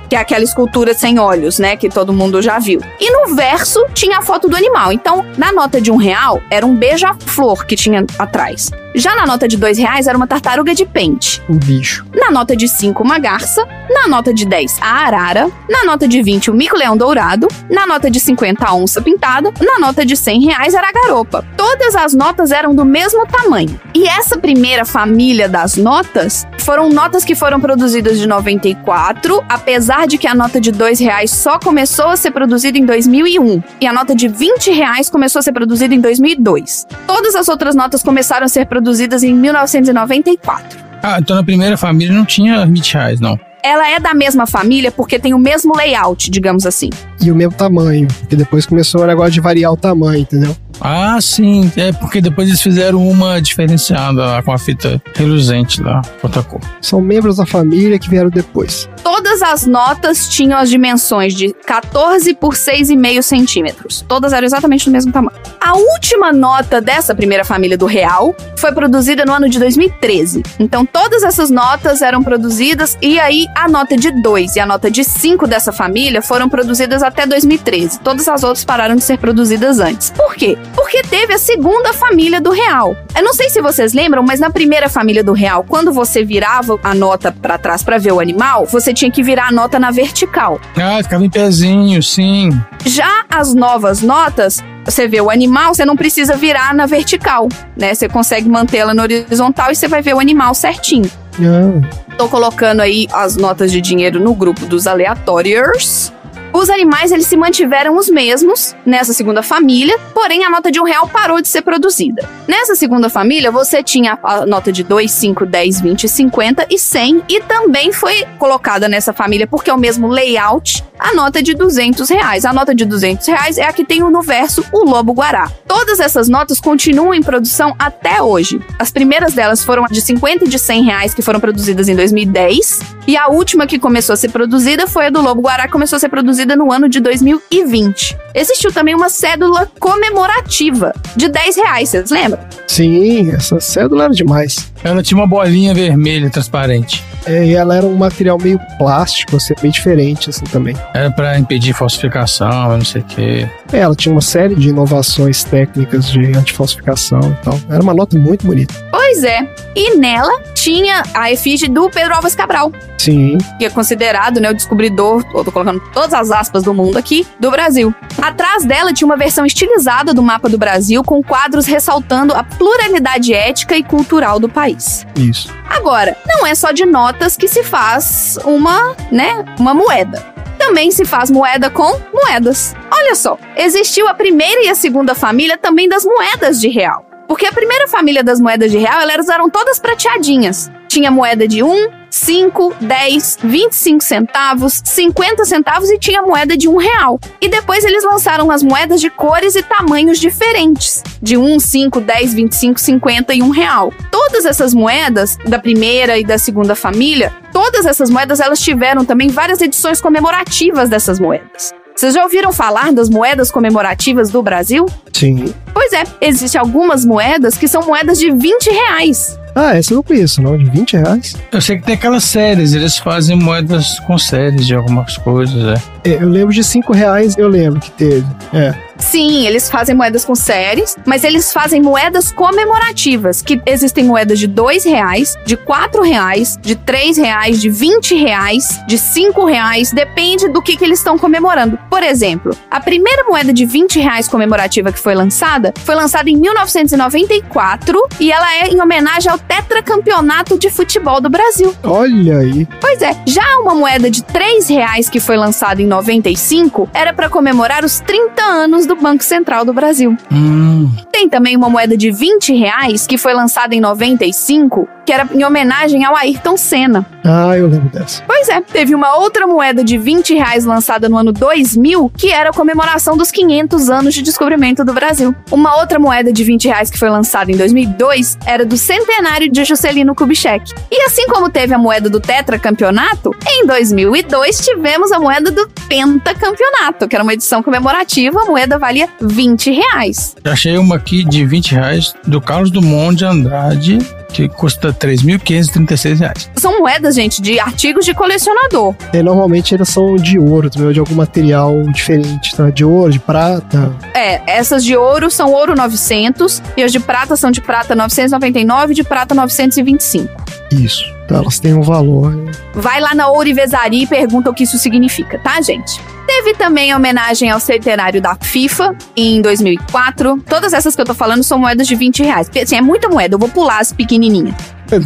que 0.08 0.16
é 0.16 0.18
aquela 0.18 0.44
escultura 0.44 0.94
sem 0.94 1.18
olhos, 1.18 1.58
né, 1.58 1.76
que 1.76 1.88
todo 1.88 2.12
mundo 2.12 2.40
já 2.40 2.58
viu. 2.58 2.80
E 3.00 3.10
no 3.10 3.34
verso 3.34 3.84
tinha 3.94 4.18
a 4.18 4.22
foto 4.22 4.48
do 4.48 4.56
animal. 4.56 4.92
Então, 4.92 5.24
na 5.36 5.52
nota 5.52 5.80
de 5.80 5.90
um 5.90 5.96
real 5.96 6.40
era 6.50 6.64
um 6.64 6.74
beija-flor 6.74 7.66
que 7.66 7.76
tinha 7.76 8.04
atrás. 8.18 8.70
Já 8.96 9.14
na 9.14 9.26
nota 9.26 9.46
de 9.46 9.58
dois 9.58 9.76
reais 9.76 10.06
era 10.06 10.16
uma 10.16 10.26
tartaruga 10.26 10.74
de 10.74 10.86
pente. 10.86 11.42
O 11.50 11.52
bicho. 11.52 12.06
Na 12.14 12.30
nota 12.30 12.56
de 12.56 12.66
5, 12.66 13.02
uma 13.02 13.18
garça. 13.18 13.68
Na 13.90 14.08
nota 14.08 14.32
de 14.32 14.46
10, 14.46 14.78
a 14.80 15.04
arara. 15.04 15.50
Na 15.68 15.84
nota 15.84 16.08
de 16.08 16.22
20, 16.22 16.50
o 16.50 16.54
mico-leão 16.54 16.96
dourado. 16.96 17.46
Na 17.68 17.86
nota 17.86 18.10
de 18.10 18.18
50, 18.18 18.64
a 18.64 18.74
onça 18.74 19.02
pintada. 19.02 19.52
Na 19.60 19.78
nota 19.78 20.02
de 20.02 20.16
100 20.16 20.46
reais 20.46 20.72
era 20.72 20.88
a 20.88 20.92
garopa. 20.92 21.44
Todas 21.58 21.94
as 21.94 22.14
notas 22.14 22.50
eram 22.50 22.74
do 22.74 22.86
mesmo 22.86 23.26
tamanho. 23.26 23.78
E 23.94 24.08
essa 24.08 24.38
primeira 24.38 24.86
família 24.86 25.46
das 25.46 25.76
notas 25.86 26.44
foram 26.58 26.88
notas 26.88 27.24
que 27.24 27.36
foram 27.36 27.60
produzidas 27.60 28.18
de 28.18 28.26
94, 28.26 29.44
apesar 29.48 30.08
de 30.08 30.18
que 30.18 30.26
a 30.26 30.34
nota 30.34 30.60
de 30.60 30.72
2 30.72 30.98
reais 30.98 31.30
só 31.30 31.60
começou 31.60 32.06
a 32.06 32.16
ser 32.16 32.32
produzida 32.32 32.76
em 32.76 32.84
2001. 32.84 33.62
E 33.80 33.86
a 33.86 33.92
nota 33.92 34.12
de 34.12 34.26
20 34.26 34.72
reais 34.72 35.08
começou 35.08 35.38
a 35.38 35.42
ser 35.42 35.52
produzida 35.52 35.94
em 35.94 36.00
2002. 36.00 36.88
Todas 37.06 37.36
as 37.36 37.48
outras 37.48 37.76
notas 37.76 38.02
começaram 38.02 38.46
a 38.46 38.48
ser 38.48 38.66
produzidas 38.66 39.22
em 39.22 39.32
1994. 39.32 40.76
Ah, 41.00 41.18
então 41.20 41.36
na 41.36 41.44
primeira 41.44 41.76
família 41.76 42.12
não 42.12 42.24
tinha 42.24 42.66
20 42.66 42.94
reais, 42.94 43.20
não. 43.20 43.38
Ela 43.62 43.88
é 43.88 44.00
da 44.00 44.12
mesma 44.12 44.44
família 44.44 44.90
porque 44.90 45.20
tem 45.20 45.34
o 45.34 45.38
mesmo 45.38 45.72
layout, 45.76 46.30
digamos 46.32 46.66
assim. 46.66 46.90
E 47.22 47.30
o 47.30 47.34
mesmo 47.36 47.54
tamanho. 47.54 48.08
Porque 48.20 48.34
depois 48.34 48.66
começou 48.66 49.02
o 49.02 49.06
negócio 49.06 49.32
de 49.32 49.40
variar 49.40 49.72
o 49.72 49.76
tamanho, 49.76 50.22
entendeu? 50.22 50.56
Ah, 50.80 51.18
sim. 51.20 51.70
É 51.76 51.92
porque 51.92 52.20
depois 52.20 52.48
eles 52.48 52.62
fizeram 52.62 53.06
uma 53.06 53.40
diferenciada 53.40 54.24
lá 54.24 54.42
com 54.42 54.52
a 54.52 54.58
fita 54.58 55.02
reluzente 55.14 55.82
lá, 55.82 56.02
outra 56.22 56.42
cor. 56.42 56.60
São 56.80 57.00
membros 57.00 57.36
da 57.36 57.46
família 57.46 57.98
que 57.98 58.08
vieram 58.08 58.30
depois. 58.30 58.88
Todas 59.06 59.40
as 59.40 59.64
notas 59.64 60.28
tinham 60.28 60.58
as 60.58 60.68
dimensões 60.68 61.32
de 61.32 61.52
14 61.64 62.34
por 62.34 62.54
6,5 62.54 63.22
centímetros. 63.22 64.04
Todas 64.08 64.32
eram 64.32 64.44
exatamente 64.44 64.86
do 64.86 64.90
mesmo 64.90 65.12
tamanho. 65.12 65.38
A 65.60 65.74
última 65.76 66.32
nota 66.32 66.80
dessa 66.80 67.14
primeira 67.14 67.44
família 67.44 67.78
do 67.78 67.86
real 67.86 68.34
foi 68.56 68.72
produzida 68.72 69.24
no 69.24 69.32
ano 69.32 69.48
de 69.48 69.60
2013. 69.60 70.42
Então 70.58 70.84
todas 70.84 71.22
essas 71.22 71.50
notas 71.50 72.02
eram 72.02 72.20
produzidas 72.20 72.98
e 73.00 73.20
aí 73.20 73.46
a 73.54 73.68
nota 73.68 73.96
de 73.96 74.10
2 74.10 74.56
e 74.56 74.60
a 74.60 74.66
nota 74.66 74.90
de 74.90 75.04
5 75.04 75.46
dessa 75.46 75.70
família 75.70 76.20
foram 76.20 76.48
produzidas 76.48 77.00
até 77.00 77.26
2013. 77.26 78.00
Todas 78.00 78.26
as 78.26 78.42
outras 78.42 78.64
pararam 78.64 78.96
de 78.96 79.04
ser 79.04 79.18
produzidas 79.18 79.78
antes. 79.78 80.10
Por 80.10 80.34
quê? 80.34 80.58
Porque 80.74 81.02
teve 81.02 81.32
a 81.32 81.38
segunda 81.38 81.92
família 81.92 82.40
do 82.40 82.50
real. 82.50 82.96
Eu 83.16 83.22
não 83.22 83.32
sei 83.32 83.50
se 83.50 83.62
vocês 83.62 83.92
lembram, 83.92 84.24
mas 84.24 84.40
na 84.40 84.50
primeira 84.50 84.88
família 84.88 85.22
do 85.22 85.32
real, 85.32 85.64
quando 85.68 85.92
você 85.92 86.24
virava 86.24 86.78
a 86.82 86.92
nota 86.92 87.30
para 87.30 87.56
trás 87.56 87.84
para 87.84 87.98
ver 87.98 88.12
o 88.12 88.20
animal, 88.20 88.66
você 88.66 88.95
tinha 88.96 89.10
que 89.10 89.22
virar 89.22 89.48
a 89.48 89.52
nota 89.52 89.78
na 89.78 89.90
vertical. 89.90 90.60
Ah, 90.76 90.98
ficava 91.02 91.24
em 91.24 91.30
pezinho, 91.30 92.02
sim. 92.02 92.50
Já 92.84 93.24
as 93.30 93.54
novas 93.54 94.00
notas, 94.00 94.64
você 94.84 95.06
vê 95.06 95.20
o 95.20 95.30
animal, 95.30 95.74
você 95.74 95.84
não 95.84 95.96
precisa 95.96 96.34
virar 96.36 96.74
na 96.74 96.86
vertical, 96.86 97.48
né? 97.76 97.94
Você 97.94 98.08
consegue 98.08 98.48
mantê-la 98.48 98.94
na 98.94 99.02
horizontal 99.02 99.70
e 99.70 99.76
você 99.76 99.86
vai 99.86 100.00
ver 100.02 100.14
o 100.14 100.18
animal 100.18 100.54
certinho. 100.54 101.10
Ah, 101.38 102.06
Tô 102.16 102.28
colocando 102.28 102.80
aí 102.80 103.06
as 103.12 103.36
notas 103.36 103.70
de 103.70 103.80
dinheiro 103.80 104.18
no 104.18 104.34
grupo 104.34 104.64
dos 104.64 104.86
aleatórios. 104.86 106.12
Os 106.56 106.70
animais 106.70 107.12
eles 107.12 107.26
se 107.26 107.36
mantiveram 107.36 107.98
os 107.98 108.08
mesmos 108.08 108.74
nessa 108.86 109.12
segunda 109.12 109.42
família, 109.42 109.98
porém 110.14 110.42
a 110.42 110.48
nota 110.48 110.70
de 110.70 110.80
um 110.80 110.84
real 110.84 111.06
parou 111.06 111.42
de 111.42 111.48
ser 111.48 111.60
produzida. 111.60 112.26
Nessa 112.48 112.74
segunda 112.74 113.10
família, 113.10 113.50
você 113.50 113.82
tinha 113.82 114.18
a 114.22 114.46
nota 114.46 114.72
de 114.72 114.82
2, 114.82 115.10
5, 115.10 115.44
10, 115.44 115.82
20, 115.82 116.08
50 116.08 116.66
e 116.70 116.78
100, 116.78 117.24
e 117.28 117.42
também 117.42 117.92
foi 117.92 118.24
colocada 118.38 118.88
nessa 118.88 119.12
família, 119.12 119.46
porque 119.46 119.68
é 119.68 119.74
o 119.74 119.78
mesmo 119.78 120.08
layout, 120.08 120.82
a 120.98 121.12
nota 121.12 121.42
de 121.42 121.52
200 121.52 122.08
reais. 122.08 122.46
A 122.46 122.54
nota 122.54 122.74
de 122.74 122.86
200 122.86 123.26
reais 123.26 123.58
é 123.58 123.64
a 123.64 123.72
que 123.72 123.84
tem 123.84 124.00
no 124.00 124.22
verso 124.22 124.64
o 124.72 124.82
Lobo 124.88 125.12
Guará. 125.12 125.50
Todas 125.68 126.00
essas 126.00 126.26
notas 126.26 126.58
continuam 126.58 127.12
em 127.12 127.22
produção 127.22 127.74
até 127.78 128.22
hoje. 128.22 128.62
As 128.78 128.90
primeiras 128.90 129.34
delas 129.34 129.62
foram 129.62 129.84
de 129.90 130.00
50 130.00 130.46
e 130.46 130.48
de 130.48 130.58
100 130.58 130.84
reais, 130.84 131.12
que 131.12 131.20
foram 131.20 131.38
produzidas 131.38 131.86
em 131.86 131.94
2010, 131.94 132.80
e 133.06 133.16
a 133.16 133.28
última 133.28 133.66
que 133.66 133.78
começou 133.78 134.14
a 134.14 134.16
ser 134.16 134.30
produzida 134.30 134.86
foi 134.86 135.06
a 135.06 135.10
do 135.10 135.20
Lobo 135.20 135.42
Guará, 135.42 135.64
que 135.64 135.72
começou 135.72 135.96
a 135.96 136.00
ser 136.00 136.08
produzida 136.08 136.45
no 136.54 136.70
ano 136.70 136.88
de 136.88 137.00
2020. 137.00 138.16
Existiu 138.34 138.70
também 138.70 138.94
uma 138.94 139.08
cédula 139.08 139.68
comemorativa 139.80 140.92
de 141.16 141.28
10 141.28 141.56
reais, 141.56 141.88
vocês 141.88 142.10
lembram? 142.10 142.38
sim, 142.76 143.30
essa 143.30 143.58
cédula 143.58 144.04
era 144.04 144.12
demais. 144.12 144.70
Ela 144.84 145.02
tinha 145.02 145.18
uma 145.18 145.26
bolinha 145.26 145.72
vermelha 145.72 146.28
transparente. 146.28 147.02
É, 147.24 147.44
e 147.44 147.54
ela 147.54 147.74
era 147.74 147.86
um 147.86 147.96
material 147.96 148.38
meio 148.38 148.60
plástico, 148.78 149.36
assim, 149.36 149.54
bem 149.62 149.70
diferente, 149.70 150.28
assim, 150.28 150.44
também. 150.44 150.76
Era 150.92 151.10
pra 151.10 151.38
impedir 151.38 151.72
falsificação, 151.72 152.68
não 152.68 152.84
sei 152.84 153.00
o 153.00 153.04
quê. 153.04 153.48
É, 153.72 153.78
ela 153.78 153.96
tinha 153.96 154.12
uma 154.12 154.20
série 154.20 154.54
de 154.54 154.68
inovações 154.68 155.42
técnicas 155.42 156.10
de 156.10 156.20
antifalsificação 156.36 157.20
e 157.20 157.44
tal. 157.44 157.58
Era 157.70 157.82
uma 157.82 157.94
nota 157.94 158.18
muito 158.18 158.46
bonita. 158.46 158.74
Pois 158.90 159.24
é. 159.24 159.48
E 159.74 159.96
nela 159.96 160.40
tinha 160.54 161.02
a 161.14 161.32
efígie 161.32 161.68
do 161.68 161.88
Pedro 161.88 162.14
Alves 162.14 162.34
Cabral, 162.34 162.70
Sim. 162.98 163.38
que 163.58 163.64
é 163.64 163.70
considerado 163.70 164.40
né, 164.40 164.50
o 164.50 164.54
descobridor, 164.54 165.24
eu 165.34 165.44
tô 165.44 165.50
colocando 165.50 165.80
todas 165.92 166.12
as 166.12 166.30
aspas 166.36 166.62
do 166.62 166.72
mundo 166.74 166.96
aqui, 166.96 167.26
do 167.40 167.50
Brasil. 167.50 167.94
Atrás 168.20 168.64
dela 168.64 168.92
tinha 168.92 169.06
uma 169.06 169.16
versão 169.16 169.44
estilizada 169.44 170.14
do 170.14 170.22
mapa 170.22 170.48
do 170.48 170.58
Brasil, 170.58 171.02
com 171.02 171.22
quadros 171.22 171.66
ressaltando 171.66 172.34
a 172.34 172.44
pluralidade 172.44 173.32
ética 173.32 173.76
e 173.76 173.82
cultural 173.82 174.38
do 174.38 174.48
país. 174.48 175.06
Isso. 175.16 175.52
Agora, 175.68 176.16
não 176.26 176.46
é 176.46 176.54
só 176.54 176.72
de 176.72 176.84
notas 176.84 177.36
que 177.36 177.48
se 177.48 177.64
faz 177.64 178.38
uma, 178.44 178.94
né, 179.10 179.44
uma 179.58 179.74
moeda. 179.74 180.24
Também 180.58 180.90
se 180.90 181.04
faz 181.04 181.30
moeda 181.30 181.70
com 181.70 182.00
moedas. 182.12 182.74
Olha 182.90 183.14
só, 183.14 183.38
existiu 183.56 184.08
a 184.08 184.14
primeira 184.14 184.64
e 184.64 184.68
a 184.68 184.74
segunda 184.74 185.14
família 185.14 185.58
também 185.58 185.88
das 185.88 186.04
moedas 186.04 186.60
de 186.60 186.68
real. 186.68 187.04
Porque 187.28 187.46
a 187.46 187.52
primeira 187.52 187.88
família 187.88 188.22
das 188.22 188.40
moedas 188.40 188.70
de 188.70 188.78
real, 188.78 189.00
elas 189.00 189.28
eram 189.28 189.50
todas 189.50 189.78
prateadinhas. 189.78 190.70
Tinha 190.88 191.10
moeda 191.10 191.46
de 191.46 191.62
1, 191.62 191.90
5, 192.16 192.76
10, 192.80 193.38
25 193.44 194.02
centavos, 194.02 194.80
50 194.82 195.44
centavos 195.44 195.90
e 195.90 195.98
tinha 195.98 196.22
moeda 196.22 196.56
de 196.56 196.66
1 196.66 196.76
real. 196.78 197.20
E 197.42 197.48
depois 197.48 197.84
eles 197.84 198.04
lançaram 198.04 198.50
as 198.50 198.62
moedas 198.62 199.02
de 199.02 199.10
cores 199.10 199.54
e 199.54 199.62
tamanhos 199.62 200.18
diferentes. 200.18 201.02
De 201.20 201.36
1, 201.36 201.60
5, 201.60 202.00
10, 202.00 202.34
25, 202.34 202.80
50 202.80 203.34
e 203.34 203.42
1 203.42 203.50
real. 203.50 203.92
Todas 204.10 204.46
essas 204.46 204.72
moedas, 204.72 205.36
da 205.46 205.58
primeira 205.58 206.18
e 206.18 206.24
da 206.24 206.38
segunda 206.38 206.74
família, 206.74 207.34
todas 207.52 207.84
essas 207.84 208.08
moedas 208.08 208.40
elas 208.40 208.60
tiveram 208.60 209.04
também 209.04 209.28
várias 209.28 209.60
edições 209.60 210.00
comemorativas 210.00 210.88
dessas 210.88 211.20
moedas. 211.20 211.74
Vocês 211.94 212.14
já 212.14 212.22
ouviram 212.22 212.50
falar 212.50 212.92
das 212.92 213.10
moedas 213.10 213.50
comemorativas 213.50 214.30
do 214.30 214.42
Brasil? 214.42 214.86
Sim. 215.12 215.54
Pois 215.72 215.92
é, 215.92 216.02
existem 216.22 216.58
algumas 216.58 217.04
moedas 217.04 217.58
que 217.58 217.68
são 217.68 217.82
moedas 217.82 218.18
de 218.18 218.30
20 218.30 218.70
reais. 218.70 219.38
Ah, 219.58 219.74
essa 219.74 219.94
eu 219.94 219.96
não 219.96 220.02
conheço, 220.02 220.42
não. 220.42 220.56
De 220.58 220.66
20 220.66 220.98
reais. 220.98 221.34
Eu 221.50 221.62
sei 221.62 221.78
que 221.78 221.84
tem 221.84 221.94
aquelas 221.94 222.24
séries, 222.24 222.74
eles 222.74 222.98
fazem 222.98 223.34
moedas 223.34 223.98
com 224.00 224.18
séries 224.18 224.66
de 224.66 224.74
algumas 224.74 225.16
coisas, 225.16 225.80
é. 225.80 225.96
É, 226.06 226.22
eu 226.22 226.28
lembro 226.28 226.54
de 226.54 226.62
5 226.62 226.92
reais, 226.92 227.36
eu 227.36 227.48
lembro 227.48 227.80
que 227.80 227.90
teve. 227.90 228.26
É. 228.52 228.74
Sim, 228.98 229.46
eles 229.46 229.68
fazem 229.68 229.94
moedas 229.94 230.24
com 230.24 230.34
séries, 230.34 230.96
mas 231.04 231.24
eles 231.24 231.52
fazem 231.52 231.82
moedas 231.82 232.32
comemorativas, 232.32 233.42
que 233.42 233.60
existem 233.66 234.04
moedas 234.04 234.38
de 234.38 234.46
dois 234.46 234.84
reais, 234.84 235.36
de 235.44 235.56
quatro 235.56 236.02
reais, 236.02 236.56
de 236.62 236.74
três 236.74 237.16
reais, 237.16 237.60
de 237.60 237.68
20 237.68 238.14
reais, 238.14 238.80
de 238.86 238.96
cinco 238.96 239.44
reais, 239.44 239.92
depende 239.92 240.48
do 240.48 240.62
que, 240.62 240.76
que 240.76 240.84
eles 240.84 240.98
estão 240.98 241.18
comemorando. 241.18 241.78
Por 241.90 242.02
exemplo, 242.02 242.56
a 242.70 242.80
primeira 242.80 243.24
moeda 243.24 243.52
de 243.52 243.66
20 243.66 244.00
reais 244.00 244.28
comemorativa 244.28 244.92
que 244.92 244.98
foi 244.98 245.14
lançada 245.14 245.74
foi 245.84 245.94
lançada 245.94 246.30
em 246.30 246.36
1994 246.36 248.08
e 248.20 248.32
ela 248.32 248.54
é 248.54 248.68
em 248.68 248.80
homenagem 248.80 249.30
ao 249.30 249.38
tetracampeonato 249.48 250.58
de 250.58 250.70
futebol 250.70 251.20
do 251.20 251.28
Brasil. 251.28 251.74
Olha 251.82 252.38
aí. 252.38 252.66
Pois 252.80 253.00
é, 253.02 253.16
já 253.26 253.58
uma 253.58 253.74
moeda 253.74 254.10
de 254.10 254.22
3 254.22 254.68
reais 254.68 255.08
que 255.08 255.20
foi 255.20 255.36
lançada 255.36 255.80
em 255.80 255.86
95 255.86 256.88
era 256.92 257.12
para 257.12 257.28
comemorar 257.28 257.84
os 257.84 258.00
30 258.00 258.42
anos 258.42 258.86
do 258.86 258.96
Banco 258.96 259.24
Central 259.24 259.64
do 259.64 259.72
Brasil. 259.72 260.16
Hum. 260.32 260.90
Tem 261.12 261.28
também 261.28 261.56
uma 261.56 261.68
moeda 261.68 261.96
de 261.96 262.10
20 262.10 262.54
reais 262.54 263.06
que 263.06 263.18
foi 263.18 263.34
lançada 263.34 263.74
em 263.74 263.80
95, 263.80 264.88
que 265.04 265.12
era 265.12 265.28
em 265.32 265.44
homenagem 265.44 266.04
ao 266.04 266.16
Ayrton 266.16 266.56
Senna. 266.56 267.06
Ah, 267.24 267.56
eu 267.56 267.66
lembro 267.66 267.88
dessa. 267.88 268.22
Pois 268.26 268.48
é, 268.48 268.60
teve 268.60 268.94
uma 268.94 269.16
outra 269.16 269.46
moeda 269.46 269.82
de 269.82 269.96
20 269.96 270.34
reais 270.34 270.64
lançada 270.64 271.08
no 271.08 271.16
ano 271.16 271.32
2000, 271.32 272.10
que 272.16 272.30
era 272.30 272.50
a 272.50 272.52
comemoração 272.52 273.16
dos 273.16 273.30
500 273.30 273.88
anos 273.90 274.14
de 274.14 274.22
descobrimento 274.22 274.84
do 274.84 274.92
Brasil. 274.92 275.34
Uma 275.50 275.76
outra 275.78 275.98
moeda 275.98 276.32
de 276.32 276.44
20 276.44 276.68
reais 276.68 276.90
que 276.90 276.98
foi 276.98 277.08
lançada 277.08 277.50
em 277.50 277.56
2002 277.56 278.38
era 278.46 278.64
do 278.64 278.76
centenário 278.76 279.35
de 279.40 279.64
Juscelino 279.64 280.14
Kubitschek. 280.14 280.72
E 280.90 281.02
assim 281.02 281.26
como 281.28 281.50
teve 281.50 281.74
a 281.74 281.78
moeda 281.78 282.08
do 282.08 282.18
tetracampeonato, 282.18 283.30
em 283.46 283.66
2002 283.66 284.60
tivemos 284.60 285.12
a 285.12 285.18
moeda 285.18 285.50
do 285.50 285.68
pentacampeonato, 285.88 287.06
que 287.06 287.14
era 287.14 287.22
uma 287.22 287.34
edição 287.34 287.62
comemorativa, 287.62 288.40
a 288.40 288.44
moeda 288.46 288.78
valia 288.78 289.08
20 289.20 289.70
reais. 289.70 290.34
Achei 290.44 290.76
uma 290.78 290.96
aqui 290.96 291.22
de 291.24 291.44
20 291.44 291.72
reais 291.72 292.14
do 292.26 292.40
Carlos 292.40 292.70
Dumont 292.70 293.16
de 293.16 293.24
Andrade, 293.24 293.98
que 294.32 294.48
custa 294.48 294.92
3.536 294.92 296.18
reais. 296.18 296.50
São 296.56 296.78
moedas, 296.78 297.14
gente, 297.14 297.40
de 297.40 297.58
artigos 297.58 298.04
de 298.04 298.14
colecionador. 298.14 298.94
E 299.12 299.22
normalmente 299.22 299.74
elas 299.74 299.88
são 299.88 300.16
de 300.16 300.38
ouro, 300.38 300.70
também, 300.70 300.88
ou 300.88 300.92
de 300.92 301.00
algum 301.00 301.14
material 301.14 301.82
diferente, 301.92 302.54
tá? 302.54 302.70
De 302.70 302.84
ouro, 302.84 303.12
de 303.12 303.18
prata. 303.18 303.92
É, 304.14 304.40
essas 304.46 304.84
de 304.84 304.96
ouro 304.96 305.30
são 305.30 305.52
ouro 305.52 305.74
900 305.74 306.62
e 306.76 306.82
as 306.82 306.92
de 306.92 307.00
prata 307.00 307.36
são 307.36 307.50
de 307.50 307.60
prata 307.60 307.94
999 307.94 308.92
e 308.92 308.96
de 308.96 309.04
prata 309.04 309.34
925. 309.34 310.46
Isso. 310.82 311.04
Então 311.24 311.38
elas 311.38 311.58
têm 311.58 311.74
um 311.74 311.82
valor. 311.82 312.32
Vai 312.74 313.00
lá 313.00 313.14
na 313.14 313.28
Ourivesaria 313.28 314.04
e 314.04 314.06
pergunta 314.06 314.50
o 314.50 314.54
que 314.54 314.64
isso 314.64 314.78
significa, 314.78 315.38
tá, 315.38 315.60
gente? 315.60 316.00
Teve 316.26 316.54
também 316.54 316.90
a 316.90 316.96
homenagem 316.96 317.50
ao 317.50 317.60
centenário 317.60 318.20
da 318.20 318.34
FIFA 318.34 318.96
em 319.16 319.40
2004. 319.40 320.42
Todas 320.48 320.72
essas 320.72 320.94
que 320.94 321.00
eu 321.00 321.06
tô 321.06 321.14
falando 321.14 321.42
são 321.42 321.58
moedas 321.58 321.86
de 321.86 321.94
20 321.94 322.22
reais. 322.22 322.48
Porque, 322.48 322.60
assim, 322.60 322.76
é 322.76 322.80
muita 322.80 323.08
moeda, 323.08 323.36
eu 323.36 323.38
vou 323.38 323.48
pular 323.48 323.78
as 323.78 323.92
pequenininhas. 323.92 324.54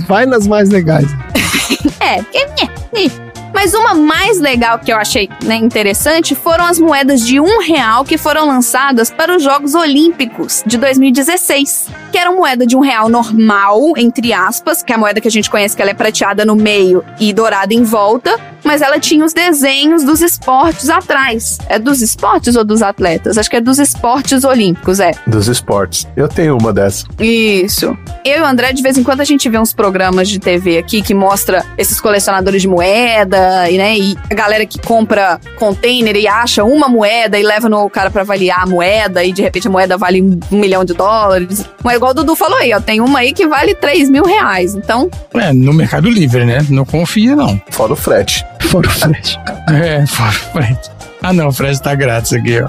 Vai 0.07 0.27
nas 0.27 0.47
mais 0.47 0.71
legais. 0.71 1.07
é, 2.01 2.23
porque... 2.23 2.39
é, 2.39 3.07
é. 3.07 3.31
Mas 3.53 3.75
uma 3.75 3.95
mais 3.95 4.41
legal 4.41 4.79
que 4.79 4.91
eu 4.93 4.97
achei 4.97 5.29
né, 5.45 5.57
interessante 5.57 6.35
foram 6.35 6.65
as 6.65 6.79
moedas 6.79 7.27
de 7.27 7.39
um 7.39 7.61
real 7.61 8.05
que 8.05 8.17
foram 8.17 8.47
lançadas 8.47 9.11
para 9.11 9.37
os 9.37 9.43
Jogos 9.43 9.75
Olímpicos 9.75 10.63
de 10.67 10.79
2016. 10.79 11.89
Que 12.11 12.19
era 12.19 12.31
uma 12.31 12.41
moeda 12.41 12.67
de 12.67 12.77
um 12.77 12.81
real 12.81 13.09
normal, 13.09 13.93
entre 13.97 14.33
aspas, 14.33 14.83
que 14.83 14.93
é 14.93 14.97
a 14.97 14.99
moeda 14.99 15.21
que 15.21 15.29
a 15.29 15.31
gente 15.31 15.51
conhece 15.51 15.77
que 15.77 15.83
ela 15.83 15.91
é 15.91 15.95
prateada 15.95 16.45
no 16.45 16.57
meio 16.57 17.05
e 17.19 17.33
dourada 17.33 17.73
em 17.73 17.85
volta, 17.85 18.39
mas 18.65 18.83
ela 18.83 18.99
tinha 18.99 19.25
os 19.25 19.33
desenhos 19.33 20.03
dos 20.03 20.21
esportes 20.21 20.89
atrás. 20.89 21.59
É 21.69 21.79
dos 21.79 22.03
esportes 22.03 22.57
ou 22.57 22.65
dos 22.65 22.83
atletas? 22.83 23.39
Acho 23.39 23.49
que 23.49 23.57
é 23.57 23.61
dos 23.61 23.79
esportes 23.79 24.45
olímpicos, 24.45 25.01
é. 25.01 25.13
Dos 25.27 25.49
esportes. 25.49 26.07
Eu 26.17 26.29
tenho 26.29 26.57
uma 26.57 26.73
dessa. 26.73 27.07
Isso. 27.19 27.97
Eu 28.25 28.39
e 28.39 28.41
o 28.41 28.47
André, 28.47 28.73
de 28.73 28.83
vez 28.83 28.99
em 28.99 29.03
quando, 29.03 29.21
a 29.21 29.25
gente 29.25 29.49
vê 29.49 29.59
uns 29.59 29.73
programas 29.73 30.29
de 30.29 30.39
TV 30.39 30.79
aqui 30.79 31.03
que 31.03 31.15
mostra 31.15 31.65
esses 31.79 32.01
colecionadores 32.01 32.61
de 32.61 32.69
moeda, 32.69 33.71
e, 33.71 33.79
né? 33.79 33.97
E 33.97 34.17
a 34.31 34.35
galera 34.35 34.67
que 34.67 34.79
compra 34.81 35.41
container 35.57 36.17
e 36.17 36.27
acha 36.27 36.65
uma 36.65 36.89
moeda 36.89 37.39
e 37.39 37.43
leva 37.43 37.69
no 37.69 37.89
cara 37.89 38.11
para 38.11 38.23
avaliar 38.23 38.63
a 38.63 38.67
moeda, 38.67 39.25
e 39.25 39.33
de 39.33 39.43
repente 39.43 39.69
a 39.69 39.71
moeda 39.71 39.97
vale 39.97 40.23
um 40.23 40.39
milhão 40.51 40.85
de 40.85 40.93
dólares. 40.93 41.65
Mas 41.83 42.00
igual 42.01 42.13
o 42.13 42.15
Dudu 42.15 42.35
falou 42.35 42.57
aí, 42.57 42.73
ó, 42.73 42.81
tem 42.81 43.01
uma 43.01 43.19
aí 43.19 43.33
que 43.35 43.47
vale 43.47 43.75
3 43.75 44.09
mil 44.09 44.25
reais. 44.25 44.75
Então. 44.75 45.11
É, 45.35 45.53
no 45.53 45.73
Mercado 45.75 46.09
Livre, 46.09 46.47
né? 46.47 46.65
Não 46.71 46.85
confia, 46.85 47.37
não. 47.37 47.61
Fora 47.71 47.93
o 47.93 47.97
frete. 47.97 48.45
Fora 48.63 48.89
o 48.89 48.91
frete. 48.91 49.39
É, 49.71 50.05
fora 50.07 50.31
o 50.31 50.53
frete. 50.53 50.91
Ah, 51.23 51.33
não, 51.33 51.49
o 51.49 51.53
frete 51.53 51.81
tá 51.81 51.95
grátis 51.95 52.33
aqui, 52.33 52.61
ó. 52.61 52.69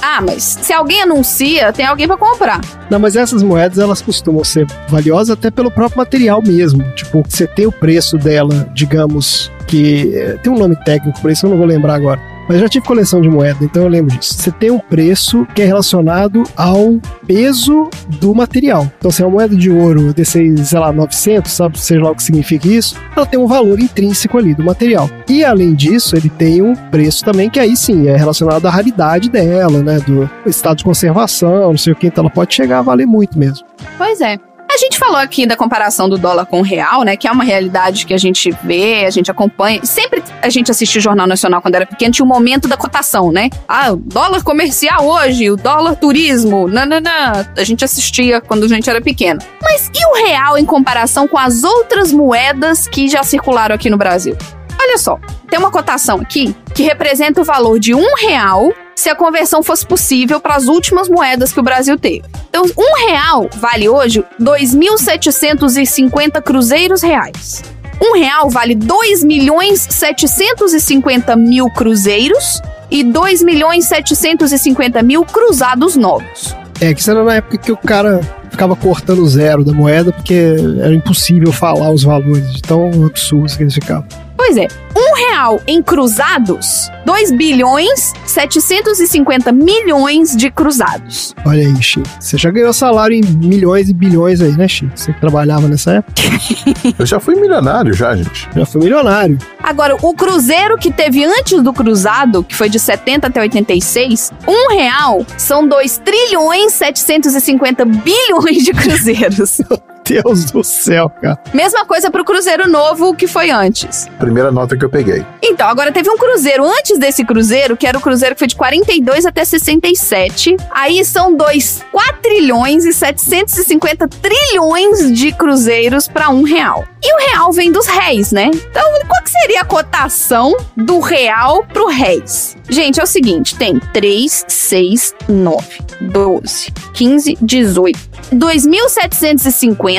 Ah, 0.00 0.20
mas 0.22 0.58
se 0.62 0.72
alguém 0.72 1.02
anuncia, 1.02 1.72
tem 1.72 1.84
alguém 1.84 2.06
para 2.06 2.16
comprar. 2.16 2.60
Não, 2.88 2.98
mas 2.98 3.16
essas 3.16 3.42
moedas 3.42 3.78
elas 3.78 4.00
costumam 4.00 4.42
ser 4.44 4.66
valiosas 4.88 5.30
até 5.30 5.50
pelo 5.50 5.70
próprio 5.70 5.98
material 5.98 6.40
mesmo. 6.42 6.82
Tipo, 6.92 7.22
você 7.28 7.46
tem 7.46 7.66
o 7.66 7.72
preço 7.72 8.16
dela, 8.16 8.68
digamos 8.72 9.50
que 9.66 10.12
eh, 10.14 10.38
tem 10.42 10.52
um 10.52 10.58
nome 10.58 10.76
técnico 10.84 11.20
para 11.20 11.32
isso, 11.32 11.44
eu 11.46 11.50
não 11.50 11.58
vou 11.58 11.66
lembrar 11.66 11.94
agora. 11.94 12.20
Mas 12.48 12.56
eu 12.56 12.62
já 12.62 12.68
tive 12.68 12.86
coleção 12.86 13.20
de 13.20 13.28
moeda, 13.28 13.64
então 13.64 13.82
eu 13.82 13.88
lembro 13.88 14.16
disso. 14.16 14.34
Você 14.34 14.50
tem 14.50 14.70
um 14.70 14.78
preço 14.78 15.46
que 15.54 15.62
é 15.62 15.64
relacionado 15.64 16.42
ao 16.56 16.98
peso 17.26 17.88
do 18.20 18.34
material. 18.34 18.90
Então, 18.98 19.10
se 19.10 19.22
é 19.22 19.26
uma 19.26 19.32
moeda 19.32 19.54
de 19.54 19.70
ouro 19.70 20.12
desse, 20.12 20.56
sei 20.64 20.78
lá, 20.78 20.92
900, 20.92 21.50
sabe, 21.50 21.78
seja 21.78 22.02
lá 22.02 22.10
o 22.10 22.14
que 22.14 22.22
significa 22.22 22.68
isso, 22.68 22.96
ela 23.16 23.26
tem 23.26 23.38
um 23.38 23.46
valor 23.46 23.78
intrínseco 23.78 24.38
ali 24.38 24.54
do 24.54 24.64
material. 24.64 25.08
E 25.28 25.44
além 25.44 25.74
disso, 25.74 26.16
ele 26.16 26.28
tem 26.28 26.62
um 26.62 26.74
preço 26.74 27.24
também 27.24 27.48
que 27.48 27.60
aí 27.60 27.76
sim 27.76 28.08
é 28.08 28.16
relacionado 28.16 28.66
à 28.66 28.70
raridade 28.70 29.30
dela, 29.30 29.82
né, 29.82 29.98
do 30.00 30.28
estado 30.46 30.78
de 30.78 30.84
conservação, 30.84 31.70
não 31.70 31.78
sei 31.78 31.92
o 31.92 31.96
que, 31.96 32.06
então 32.06 32.22
ela 32.22 32.30
pode 32.30 32.54
chegar 32.54 32.80
a 32.80 32.82
valer 32.82 33.06
muito 33.06 33.38
mesmo. 33.38 33.66
Pois 33.96 34.20
é. 34.20 34.38
A 34.72 34.78
gente 34.78 34.98
falou 34.98 35.18
aqui 35.18 35.44
da 35.44 35.54
comparação 35.54 36.08
do 36.08 36.16
dólar 36.16 36.46
com 36.46 36.60
o 36.60 36.62
real, 36.62 37.02
né? 37.02 37.14
Que 37.14 37.28
é 37.28 37.30
uma 37.30 37.44
realidade 37.44 38.06
que 38.06 38.14
a 38.14 38.18
gente 38.18 38.50
vê, 38.64 39.04
a 39.04 39.10
gente 39.10 39.30
acompanha. 39.30 39.84
Sempre 39.84 40.22
a 40.40 40.48
gente 40.48 40.70
assistiu 40.70 40.98
o 40.98 41.02
Jornal 41.02 41.26
Nacional 41.26 41.60
quando 41.60 41.74
era 41.74 41.84
pequeno, 41.84 42.10
tinha 42.10 42.24
um 42.24 42.28
momento 42.28 42.66
da 42.66 42.74
cotação, 42.74 43.30
né? 43.30 43.50
Ah, 43.68 43.92
o 43.92 43.96
dólar 43.96 44.42
comercial 44.42 45.06
hoje, 45.06 45.50
o 45.50 45.56
dólar 45.56 45.96
turismo, 45.96 46.68
nananã. 46.68 47.46
A 47.54 47.64
gente 47.64 47.84
assistia 47.84 48.40
quando 48.40 48.64
a 48.64 48.68
gente 48.68 48.88
era 48.88 49.02
pequeno. 49.02 49.40
Mas 49.60 49.90
e 49.94 50.06
o 50.06 50.26
real 50.26 50.56
em 50.56 50.64
comparação 50.64 51.28
com 51.28 51.36
as 51.36 51.64
outras 51.64 52.10
moedas 52.10 52.88
que 52.88 53.08
já 53.08 53.22
circularam 53.22 53.74
aqui 53.74 53.90
no 53.90 53.98
Brasil? 53.98 54.34
Olha 54.80 54.96
só, 54.96 55.20
tem 55.50 55.58
uma 55.58 55.70
cotação 55.70 56.18
aqui 56.18 56.56
que 56.74 56.82
representa 56.82 57.42
o 57.42 57.44
valor 57.44 57.78
de 57.78 57.94
um 57.94 58.14
real 58.16 58.72
se 58.94 59.08
a 59.08 59.14
conversão 59.14 59.62
fosse 59.62 59.86
possível 59.86 60.40
para 60.40 60.56
as 60.56 60.66
últimas 60.66 61.08
moedas 61.08 61.52
que 61.52 61.60
o 61.60 61.62
Brasil 61.62 61.98
teve. 61.98 62.22
Então, 62.48 62.64
um 62.76 63.08
real 63.08 63.48
vale 63.56 63.88
hoje 63.88 64.24
2.750 64.40 66.42
cruzeiros 66.42 67.02
reais. 67.02 67.62
Um 68.00 68.14
real 68.14 68.50
vale 68.50 68.74
2 68.74 69.22
milhões 69.22 69.86
750 69.88 71.36
mil 71.36 71.70
cruzeiros 71.70 72.60
e 72.90 73.04
2 73.04 73.42
milhões 73.42 73.84
750 73.86 75.02
mil 75.02 75.24
cruzados 75.24 75.96
novos. 75.96 76.56
É, 76.80 76.92
que 76.92 77.00
isso 77.00 77.10
era 77.10 77.22
na 77.22 77.36
época 77.36 77.58
que 77.58 77.70
o 77.70 77.76
cara 77.76 78.20
ficava 78.50 78.74
cortando 78.74 79.24
zero 79.26 79.64
da 79.64 79.72
moeda 79.72 80.12
porque 80.12 80.56
era 80.80 80.94
impossível 80.94 81.52
falar 81.52 81.90
os 81.90 82.02
valores 82.02 82.52
de 82.52 82.60
tão 82.60 82.90
absurdos 83.06 83.56
que 83.56 83.62
eles 83.62 83.74
ficavam. 83.74 84.06
Pois 84.36 84.56
é, 84.56 84.66
um 84.96 85.14
real 85.28 85.60
em 85.66 85.82
cruzados, 85.82 86.90
2 87.04 87.32
bilhões 87.32 88.12
750 88.26 89.52
milhões 89.52 90.36
de 90.36 90.50
cruzados. 90.50 91.34
Olha 91.44 91.66
aí, 91.66 91.82
Chico. 91.82 92.08
Você 92.18 92.36
já 92.38 92.50
ganhou 92.50 92.72
salário 92.72 93.16
em 93.16 93.22
milhões 93.22 93.88
e 93.88 93.94
bilhões 93.94 94.40
aí, 94.40 94.52
né, 94.52 94.66
Chico? 94.66 94.92
Você 94.94 95.12
que 95.12 95.20
trabalhava 95.20 95.68
nessa 95.68 95.92
época. 95.92 96.14
Eu 96.98 97.06
já 97.06 97.20
fui 97.20 97.34
milionário, 97.34 97.92
já, 97.92 98.16
gente. 98.16 98.48
Já 98.54 98.66
fui 98.66 98.82
milionário. 98.82 99.38
Agora, 99.62 99.96
o 100.00 100.14
cruzeiro 100.14 100.76
que 100.78 100.90
teve 100.90 101.24
antes 101.24 101.62
do 101.62 101.72
cruzado, 101.72 102.42
que 102.42 102.54
foi 102.54 102.68
de 102.68 102.78
70 102.78 103.26
até 103.26 103.40
86, 103.40 104.32
um 104.46 104.74
real 104.74 105.24
são 105.36 105.66
2 105.66 105.98
trilhões 105.98 106.72
750 106.72 107.84
bilhões 107.84 108.64
de 108.64 108.72
cruzeiros. 108.72 109.60
Deus 110.04 110.46
do 110.50 110.62
céu, 110.64 111.10
cara. 111.10 111.38
Mesma 111.52 111.84
coisa 111.84 112.10
pro 112.10 112.24
Cruzeiro 112.24 112.68
Novo 112.68 113.14
que 113.14 113.26
foi 113.26 113.50
antes. 113.50 114.08
Primeira 114.18 114.50
nota 114.50 114.76
que 114.76 114.84
eu 114.84 114.90
peguei. 114.90 115.24
Então, 115.42 115.68
agora 115.68 115.92
teve 115.92 116.10
um 116.10 116.16
Cruzeiro 116.16 116.64
antes 116.64 116.98
desse 116.98 117.24
Cruzeiro, 117.24 117.76
que 117.76 117.86
era 117.86 117.96
o 117.96 118.00
Cruzeiro 118.00 118.34
que 118.34 118.40
foi 118.40 118.48
de 118.48 118.56
42 118.56 119.26
até 119.26 119.44
67. 119.44 120.56
Aí 120.70 121.04
são 121.04 121.34
2 121.36 121.84
quatrilhões 121.92 122.84
e 122.84 122.92
750 122.92 124.08
trilhões 124.08 125.12
de 125.12 125.32
cruzeiros 125.32 126.08
para 126.08 126.30
um 126.30 126.42
real. 126.42 126.84
E 127.02 127.14
o 127.14 127.30
real 127.30 127.52
vem 127.52 127.72
dos 127.72 127.86
réis, 127.86 128.30
né? 128.30 128.50
Então, 128.52 128.84
qual 129.08 129.22
que 129.22 129.30
seria 129.30 129.62
a 129.62 129.64
cotação 129.64 130.56
do 130.76 131.00
real 131.00 131.64
pro 131.64 131.88
réis? 131.88 132.56
Gente, 132.68 133.00
é 133.00 133.02
o 133.02 133.06
seguinte: 133.06 133.56
tem 133.56 133.78
3, 133.92 134.44
6, 134.46 135.14
9, 135.28 135.66
12, 136.00 136.72
15, 136.94 137.38
18. 137.42 138.12
2.750 138.32 139.91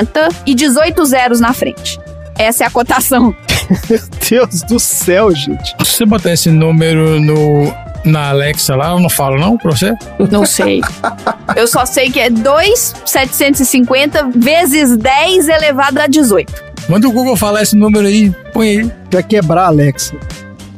e 0.45 0.53
18 0.53 1.05
zeros 1.05 1.39
na 1.39 1.53
frente. 1.53 1.99
Essa 2.37 2.63
é 2.63 2.67
a 2.67 2.69
cotação. 2.69 3.35
Meu 3.89 3.99
Deus 4.29 4.61
do 4.63 4.79
céu, 4.79 5.33
gente. 5.33 5.75
Se 5.83 5.97
você 5.97 6.05
botar 6.05 6.33
esse 6.33 6.49
número 6.49 7.19
no 7.19 7.73
na 8.05 8.29
Alexa 8.29 8.75
lá, 8.75 8.91
eu 8.91 8.99
não 8.99 9.09
falo 9.09 9.39
não 9.39 9.57
pra 9.57 9.71
você? 9.71 9.93
Não 10.29 10.45
sei. 10.45 10.81
Eu 11.55 11.67
só 11.67 11.85
sei 11.85 12.09
que 12.09 12.19
é 12.19 12.29
2,750 12.29 14.29
vezes 14.35 14.97
10 14.97 15.47
elevado 15.47 15.99
a 15.99 16.07
18. 16.07 16.73
Manda 16.89 17.07
o 17.07 17.11
Google 17.11 17.37
falar 17.37 17.61
esse 17.61 17.77
número 17.77 18.05
aí, 18.05 18.29
põe 18.51 18.67
aí. 18.67 18.91
Pra 19.09 19.23
quebrar, 19.23 19.67
Alexa. 19.67 20.17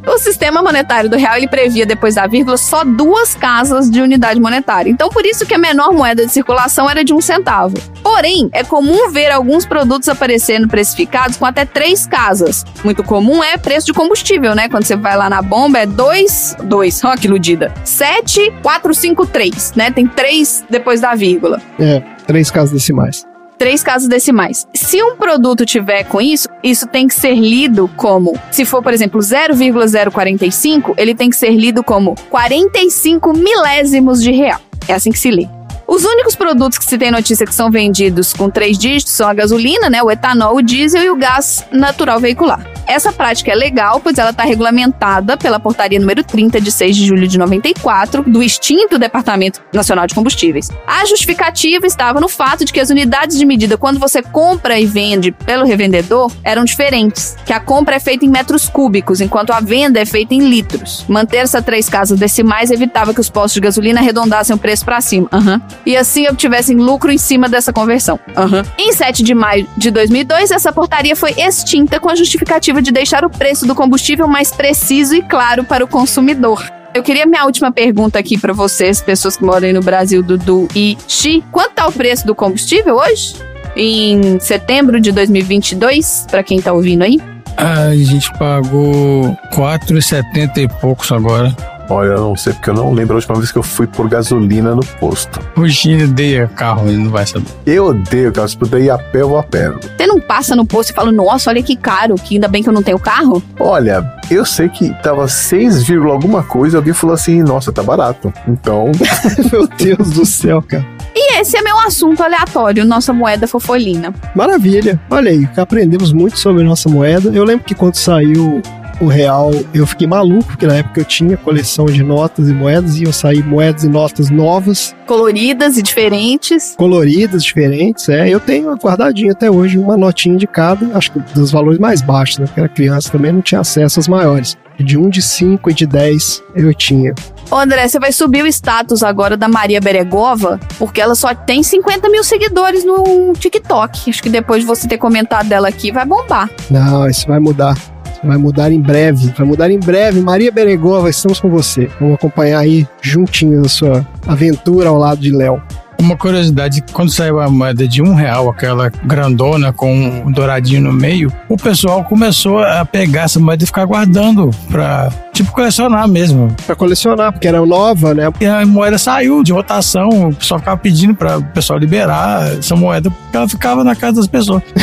O 0.08 0.18
sistema 0.18 0.62
monetário 0.62 1.10
do 1.10 1.18
real 1.18 1.36
ele 1.36 1.48
previa 1.48 1.86
depois 1.86 2.16
da 2.16 2.28
vírgula 2.28 2.58
só 2.58 2.84
duas 2.84 3.36
casas 3.36 3.90
de 3.90 4.02
unidade 4.02 4.40
monetária. 4.40 4.90
Então 4.90 5.10
por 5.10 5.26
isso 5.26 5.46
que 5.46 5.54
a 5.54 5.58
menor 5.58 5.92
moeda 5.92 6.26
de 6.26 6.32
circulação 6.32 6.90
era 6.90 7.04
de 7.04 7.14
um 7.14 7.20
centavo. 7.20 7.76
Porém, 8.04 8.50
é 8.54 8.64
comum 8.64 9.10
ver 9.10 9.32
alguns 9.32 9.66
produtos 9.66 10.08
aparecendo 10.08 10.68
precificados 10.68 11.38
com 11.38 11.46
até 11.46 11.66
três 11.66 12.06
casas. 12.06 12.64
Muito 12.84 13.04
comum 13.04 13.44
é 13.44 13.58
preço 13.58 13.88
de 13.88 13.94
combustível, 13.94 14.54
né? 14.54 14.70
Quando 14.70 14.86
você 14.86 14.96
vai 14.96 15.18
lá 15.18 15.30
na 15.30 15.42
bomba 15.42 15.80
é 15.80 15.86
dois, 15.86 16.56
dois, 16.64 17.02
ó 17.04 17.16
que 17.16 17.28
iludida. 17.28 17.74
Sete, 17.84 18.54
quatro, 18.62 18.94
cinco, 18.94 19.26
três, 19.26 19.74
né? 19.76 19.92
Tem 19.92 20.08
três 20.08 20.64
depois 20.70 21.02
da 21.02 21.16
vírgula. 21.16 21.62
É, 21.80 22.02
três 22.28 22.52
casas 22.52 22.72
decimais. 22.72 23.26
Três 23.58 23.84
casas 23.84 24.08
decimais. 24.08 24.68
Se 24.74 25.02
um 25.02 25.16
produto 25.16 25.66
tiver 25.66 26.04
com 26.04 26.22
isso, 26.22 26.48
isso 26.64 26.88
tem 26.88 27.08
que 27.08 27.14
ser 27.14 27.36
lido 27.36 27.90
como, 27.96 28.40
se 28.52 28.66
for, 28.66 28.82
por 28.82 28.94
exemplo, 28.94 29.22
0,045, 29.22 30.96
ele 30.98 31.16
tem 31.16 31.30
que 31.30 31.36
ser 31.36 31.52
lido 31.52 31.84
como 31.84 32.16
45 32.30 33.34
milésimos 33.34 34.22
de 34.22 34.32
real. 34.32 34.60
É 34.88 34.94
assim 34.94 35.12
que 35.12 35.20
se 35.20 35.32
lê. 35.32 35.48
Os 35.88 36.04
únicos 36.04 36.36
produtos 36.36 36.80
que 36.80 36.86
se 36.86 36.98
tem 36.98 37.12
notícia 37.12 37.46
que 37.46 37.54
são 37.54 37.70
vendidos 37.70 38.34
com 38.34 38.50
três 38.50 38.78
dígitos 38.78 39.14
são 39.14 39.30
a 39.30 39.34
gasolina, 39.34 39.90
né, 39.90 40.02
o 40.02 40.10
etanol, 40.10 40.56
o 40.56 40.62
diesel 40.62 41.04
e 41.04 41.10
o 41.10 41.16
gás 41.16 41.64
natural 41.72 42.20
veicular. 42.20 42.75
Essa 42.88 43.12
prática 43.12 43.52
é 43.52 43.56
legal, 43.56 44.00
pois 44.00 44.18
ela 44.18 44.30
está 44.30 44.44
regulamentada 44.44 45.38
pela 45.38 45.60
portaria 45.60 46.00
número 46.00 46.24
30 46.24 46.62
de 46.62 46.72
6 46.72 46.96
de 46.96 47.06
julho 47.06 47.28
de 47.28 47.38
94 47.38 48.24
do 48.24 48.44
extinto 48.44 49.00
Departamento 49.00 49.62
Nacional 49.74 50.08
de 50.08 50.14
Combustíveis. 50.16 50.70
A 50.86 51.06
justificativa 51.06 51.86
estava 51.86 52.20
no 52.20 52.30
fato 52.30 52.66
de 52.66 52.72
que 52.72 52.80
as 52.80 52.90
unidades 52.90 53.38
de 53.38 53.46
medida 53.46 53.78
quando 53.78 54.00
você 54.00 54.22
compra 54.22 54.80
e 54.80 54.86
vende 54.86 55.32
pelo 55.32 55.66
revendedor 55.66 56.32
eram 56.44 56.64
diferentes, 56.64 57.36
que 57.46 57.54
a 57.54 57.60
compra 57.60 57.96
é 57.96 58.00
feita 58.00 58.26
em 58.26 58.30
metros 58.30 58.70
cúbicos, 58.70 59.22
enquanto 59.22 59.52
a 59.52 59.60
venda 59.60 60.00
é 60.00 60.06
feita 60.06 60.34
em 60.34 60.48
litros. 60.48 61.06
Manter 61.08 61.38
essas 61.38 61.64
três 61.64 61.90
casas 61.90 62.20
decimais 62.20 62.72
evitava 62.72 63.14
que 63.14 63.20
os 63.20 63.30
postos 63.30 63.54
de 63.54 63.62
gasolina 63.62 64.00
arredondassem 64.00 64.56
o 64.56 64.60
preço 64.60 64.86
para 64.86 65.02
cima. 65.02 65.28
Aham. 65.32 65.62
E 65.86 65.98
assim 65.98 66.28
obtivessem 66.28 66.76
lucro 66.78 67.12
em 67.12 67.18
cima 67.18 67.50
dessa 67.50 67.74
conversão. 67.74 68.20
Aham. 68.36 68.64
Em 68.78 68.94
7 68.94 69.24
de 69.24 69.34
maio 69.34 69.68
de 69.78 69.92
2002, 69.92 70.52
essa 70.52 70.72
portaria 70.72 71.16
foi 71.16 71.34
extinta 71.38 72.00
com 72.00 72.10
a 72.10 72.16
justificativa 72.16 72.75
de 72.82 72.92
deixar 72.92 73.26
o 73.26 73.30
preço 73.30 73.66
do 73.66 73.76
combustível 73.76 74.28
mais 74.28 74.52
preciso 74.52 75.16
e 75.16 75.22
claro 75.22 75.64
para 75.64 75.84
o 75.84 75.88
consumidor. 75.88 76.64
Eu 76.94 77.04
queria 77.04 77.26
minha 77.26 77.44
última 77.44 77.72
pergunta 77.72 78.18
aqui 78.18 78.38
para 78.38 78.54
vocês, 78.54 79.02
pessoas 79.02 79.36
que 79.36 79.44
moram 79.44 79.74
no 79.74 79.82
Brasil, 79.82 80.24
Dudu 80.24 80.68
e 80.74 80.98
Xi. 81.08 81.44
Quanto 81.52 81.74
tá 81.74 81.88
o 81.88 81.92
preço 81.92 82.26
do 82.26 82.34
combustível 82.34 82.96
hoje? 82.96 83.36
Em 83.76 84.40
setembro 84.40 85.02
de 85.02 85.12
2022, 85.12 86.26
para 86.32 86.42
quem 86.42 86.62
tá 86.62 86.72
ouvindo 86.72 87.04
aí? 87.04 87.20
A 87.58 87.94
gente 87.96 88.32
pagou 88.38 89.38
4,70 89.54 90.58
e 90.58 90.68
poucos 90.80 91.12
agora. 91.12 91.75
Olha, 91.90 92.14
eu 92.14 92.22
não 92.22 92.36
sei 92.36 92.54
porque 92.54 92.70
eu 92.70 92.74
não 92.74 92.94
lembro 92.94 93.14
a 93.14 93.18
última 93.18 93.36
vez 93.36 93.52
que 93.52 93.58
eu 93.58 93.64
fui 93.64 93.88
por 93.88 94.10
gasolina 94.10 94.76
no 94.76 94.86
posto. 94.86 95.40
O 95.56 95.68
Gini 95.68 96.04
odeia 96.06 96.48
carro, 96.56 96.88
ele 96.88 96.98
não 96.98 97.12
vai 97.12 97.26
saber. 97.26 97.46
Eu 97.66 97.88
odeio, 97.88 98.32
cara. 98.32 98.48
Se 98.48 98.58
puder 98.58 98.82
ir 98.82 98.90
a 98.90 98.98
pé, 98.98 99.22
eu 99.22 99.30
vou 99.30 99.38
a 99.38 99.44
pé. 99.44 99.70
Você 99.70 100.08
não 100.08 100.20
passa 100.20 100.56
no 100.56 100.66
posto 100.66 100.92
e 100.92 100.94
fala, 100.94 101.12
nossa, 101.12 101.50
olha 101.50 101.62
que 101.62 101.76
caro, 101.76 102.16
que 102.16 102.36
ainda 102.36 102.48
bem 102.48 102.64
que 102.64 102.70
eu 102.70 102.74
não 102.74 102.84
tenho 102.84 103.00
carro? 103.00 103.42
Olha, 103.60 104.14
eu 104.30 104.46
sei 104.46 104.70
que 104.70 104.90
tava 105.02 105.28
6, 105.28 105.84
vírgula 105.84 106.14
alguma 106.14 106.44
coisa 106.44 106.76
e 106.76 106.78
alguém 106.78 106.94
falou 106.94 107.14
assim, 107.14 107.42
nossa, 107.44 107.72
tá 107.72 107.84
barato. 107.84 108.34
Então, 108.48 108.92
Meu 109.52 109.68
Deus 109.68 110.12
do 110.12 110.26
céu, 110.26 110.62
cara. 110.62 110.86
E 111.16 111.40
esse 111.40 111.58
é 111.58 111.62
meu 111.62 111.80
assunto 111.80 112.22
aleatório, 112.22 112.84
nossa 112.84 113.14
moeda 113.14 113.48
fofolina. 113.48 114.14
Maravilha. 114.36 115.00
Olha 115.10 115.32
aí, 115.32 115.48
aprendemos 115.56 116.12
muito 116.12 116.38
sobre 116.38 116.64
nossa 116.64 116.90
moeda. 116.90 117.30
Eu 117.34 117.44
lembro 117.46 117.66
que 117.66 117.74
quando 117.74 117.96
saiu 117.96 118.62
o 119.00 119.08
real, 119.08 119.52
eu 119.74 119.86
fiquei 119.86 120.08
maluco, 120.08 120.46
porque 120.48 120.66
na 120.68 120.76
época 120.78 121.02
eu 121.02 121.06
tinha 121.06 121.38
coleção 121.38 121.86
de 121.86 122.02
notas 122.04 122.50
e 122.50 122.54
moedas, 122.54 122.98
e 122.98 123.04
eu 123.04 123.14
saí 123.14 123.42
moedas 123.44 123.84
e 123.84 123.90
notas 123.90 124.30
novas, 124.30 124.96
Coloridas 125.06 125.78
e 125.78 125.84
diferentes. 125.84 126.74
coloridas, 126.78 127.44
diferentes. 127.44 128.10
É, 128.10 128.28
eu 128.30 128.40
tenho 128.40 128.74
guardadinho 128.76 129.32
até 129.32 129.50
hoje 129.52 129.78
uma 129.78 129.96
notinha 129.96 130.38
de 130.38 130.48
cada, 130.48 130.98
acho 130.98 131.12
que 131.12 131.20
dos 131.34 131.52
valores 131.52 131.80
mais 131.80 132.02
baixos, 132.02 132.40
né? 132.40 132.46
Porque 132.46 132.60
era 132.60 132.70
criança 132.70 133.12
também, 133.12 133.32
não 133.32 133.42
tinha 133.42 133.62
acesso 133.62 134.00
aos 134.00 134.08
maiores. 134.08 134.58
De 134.78 134.98
1, 134.98 135.10
de 135.10 135.22
5 135.22 135.70
e 135.70 135.74
de 135.74 135.86
10 135.88 136.44
eu 136.56 136.74
tinha. 136.74 137.14
Ô 137.50 137.56
André, 137.56 137.88
você 137.88 137.98
vai 137.98 138.12
subir 138.12 138.44
o 138.44 138.48
status 138.48 139.04
agora 139.04 139.38
da 139.38 139.48
Maria 139.48 139.80
Beregova, 139.80 140.60
porque 140.78 141.00
ela 141.00 141.16
só 141.16 141.34
tem 141.34 141.64
50 141.64 142.10
mil 142.10 142.24
seguidores 142.26 142.84
no 142.84 143.32
TikTok. 143.40 144.10
Acho 144.10 144.22
que 144.22 144.30
depois 144.30 144.62
de 144.62 144.68
você 144.68 144.86
ter 144.88 144.98
comentado 144.98 145.48
dela 145.48 145.70
aqui, 145.70 145.92
vai 145.94 146.06
bombar. 146.06 146.50
Não, 146.70 147.08
isso 147.08 147.26
vai 147.28 147.40
mudar. 147.40 147.78
Vai 148.26 148.38
mudar 148.38 148.72
em 148.72 148.82
breve. 148.82 149.34
Vai 149.38 149.48
mudar 149.48 149.70
em 149.70 149.80
breve. 149.80 150.20
Maria 150.20 150.52
Beregova, 150.52 151.10
estamos 151.10 151.40
com 151.40 151.50
você. 151.50 151.90
Vamos 152.00 152.16
acompanhar 152.16 152.60
aí 152.60 152.88
juntinho 153.02 153.64
a 153.64 153.70
sua 153.70 154.06
aventura 154.28 154.90
ao 154.90 154.98
lado 154.98 155.22
de 155.22 155.32
Léo. 155.32 155.62
Uma 155.98 156.18
curiosidade, 156.18 156.84
quando 156.92 157.10
saiu 157.10 157.40
a 157.40 157.50
moeda 157.50 157.88
de 157.88 158.02
um 158.02 158.14
real, 158.14 158.50
aquela 158.50 158.90
grandona 158.90 159.72
com 159.72 159.94
um 160.26 160.32
douradinho 160.32 160.82
no 160.82 160.94
meio, 160.94 161.32
o 161.48 161.56
pessoal 161.56 162.04
começou 162.04 162.60
a 162.60 162.86
pegar 162.86 163.24
essa 163.24 163.40
moeda 163.40 163.64
e 163.64 163.68
ficar 163.68 163.86
guardando 163.86 164.50
pra, 164.70 165.10
tipo, 165.32 165.52
colecionar 165.54 166.08
mesmo. 166.08 166.54
Pra 166.66 166.76
colecionar, 166.76 167.32
porque 167.32 167.48
era 167.48 167.66
nova, 167.66 168.14
né? 168.14 168.24
E 168.42 168.46
a 168.46 168.66
moeda 168.66 168.98
saiu 168.98 169.42
de 169.42 169.54
rotação, 169.54 170.10
o 170.10 170.36
pessoal 170.36 170.60
ficava 170.60 170.78
pedindo 170.78 171.16
para 171.16 171.38
o 171.38 171.44
pessoal 171.46 171.80
liberar 171.80 172.58
essa 172.58 172.76
moeda, 172.76 173.10
porque 173.10 173.38
ela 173.38 173.48
ficava 173.48 173.84
na 173.84 173.96
casa 173.96 174.18
das 174.18 174.28
pessoas. 174.28 174.62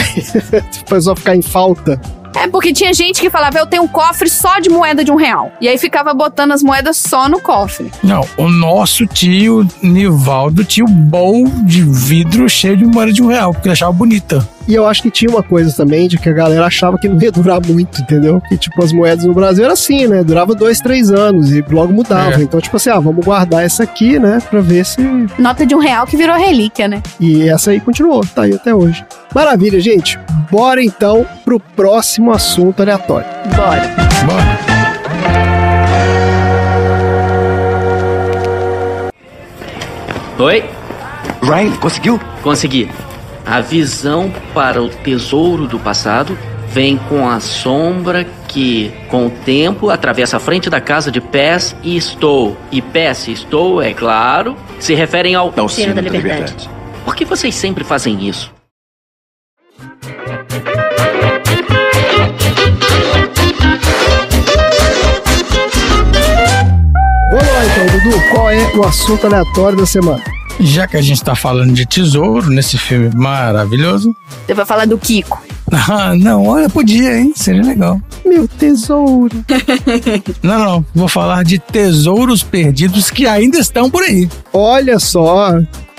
O 0.82 0.94
pessoal 0.94 1.16
ficar 1.16 1.36
em 1.36 1.42
falta. 1.42 2.00
É 2.34 2.48
porque 2.48 2.72
tinha 2.72 2.92
gente 2.92 3.20
que 3.20 3.30
falava, 3.30 3.58
eu 3.58 3.66
tenho 3.66 3.82
um 3.82 3.88
cofre 3.88 4.28
só 4.28 4.58
de 4.58 4.68
moeda 4.68 5.04
de 5.04 5.10
um 5.10 5.16
real. 5.16 5.52
E 5.60 5.68
aí 5.68 5.78
ficava 5.78 6.12
botando 6.14 6.52
as 6.52 6.62
moedas 6.62 6.96
só 6.96 7.28
no 7.28 7.40
cofre. 7.40 7.90
Não, 8.02 8.26
o 8.36 8.48
nosso 8.48 9.06
tio 9.06 9.66
Nivaldo 9.82 10.64
tinha 10.64 10.84
um 10.84 10.92
bowl 10.92 11.46
de 11.64 11.82
vidro 11.82 12.48
cheio 12.48 12.76
de 12.76 12.84
moeda 12.84 13.12
de 13.12 13.22
um 13.22 13.26
real, 13.26 13.52
porque 13.52 13.68
ele 13.68 13.72
achava 13.72 13.92
bonita. 13.92 14.46
E 14.68 14.74
eu 14.74 14.86
acho 14.86 15.02
que 15.02 15.10
tinha 15.10 15.30
uma 15.30 15.42
coisa 15.42 15.74
também 15.74 16.08
de 16.08 16.18
que 16.18 16.28
a 16.28 16.32
galera 16.32 16.66
achava 16.66 16.98
que 16.98 17.08
não 17.08 17.20
ia 17.20 17.32
durar 17.32 17.60
muito, 17.66 18.00
entendeu? 18.00 18.40
Que, 18.48 18.56
tipo, 18.56 18.82
as 18.82 18.92
moedas 18.92 19.24
no 19.24 19.34
Brasil 19.34 19.64
era 19.64 19.72
assim, 19.72 20.06
né? 20.06 20.22
Durava 20.22 20.54
dois, 20.54 20.80
três 20.80 21.10
anos 21.10 21.52
e 21.52 21.64
logo 21.68 21.92
mudava. 21.92 22.40
É. 22.40 22.42
Então, 22.42 22.60
tipo 22.60 22.76
assim, 22.76 22.90
ah, 22.90 23.00
vamos 23.00 23.24
guardar 23.24 23.64
essa 23.64 23.82
aqui, 23.82 24.18
né? 24.18 24.38
Pra 24.50 24.60
ver 24.60 24.84
se. 24.84 25.00
Nota 25.38 25.66
de 25.66 25.74
um 25.74 25.78
real 25.78 26.06
que 26.06 26.16
virou 26.16 26.36
relíquia, 26.36 26.88
né? 26.88 27.02
E 27.18 27.48
essa 27.48 27.70
aí 27.70 27.80
continuou, 27.80 28.24
tá 28.24 28.42
aí 28.42 28.54
até 28.54 28.74
hoje. 28.74 29.04
Maravilha, 29.34 29.80
gente. 29.80 30.18
Bora 30.50 30.82
então 30.82 31.26
pro 31.44 31.58
próximo 31.58 32.30
assunto 32.30 32.80
aleatório. 32.82 33.26
Bora. 33.56 33.82
Bora. 34.26 34.72
Oi? 40.38 40.64
Riley, 41.42 41.70
conseguiu? 41.78 42.20
Consegui. 42.42 42.90
A 43.44 43.60
visão 43.60 44.32
para 44.54 44.82
o 44.82 44.88
tesouro 44.88 45.66
do 45.66 45.78
passado 45.78 46.38
vem 46.68 46.96
com 46.96 47.28
a 47.28 47.38
sombra 47.40 48.24
que, 48.48 48.92
com 49.08 49.26
o 49.26 49.30
tempo, 49.30 49.90
atravessa 49.90 50.36
a 50.36 50.40
frente 50.40 50.70
da 50.70 50.80
casa 50.80 51.10
de 51.10 51.20
Pés 51.20 51.76
e 51.82 51.96
Estou. 51.96 52.56
E 52.70 52.80
Pés 52.80 53.28
e 53.28 53.32
Estou, 53.32 53.82
é 53.82 53.92
claro, 53.92 54.56
se 54.78 54.94
referem 54.94 55.34
ao. 55.34 55.52
Sino 55.68 55.94
da 55.94 56.00
Liberdade. 56.00 56.70
Por 57.04 57.14
que 57.16 57.24
vocês 57.24 57.54
sempre 57.54 57.84
fazem 57.84 58.26
isso? 58.28 58.52
Vamos 67.30 67.48
lá 67.48 67.64
então, 67.64 67.86
Dudu. 67.86 68.22
Qual 68.30 68.50
é 68.50 68.76
o 68.76 68.84
assunto 68.84 69.26
aleatório 69.26 69.78
da 69.78 69.86
semana? 69.86 70.22
Já 70.60 70.86
que 70.86 70.96
a 70.96 71.02
gente 71.02 71.22
tá 71.22 71.34
falando 71.34 71.72
de 71.72 71.84
tesouro 71.86 72.48
nesse 72.50 72.78
filme 72.78 73.10
maravilhoso. 73.14 74.14
Você 74.46 74.54
vai 74.54 74.64
falar 74.64 74.86
do 74.86 74.98
Kiko. 74.98 75.40
Ah, 75.88 76.14
não, 76.14 76.48
olha, 76.48 76.68
podia, 76.68 77.18
hein? 77.18 77.32
Seria 77.34 77.62
legal. 77.62 77.98
Meu 78.26 78.46
tesouro. 78.46 79.42
Não, 80.42 80.58
não, 80.58 80.86
vou 80.94 81.08
falar 81.08 81.44
de 81.44 81.58
tesouros 81.58 82.42
perdidos 82.42 83.10
que 83.10 83.26
ainda 83.26 83.58
estão 83.58 83.88
por 83.90 84.02
aí. 84.02 84.28
Olha 84.52 84.98
só. 84.98 85.52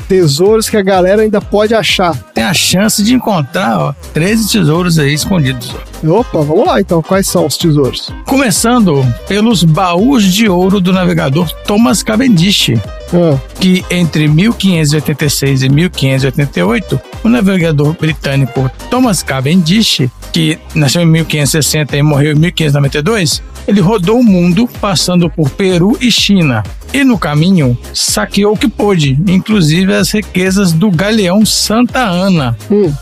Tesouros 0.07 0.69
que 0.69 0.77
a 0.77 0.83
galera 0.83 1.23
ainda 1.23 1.41
pode 1.41 1.73
achar. 1.73 2.15
Tem 2.35 2.43
a 2.43 2.53
chance 2.53 3.01
de 3.03 3.15
encontrar, 3.15 3.79
ó, 3.79 3.93
13 4.13 4.51
tesouros 4.51 4.99
aí 4.99 5.11
escondidos. 5.11 5.73
ó. 5.73 5.92
Opa, 6.05 6.41
vamos 6.41 6.65
lá 6.67 6.79
então. 6.81 7.01
Quais 7.01 7.27
são 7.27 7.45
os 7.45 7.57
tesouros? 7.57 8.09
Começando 8.25 9.05
pelos 9.27 9.63
baús 9.63 10.23
de 10.33 10.49
ouro 10.49 10.79
do 10.79 10.91
navegador 10.91 11.49
Thomas 11.65 12.03
Cavendish, 12.03 12.71
Ah, 13.13 13.37
que 13.59 13.85
entre 13.89 14.27
1586 14.27 15.63
e 15.63 15.69
1588, 15.69 16.99
o 17.23 17.29
navegador 17.29 17.95
britânico 17.99 18.69
Thomas 18.89 19.23
Cavendish 19.23 20.09
que 20.33 20.57
nasceu 20.73 21.03
em 21.03 21.05
1560 21.05 21.95
e 21.95 22.01
morreu 22.01 22.31
em 22.31 22.39
1592, 22.39 23.43
ele 23.67 23.79
rodou 23.79 24.19
o 24.19 24.23
mundo 24.23 24.67
passando 24.81 25.29
por 25.29 25.47
Peru 25.51 25.95
e 26.01 26.11
China. 26.11 26.63
E 26.91 27.03
no 27.03 27.17
caminho, 27.19 27.77
saqueou 27.93 28.53
o 28.53 28.57
que 28.57 28.67
pôde, 28.67 29.17
inclusive 29.27 29.93
as 29.93 30.11
riquezas 30.11 30.73
do 30.73 30.89
galeão 30.91 31.45
Santa 31.45 31.99
Ana, 31.99 32.57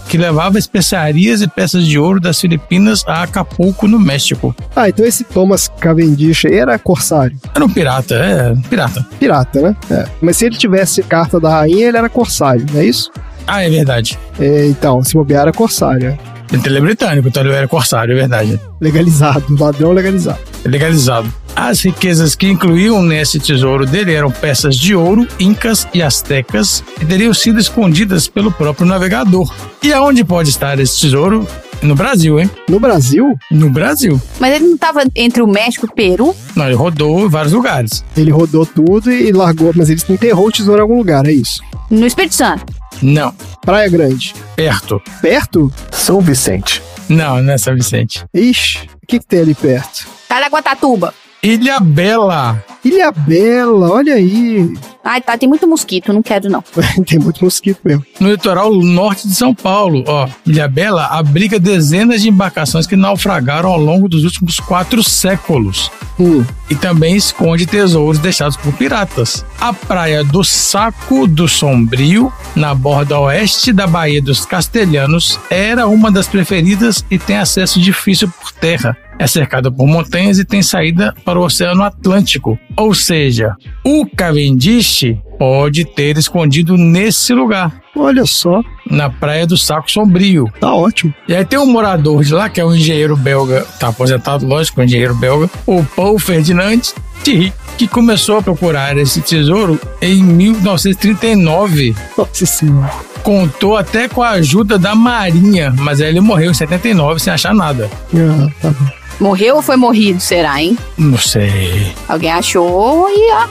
que 0.10 0.18
levava 0.18 0.60
especiarias 0.60 1.42
e 1.42 1.48
peças 1.48 1.88
de 1.88 1.98
ouro 1.98 2.20
das 2.20 2.40
Filipinas 2.40 2.91
a 3.08 3.24
Acapulco, 3.24 3.88
no 3.88 4.00
México. 4.00 4.56
Ah, 4.76 4.90
então 4.90 5.06
esse 5.06 5.24
Thomas 5.24 5.70
Cavendish 5.80 6.46
aí 6.46 6.56
era 6.56 6.78
corsário. 6.80 7.38
Era 7.54 7.66
um 7.66 7.70
pirata, 7.70 8.16
é, 8.16 8.54
pirata. 8.70 9.06
Pirata, 9.20 9.62
né? 9.62 9.76
É. 9.90 10.06
Mas 10.22 10.38
se 10.38 10.46
ele 10.46 10.58
tivesse 10.58 11.02
carta 11.04 11.40
da 11.40 11.50
rainha, 11.50 11.88
ele 11.88 11.98
era 11.98 12.10
corsário, 12.10 12.66
não 12.72 12.80
é 12.80 12.86
isso? 12.86 13.12
Ah, 13.48 13.64
é 13.64 13.70
verdade. 13.70 14.18
É, 14.40 14.68
então, 14.68 15.04
se 15.04 15.14
bobear 15.14 15.42
era 15.44 15.52
corsário. 15.52 16.10
é. 16.10 16.32
Ele 16.54 16.78
é 16.78 16.82
britânico, 16.82 17.30
então 17.30 17.44
ele 17.44 17.54
era 17.54 17.66
corsário, 17.68 18.12
é 18.12 18.16
verdade. 18.16 18.60
Legalizado, 18.82 19.46
ladrão 19.58 19.94
legalizado. 19.94 20.40
legalizado. 20.66 21.34
As 21.56 21.80
riquezas 21.82 22.36
que 22.36 22.46
incluíam 22.46 23.02
nesse 23.02 23.40
tesouro 23.40 23.86
dele 23.86 24.14
eram 24.14 24.30
peças 24.30 24.76
de 24.76 24.94
ouro, 24.94 25.26
incas 25.40 25.88
e 25.94 26.02
astecas, 26.04 26.84
que 27.00 27.06
teriam 27.06 27.34
sido 27.34 27.58
escondidas 27.58 28.28
pelo 28.28 28.52
próprio 28.52 28.86
navegador. 28.86 29.50
E 29.82 29.94
aonde 29.94 30.26
pode 30.26 30.50
estar 30.50 30.78
esse 30.78 31.00
tesouro? 31.00 31.48
No 31.82 31.96
Brasil, 31.96 32.40
hein? 32.40 32.50
No 32.70 32.80
Brasil? 32.80 33.36
No 33.50 33.70
Brasil. 33.70 34.22
Mas 34.40 34.56
ele 34.56 34.68
não 34.68 34.78
tava 34.78 35.04
entre 35.16 35.42
o 35.42 35.48
México 35.48 35.88
e 35.88 35.90
o 35.90 35.94
Peru? 35.94 36.36
Não, 36.56 36.66
ele 36.66 36.76
rodou 36.76 37.22
em 37.22 37.28
vários 37.28 37.54
lugares. 37.54 38.04
Ele 38.16 38.30
rodou 38.32 38.66
tudo 38.66 39.12
e 39.12 39.32
largou, 39.32 39.72
mas 39.76 39.90
ele 39.90 40.00
enterrou 40.10 40.48
o 40.48 40.52
tesouro 40.52 40.80
em 40.80 40.84
algum 40.84 40.98
lugar, 40.98 41.26
é 41.26 41.32
isso? 41.32 41.62
No 41.90 42.06
Espírito 42.06 42.36
Santo. 42.36 42.66
Não. 43.02 43.34
Praia 43.66 43.90
Grande. 43.90 44.36
Perto. 44.56 45.02
Perto? 45.22 45.74
São 45.92 46.22
Vicente. 46.22 46.84
Não, 47.10 47.42
não 47.42 47.54
é 47.54 47.58
São 47.58 47.76
Vicente. 47.76 48.24
Ixi, 48.34 48.88
o 49.04 49.08
que, 49.08 49.20
que 49.20 49.26
tem 49.26 49.40
ali 49.42 49.56
perto? 49.56 50.08
Caraguatatuba. 50.30 51.14
Ilha 51.44 51.80
Bela. 51.80 52.64
Ilha 52.86 53.12
Bela, 53.12 53.90
olha 53.90 54.14
aí. 54.14 54.72
Ai, 55.04 55.20
tá, 55.20 55.36
tem 55.36 55.50
muito 55.50 55.68
mosquito, 55.68 56.14
não 56.14 56.22
quero 56.22 56.48
não. 56.48 56.64
tem 57.08 57.18
muito 57.18 57.44
mosquito 57.44 57.80
mesmo. 57.84 58.06
No 58.20 58.30
litoral 58.30 58.72
norte 58.72 59.28
de 59.28 59.34
São 59.34 59.54
Paulo, 59.54 60.04
ó, 60.06 60.30
Ilha 60.46 60.68
Bela 60.68 61.08
abriga 61.08 61.60
dezenas 61.60 62.22
de 62.22 62.30
embarcações 62.30 62.86
que 62.86 62.96
naufragaram 62.96 63.72
ao 63.72 63.80
longo 63.80 64.08
dos 64.08 64.24
últimos 64.24 64.60
quatro 64.60 65.04
séculos. 65.04 65.92
Hum. 66.20 66.46
E 66.70 66.76
também 66.76 67.16
esconde 67.16 67.66
tesouros 67.66 68.20
deixados 68.20 68.56
por 68.56 68.72
piratas. 68.74 69.44
A 69.60 69.74
praia 69.74 70.24
do 70.24 70.44
Saco 70.44 71.26
do 71.26 71.48
Sombrio, 71.48 72.32
na 72.56 72.76
borda 72.76 73.20
oeste 73.20 73.74
da 73.74 73.88
Baía 73.88 74.22
dos 74.22 74.46
Castelhanos, 74.46 75.40
era 75.50 75.88
uma 75.88 76.12
das 76.12 76.28
preferidas 76.28 77.04
e 77.10 77.18
tem 77.18 77.38
acesso 77.38 77.82
difícil 77.82 78.30
por 78.30 78.52
terra. 78.52 78.96
É 79.22 79.28
cercada 79.28 79.70
por 79.70 79.86
montanhas 79.86 80.40
e 80.40 80.44
tem 80.44 80.64
saída 80.64 81.14
para 81.24 81.40
o 81.40 81.44
Oceano 81.44 81.84
Atlântico. 81.84 82.58
Ou 82.76 82.92
seja, 82.92 83.56
o 83.86 84.04
Cavendish 84.04 85.16
pode 85.38 85.86
ter 85.86 86.18
escondido 86.18 86.76
nesse 86.76 87.32
lugar. 87.32 87.72
Olha 87.96 88.26
só. 88.26 88.64
Na 88.90 89.12
praia 89.12 89.46
do 89.46 89.56
Saco 89.56 89.92
Sombrio. 89.92 90.52
Tá 90.60 90.74
ótimo. 90.74 91.14
E 91.28 91.36
aí 91.36 91.46
tem 91.46 91.60
um 91.60 91.68
morador 91.68 92.24
de 92.24 92.34
lá, 92.34 92.50
que 92.50 92.60
é 92.60 92.66
um 92.66 92.74
engenheiro 92.74 93.16
belga, 93.16 93.64
tá 93.80 93.90
aposentado, 93.90 94.44
lógico, 94.44 94.82
um 94.82 94.86
engenheiro 94.86 95.14
belga, 95.14 95.48
o 95.68 95.84
Paul 95.84 96.18
Ferdinand 96.18 96.82
Thierry, 97.24 97.54
que 97.78 97.88
começou 97.88 98.40
a 98.40 98.42
procurar 98.42 98.98
esse 98.98 99.22
tesouro 99.22 99.80
em 100.02 100.24
1939. 100.24 101.96
Nossa 102.18 102.46
senhora. 102.48 102.92
Contou 103.22 103.78
até 103.78 104.08
com 104.08 104.24
a 104.24 104.32
ajuda 104.32 104.80
da 104.80 104.96
Marinha, 104.96 105.72
mas 105.78 106.02
aí 106.02 106.10
ele 106.10 106.22
morreu 106.22 106.50
em 106.50 106.56
79 106.56 107.20
sem 107.20 107.32
achar 107.32 107.54
nada. 107.54 107.88
Ah, 108.16 108.50
tá 108.60 108.70
bom. 108.72 109.01
Morreu 109.22 109.58
ou 109.58 109.62
foi 109.62 109.76
morrido, 109.76 110.20
será, 110.20 110.60
hein? 110.60 110.76
Não 110.98 111.16
sei. 111.16 111.94
Alguém 112.08 112.32
achou 112.32 113.08
e 113.08 113.32
ó. 113.34 113.48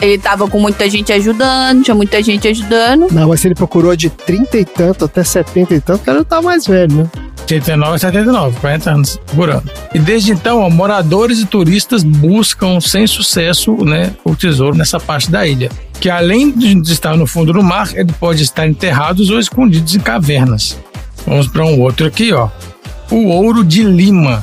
Ele 0.00 0.18
tava 0.18 0.48
com 0.48 0.60
muita 0.60 0.88
gente 0.88 1.12
ajudando, 1.12 1.82
tinha 1.82 1.94
muita 1.96 2.22
gente 2.22 2.46
ajudando. 2.46 3.08
Não, 3.10 3.28
mas 3.28 3.40
se 3.40 3.48
ele 3.48 3.56
procurou 3.56 3.96
de 3.96 4.08
30 4.08 4.58
e 4.58 4.64
tanto 4.64 5.04
até 5.04 5.24
70 5.24 5.74
e 5.74 5.80
tanto, 5.80 6.02
o 6.02 6.04
cara 6.04 6.24
tá 6.24 6.40
mais 6.40 6.64
velho, 6.64 6.94
né? 6.94 7.10
89 7.40 7.94
a 7.94 7.98
79, 7.98 8.60
40 8.60 8.90
anos 8.90 9.20
por 9.34 9.50
ano. 9.50 9.64
E 9.92 9.98
desde 9.98 10.30
então, 10.30 10.60
ó, 10.60 10.70
moradores 10.70 11.40
e 11.40 11.46
turistas 11.46 12.04
buscam 12.04 12.80
sem 12.80 13.04
sucesso 13.04 13.84
né, 13.84 14.14
o 14.24 14.36
tesouro 14.36 14.76
nessa 14.76 15.00
parte 15.00 15.28
da 15.28 15.44
ilha. 15.44 15.70
Que 16.00 16.08
além 16.08 16.52
de 16.52 16.92
estar 16.92 17.16
no 17.16 17.26
fundo 17.26 17.52
do 17.52 17.62
mar, 17.64 17.90
ele 17.94 18.12
pode 18.12 18.44
estar 18.44 18.66
enterrados 18.66 19.28
ou 19.28 19.40
escondidos 19.40 19.96
em 19.96 20.00
cavernas. 20.00 20.78
Vamos 21.26 21.48
para 21.48 21.64
um 21.64 21.80
outro 21.80 22.06
aqui, 22.06 22.32
ó. 22.32 22.48
O 23.12 23.26
ouro 23.26 23.62
de 23.62 23.84
Lima. 23.84 24.42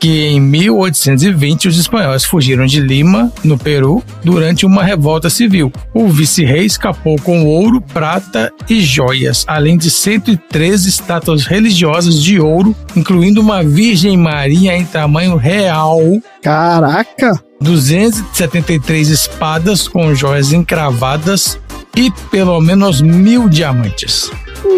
Que 0.00 0.28
em 0.28 0.40
1820 0.40 1.68
os 1.68 1.78
espanhóis 1.78 2.24
fugiram 2.24 2.64
de 2.64 2.80
Lima, 2.80 3.30
no 3.44 3.58
Peru, 3.58 4.02
durante 4.24 4.64
uma 4.64 4.82
revolta 4.82 5.28
civil. 5.28 5.70
O 5.92 6.08
vice-rei 6.08 6.64
escapou 6.64 7.20
com 7.20 7.44
ouro, 7.44 7.82
prata 7.82 8.50
e 8.66 8.80
joias, 8.80 9.44
além 9.46 9.76
de 9.76 9.90
113 9.90 10.88
estátuas 10.88 11.44
religiosas 11.44 12.22
de 12.22 12.40
ouro, 12.40 12.74
incluindo 12.96 13.42
uma 13.42 13.62
Virgem 13.62 14.16
Maria 14.16 14.74
em 14.74 14.86
tamanho 14.86 15.36
real. 15.36 16.00
Caraca! 16.42 17.38
273 17.60 19.10
espadas 19.10 19.86
com 19.86 20.14
joias 20.14 20.50
encravadas 20.50 21.58
e 21.94 22.10
pelo 22.30 22.58
menos 22.58 23.02
mil 23.02 23.50
diamantes. 23.50 24.30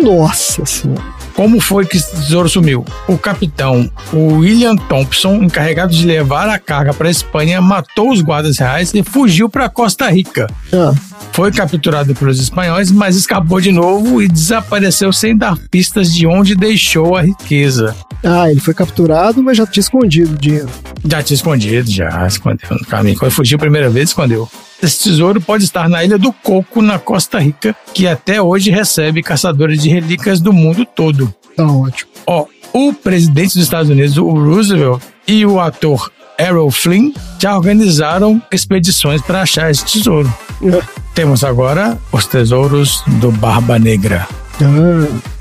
Nossa 0.03 0.67
senhora. 0.67 1.14
Como 1.35 1.61
foi 1.61 1.85
que 1.85 1.97
esse 1.97 2.15
tesouro 2.15 2.49
sumiu? 2.49 2.85
O 3.09 3.19
capitão 3.19 3.91
William 4.13 4.77
Thompson, 4.77 5.43
encarregado 5.43 5.93
de 5.93 6.07
levar 6.07 6.49
a 6.49 6.59
carga 6.59 6.95
para 6.95 7.09
a 7.09 7.11
Espanha, 7.11 7.61
matou 7.61 8.13
os 8.13 8.21
guardas 8.21 8.59
reais 8.59 8.95
e 8.95 9.03
fugiu 9.03 9.49
para 9.49 9.69
Costa 9.69 10.09
Rica. 10.09 10.47
Ah. 10.73 10.95
Foi 11.33 11.51
capturado 11.51 12.15
pelos 12.15 12.41
espanhóis, 12.41 12.93
mas 12.93 13.17
escapou 13.17 13.61
de 13.61 13.73
novo 13.73 14.23
e 14.23 14.29
desapareceu 14.29 15.13
sem 15.13 15.37
dar 15.37 15.57
pistas 15.71 16.15
de 16.15 16.27
onde 16.27 16.55
deixou 16.55 17.17
a 17.17 17.23
riqueza. 17.23 17.97
Ah, 18.23 18.49
ele 18.49 18.61
foi 18.61 18.73
capturado, 18.73 19.43
mas 19.43 19.57
já 19.57 19.67
tinha 19.67 19.83
escondido 19.83 20.35
o 20.35 20.39
dinheiro. 20.39 20.69
Já 21.07 21.23
tinha 21.23 21.35
escondido, 21.35 21.91
já 21.91 22.27
escondeu 22.27 22.71
no 22.71 22.87
caminho. 22.87 23.19
Quando 23.19 23.33
fugiu 23.33 23.57
a 23.57 23.59
primeira 23.59 23.91
vez, 23.91 24.11
escondeu. 24.11 24.49
Esse 24.85 25.05
tesouro 25.05 25.41
pode 25.41 25.65
estar 25.65 25.89
na 25.89 26.05
Ilha 26.05 26.19
do 26.19 26.31
Coco, 26.31 26.83
na 26.83 26.99
Costa 26.99 27.39
Rica, 27.39 27.75
que 27.95 28.07
até 28.07 28.43
hoje 28.43 28.71
recebe 28.71 29.23
caçadores 29.23 29.83
de 29.83 29.89
relíquias 29.89 30.43
do 30.43 30.53
mundo 30.53 30.85
todo. 30.85 31.35
Tá 31.57 31.67
ótimo. 31.67 32.11
Ó, 32.27 32.45
o 32.71 32.93
presidente 32.93 33.55
dos 33.55 33.63
Estados 33.63 33.89
Unidos, 33.89 34.19
o 34.19 34.29
Roosevelt, 34.29 35.01
e 35.27 35.47
o 35.47 35.59
ator 35.59 36.13
Errol 36.39 36.71
Flynn 36.71 37.13
já 37.41 37.57
organizaram 37.57 38.43
expedições 38.53 39.23
para 39.23 39.41
achar 39.41 39.71
esse 39.71 39.87
tesouro. 39.87 40.31
Temos 41.15 41.43
agora 41.45 41.97
os 42.13 42.27
tesouros 42.27 43.03
do 43.07 43.33
Barba 43.33 43.79
Negra. 43.79 44.29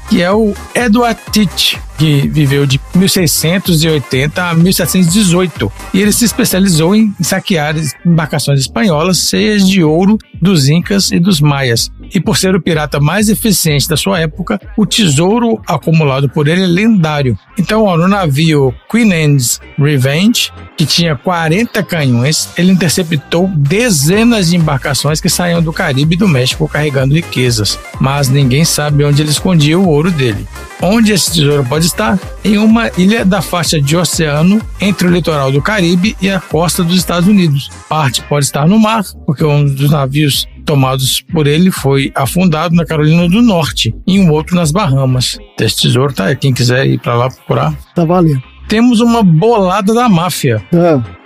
Que 0.10 0.22
é 0.22 0.32
o 0.32 0.54
Edward 0.74 1.20
Teach, 1.34 1.78
que 2.04 2.28
viveu 2.28 2.66
de 2.66 2.82
1680 2.94 4.44
a 4.44 4.54
1718. 4.54 5.72
E 5.94 6.02
ele 6.02 6.12
se 6.12 6.26
especializou 6.26 6.94
em 6.94 7.16
saquear 7.22 7.76
embarcações 8.06 8.60
espanholas 8.60 9.30
cheias 9.30 9.66
de 9.66 9.82
ouro 9.82 10.20
dos 10.44 10.68
Incas 10.68 11.10
e 11.12 11.20
dos 11.20 11.40
Maias. 11.40 11.90
E 12.14 12.20
por 12.20 12.38
ser 12.38 12.54
o 12.54 12.62
pirata 12.62 13.00
mais 13.00 13.30
eficiente 13.30 13.88
da 13.88 13.98
sua 13.98 14.20
época, 14.20 14.60
o 14.78 14.86
tesouro 14.86 15.60
acumulado 15.66 16.30
por 16.30 16.48
ele 16.48 16.64
é 16.64 16.68
lendário. 16.68 17.40
Então, 17.58 17.86
ó, 17.86 17.98
no 17.98 18.08
navio 18.08 18.74
Queen 18.92 19.12
Anne's 19.12 19.60
Revenge, 19.80 20.52
que 20.78 20.86
tinha 20.86 21.16
40 21.16 21.82
canhões, 21.84 22.50
ele 22.58 22.72
interceptou 22.72 23.48
dezenas 23.56 24.50
de 24.50 24.58
embarcações 24.58 25.22
que 25.22 25.30
saíam 25.30 25.62
do 25.62 25.74
Caribe 25.74 26.16
e 26.16 26.18
do 26.18 26.28
México 26.28 26.68
carregando 26.68 27.16
riquezas. 27.16 27.80
Mas 28.00 28.30
ninguém 28.30 28.66
sabe 28.66 29.04
onde 29.04 29.22
ele 29.22 29.32
escondia 29.32 29.80
o 29.80 29.88
ouro 29.88 30.12
dele. 30.12 30.46
Onde 30.82 31.14
esse 31.14 31.32
tesouro 31.32 31.64
pode 31.64 31.86
estar? 31.86 32.20
Em 32.44 32.58
uma 32.58 32.92
ilha 32.98 33.24
da 33.24 33.42
faixa 33.42 33.82
de 33.82 33.96
oceano 33.96 34.62
entre 34.82 35.08
o 35.08 35.10
litoral 35.10 35.50
do 35.50 35.62
Caribe 35.62 36.18
e 36.22 36.30
a 36.30 36.42
costa 36.42 36.84
dos 36.84 36.98
Estados 36.98 37.30
Unidos. 37.30 37.72
Parte 37.88 38.22
pode 38.24 38.46
estar 38.46 38.68
no 38.68 38.78
mar, 38.78 39.06
porque 39.26 39.46
um 39.46 39.64
dos 39.64 39.90
navios 39.90 40.33
tomados 40.64 41.22
por 41.22 41.48
ele 41.48 41.72
foi 41.72 42.12
afundado 42.16 42.76
na 42.76 42.86
Carolina 42.86 43.28
do 43.28 43.42
Norte 43.42 43.94
e 44.08 44.20
um 44.20 44.32
outro 44.32 44.56
nas 44.56 44.72
Bahamas. 44.72 45.38
Esse 45.60 45.82
tesouro 45.82 46.14
tá 46.14 46.26
aí, 46.26 46.36
quem 46.36 46.54
quiser 46.54 46.86
ir 46.86 47.00
para 47.00 47.16
lá 47.16 47.30
procurar. 47.30 47.74
Tá 47.96 48.06
valendo. 48.06 48.42
Temos 48.68 49.02
uma 49.02 49.22
bolada 49.22 49.94
da 49.94 50.10
máfia. 50.10 50.64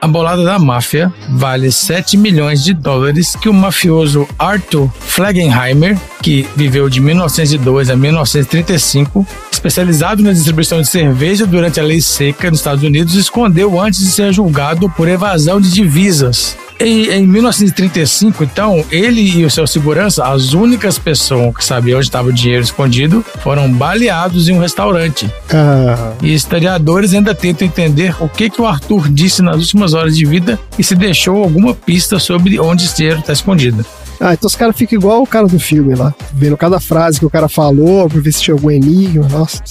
A 0.01 0.07
bolada 0.07 0.43
da 0.43 0.59
máfia 0.59 1.13
vale 1.29 1.71
7 1.71 2.17
milhões 2.17 2.63
de 2.63 2.73
dólares 2.73 3.35
que 3.35 3.47
o 3.47 3.53
mafioso 3.53 4.27
Arthur 4.37 4.91
Flagenheimer, 4.99 5.97
que 6.21 6.47
viveu 6.55 6.89
de 6.89 6.99
1902 6.99 7.89
a 7.89 7.95
1935, 7.95 9.25
especializado 9.51 10.21
na 10.21 10.33
distribuição 10.33 10.81
de 10.81 10.87
cerveja 10.87 11.45
durante 11.45 11.79
a 11.79 11.83
lei 11.83 12.01
seca 12.01 12.49
nos 12.49 12.59
Estados 12.59 12.83
Unidos, 12.83 13.15
escondeu 13.15 13.79
antes 13.79 14.01
de 14.01 14.11
ser 14.11 14.33
julgado 14.33 14.89
por 14.89 15.07
evasão 15.07 15.61
de 15.61 15.71
divisas. 15.71 16.57
Em 16.79 17.25
1935, 17.25 18.43
então, 18.43 18.85
ele 18.91 19.21
e 19.21 19.45
o 19.45 19.49
seu 19.49 19.65
segurança, 19.65 20.25
as 20.25 20.53
únicas 20.53 20.99
pessoas 20.99 21.55
que 21.55 21.65
sabiam 21.65 21.97
onde 21.97 22.07
estava 22.07 22.29
o 22.29 22.33
dinheiro 22.33 22.63
escondido, 22.63 23.25
foram 23.41 23.71
baleados 23.71 24.47
em 24.47 24.53
um 24.53 24.59
restaurante. 24.59 25.29
Ah, 25.51 26.13
E 26.21 26.33
historiadores 26.33 27.13
ainda 27.13 27.33
tentam 27.33 27.67
entender 27.67 28.15
o 28.19 28.29
que, 28.29 28.49
que 28.49 28.61
o 28.61 28.67
Arthur 28.67 29.09
disse 29.09 29.41
nas 29.41 29.57
últimas 29.57 29.93
horas 29.93 30.15
de 30.15 30.25
vida 30.25 30.59
e 30.77 30.83
se 30.83 30.95
deixou 30.95 31.43
alguma 31.43 31.73
pista 31.73 32.19
sobre 32.19 32.59
onde 32.59 32.85
esse 32.85 32.97
dinheiro 32.97 33.19
está 33.19 33.33
escondido. 33.33 33.85
Ah, 34.19 34.33
então 34.33 34.47
os 34.47 34.55
caras 34.55 34.75
ficam 34.75 34.97
igual 34.97 35.21
o 35.21 35.27
cara 35.27 35.47
do 35.47 35.59
filme 35.59 35.95
lá, 35.95 36.13
vendo 36.33 36.57
cada 36.57 36.79
frase 36.79 37.19
que 37.19 37.25
o 37.25 37.29
cara 37.29 37.47
falou 37.47 38.09
pra 38.09 38.19
ver 38.19 38.31
se 38.31 38.41
tinha 38.41 38.55
algum 38.55 38.71
enigma. 38.71 39.27
Nossa. 39.27 39.61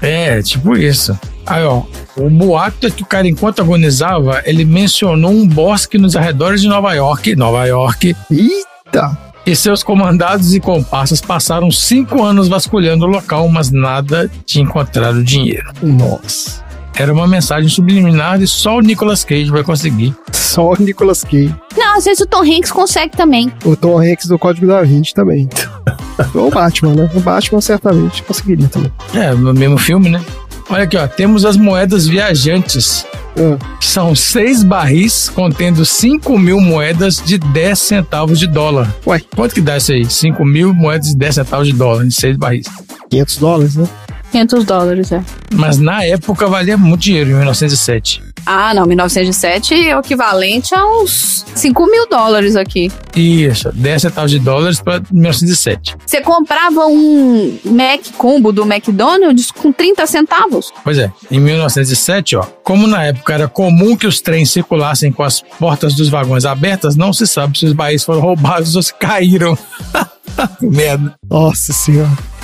É, 0.00 0.42
tipo 0.42 0.76
isso. 0.76 1.18
Aí, 1.46 1.64
ó, 1.64 1.82
o 2.16 2.28
boato 2.28 2.86
é 2.86 2.90
que 2.90 3.02
o 3.02 3.06
cara, 3.06 3.26
enquanto 3.26 3.60
agonizava, 3.60 4.42
ele 4.44 4.64
mencionou 4.64 5.30
um 5.30 5.46
bosque 5.46 5.96
nos 5.96 6.16
arredores 6.16 6.60
de 6.60 6.68
Nova 6.68 6.92
York, 6.92 7.36
Nova 7.36 7.64
York, 7.66 8.16
Eita! 8.30 9.16
e 9.46 9.54
seus 9.54 9.82
comandados 9.84 10.54
e 10.54 10.60
comparsas 10.60 11.20
passaram 11.20 11.70
cinco 11.70 12.24
anos 12.24 12.48
vasculhando 12.48 13.06
o 13.06 13.08
local, 13.08 13.48
mas 13.48 13.70
nada 13.70 14.28
de 14.44 14.60
encontrar 14.60 15.14
o 15.14 15.22
dinheiro. 15.22 15.72
Nossa. 15.80 16.65
Era 16.98 17.12
uma 17.12 17.26
mensagem 17.26 17.68
subliminar 17.68 18.40
e 18.40 18.46
só 18.46 18.78
o 18.78 18.80
Nicolas 18.80 19.22
Cage 19.22 19.50
vai 19.50 19.62
conseguir. 19.62 20.14
Só 20.32 20.72
o 20.72 20.76
Nicolas 20.78 21.22
Cage. 21.22 21.54
Não, 21.76 21.96
às 21.96 22.04
vezes 22.04 22.20
o 22.20 22.26
Tom 22.26 22.42
Hanks 22.42 22.72
consegue 22.72 23.14
também. 23.16 23.52
O 23.64 23.76
Tom 23.76 23.98
Hanks 24.00 24.26
do 24.26 24.38
Código 24.38 24.66
da 24.66 24.82
Vinci 24.82 25.12
também. 25.12 25.46
Ou 26.34 26.48
o 26.48 26.50
Batman, 26.50 26.94
né? 26.94 27.10
O 27.14 27.20
Batman 27.20 27.60
certamente 27.60 28.22
conseguiria 28.22 28.66
também. 28.68 28.90
É, 29.14 29.32
no 29.34 29.52
mesmo 29.52 29.76
filme, 29.76 30.08
né? 30.08 30.24
Olha 30.70 30.84
aqui, 30.84 30.96
ó, 30.96 31.06
temos 31.06 31.44
as 31.44 31.56
moedas 31.56 32.06
viajantes. 32.08 33.06
Ah, 33.38 33.58
São 33.80 34.14
seis 34.14 34.62
barris 34.64 35.28
contendo 35.28 35.84
5 35.84 36.38
mil 36.38 36.60
moedas 36.60 37.22
de 37.22 37.36
10 37.38 37.78
centavos 37.78 38.38
de 38.40 38.46
dólar. 38.46 38.92
Ué. 39.06 39.20
Quanto 39.36 39.54
que 39.54 39.60
dá 39.60 39.76
isso 39.76 39.92
aí? 39.92 40.04
5 40.06 40.44
mil 40.44 40.72
moedas 40.72 41.08
de 41.10 41.16
10 41.16 41.34
centavos 41.34 41.68
de 41.68 41.74
dólar 41.74 42.04
em 42.06 42.10
seis 42.10 42.36
barris. 42.36 42.66
500 43.10 43.36
dólares, 43.36 43.76
né? 43.76 43.86
500 44.32 44.64
dólares, 44.64 45.12
é. 45.12 45.22
Mas 45.52 45.78
na 45.78 46.04
época 46.04 46.46
valia 46.46 46.76
muito 46.76 47.02
dinheiro, 47.02 47.30
em 47.30 47.34
1907. 47.34 48.22
Ah, 48.44 48.72
não, 48.72 48.86
1907 48.86 49.88
é 49.88 49.96
o 49.96 49.98
equivalente 49.98 50.72
a 50.72 50.86
uns 50.86 51.44
5 51.52 51.90
mil 51.90 52.08
dólares 52.08 52.54
aqui. 52.54 52.92
Isso, 53.16 53.72
10 53.72 54.02
centavos 54.02 54.30
de 54.30 54.38
dólares 54.38 54.80
para 54.80 55.02
1907. 55.10 55.96
Você 56.06 56.20
comprava 56.20 56.86
um 56.86 57.58
Mac 57.64 58.02
Combo 58.16 58.52
do 58.52 58.62
McDonald's 58.62 59.50
com 59.50 59.72
30 59.72 60.06
centavos. 60.06 60.72
Pois 60.84 60.96
é, 60.96 61.10
em 61.28 61.40
1907, 61.40 62.36
ó, 62.36 62.46
como 62.62 62.86
na 62.86 63.04
época 63.04 63.34
era 63.34 63.48
comum 63.48 63.96
que 63.96 64.06
os 64.06 64.20
trens 64.20 64.50
circulassem 64.52 65.10
com 65.10 65.24
as 65.24 65.40
portas 65.40 65.94
dos 65.94 66.08
vagões 66.08 66.44
abertas, 66.44 66.94
não 66.94 67.12
se 67.12 67.26
sabe 67.26 67.58
se 67.58 67.66
os 67.66 67.72
barris 67.72 68.04
foram 68.04 68.20
roubados 68.20 68.76
ou 68.76 68.82
se 68.82 68.94
caíram. 68.94 69.58
Merda. 70.62 71.14
Nossa 71.28 71.72
senhora. 71.72 72.35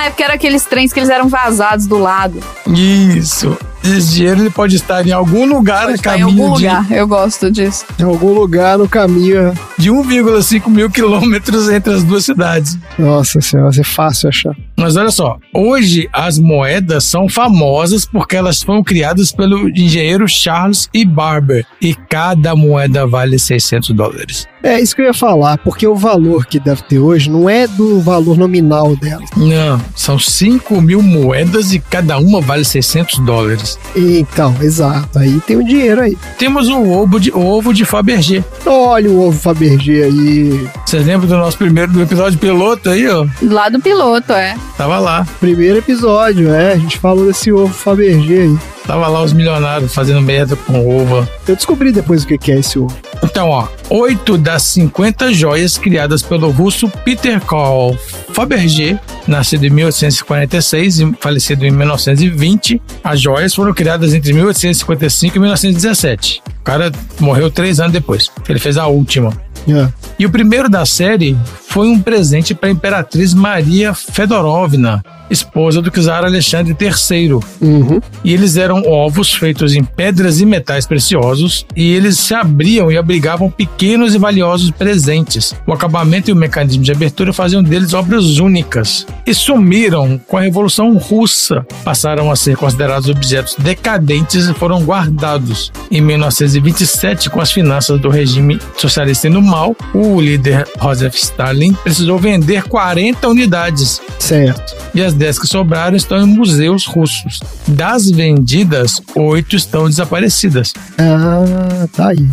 Ah, 0.00 0.06
é 0.06 0.10
porque 0.10 0.22
eram 0.22 0.34
aqueles 0.34 0.64
trens 0.64 0.94
que 0.94 0.98
eles 0.98 1.10
eram 1.10 1.28
vazados 1.28 1.86
do 1.86 1.98
lado. 1.98 2.40
Isso. 2.66 3.54
Esse 3.84 4.14
dinheiro 4.14 4.40
ele 4.40 4.50
pode 4.50 4.76
estar 4.76 5.06
em 5.06 5.12
algum 5.12 5.44
lugar 5.44 5.84
a 5.84 5.86
Tá 5.88 5.92
em 5.92 5.98
caminho 5.98 6.26
algum 6.44 6.56
de, 6.56 6.64
lugar. 6.64 6.86
Eu 6.90 7.06
gosto 7.06 7.50
disso. 7.50 7.84
Em 7.98 8.04
algum 8.04 8.32
lugar 8.32 8.78
no 8.78 8.88
caminho. 8.88 9.52
de 9.76 9.90
1,5 9.90 10.68
mil 10.68 10.88
quilômetros 10.90 11.68
entre 11.68 11.92
as 11.92 12.02
duas 12.02 12.24
cidades. 12.24 12.78
Nossa 12.98 13.42
senhora, 13.42 13.68
vai 13.68 13.74
ser 13.74 13.84
fácil 13.84 14.30
achar. 14.30 14.56
Mas 14.80 14.96
olha 14.96 15.10
só, 15.10 15.38
hoje 15.54 16.08
as 16.10 16.38
moedas 16.38 17.04
são 17.04 17.28
famosas 17.28 18.06
porque 18.06 18.34
elas 18.34 18.62
foram 18.62 18.82
criadas 18.82 19.30
pelo 19.30 19.68
engenheiro 19.68 20.26
Charles 20.26 20.88
E. 20.94 21.04
Barber 21.04 21.66
e 21.82 21.94
cada 21.94 22.56
moeda 22.56 23.06
vale 23.06 23.38
600 23.38 23.90
dólares. 23.90 24.48
É 24.62 24.78
isso 24.78 24.94
que 24.94 25.00
eu 25.00 25.06
ia 25.06 25.14
falar, 25.14 25.56
porque 25.58 25.86
o 25.86 25.94
valor 25.94 26.44
que 26.46 26.60
deve 26.60 26.82
ter 26.82 26.98
hoje 26.98 27.30
não 27.30 27.48
é 27.48 27.66
do 27.66 28.00
valor 28.00 28.36
nominal 28.36 28.94
dela. 28.94 29.22
Não, 29.36 29.80
são 29.94 30.18
5 30.18 30.80
mil 30.82 31.02
moedas 31.02 31.72
e 31.72 31.78
cada 31.78 32.18
uma 32.18 32.40
vale 32.42 32.64
600 32.64 33.20
dólares. 33.20 33.78
Então, 33.96 34.54
exato. 34.60 35.18
Aí 35.18 35.40
tem 35.40 35.56
o 35.56 35.64
dinheiro 35.64 36.02
aí. 36.02 36.16
Temos 36.38 36.68
o 36.68 36.90
ovo 36.90 37.18
de, 37.18 37.30
o 37.30 37.40
ovo 37.40 37.72
de 37.72 37.84
Fabergé. 37.86 38.44
Olha 38.66 39.10
o 39.10 39.28
ovo 39.28 39.38
Fabergé 39.38 40.04
aí. 40.04 40.68
Vocês 40.84 41.06
lembram 41.06 41.28
do 41.28 41.36
nosso 41.36 41.56
primeiro 41.56 41.92
do 41.92 42.02
episódio 42.02 42.38
piloto 42.38 42.90
aí, 42.90 43.08
ó? 43.08 43.26
Lá 43.42 43.68
do 43.70 43.80
piloto, 43.80 44.32
é. 44.32 44.56
Tava 44.80 44.98
lá. 44.98 45.26
Primeiro 45.38 45.76
episódio, 45.76 46.54
é. 46.54 46.72
A 46.72 46.76
gente 46.78 46.96
falou 46.96 47.26
desse 47.26 47.52
ovo 47.52 47.68
Fabergé 47.70 48.44
aí. 48.44 48.58
Tava 48.86 49.08
lá 49.08 49.22
os 49.22 49.34
milionários 49.34 49.92
fazendo 49.92 50.22
merda 50.22 50.56
com 50.56 51.02
ovo. 51.02 51.28
Eu 51.46 51.54
descobri 51.54 51.92
depois 51.92 52.24
o 52.24 52.26
que 52.26 52.50
é 52.50 52.60
esse 52.60 52.78
ovo. 52.78 52.96
Então, 53.22 53.50
ó, 53.50 53.68
oito 53.90 54.38
das 54.38 54.62
50 54.62 55.34
joias 55.34 55.76
criadas 55.76 56.22
pelo 56.22 56.50
russo 56.50 56.88
Peter 57.04 57.38
Karl 57.42 57.94
Fabergé, 58.32 58.98
nascido 59.28 59.66
em 59.66 59.70
1846 59.70 61.00
e 61.00 61.12
falecido 61.20 61.66
em 61.66 61.70
1920, 61.70 62.80
as 63.04 63.20
joias 63.20 63.54
foram 63.54 63.74
criadas 63.74 64.14
entre 64.14 64.32
1855 64.32 65.36
e 65.36 65.40
1917. 65.40 66.42
O 66.58 66.64
cara 66.64 66.90
morreu 67.20 67.50
três 67.50 67.80
anos 67.80 67.92
depois. 67.92 68.30
Ele 68.48 68.58
fez 68.58 68.78
a 68.78 68.86
última. 68.86 69.30
É. 69.68 69.88
E 70.18 70.26
o 70.26 70.30
primeiro 70.30 70.68
da 70.68 70.84
série 70.84 71.36
foi 71.68 71.88
um 71.88 72.00
presente 72.00 72.54
para 72.54 72.68
a 72.68 72.72
imperatriz 72.72 73.34
Maria 73.34 73.94
Fedorovna, 73.94 75.04
esposa 75.30 75.80
do 75.80 75.90
czar 75.90 76.24
Alexandre 76.24 76.76
III. 76.78 77.32
Uhum. 77.60 78.00
E 78.24 78.32
eles 78.32 78.56
eram 78.56 78.82
ovos 78.86 79.32
feitos 79.32 79.74
em 79.74 79.84
pedras 79.84 80.40
e 80.40 80.46
metais 80.46 80.86
preciosos, 80.86 81.64
e 81.76 81.92
eles 81.92 82.18
se 82.18 82.34
abriam 82.34 82.90
e 82.90 82.96
abrigavam 82.96 83.50
pequenos 83.50 84.14
e 84.14 84.18
valiosos 84.18 84.70
presentes. 84.70 85.54
O 85.66 85.72
acabamento 85.72 86.30
e 86.30 86.32
o 86.32 86.36
mecanismo 86.36 86.82
de 86.82 86.92
abertura 86.92 87.32
faziam 87.32 87.62
deles 87.62 87.94
obras 87.94 88.38
únicas. 88.38 89.06
E 89.26 89.34
sumiram 89.34 90.20
com 90.26 90.36
a 90.36 90.40
Revolução 90.40 90.96
Russa. 90.96 91.64
Passaram 91.84 92.30
a 92.30 92.36
ser 92.36 92.56
considerados 92.56 93.08
objetos 93.08 93.54
decadentes 93.58 94.48
e 94.48 94.54
foram 94.54 94.82
guardados. 94.82 95.72
Em 95.90 96.00
1927, 96.00 97.30
com 97.30 97.40
as 97.40 97.52
finanças 97.52 98.00
do 98.00 98.08
regime 98.08 98.60
socialista 98.76 99.28
indo 99.28 99.42
mal, 99.42 99.76
o 99.94 100.20
líder 100.20 100.66
Joseph 100.80 101.14
Stalin 101.14 101.74
precisou 101.74 102.18
vender 102.18 102.64
40 102.64 103.28
unidades 103.28 104.00
Certo. 104.18 104.76
e 104.94 105.02
as 105.02 105.14
10 105.20 105.38
que 105.38 105.46
sobraram 105.46 105.94
estão 105.96 106.18
em 106.22 106.26
museus 106.26 106.86
russos. 106.86 107.40
Das 107.68 108.10
vendidas, 108.10 109.02
oito 109.14 109.54
estão 109.54 109.84
desaparecidas 109.86 110.72
Ah, 110.98 111.86
tá 111.92 112.08
aí. 112.08 112.26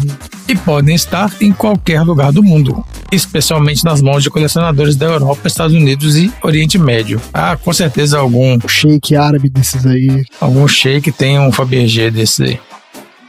e 0.47 0.55
podem 0.55 0.95
estar 0.95 1.29
em 1.41 1.51
qualquer 1.51 2.01
lugar 2.03 2.31
do 2.31 2.41
mundo, 2.41 2.83
especialmente 3.11 3.83
nas 3.83 4.01
mãos 4.01 4.23
de 4.23 4.29
colecionadores 4.29 4.95
da 4.95 5.05
Europa, 5.05 5.47
Estados 5.47 5.75
Unidos 5.75 6.15
e 6.15 6.31
Oriente 6.41 6.79
Médio. 6.79 7.21
Ah, 7.33 7.57
com 7.57 7.73
certeza 7.73 8.17
algum 8.19 8.57
shake 8.67 9.15
árabe 9.17 9.49
desses 9.49 9.85
aí. 9.85 10.23
algum 10.39 10.65
sheik 10.65 11.11
tem 11.11 11.37
um 11.37 11.51
Fabergé 11.51 12.09
desse 12.09 12.41
aí. 12.43 12.59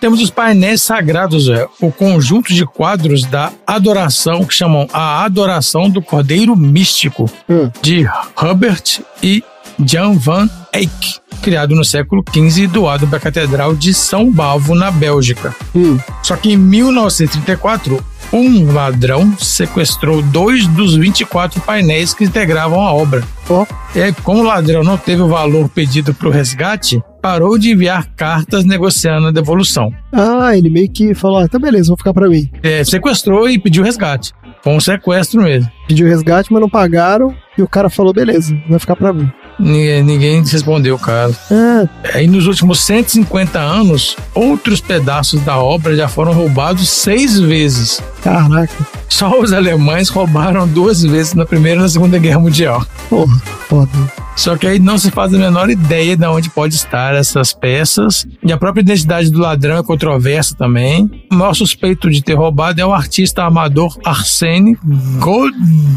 Temos 0.01 0.21
os 0.21 0.31
painéis 0.31 0.81
sagrados, 0.83 1.47
o 1.81 1.91
conjunto 1.91 2.53
de 2.55 2.65
quadros 2.65 3.25
da 3.25 3.51
adoração, 3.67 4.45
que 4.45 4.55
chamam 4.55 4.87
a 4.93 5.25
Adoração 5.25 5.91
do 5.91 6.01
Cordeiro 6.01 6.55
Místico, 6.57 7.29
Hum. 7.49 7.71
de 7.83 8.07
Hubert 8.41 9.01
e 9.23 9.43
Jan 9.85 10.13
van 10.13 10.49
Eyck, 10.73 11.19
criado 11.43 11.75
no 11.75 11.85
século 11.85 12.23
XV 12.33 12.63
e 12.63 12.67
doado 12.67 13.07
para 13.09 13.19
a 13.19 13.21
Catedral 13.21 13.75
de 13.75 13.93
São 13.93 14.31
Bavo, 14.31 14.75
na 14.75 14.91
Bélgica. 14.91 15.55
Hum. 15.75 15.99
Só 16.23 16.37
que 16.37 16.53
em 16.53 16.57
1934, 16.57 18.05
um 18.33 18.73
ladrão 18.73 19.37
sequestrou 19.39 20.23
dois 20.23 20.67
dos 20.69 20.95
24 20.95 21.61
painéis 21.63 22.13
que 22.15 22.25
integravam 22.25 22.81
a 22.81 22.93
obra. 22.93 23.25
Ó. 23.49 23.65
E 23.95 24.03
aí, 24.03 24.13
como 24.23 24.43
o 24.43 24.47
ladrão 24.47 24.85
não 24.85 24.97
teve 24.99 25.23
o 25.23 25.29
valor 25.29 25.69
pedido 25.69 26.13
para 26.13 26.29
o 26.29 26.31
resgate, 26.31 27.03
parou 27.29 27.59
de 27.59 27.73
enviar 27.73 28.07
cartas 28.17 28.65
negociando 28.65 29.27
a 29.27 29.31
devolução. 29.31 29.93
Ah, 30.11 30.57
ele 30.57 30.71
meio 30.71 30.89
que 30.89 31.13
falou: 31.13 31.37
ah, 31.37 31.47
tá 31.47 31.59
beleza, 31.59 31.89
vou 31.89 31.97
ficar 31.99 32.15
pra 32.15 32.27
mim. 32.27 32.49
É, 32.63 32.83
sequestrou 32.83 33.51
e 33.51 33.59
pediu 33.59 33.85
resgate. 33.85 34.33
Foi 34.63 34.73
um 34.73 34.81
sequestro 34.81 35.43
mesmo. 35.43 35.71
Pediu 35.87 36.09
resgate, 36.09 36.51
mas 36.51 36.63
não 36.63 36.71
pagaram. 36.71 37.35
E 37.59 37.61
o 37.61 37.69
cara 37.69 37.91
falou: 37.91 38.15
beleza, 38.15 38.57
vai 38.67 38.79
ficar 38.79 38.97
pra 38.97 39.13
mim. 39.13 39.31
Ninguém, 39.59 40.03
ninguém 40.03 40.43
respondeu, 40.45 40.99
cara. 40.99 41.33
Ah, 41.51 41.89
Aí 42.15 42.27
nos 42.27 42.47
últimos 42.47 42.81
150 42.81 43.59
anos, 43.59 44.17
outros 44.35 44.81
pedaços 44.81 45.41
da 45.43 45.59
obra 45.59 45.97
já 45.97 46.07
foram 46.09 46.33
roubados 46.33 46.89
seis 46.89 47.39
vezes. 47.39 48.01
caraca. 48.23 48.73
Só 49.09 49.41
os 49.41 49.53
alemães 49.53 50.09
roubaram 50.11 50.69
duas 50.69 51.03
vezes 51.03 51.35
na 51.35 51.45
Primeira 51.45 51.81
e 51.81 51.83
na 51.83 51.89
Segunda 51.89 52.19
Guerra 52.19 52.39
Mundial. 52.39 52.87
Porra, 53.11 53.37
foda. 53.69 53.91
Só 54.37 54.57
que 54.57 54.69
aí 54.69 54.79
não 54.79 54.97
se 54.97 55.11
faz 55.11 55.35
a 55.35 55.39
menor 55.39 55.69
ideia 55.69 56.17
de 56.17 56.25
onde 56.25 56.49
pode 56.51 56.77
estar 56.77 57.13
essas 57.17 57.53
peças. 57.53 58.25
E 58.45 58.53
a 58.53 58.57
própria 58.57 58.83
identidade 58.83 59.31
do 59.31 59.41
ladrão 59.41 59.79
é 59.79 59.83
controversa 59.83 60.55
também. 60.55 61.11
O 61.33 61.35
maior 61.35 61.55
suspeito 61.55 62.09
de 62.09 62.23
ter 62.23 62.35
roubado 62.35 62.81
é 62.81 62.87
o 62.87 62.93
artista 62.95 63.43
amador 63.43 63.99
Arsène 64.05 64.79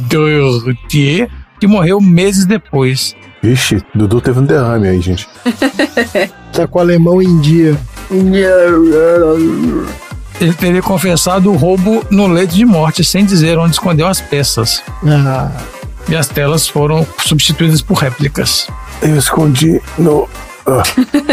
Gaudetier, 0.09 1.29
que 1.59 1.67
morreu 1.67 2.01
meses 2.01 2.45
depois. 2.45 3.15
Vixe, 3.41 3.81
Dudu 3.95 4.22
teve 4.22 4.39
um 4.39 4.45
derrame 4.45 4.88
aí, 4.88 5.01
gente. 5.01 5.27
Tá 6.51 6.68
com 6.68 6.80
o 6.80 6.81
alemão 6.81 7.22
em 7.22 7.39
dia. 7.39 7.77
ele 10.39 10.53
teria 10.53 10.81
confessado 10.81 11.49
o 11.49 11.55
roubo 11.55 12.03
no 12.11 12.27
leito 12.27 12.53
de 12.53 12.65
morte, 12.65 13.05
sem 13.05 13.23
dizer 13.23 13.57
onde 13.57 13.72
escondeu 13.72 14.05
as 14.05 14.19
peças. 14.19 14.84
Ah, 15.07 15.49
E 16.09 16.15
as 16.15 16.27
telas 16.27 16.68
foram 16.68 17.07
substituídas 17.26 17.81
por 17.81 17.93
réplicas. 17.99 18.68
Eu 19.01 19.15
escondi 19.15 19.81
no. 19.97 20.27
Ah. 20.68 20.84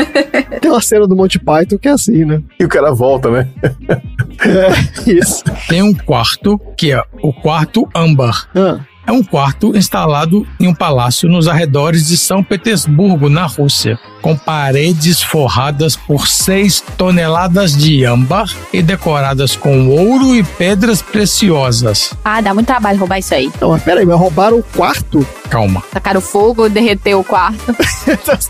tem 0.60 0.70
uma 0.70 0.80
cena 0.80 1.06
do 1.09 1.16
Monty 1.16 1.39
Python 1.40 1.78
que 1.78 1.89
é 1.89 1.90
assim, 1.90 2.24
né? 2.24 2.40
E 2.60 2.64
o 2.64 2.68
cara 2.68 2.93
volta, 2.93 3.28
né? 3.30 3.48
É, 4.40 5.10
isso. 5.10 5.43
Tem 5.68 5.82
um 5.82 5.93
quarto 5.93 6.60
que 6.76 6.93
é 6.93 7.02
o 7.20 7.32
quarto 7.32 7.89
âmbar. 7.93 8.48
Ah, 8.55 8.78
É 9.09 9.10
um 9.10 9.22
quarto 9.22 9.74
instalado 9.74 10.47
em 10.60 10.68
um 10.68 10.74
palácio 10.74 11.30
nos 11.30 11.48
arredores 11.48 12.09
de 12.09 12.14
São 12.18 12.44
Petersburgo, 12.44 13.30
na 13.30 13.47
Rússia, 13.47 13.98
com 14.20 14.36
paredes 14.36 15.22
forradas 15.22 15.97
por 15.97 16.28
6 16.28 16.85
toneladas 16.94 17.74
de 17.74 18.05
âmbar 18.05 18.55
e 18.70 18.82
decoradas 18.82 19.56
com 19.56 19.89
ouro 19.89 20.36
e 20.36 20.43
pedras 20.43 21.01
preciosas. 21.01 22.12
Ah, 22.22 22.43
dá 22.43 22.52
muito 22.52 22.66
trabalho 22.66 22.98
roubar 22.98 23.18
isso 23.18 23.32
aí. 23.32 23.51
não, 23.59 23.70
mas 23.70 23.82
peraí, 23.82 24.05
mas 24.05 24.20
roubaram 24.20 24.59
o 24.59 24.62
quarto? 24.62 25.26
Calma. 25.48 25.82
Tacaram 25.90 26.20
fogo, 26.20 26.68
derreteu 26.68 27.20
o 27.20 27.24
quarto. 27.24 27.74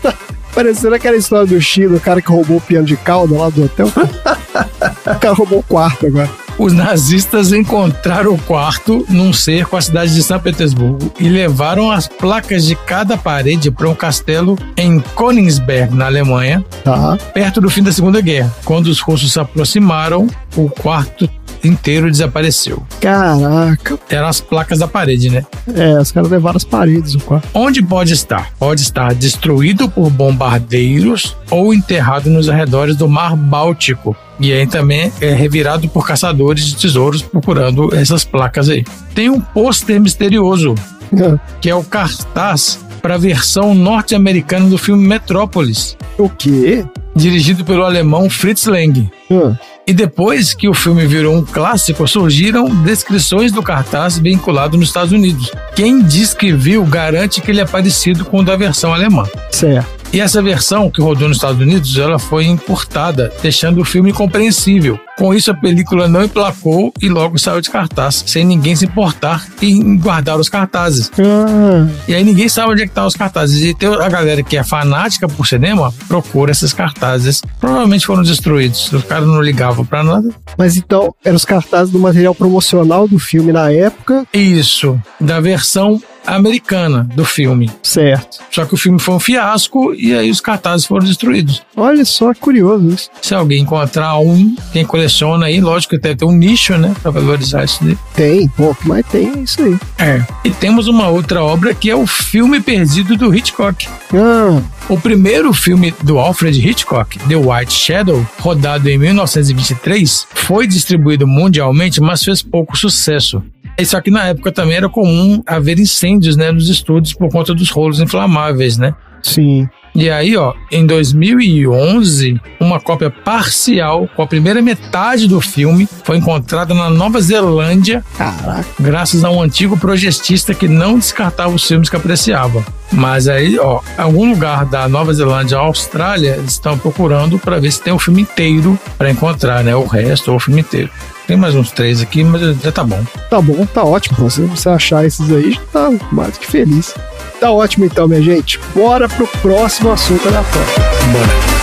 Tá 0.01 0.13
Parecendo 0.53 0.95
aquela 0.95 1.15
história 1.15 1.45
do 1.47 1.61
Chino, 1.61 1.95
o 1.95 2.01
cara 2.01 2.21
que 2.21 2.29
roubou 2.29 2.57
o 2.57 2.61
piano 2.61 2.85
de 2.85 2.97
cauda 2.97 3.37
lá 3.37 3.49
do 3.49 3.63
hotel. 3.63 3.87
o 3.95 5.19
cara 5.19 5.33
roubou 5.33 5.59
o 5.59 5.63
quarto 5.63 6.07
agora. 6.07 6.29
Os 6.59 6.73
nazistas 6.73 7.53
encontraram 7.53 8.33
o 8.33 8.37
quarto 8.37 9.05
num 9.07 9.31
cerco 9.31 9.77
à 9.77 9.81
cidade 9.81 10.13
de 10.13 10.21
São 10.21 10.37
Petersburgo 10.37 11.09
e 11.17 11.29
levaram 11.29 11.89
as 11.89 12.05
placas 12.05 12.65
de 12.65 12.75
cada 12.75 13.15
parede 13.17 13.71
para 13.71 13.87
um 13.87 13.95
castelo 13.95 14.57
em 14.75 14.99
Königsberg, 14.99 15.95
na 15.95 16.07
Alemanha, 16.07 16.63
Tá. 16.83 17.17
perto 17.33 17.61
do 17.61 17.69
fim 17.69 17.81
da 17.81 17.93
Segunda 17.93 18.19
Guerra. 18.19 18.53
Quando 18.65 18.87
os 18.87 18.99
russos 18.99 19.31
se 19.31 19.39
aproximaram, 19.39 20.27
o 20.57 20.69
quarto 20.69 21.29
inteiro 21.63 22.09
desapareceu. 22.09 22.83
Caraca. 22.99 23.97
Eram 24.09 24.27
as 24.27 24.41
placas 24.41 24.79
da 24.79 24.87
parede, 24.87 25.29
né? 25.29 25.45
É, 25.73 25.99
os 25.99 26.11
caras 26.11 26.29
levaram 26.29 26.57
as 26.57 26.63
paredes 26.63 27.13
do 27.13 27.19
quarto. 27.21 27.47
Onde 27.53 27.81
pode 27.81 28.13
estar? 28.13 28.51
Pode 28.57 28.81
estar 28.81 29.13
destruído 29.13 29.89
por 29.89 30.09
bombardeiros 30.09 31.35
ou 31.49 31.73
enterrado 31.73 32.29
nos 32.29 32.49
arredores 32.49 32.95
do 32.95 33.07
Mar 33.07 33.35
Báltico. 33.35 34.15
E 34.39 34.53
aí 34.53 34.65
também 34.65 35.11
é 35.19 35.33
revirado 35.33 35.89
por 35.89 36.07
caçadores 36.07 36.65
de 36.65 36.77
tesouros 36.77 37.21
procurando 37.21 37.93
essas 37.93 38.23
placas 38.23 38.69
aí. 38.69 38.85
Tem 39.13 39.29
um 39.29 39.41
pôster 39.41 39.99
misterioso, 39.99 40.75
que 41.59 41.69
é 41.69 41.75
o 41.75 41.83
cartaz 41.83 42.79
para 42.99 43.15
a 43.15 43.17
versão 43.17 43.73
norte-americana 43.73 44.67
do 44.69 44.77
filme 44.77 45.07
Metrópolis. 45.07 45.97
O 46.17 46.29
quê? 46.29 46.85
Dirigido 47.15 47.65
pelo 47.65 47.83
alemão 47.83 48.29
Fritz 48.29 48.65
Lang. 48.65 49.09
Ah, 49.31 49.55
E 49.87 49.93
depois 49.93 50.53
que 50.53 50.69
o 50.69 50.73
filme 50.73 51.05
virou 51.07 51.35
um 51.35 51.43
clássico, 51.43 52.07
surgiram 52.07 52.69
descrições 52.83 53.51
do 53.51 53.63
cartaz 53.63 54.17
vinculado 54.19 54.77
nos 54.77 54.87
Estados 54.89 55.11
Unidos. 55.11 55.51
Quem 55.75 56.01
diz 56.03 56.33
que 56.33 56.51
viu 56.53 56.85
garante 56.85 57.41
que 57.41 57.49
ele 57.49 57.61
é 57.61 57.65
parecido 57.65 58.23
com 58.23 58.39
o 58.39 58.43
da 58.43 58.55
versão 58.55 58.93
alemã. 58.93 59.23
certo. 59.51 59.98
E 60.11 60.19
essa 60.19 60.41
versão 60.41 60.89
que 60.89 61.01
rodou 61.01 61.27
nos 61.27 61.37
Estados 61.37 61.61
Unidos, 61.61 61.95
ela 61.97 62.17
foi 62.17 62.45
importada, 62.45 63.31
deixando 63.43 63.79
o 63.81 63.85
filme 63.85 64.09
incompreensível. 64.09 64.99
Com 65.19 65.33
isso, 65.33 65.51
a 65.51 65.53
película 65.53 66.07
não 66.07 66.23
emplacou 66.23 66.91
e 66.99 67.07
logo 67.09 67.37
saiu 67.37 67.61
de 67.61 67.69
cartaz, 67.69 68.23
sem 68.25 68.43
ninguém 68.43 68.75
se 68.75 68.85
importar 68.85 69.45
em 69.61 69.97
guardar 69.97 70.39
os 70.39 70.49
cartazes. 70.49 71.11
Ah, 71.19 71.87
E 72.07 72.15
aí 72.15 72.23
ninguém 72.23 72.49
sabe 72.49 72.71
onde 72.71 72.83
é 72.83 72.87
que 72.87 72.93
tá 72.93 73.05
os 73.05 73.15
cartazes. 73.15 73.61
E 73.63 73.73
tem 73.75 73.87
a 73.93 74.09
galera 74.09 74.41
que 74.41 74.57
é 74.57 74.63
fanática 74.63 75.27
por 75.27 75.45
cinema, 75.45 75.93
procura 76.07 76.51
esses 76.51 76.73
cartazes. 76.73 77.43
Provavelmente 77.59 78.05
foram 78.05 78.23
destruídos. 78.23 78.91
Os 78.91 79.03
caras 79.03 79.27
não 79.27 79.41
ligavam 79.41 79.85
pra 79.85 80.03
nada. 80.03 80.29
mas 80.57 80.75
então, 80.77 81.13
eram 81.23 81.35
os 81.35 81.45
cartazes 81.45 81.91
do 81.93 81.99
material 81.99 82.33
promocional 82.33 83.07
do 83.07 83.19
filme 83.19 83.51
na 83.51 83.71
época. 83.71 84.25
Isso, 84.33 84.99
da 85.19 85.39
versão 85.39 86.01
americana 86.25 87.07
do 87.15 87.25
filme. 87.25 87.69
Certo. 87.83 88.39
Só 88.51 88.65
que 88.65 88.73
o 88.73 88.77
filme 88.77 88.99
foi 88.99 89.15
um 89.15 89.19
fiasco 89.19 89.93
e 89.93 90.13
aí 90.13 90.29
os 90.29 90.41
cartazes 90.41 90.85
foram 90.85 91.05
destruídos. 91.05 91.61
Olha 91.75 92.05
só, 92.05 92.33
curioso 92.33 92.87
isso. 92.89 93.09
Se 93.21 93.33
alguém 93.33 93.61
encontrar 93.61 94.17
um, 94.19 94.55
quem 94.71 94.85
coleciona 94.85 95.47
aí, 95.47 95.59
lógico 95.61 95.95
que 95.95 96.01
deve 96.01 96.15
ter 96.15 96.25
um 96.25 96.31
nicho, 96.31 96.77
né, 96.77 96.93
pra 97.01 97.11
valorizar 97.11 97.63
isso 97.63 97.83
daí. 97.83 97.97
Tem, 98.15 98.47
pouco, 98.49 98.87
mas 98.87 99.05
tem 99.07 99.43
isso 99.43 99.61
aí. 99.63 99.77
É. 99.97 100.23
E 100.43 100.51
temos 100.51 100.87
uma 100.87 101.07
outra 101.07 101.43
obra 101.43 101.73
que 101.73 101.89
é 101.89 101.95
o 101.95 102.05
filme 102.07 102.59
perdido 102.61 103.15
do 103.15 103.33
Hitchcock. 103.35 103.87
Ah, 104.13 104.61
O 104.89 104.99
primeiro 104.99 105.53
filme 105.53 105.93
do 106.03 106.17
Alfred 106.17 106.67
Hitchcock, 106.67 107.19
The 107.27 107.35
White 107.35 107.71
Shadow, 107.73 108.25
rodado 108.39 108.89
em 108.89 108.97
1923, 108.97 110.27
foi 110.33 110.67
distribuído 110.67 111.27
mundialmente, 111.27 112.01
mas 112.01 112.23
fez 112.23 112.41
pouco 112.41 112.77
sucesso. 112.77 113.41
Só 113.85 114.01
que 114.01 114.11
na 114.11 114.25
época 114.25 114.51
também 114.51 114.75
era 114.75 114.89
comum 114.89 115.41
haver 115.45 115.79
incêndios 115.79 116.08
né, 116.35 116.51
nos 116.51 116.69
estúdios 116.69 117.13
por 117.13 117.29
conta 117.29 117.53
dos 117.53 117.69
rolos 117.69 117.99
inflamáveis, 117.99 118.77
né? 118.77 118.95
sim. 119.21 119.67
E 119.95 120.09
aí, 120.09 120.37
ó, 120.37 120.53
em 120.71 120.85
2011, 120.85 122.39
uma 122.59 122.79
cópia 122.79 123.09
parcial 123.09 124.07
com 124.15 124.21
a 124.21 124.27
primeira 124.27 124.61
metade 124.61 125.27
do 125.27 125.41
filme 125.41 125.87
foi 126.03 126.17
encontrada 126.17 126.73
na 126.73 126.89
Nova 126.89 127.19
Zelândia, 127.19 128.03
Caraca. 128.17 128.65
graças 128.79 129.23
a 129.23 129.29
um 129.29 129.41
antigo 129.41 129.77
projetista 129.77 130.53
que 130.53 130.67
não 130.67 130.97
descartava 130.97 131.53
os 131.53 131.65
filmes 131.67 131.89
que 131.89 131.95
apreciava. 131.95 132.63
Mas 132.91 133.27
aí, 133.27 133.59
ó, 133.59 133.81
algum 133.97 134.29
lugar 134.29 134.65
da 134.65 134.87
Nova 134.87 135.13
Zelândia 135.13 135.57
à 135.57 135.61
Austrália, 135.61 136.35
eles 136.37 136.53
estão 136.53 136.77
procurando 136.77 137.37
para 137.37 137.59
ver 137.59 137.71
se 137.71 137.81
tem 137.81 137.93
o 137.93 137.99
filme 137.99 138.21
inteiro 138.21 138.79
para 138.97 139.11
encontrar, 139.11 139.63
né? 139.63 139.75
O 139.75 139.85
resto 139.85 140.31
ou 140.31 140.37
o 140.37 140.39
filme 140.39 140.61
inteiro. 140.61 140.89
Tem 141.27 141.37
mais 141.37 141.53
uns 141.53 141.69
três 141.71 142.01
aqui, 142.01 142.23
mas 142.23 142.41
já 142.59 142.71
tá 142.71 142.83
bom. 142.83 143.03
Tá 143.29 143.39
bom, 143.39 143.63
tá 143.67 143.83
ótimo. 143.83 144.29
Se 144.31 144.41
você 144.41 144.69
achar 144.69 145.05
esses 145.05 145.31
aí, 145.31 145.51
já 145.51 145.61
tá 145.71 145.91
mais 146.11 146.33
do 146.33 146.39
que 146.39 146.47
feliz. 146.47 146.95
Tá 147.39 147.51
ótimo 147.51 147.85
então, 147.85 148.07
minha 148.07 148.21
gente. 148.21 148.59
Bora 148.75 149.07
pro 149.07 149.27
próximo 149.27 149.91
assunto 149.91 150.27
aleatório. 150.27 150.67
Bora. 151.11 151.59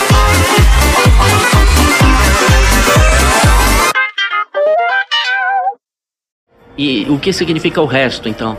E 6.77 7.07
o 7.09 7.17
que 7.17 7.33
significa 7.33 7.81
o 7.81 7.85
resto, 7.85 8.29
então? 8.29 8.55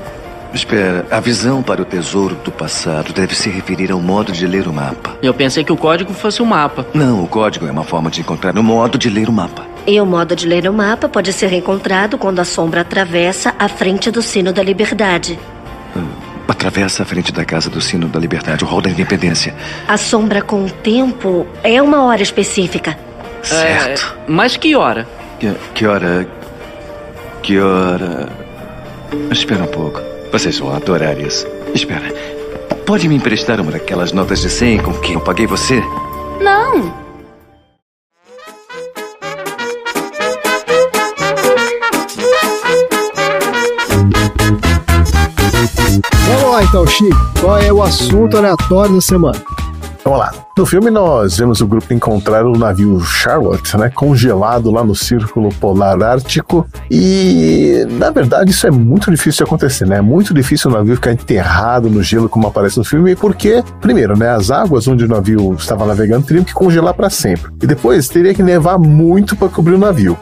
Espera, 0.53 1.07
a 1.11 1.21
visão 1.21 1.63
para 1.63 1.83
o 1.83 1.85
tesouro 1.85 2.35
do 2.37 2.51
passado 2.51 3.13
deve 3.13 3.35
se 3.35 3.51
referir 3.51 3.93
ao 3.93 4.01
modo 4.01 4.33
de 4.33 4.47
ler 4.47 4.67
o 4.67 4.73
mapa. 4.73 5.17
Eu 5.23 5.35
pensei 5.35 5.63
que 5.63 5.73
o 5.73 5.77
código 5.77 6.13
fosse 6.13 6.43
um 6.43 6.47
mapa. 6.47 6.87
Não, 6.95 7.23
o 7.23 7.29
código 7.29 7.67
é 7.67 7.71
uma 7.71 7.85
forma 7.85 8.11
de 8.11 8.23
encontrar 8.23 8.57
o 8.59 8.63
modo 8.63 8.97
de 8.97 9.11
ler 9.11 9.29
o 9.29 9.33
mapa. 9.33 9.67
E 9.87 10.01
o 10.01 10.07
modo 10.07 10.35
de 10.35 10.49
ler 10.49 10.69
o 10.69 10.73
mapa 10.73 11.09
pode 11.09 11.33
ser 11.33 11.53
encontrado 11.53 12.19
quando 12.19 12.41
a 12.41 12.45
sombra 12.45 12.81
atravessa 12.81 13.55
a 13.59 13.69
frente 13.69 14.11
do 14.11 14.23
sino 14.23 14.53
da 14.53 14.63
liberdade. 14.63 15.39
Atravessa 16.59 17.05
a 17.05 17.07
frente 17.07 17.31
da 17.31 17.45
Casa 17.45 17.71
do 17.71 17.81
Sino 17.81 18.09
da 18.09 18.19
Liberdade, 18.19 18.65
o 18.65 18.67
Hall 18.67 18.81
da 18.81 18.91
Independência. 18.91 19.55
A 19.87 19.97
sombra 19.97 20.43
com 20.43 20.65
o 20.65 20.69
tempo 20.69 21.47
é 21.63 21.81
uma 21.81 22.03
hora 22.03 22.21
específica. 22.21 22.99
Certo. 23.45 24.17
É, 24.19 24.25
mas 24.27 24.57
que 24.57 24.75
hora? 24.75 25.07
Que, 25.39 25.55
que 25.73 25.87
hora. 25.87 26.29
Que 27.45 27.61
hora. 27.61 28.29
Espera 29.31 29.63
um 29.63 29.69
pouco. 29.69 30.01
Vocês 30.33 30.59
vão 30.59 30.75
adorar 30.75 31.17
isso. 31.21 31.47
Espera. 31.73 32.13
Pode 32.85 33.09
me 33.09 33.15
emprestar 33.15 33.61
uma 33.61 33.71
daquelas 33.71 34.11
notas 34.11 34.41
de 34.41 34.51
100 34.51 34.79
com 34.79 34.93
que 34.95 35.13
eu 35.13 35.21
paguei 35.21 35.47
você? 35.47 35.81
Não. 36.41 36.93
Lá 46.59 46.65
então, 46.65 46.87
Chico. 46.87 47.17
Qual 47.41 47.59
é 47.59 47.73
o 47.73 47.83
assunto 47.83 48.37
aleatório 48.37 48.95
da 48.95 49.01
semana? 49.01 49.41
Vamos 50.05 50.19
lá. 50.19 50.48
No 50.59 50.67
filme, 50.67 50.91
nós 50.91 51.39
vemos 51.39 51.61
o 51.61 51.69
grupo 51.69 51.95
encontrar 51.95 52.45
o 52.45 52.59
navio 52.59 52.99
Charlotte, 52.99 53.77
né, 53.77 53.89
congelado 53.95 54.73
lá 54.73 54.83
no 54.83 54.93
Círculo 54.93 55.51
Polar 55.51 56.03
Ártico. 56.03 56.67
E, 56.91 57.87
na 57.93 58.11
verdade, 58.11 58.51
isso 58.51 58.67
é 58.67 58.71
muito 58.73 59.09
difícil 59.09 59.45
de 59.45 59.49
acontecer, 59.49 59.87
né? 59.87 59.99
É 59.99 60.01
muito 60.01 60.35
difícil 60.35 60.69
o 60.69 60.75
navio 60.75 60.97
ficar 60.97 61.13
enterrado 61.13 61.89
no 61.89 62.03
gelo, 62.03 62.29
como 62.29 62.49
aparece 62.49 62.77
no 62.77 62.83
filme, 62.83 63.15
porque, 63.15 63.63
primeiro, 63.81 64.19
né, 64.19 64.31
as 64.31 64.51
águas 64.51 64.89
onde 64.89 65.05
o 65.05 65.09
navio 65.09 65.55
estava 65.55 65.87
navegando 65.87 66.27
teriam 66.27 66.45
que 66.45 66.53
congelar 66.53 66.93
para 66.93 67.09
sempre. 67.09 67.53
E 67.63 67.65
depois, 67.65 68.09
teria 68.09 68.35
que 68.35 68.43
nevar 68.43 68.81
muito 68.81 69.37
para 69.37 69.49
cobrir 69.49 69.75
o 69.75 69.79
navio. 69.79 70.19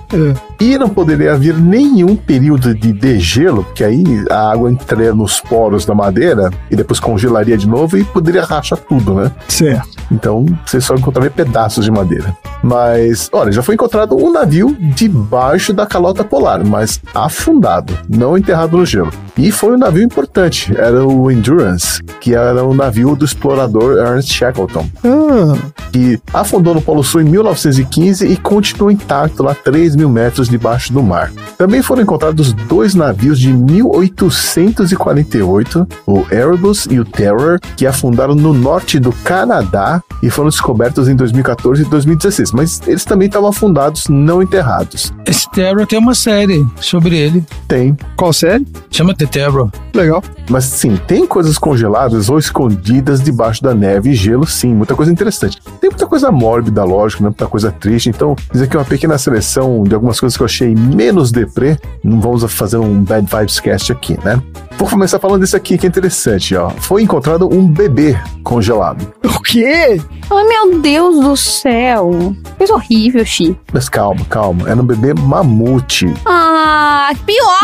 E 0.60 0.76
não 0.76 0.90
poderia 0.90 1.32
haver 1.32 1.56
nenhum 1.58 2.14
período 2.14 2.74
de 2.74 2.92
degelo, 2.92 3.64
porque 3.64 3.82
aí 3.82 4.04
a 4.30 4.52
água 4.52 4.70
entraria 4.70 5.14
nos 5.14 5.40
poros 5.40 5.86
da 5.86 5.94
madeira 5.94 6.50
e 6.70 6.76
depois 6.76 7.00
congelaria 7.00 7.56
de 7.56 7.66
novo 7.66 7.96
e 7.96 8.04
poderia 8.04 8.44
rachar 8.44 8.78
tudo, 8.78 9.14
né? 9.14 9.32
Certo. 9.48 9.96
Então 10.10 10.26
você 10.65 10.81
só 10.81 10.94
encontraria 10.94 11.31
pedaços 11.31 11.85
de 11.85 11.90
madeira. 11.90 12.35
Mas, 12.62 13.28
olha, 13.32 13.53
já 13.53 13.62
foi 13.62 13.74
encontrado 13.74 14.16
um 14.16 14.32
navio 14.32 14.74
debaixo 14.81 15.73
da 15.73 15.86
calota 15.86 16.24
polar, 16.24 16.65
mas 16.65 17.01
afundado, 17.15 17.97
não 18.09 18.36
enterrado 18.36 18.77
no 18.77 18.85
gelo. 18.85 19.12
E 19.36 19.53
foi 19.53 19.74
um 19.74 19.78
navio 19.78 20.03
importante, 20.03 20.74
era 20.77 21.07
o 21.07 21.31
Endurance, 21.31 22.03
que 22.20 22.35
era 22.35 22.65
o 22.65 22.74
navio 22.74 23.15
do 23.15 23.24
explorador 23.24 23.98
Ernest 23.98 24.32
Shackleton, 24.32 24.89
Ah, 25.05 25.55
que 25.93 26.19
afundou 26.32 26.74
no 26.74 26.81
Polo 26.81 27.05
Sul 27.05 27.20
em 27.20 27.24
1915 27.24 28.27
e 28.27 28.36
continua 28.36 28.93
intacto 28.93 29.43
lá 29.43 29.55
3 29.55 29.94
mil 29.94 30.09
metros 30.09 30.48
debaixo 30.48 30.90
do 30.93 31.03
mar. 31.03 31.31
Também 31.59 31.82
foram 31.82 32.03
encontrados 32.03 32.53
dois 32.53 32.94
navios 32.94 33.39
de 33.39 33.53
1848, 33.53 35.86
o 36.07 36.24
Erebus 36.31 36.86
e 36.90 36.98
o 36.98 37.05
Terror, 37.05 37.59
que 37.77 37.86
afundaram 37.86 38.35
no 38.35 38.55
norte 38.55 38.98
do 38.98 39.12
Canadá 39.12 40.03
e 40.22 40.30
foram 40.30 40.48
descobertos 40.48 41.09
em 41.09 41.16
2014 41.16 41.82
e 41.82 41.84
2016, 41.86 42.52
mas 42.52 42.80
eles 42.86 43.05
também 43.05 43.26
estavam 43.26 43.48
afundados, 43.48 44.09
não 44.09 44.43
enterrados. 44.43 45.12
Esse 45.26 45.51
Terror 45.51 45.86
tem 45.86 45.98
uma 45.98 46.14
série 46.14 46.66
sobre 46.80 47.16
ele. 47.16 47.44
Tem. 47.68 47.97
qual 48.16 48.32
série? 48.32 48.66
Chama 48.90 49.14
The 49.14 49.26
Terror. 49.26 49.70
Legal. 49.94 50.22
Mas 50.48 50.64
sim, 50.64 50.97
tem 51.06 51.26
coisas 51.26 51.59
congeladas 51.59 52.28
ou 52.28 52.38
escondidas 52.38 53.20
debaixo 53.22 53.62
da 53.62 53.74
neve 53.74 54.10
e 54.10 54.14
gelo, 54.14 54.47
sim, 54.47 54.74
muita 54.74 54.94
coisa 54.94 55.10
interessante. 55.10 55.60
Tem 55.80 55.90
muita 55.90 56.06
coisa 56.06 56.30
mórbida, 56.30 56.84
lógico, 56.84 57.22
né? 57.22 57.28
muita 57.28 57.47
coisa 57.47 57.70
triste. 57.72 58.09
Então, 58.09 58.36
isso 58.55 58.64
aqui 58.64 58.76
é 58.76 58.78
uma 58.78 58.84
pequena 58.84 59.18
seleção 59.18 59.82
de 59.82 59.94
algumas 59.94 60.20
coisas 60.20 60.36
que 60.36 60.43
eu 60.43 60.47
achei 60.47 60.74
menos 60.74 61.32
deprê. 61.32 61.78
Não 62.02 62.20
vamos 62.20 62.44
fazer 62.52 62.78
um 62.78 63.02
Bad 63.02 63.26
Vibes 63.30 63.60
Cast 63.60 63.93
aqui, 63.93 64.18
né? 64.24 64.40
Vou 64.78 64.86
começar 64.89 65.19
falando 65.19 65.40
desse 65.40 65.57
aqui 65.57 65.78
que 65.78 65.86
é 65.86 65.89
interessante, 65.89 66.55
ó. 66.55 66.69
Foi 66.69 67.03
encontrado 67.03 67.48
um 67.53 67.66
bebê 67.66 68.15
congelado. 68.43 69.11
O 69.24 69.40
quê? 69.40 69.98
Ai, 70.31 70.44
meu 70.44 70.78
Deus 70.81 71.19
do 71.20 71.35
céu. 71.35 72.35
Coisa 72.59 72.74
horrível, 72.74 73.24
Chi. 73.24 73.57
Mas 73.73 73.89
calma, 73.89 74.24
calma. 74.28 74.69
Era 74.69 74.81
um 74.81 74.85
bebê 74.85 75.15
mamute. 75.15 76.12
Ah, 76.27 77.11
pior. 77.24 77.61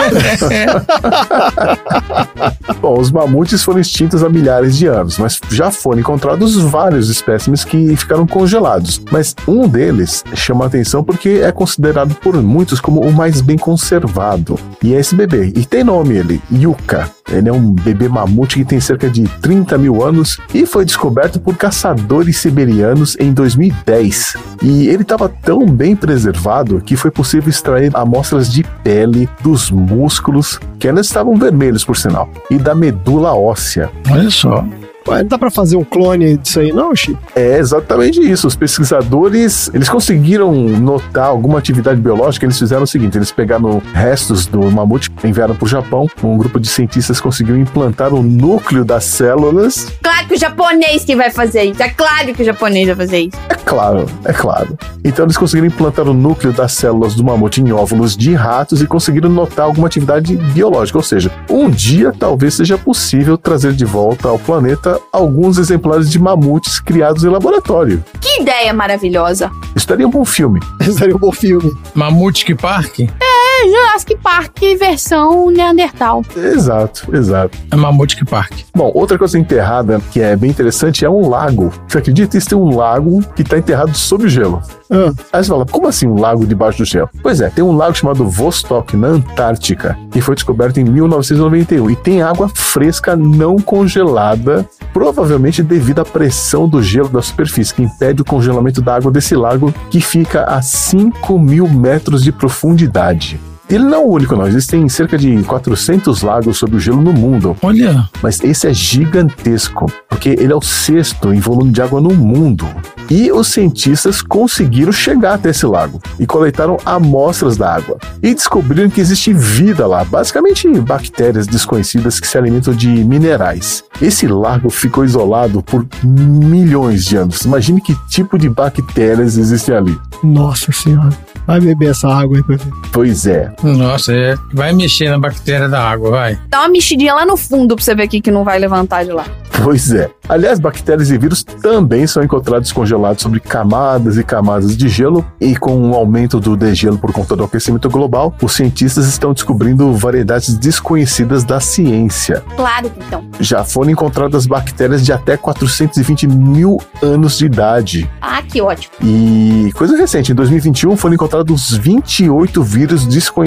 Bom, 2.81 2.99
os 2.99 3.11
mamutes 3.11 3.63
foram 3.63 3.81
extintos 3.81 4.25
há 4.25 4.29
milhares 4.29 4.77
de 4.77 4.87
anos, 4.87 5.19
mas 5.19 5.39
já 5.51 5.71
foram 5.71 6.01
encontrados 6.01 6.57
vários 6.57 7.11
espécimes 7.11 7.63
que 7.63 7.95
ficaram 7.95 8.27
congelados. 8.27 9.01
Mas 9.11 9.37
um 9.47 9.69
deles 9.69 10.25
chama 10.35 10.65
a 10.65 10.69
atenção 10.69 11.05
porque 11.05 11.41
é 11.43 11.53
considerado 11.53 12.15
por 12.15 12.35
muitos 12.43 12.81
como 12.81 13.03
o 13.03 13.13
mais 13.13 13.41
bem 13.43 13.59
conservado. 13.59 14.59
E 14.83 14.95
é 14.95 14.99
esse 15.01 15.15
bebê. 15.15 15.53
E 15.55 15.67
tem 15.67 15.85
nome 15.85 16.17
ele, 16.17 16.41
Yuka. 16.51 17.02
Ele 17.31 17.49
é 17.49 17.53
um 17.53 17.73
bebê 17.73 18.09
mamute 18.09 18.57
que 18.57 18.65
tem 18.65 18.81
cerca 18.81 19.09
de 19.09 19.25
30 19.41 19.79
mil 19.79 20.03
anos 20.03 20.39
e 20.55 20.67
foi 20.67 20.85
descoberto 20.85 21.41
por 21.41 21.57
caçadores 21.57 22.39
siberianos 22.39 23.17
em 23.19 23.33
2010. 23.33 24.37
E 24.63 24.89
ele 24.89 25.03
estava 25.03 25.29
tão 25.29 25.67
bem 25.67 25.97
preservado 25.97 26.81
que 26.81 26.97
foi 26.97 27.11
possível 27.11 27.49
extrair 27.49 27.91
amostras 27.95 28.51
de 28.51 28.65
pele, 28.85 29.29
dos 29.43 29.71
músculos, 29.71 30.61
que 30.79 30.89
ainda 30.89 31.01
estavam 31.01 31.37
vermelhos 31.37 31.85
por 31.85 31.97
sinal, 31.97 32.29
e 32.51 32.59
da 32.59 32.75
medula 32.75 33.35
óssea. 33.35 33.91
Olha 34.11 34.31
só. 34.31 34.65
Ué, 35.09 35.23
não 35.23 35.29
dá 35.29 35.39
pra 35.39 35.51
fazer 35.51 35.77
um 35.77 35.85
clone 35.85 36.37
disso 36.37 36.61
aí, 36.61 36.73
não, 36.73 36.95
Chi? 36.95 37.17
É 37.35 37.59
exatamente 37.59 38.21
isso. 38.21 38.47
Os 38.47 38.57
pesquisadores, 38.57 39.71
eles 39.75 39.89
conseguiram 39.89 40.53
notar 40.53 41.27
alguma 41.27 41.59
atividade 41.59 42.01
biológica. 42.01 42.47
Eles 42.47 42.59
fizeram 42.59 42.83
o 42.83 42.87
seguinte: 42.87 43.19
eles 43.19 43.33
pegaram 43.33 43.83
restos 43.93 44.47
do 44.47 44.71
mamute, 44.71 45.11
enviaram 45.25 45.55
para 45.55 45.65
o 45.65 45.69
Japão. 45.69 46.07
Um 46.23 46.37
grupo 46.37 46.61
de 46.61 46.69
cientistas 46.69 47.21
conseguiu 47.21 47.57
implantar 47.57 48.15
o 48.15 48.23
núcleo 48.23 48.85
das 48.85 49.05
células. 49.05 49.89
Claro 50.03 50.29
que 50.29 50.35
o 50.35 50.39
japonês 50.39 51.05
que 51.05 51.17
vai 51.17 51.31
fazer 51.31 51.65
isso. 51.65 51.83
É 51.83 51.89
claro 51.89 52.35
que 52.35 52.43
o 52.43 52.45
japonês 52.45 52.87
vai 52.87 52.97
fazer 52.97 53.19
isso. 53.21 53.37
É 53.49 53.55
claro, 53.55 54.07
é 54.25 54.33
claro. 54.33 54.79
Então 55.05 55.25
eles 55.25 55.37
conseguiram 55.37 55.67
implantar 55.67 56.09
o 56.09 56.15
núcleo 56.15 56.53
das 56.53 56.73
células 56.73 57.15
do 57.15 57.25
mamute 57.25 57.61
em 57.61 57.73
óvulos 57.73 58.17
de 58.17 58.35
ratos 58.35 58.81
e 58.81 58.87
conseguiram 58.87 59.29
notar 59.29 59.67
alguma 59.67 59.87
atividade 59.87 60.37
biológica. 60.37 60.99
Ou 60.99 61.03
seja, 61.03 61.31
um 61.49 61.69
dia 61.69 62.13
talvez 62.17 62.55
seja 62.55 62.79
possível 62.79 63.37
trazer 63.37 63.73
de 63.73 63.85
volta 63.85 64.29
ao 64.29 64.39
planeta 64.39 64.92
alguns 65.13 65.59
exemplares 65.59 66.11
de 66.11 66.19
mamutes 66.19 66.81
criados 66.81 67.25
em 67.25 67.29
laboratório. 67.29 68.05
Que 68.21 68.43
ideia 68.43 68.73
maravilhosa. 68.73 69.51
Isso 69.75 69.87
daria 69.89 70.07
um 70.07 70.11
bom 70.11 70.25
filme. 70.25 70.61
Seria 70.97 71.17
um 71.17 71.19
bom 71.19 71.33
filme. 71.33 71.73
Mamute 71.95 72.55
Park? 72.55 73.01
É, 73.01 73.69
Jurassic 73.69 74.17
Park 74.23 74.59
versão 74.79 75.51
Neandertal. 75.51 76.25
Exato, 76.37 77.15
exato. 77.15 77.57
É 77.71 77.77
Mamute 77.77 78.25
Park. 78.25 78.53
Bom, 78.75 78.91
outra 78.95 79.19
coisa 79.19 79.39
enterrada 79.39 80.01
que 80.11 80.21
é 80.21 80.37
bem 80.37 80.51
interessante 80.51 81.05
é 81.05 81.11
um 81.11 81.29
lago. 81.29 81.73
Você 81.89 81.99
acredita? 81.99 82.37
Isso 82.37 82.51
tem 82.51 82.59
um 82.59 82.75
lago 82.75 83.23
que 83.35 83.43
está 83.43 83.59
enterrado 83.59 83.95
sob 83.97 84.25
o 84.25 84.29
gelo. 84.29 84.63
Ah, 84.93 85.13
Aí 85.33 85.43
você 85.43 85.49
fala, 85.49 85.65
como 85.65 85.89
assim 85.89 86.07
um 86.07 86.21
lago 86.21 86.47
debaixo 86.47 86.79
do 86.79 86.85
gelo? 86.85 87.09
Pois 87.23 87.41
é, 87.41 87.49
tem 87.49 87.65
um 87.65 87.75
lago 87.75 87.97
chamado 87.97 88.29
Vostok, 88.29 88.95
na 88.95 89.09
Antártica, 89.09 89.99
que 90.11 90.21
foi 90.21 90.35
descoberto 90.35 90.79
em 90.79 90.85
1991 90.85 91.91
e 91.91 91.97
tem 91.97 92.21
água 92.21 92.51
fresca 92.55 93.17
não 93.17 93.57
congelada, 93.57 94.69
provavelmente 94.93 95.63
devido 95.63 96.01
à 96.01 96.05
pressão 96.05 96.69
do 96.69 96.83
gelo 96.83 97.09
da 97.09 97.23
superfície, 97.23 97.73
que 97.73 97.83
impede 97.83 98.21
o 98.21 98.25
congelamento 98.25 98.83
da 98.83 98.95
água 98.95 99.11
desse 99.11 99.35
lago, 99.35 99.75
que 99.91 100.01
fica 100.01 100.45
a 100.45 100.61
5 100.61 101.39
mil 101.39 101.67
metros 101.67 102.23
de 102.23 102.31
profundidade. 102.31 103.41
Ele 103.71 103.85
não 103.85 103.95
é 103.95 103.99
o 103.99 104.09
único, 104.09 104.37
não. 104.37 104.47
Existem 104.47 104.87
cerca 104.89 105.17
de 105.17 105.43
400 105.45 106.23
lagos 106.23 106.59
sob 106.59 106.77
o 106.77 106.81
gelo 106.81 107.01
no 107.01 107.13
mundo. 107.13 107.57
Olha. 107.63 108.09
Mas 108.23 108.41
esse 108.43 108.67
é 108.67 108.75
gigantesco, 108.75 109.91
porque 110.09 110.31
ele 110.31 110.53
é 110.53 110.57
o 110.57 110.61
sexto 110.61 111.33
em 111.33 111.41
volume 111.41 111.71
de 111.71 111.81
água 111.81 112.01
no 112.01 112.13
mundo. 112.15 112.67
E 113.11 113.31
os 113.33 113.49
cientistas 113.49 114.23
conseguiram 114.23 114.93
chegar 114.93 115.35
até 115.35 115.51
esse 115.51 115.67
lago 115.67 116.01
e 116.19 116.27
coletaram 116.27 116.79
amostras 116.85 117.57
da 117.57 117.75
água. 117.75 117.99
E 118.23 118.35
descobriram 118.35 118.89
que 118.89 119.01
existe 119.01 119.33
vida 119.33 119.87
lá, 119.87 120.05
basicamente 120.05 120.69
bactérias 120.81 121.47
desconhecidas 121.47 122.21
que 122.21 122.27
se 122.27 122.39
alimentam 122.39 122.73
de 122.75 122.89
minerais. 122.89 123.85
Esse 124.01 124.27
lago 124.27 124.71
ficou 124.71 125.05
isolado 125.05 125.63
por 125.63 125.87
milhões 126.03 127.05
de 127.05 127.17
anos. 127.17 127.43
Imagine 127.43 127.81
que 127.81 127.95
tipo 128.09 128.39
de 128.39 128.49
bactérias 128.49 129.37
existem 129.37 129.75
ali. 129.75 129.99
nossa 130.23 130.71
senhora. 130.73 131.11
Vai 131.47 131.61
beber 131.61 131.91
essa 131.91 132.09
água 132.09 132.37
aí 132.37 132.43
pra 132.43 132.57
ver. 132.57 132.73
Pois 132.93 133.27
é. 133.27 133.52
Nossa, 133.63 134.13
é. 134.13 134.35
Vai 134.53 134.73
mexer 134.73 135.11
na 135.11 135.19
bactéria 135.19 135.69
da 135.69 135.83
água, 135.83 136.11
vai. 136.11 136.39
Dá 136.49 136.61
uma 136.61 136.69
mexidinha 136.69 137.15
lá 137.15 137.27
no 137.27 137.37
fundo 137.37 137.75
pra 137.75 137.85
você 137.85 137.95
ver 137.95 138.05
aqui 138.05 138.21
que 138.21 138.31
não 138.31 138.45
vai 138.45 138.59
levantar 138.59 139.05
de 139.05 139.13
lá. 139.13 139.25
Pois 139.63 139.93
é. 139.93 140.11
Aliás, 140.29 140.59
bactérias 140.59 141.11
e 141.11 141.19
vírus 141.19 141.45
também 141.45 142.07
são 142.07 142.23
encontrados 142.23 142.73
congelados 142.73 143.23
sobre 143.23 143.39
camadas 143.39 144.17
e 144.17 144.25
camadas 144.25 144.77
de 144.77 144.89
gelo, 144.89 145.25
e 145.41 145.55
com 145.55 145.91
o 145.91 145.95
aumento 145.95 146.41
do 146.41 146.57
degelo 146.57 146.99
por 146.99 147.13
conta 147.13 147.37
do 147.37 147.45
aquecimento 147.45 147.89
global, 147.91 148.35
os 148.41 148.53
cientistas 148.55 149.07
estão 149.07 149.33
descobrindo 149.33 149.93
variedades 149.93 150.57
desconhecidas 150.57 151.45
da 151.45 151.61
ciência. 151.61 152.43
Claro 152.57 152.89
que 152.89 153.01
então. 153.07 153.25
Já 153.41 153.63
foram 153.63 153.91
encontradas 153.91 154.47
bactérias 154.47 155.05
de 155.05 155.13
até 155.13 155.37
420 155.37 156.27
mil 156.27 156.81
anos 157.03 157.39
de 157.39 157.47
idade. 157.47 158.11
Ah, 158.21 158.43
que 158.43 158.61
ótimo. 158.61 158.95
E 159.03 159.71
coisa 159.75 159.97
recente, 159.97 160.33
em 160.33 160.35
2021 160.35 160.97
foram 160.97 161.15
encontrados 161.15 161.77
28 161.77 162.63
vírus 162.63 163.07
desconhecidos 163.07 163.42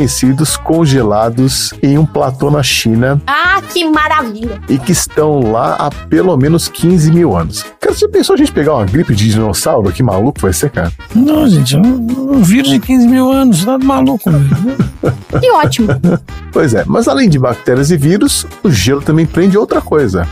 congelados 0.58 1.74
em 1.82 1.98
um 1.98 2.06
platô 2.06 2.52
na 2.52 2.62
China 2.62 3.22
Ah, 3.26 3.62
que 3.62 3.88
maravilha. 3.90 4.60
e 4.68 4.78
que 4.78 4.92
estão 4.92 5.52
lá 5.52 5.76
há 5.80 5.90
pelo 5.90 6.36
menos 6.38 6.68
15 6.68 7.12
mil 7.12 7.36
anos. 7.36 7.66
Cara, 7.80 7.96
você 7.96 8.08
pensou 8.08 8.34
a 8.34 8.38
gente 8.38 8.52
pegar 8.52 8.74
uma 8.76 8.86
gripe 8.86 9.16
de 9.16 9.30
dinossauro? 9.30 9.92
Que 9.92 10.04
maluco 10.04 10.42
vai 10.42 10.52
ser, 10.54 10.70
cara? 10.72 10.92
Não, 11.16 11.48
gente, 11.48 11.78
um, 11.78 12.34
um 12.36 12.42
vírus 12.44 12.70
de 12.72 12.80
15 12.80 13.08
mil 13.08 13.32
anos, 13.32 13.64
tá 13.64 13.78
maluco, 13.78 14.30
velho. 14.30 14.46
Que 15.40 15.52
ótimo. 15.52 15.90
Pois 16.52 16.74
é, 16.74 16.84
mas 16.88 17.08
além 17.08 17.30
de 17.30 17.38
bactérias 17.38 17.92
e 17.92 17.98
vírus, 17.98 18.48
o 18.64 18.72
gelo 18.72 19.02
também 19.02 19.26
prende 19.26 19.56
outra 19.58 19.82
coisa: 19.82 20.26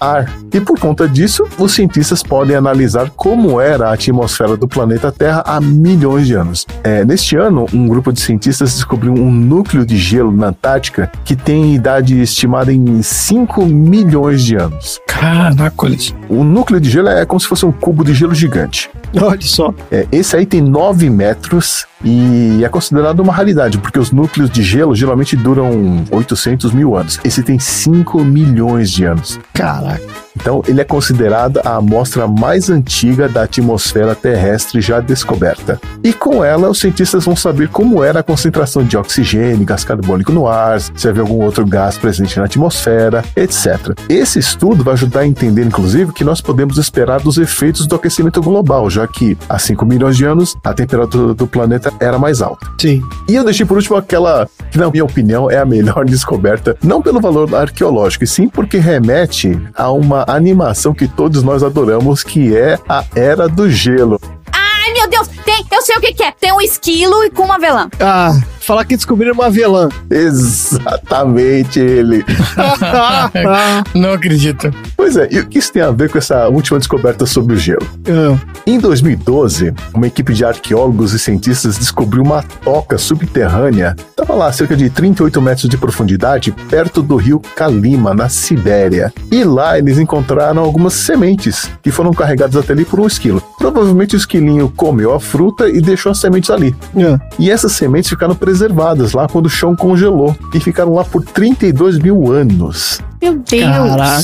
ar. 0.00 0.32
E 0.52 0.60
por 0.60 0.78
conta 0.80 1.06
disso, 1.06 1.46
os 1.58 1.72
cientistas 1.72 2.22
podem 2.22 2.56
analisar 2.56 3.10
como 3.10 3.60
era 3.60 3.90
a 3.90 3.92
atmosfera 3.92 4.56
do 4.56 4.66
planeta 4.66 5.12
Terra 5.12 5.44
há 5.46 5.60
milhões 5.60 6.26
de 6.26 6.34
anos. 6.34 6.66
É, 6.82 7.04
neste 7.04 7.36
ano, 7.36 7.66
um 7.72 7.86
grupo 7.86 8.12
de 8.12 8.20
cientistas 8.20 8.82
descobriu 8.90 9.14
um 9.14 9.30
núcleo 9.30 9.86
de 9.86 9.96
gelo 9.96 10.32
na 10.32 10.48
Antártica 10.48 11.12
que 11.24 11.36
tem 11.36 11.76
idade 11.76 12.20
estimada 12.20 12.72
em 12.72 13.00
5 13.00 13.64
milhões 13.64 14.42
de 14.42 14.56
anos. 14.56 15.00
Caraca, 15.06 15.86
eles. 15.86 16.12
O 16.28 16.42
núcleo 16.42 16.80
de 16.80 16.90
gelo 16.90 17.08
é 17.08 17.24
como 17.24 17.38
se 17.38 17.46
fosse 17.46 17.64
um 17.64 17.70
cubo 17.70 18.04
de 18.04 18.12
gelo 18.14 18.34
gigante. 18.34 18.90
Olha 19.20 19.40
só. 19.42 19.72
É, 19.92 20.08
esse 20.10 20.34
aí 20.34 20.44
tem 20.44 20.60
9 20.60 21.08
metros 21.08 21.86
e 22.04 22.64
é 22.64 22.68
considerado 22.68 23.20
uma 23.20 23.32
raridade, 23.32 23.78
porque 23.78 23.98
os 23.98 24.10
núcleos 24.10 24.50
de 24.50 24.62
gelo 24.62 24.96
geralmente 24.96 25.36
duram 25.36 26.04
800 26.10 26.72
mil 26.72 26.96
anos. 26.96 27.20
Esse 27.22 27.44
tem 27.44 27.60
5 27.60 28.24
milhões 28.24 28.90
de 28.90 29.04
anos. 29.04 29.38
Caraca. 29.52 30.02
Então, 30.36 30.62
ele 30.66 30.80
é 30.80 30.84
considerado 30.84 31.60
a 31.64 31.76
amostra 31.76 32.26
mais 32.26 32.70
antiga 32.70 33.28
da 33.28 33.42
atmosfera 33.42 34.14
terrestre 34.14 34.80
já 34.80 35.00
descoberta. 35.00 35.80
E 36.02 36.12
com 36.12 36.44
ela, 36.44 36.70
os 36.70 36.78
cientistas 36.78 37.24
vão 37.24 37.36
saber 37.36 37.68
como 37.68 38.02
era 38.02 38.20
a 38.20 38.22
concentração 38.22 38.84
de 38.84 38.96
oxigênio, 38.96 39.64
gás 39.64 39.84
carbônico 39.84 40.32
no 40.32 40.46
ar, 40.46 40.80
se 40.80 41.08
havia 41.08 41.22
algum 41.22 41.42
outro 41.42 41.66
gás 41.66 41.98
presente 41.98 42.38
na 42.38 42.44
atmosfera, 42.44 43.24
etc. 43.36 43.94
Esse 44.08 44.38
estudo 44.38 44.84
vai 44.84 44.94
ajudar 44.94 45.20
a 45.20 45.26
entender, 45.26 45.64
inclusive, 45.64 46.12
que 46.12 46.24
nós 46.24 46.40
podemos 46.40 46.78
esperar 46.78 47.20
dos 47.20 47.38
efeitos 47.38 47.86
do 47.86 47.94
aquecimento 47.94 48.40
global, 48.40 48.88
já 48.88 49.06
que 49.06 49.36
há 49.48 49.58
5 49.58 49.84
milhões 49.84 50.16
de 50.16 50.24
anos 50.24 50.56
a 50.64 50.72
temperatura 50.72 51.34
do 51.34 51.46
planeta 51.46 51.92
era 52.00 52.18
mais 52.18 52.40
alta. 52.42 52.66
Sim. 52.78 53.02
E 53.28 53.34
eu 53.34 53.44
deixei 53.44 53.66
por 53.66 53.76
último 53.76 53.96
aquela 53.96 54.48
que 54.70 54.78
na 54.78 54.90
minha 54.90 55.04
opinião 55.04 55.50
é 55.50 55.58
a 55.58 55.64
melhor 55.64 56.04
descoberta, 56.06 56.76
não 56.82 57.02
pelo 57.02 57.20
valor 57.20 57.54
arqueológico, 57.54 58.24
e 58.24 58.26
sim 58.26 58.48
porque 58.48 58.78
remete 58.78 59.60
a 59.74 59.90
uma 59.90 60.24
animação 60.34 60.94
que 60.94 61.08
todos 61.08 61.42
nós 61.42 61.62
adoramos, 61.62 62.22
que 62.22 62.56
é 62.56 62.78
a 62.88 63.04
Era 63.14 63.48
do 63.48 63.68
Gelo. 63.70 64.20
Ai, 64.52 64.92
meu 64.92 65.08
Deus, 65.08 65.28
tem, 65.44 65.64
eu 65.70 65.82
sei 65.82 65.96
o 65.96 66.00
que, 66.00 66.14
que 66.14 66.22
é. 66.22 66.32
Tem 66.32 66.52
um 66.52 66.60
esquilo 66.60 67.24
e 67.24 67.30
com 67.30 67.44
uma 67.44 67.56
avelã. 67.56 67.88
Ah, 68.00 68.32
falar 68.70 68.84
que 68.84 68.94
descobriram 68.94 69.32
uma 69.32 69.46
avelã. 69.46 69.88
Exatamente 70.08 71.80
ele. 71.80 72.24
Não 73.96 74.12
acredito. 74.12 74.72
Pois 74.96 75.16
é, 75.16 75.26
e 75.28 75.40
o 75.40 75.46
que 75.48 75.58
isso 75.58 75.72
tem 75.72 75.82
a 75.82 75.90
ver 75.90 76.08
com 76.08 76.18
essa 76.18 76.46
última 76.48 76.78
descoberta 76.78 77.26
sobre 77.26 77.54
o 77.54 77.58
gelo? 77.58 77.84
Ah, 78.06 78.38
Em 78.64 78.78
2012, 78.78 79.74
uma 79.92 80.06
equipe 80.06 80.32
de 80.32 80.44
arqueólogos 80.44 81.12
e 81.12 81.18
cientistas 81.18 81.76
descobriu 81.78 82.22
uma 82.22 82.44
toca 82.62 82.96
subterrânea. 82.96 83.96
Estava 84.08 84.34
lá 84.34 84.46
a 84.46 84.52
cerca 84.52 84.76
de 84.76 84.88
38 84.88 85.42
metros 85.42 85.68
de 85.68 85.76
profundidade, 85.76 86.52
perto 86.68 87.02
do 87.02 87.16
rio 87.16 87.40
Kalima, 87.56 88.14
na 88.14 88.28
Sibéria. 88.28 89.12
E 89.32 89.42
lá 89.42 89.78
eles 89.78 89.98
encontraram 89.98 90.62
algumas 90.62 90.92
sementes 90.94 91.68
que 91.82 91.90
foram 91.90 92.12
carregadas 92.12 92.54
até 92.54 92.72
ali 92.72 92.84
por 92.84 93.00
um 93.00 93.06
esquilo. 93.06 93.42
Provavelmente 93.58 94.14
o 94.14 94.18
esquilinho 94.18 94.72
comeu 94.76 95.12
a 95.12 95.18
fruta 95.18 95.68
e 95.68 95.80
deixou 95.80 96.12
as 96.12 96.18
sementes 96.18 96.50
ali. 96.50 96.72
ah. 96.98 97.18
E 97.36 97.50
essas 97.50 97.72
sementes 97.72 98.10
ficaram 98.10 98.34
preservadas 98.60 99.14
lá 99.14 99.26
quando 99.26 99.46
o 99.46 99.50
chão 99.50 99.74
congelou 99.74 100.36
e 100.52 100.60
ficaram 100.60 100.92
lá 100.92 101.02
por 101.02 101.24
32 101.24 101.98
mil 101.98 102.30
anos. 102.30 103.00
Meu 103.20 103.34
Deus. 103.38 103.62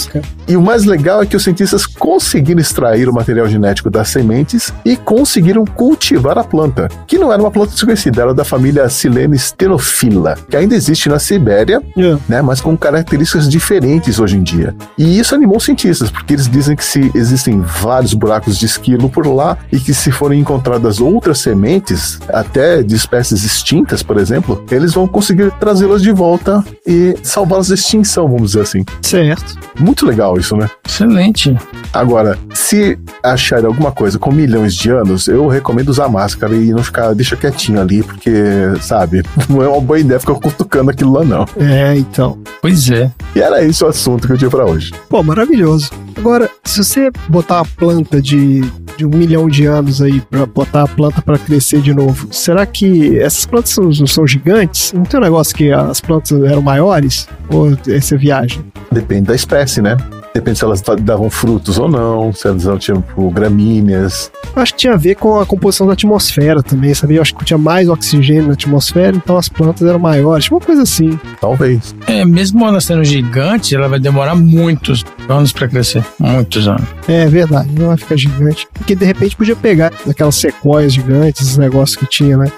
Caraca. 0.07 0.23
E 0.49 0.57
o 0.57 0.63
mais 0.63 0.85
legal 0.85 1.23
é 1.23 1.27
que 1.27 1.37
os 1.37 1.43
cientistas 1.43 1.87
conseguiram 1.87 2.61
extrair 2.61 3.09
o 3.09 3.13
material 3.13 3.49
genético 3.49 3.91
das 3.91 4.09
sementes 4.09 4.73
e 4.85 4.97
conseguiram 4.97 5.65
cultivar 5.65 6.39
a 6.39 6.45
planta, 6.45 6.89
que 7.07 7.19
não 7.19 7.33
era 7.33 7.43
uma 7.43 7.51
planta 7.51 7.73
desconhecida, 7.73 8.23
era 8.23 8.33
da 8.33 8.45
família 8.45 8.89
Silene 8.89 9.37
stenophylla, 9.39 10.37
que 10.49 10.57
ainda 10.57 10.75
existe 10.77 11.09
na 11.09 11.19
Sibéria, 11.19 11.83
Ah. 11.99 12.19
né, 12.29 12.41
mas 12.43 12.61
com 12.61 12.77
características 12.77 13.49
diferentes 13.49 14.21
hoje 14.21 14.37
em 14.37 14.43
dia. 14.43 14.75
E 14.97 15.19
isso 15.19 15.35
animou 15.35 15.57
os 15.57 15.65
cientistas, 15.65 16.11
porque 16.11 16.35
eles 16.35 16.49
dizem 16.49 16.77
que 16.77 16.85
se 16.85 17.11
existem 17.15 17.61
vários 17.61 18.15
buracos 18.15 18.57
de 18.57 18.67
esquilo 18.67 19.11
por 19.11 19.27
lá 19.27 19.59
e 19.73 19.81
que 19.81 19.93
se 19.93 20.13
forem 20.13 20.41
encontradas 20.41 21.01
outras 21.01 21.39
sementes, 21.41 22.21
até 22.33 22.83
de 22.85 22.95
espécies 22.95 23.45
extintas, 23.45 24.03
por 24.03 24.17
exemplo, 24.17 24.65
eles 24.71 24.95
vão 24.95 25.09
conseguir 25.09 25.51
trazê-las 25.59 26.03
de 26.03 26.13
volta 26.13 26.65
e 26.87 27.17
salvá-las 27.23 27.69
da 27.69 27.75
extinção, 27.75 28.29
vamos 28.29 28.53
dizer 28.53 28.61
assim. 28.63 28.86
Certo. 29.03 29.57
Muito 29.79 30.07
legal 30.07 30.39
isso, 30.39 30.57
né? 30.57 30.69
Excelente. 30.85 31.57
Agora, 31.93 32.39
se 32.53 32.99
acharem 33.23 33.67
alguma 33.67 33.93
coisa 33.93 34.19
com 34.19 34.33
milhões 34.33 34.75
de 34.75 34.91
anos, 34.91 35.29
eu 35.29 35.47
recomendo 35.49 35.89
usar 35.89 36.09
máscara 36.09 36.55
e 36.55 36.73
não 36.73 36.83
ficar, 36.83 37.15
deixa 37.15 37.37
quietinho 37.37 37.81
ali, 37.81 38.03
porque, 38.03 38.33
sabe, 38.81 39.23
não 39.49 39.63
é 39.63 39.69
uma 39.69 39.81
boa 39.81 39.99
ideia 39.99 40.21
ficar 40.21 40.35
cutucando 40.35 40.91
aquilo 40.91 41.13
lá, 41.13 41.25
não. 41.25 41.47
É, 41.57 41.97
então. 41.97 42.39
Pois 42.61 42.91
é. 42.91 43.11
E 43.35 43.41
era 43.41 43.65
esse 43.65 43.85
o 43.85 43.87
assunto 43.87 44.27
que 44.27 44.33
eu 44.33 44.39
tinha 44.39 44.51
pra 44.51 44.67
hoje. 44.67 44.93
Pô, 45.09 45.23
maravilhoso. 45.23 45.91
Agora, 46.17 46.51
se 46.65 46.83
você 46.83 47.11
botar 47.29 47.61
a 47.61 47.65
planta 47.65 48.21
de, 48.21 48.63
de 48.97 49.05
um 49.05 49.11
milhão 49.11 49.49
de 49.49 49.67
anos 49.67 50.01
aí 50.01 50.21
pra 50.21 50.47
botar 50.47 50.83
a 50.85 50.89
planta 50.89 51.21
pra 51.21 51.39
crescer 51.39 51.81
de 51.81 51.93
novo, 51.93 52.29
será 52.31 52.65
que 52.65 53.19
essas 53.19 53.45
plantas 53.45 53.71
são, 53.71 53.85
não 53.85 54.07
são 54.07 54.27
gigantes? 54.27 54.93
Não 54.93 55.03
tem 55.03 55.21
um 55.21 55.23
negócio 55.23 55.55
que 55.55 55.71
as 55.71 56.01
plantas 56.01 56.43
eram 56.43 56.63
maiores? 56.63 57.29
Ou 57.51 57.77
essa 57.89 58.15
é 58.15 58.19
viagem? 58.19 58.65
Depende 58.91 59.23
da 59.23 59.35
espécie, 59.35 59.81
né? 59.81 59.97
Depende 60.37 60.59
se 60.59 60.65
elas 60.67 60.83
davam 61.01 61.31
frutos 61.31 61.79
ou 61.79 61.89
não, 61.89 62.31
se 62.31 62.47
elas 62.47 62.67
eram 62.67 62.79
tipo 62.79 63.31
gramíneas. 63.31 64.31
Acho 64.55 64.73
que 64.75 64.81
tinha 64.81 64.93
a 64.93 64.97
ver 64.97 65.15
com 65.15 65.41
a 65.41 65.47
composição 65.47 65.87
da 65.87 65.95
atmosfera 65.95 66.63
também, 66.63 66.93
sabia? 66.93 67.17
Eu 67.17 67.23
acho 67.23 67.35
que 67.35 67.43
tinha 67.43 67.57
mais 67.57 67.89
oxigênio 67.89 68.49
na 68.49 68.53
atmosfera, 68.53 69.17
então 69.17 69.39
as 69.39 69.49
plantas 69.49 69.89
eram 69.89 69.99
maiores, 69.99 70.45
tipo 70.45 70.57
uma 70.57 70.61
coisa 70.61 70.83
assim. 70.83 71.19
Talvez. 71.41 71.95
É, 72.07 72.23
mesmo 72.25 72.67
ela 72.67 72.83
sendo 72.83 73.03
gigante, 73.03 73.75
ela 73.75 73.89
vai 73.89 73.99
demorar 73.99 74.35
muitos 74.35 75.07
anos 75.27 75.53
pra 75.53 75.69
crescer. 75.69 76.05
Muitos 76.19 76.69
anos. 76.69 76.85
É 77.09 77.27
verdade, 77.27 77.71
não 77.73 77.89
vai 77.89 77.97
ficar 77.97 78.17
gigante. 78.17 78.69
Porque 78.75 78.95
de 78.95 79.07
repente 79.07 79.37
podia 79.37 79.57
pegar 79.57 79.91
aquelas 80.07 80.35
sequoias 80.35 80.93
gigantes, 80.93 81.41
esses 81.41 81.57
negócios 81.57 81.97
que 81.97 82.05
tinha, 82.07 82.37
né? 82.37 82.53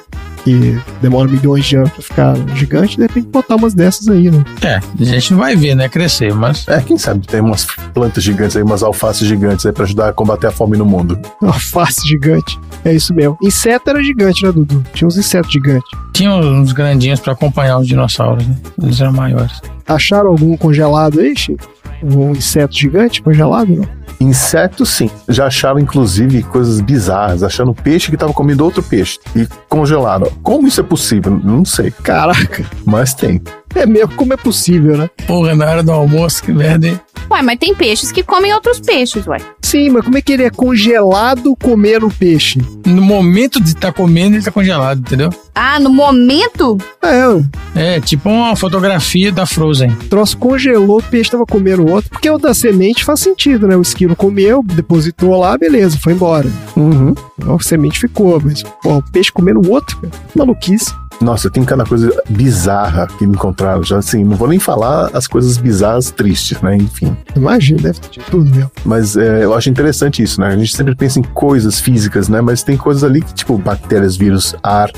Que 0.44 0.78
demora 1.02 1.28
milhões 1.28 1.64
de 1.66 1.76
anos 1.76 1.90
pra 1.90 2.02
ficar 2.02 2.36
gigante, 2.56 2.96
de 2.96 3.02
repente 3.02 3.28
botar 3.28 3.56
umas 3.56 3.74
dessas 3.74 4.08
aí, 4.08 4.30
né? 4.30 4.44
É, 4.62 4.76
a 4.76 5.04
gente 5.04 5.32
não 5.32 5.40
vai 5.40 5.56
ver, 5.56 5.74
né? 5.74 5.88
Crescer, 5.88 6.32
mas. 6.34 6.66
É, 6.68 6.80
quem 6.80 6.96
sabe 6.96 7.26
tem 7.26 7.40
umas 7.40 7.66
plantas 7.92 8.22
gigantes 8.22 8.56
aí, 8.56 8.62
umas 8.62 8.82
alfaces 8.82 9.26
gigantes 9.26 9.66
aí 9.66 9.72
pra 9.72 9.84
ajudar 9.84 10.08
a 10.08 10.12
combater 10.12 10.46
a 10.46 10.50
fome 10.50 10.76
no 10.76 10.84
mundo. 10.84 11.18
Uma 11.42 11.52
face 11.52 12.06
gigante. 12.06 12.58
É 12.84 12.94
isso 12.94 13.12
mesmo. 13.14 13.36
Inseto 13.42 13.90
era 13.90 14.02
gigante, 14.02 14.44
né, 14.44 14.52
Dudu? 14.52 14.84
Tinha 14.94 15.08
uns 15.08 15.16
insetos 15.16 15.52
gigantes. 15.52 15.90
Tinha 16.12 16.32
uns 16.34 16.72
grandinhos 16.72 17.20
pra 17.20 17.32
acompanhar 17.32 17.78
os 17.78 17.86
dinossauros, 17.86 18.46
né? 18.46 18.56
Eles 18.82 19.00
eram 19.00 19.12
maiores. 19.12 19.60
Acharam 19.86 20.30
algum 20.30 20.56
congelado 20.56 21.20
aí, 21.20 21.36
Chico? 21.36 21.68
Um 22.02 22.32
inseto 22.32 22.74
gigante 22.76 23.22
congelado, 23.22 23.68
não? 23.74 23.97
Insetos, 24.20 24.88
sim. 24.90 25.10
Já 25.28 25.46
acharam, 25.46 25.78
inclusive, 25.78 26.42
coisas 26.42 26.80
bizarras. 26.80 27.42
Acharam 27.42 27.72
peixe 27.72 28.10
que 28.10 28.16
tava 28.16 28.32
comendo 28.32 28.64
outro 28.64 28.82
peixe 28.82 29.18
e 29.34 29.46
congelaram. 29.68 30.30
Como 30.42 30.66
isso 30.66 30.80
é 30.80 30.84
possível? 30.84 31.40
Não 31.42 31.64
sei. 31.64 31.90
Caraca. 31.90 32.64
Mas 32.84 33.14
tem. 33.14 33.40
É 33.78 33.86
mesmo, 33.86 34.12
como 34.16 34.32
é 34.32 34.36
possível, 34.36 34.96
né? 34.98 35.08
Porra, 35.26 35.54
na 35.54 35.64
hora 35.64 35.82
do 35.84 35.92
almoço, 35.92 36.42
que 36.42 36.52
merda, 36.52 36.88
hein? 36.88 37.00
Ué, 37.30 37.42
mas 37.42 37.58
tem 37.58 37.74
peixes 37.74 38.10
que 38.10 38.22
comem 38.24 38.52
outros 38.52 38.80
peixes, 38.80 39.24
ué. 39.26 39.36
Sim, 39.62 39.90
mas 39.90 40.04
como 40.04 40.16
é 40.18 40.22
que 40.22 40.32
ele 40.32 40.42
é 40.44 40.50
congelado 40.50 41.54
comer 41.62 42.02
o 42.02 42.10
peixe? 42.10 42.60
No 42.86 43.02
momento 43.02 43.60
de 43.60 43.68
estar 43.70 43.92
comendo, 43.92 44.34
ele 44.34 44.42
tá 44.42 44.50
congelado, 44.50 44.98
entendeu? 45.00 45.30
Ah, 45.54 45.78
no 45.78 45.90
momento? 45.90 46.78
É, 47.02 47.94
É, 47.96 48.00
tipo 48.00 48.28
uma 48.28 48.56
fotografia 48.56 49.30
da 49.30 49.46
Frozen. 49.46 49.90
o 49.90 50.08
troço 50.08 50.36
congelou, 50.38 50.98
o 50.98 51.02
peixe 51.02 51.30
tava 51.30 51.44
comendo 51.46 51.82
o 51.84 51.90
outro, 51.90 52.10
porque 52.10 52.28
o 52.30 52.38
da 52.38 52.52
semente 52.54 53.04
faz 53.04 53.20
sentido, 53.20 53.68
né? 53.68 53.76
O 53.76 53.82
esquilo 53.82 54.16
comeu, 54.16 54.62
depositou 54.64 55.38
lá, 55.38 55.56
beleza, 55.56 55.98
foi 56.02 56.14
embora. 56.14 56.50
Uhum. 56.76 57.14
A 57.46 57.62
semente 57.62 58.00
ficou, 58.00 58.40
mas 58.42 58.62
pô, 58.82 58.96
o 58.96 59.02
peixe 59.12 59.30
comendo 59.30 59.60
o 59.60 59.70
outro, 59.70 59.96
cara. 59.98 60.12
Maluquice. 60.34 60.92
Nossa, 61.20 61.50
tem 61.50 61.64
cada 61.64 61.84
coisa 61.84 62.10
bizarra 62.28 63.06
que 63.18 63.26
me 63.26 63.34
encontraram. 63.34 63.82
Já 63.82 63.98
assim, 63.98 64.24
não 64.24 64.36
vou 64.36 64.48
nem 64.48 64.58
falar 64.58 65.10
as 65.12 65.26
coisas 65.26 65.56
bizarras 65.56 66.10
tristes, 66.10 66.60
né? 66.62 66.76
Enfim. 66.76 67.16
Imagina, 67.34 67.82
deve 67.82 68.00
ter 68.00 68.10
de 68.10 68.20
tudo 68.20 68.50
mesmo. 68.50 68.70
Mas 68.84 69.16
é, 69.16 69.44
eu 69.44 69.54
acho 69.54 69.68
interessante 69.68 70.22
isso, 70.22 70.40
né? 70.40 70.48
A 70.48 70.56
gente 70.56 70.76
sempre 70.76 70.94
pensa 70.94 71.18
em 71.18 71.22
coisas 71.22 71.80
físicas, 71.80 72.28
né? 72.28 72.40
Mas 72.40 72.62
tem 72.62 72.76
coisas 72.76 73.02
ali 73.02 73.20
que, 73.20 73.34
tipo, 73.34 73.58
bactérias, 73.58 74.16
vírus, 74.16 74.54
ar. 74.62 74.90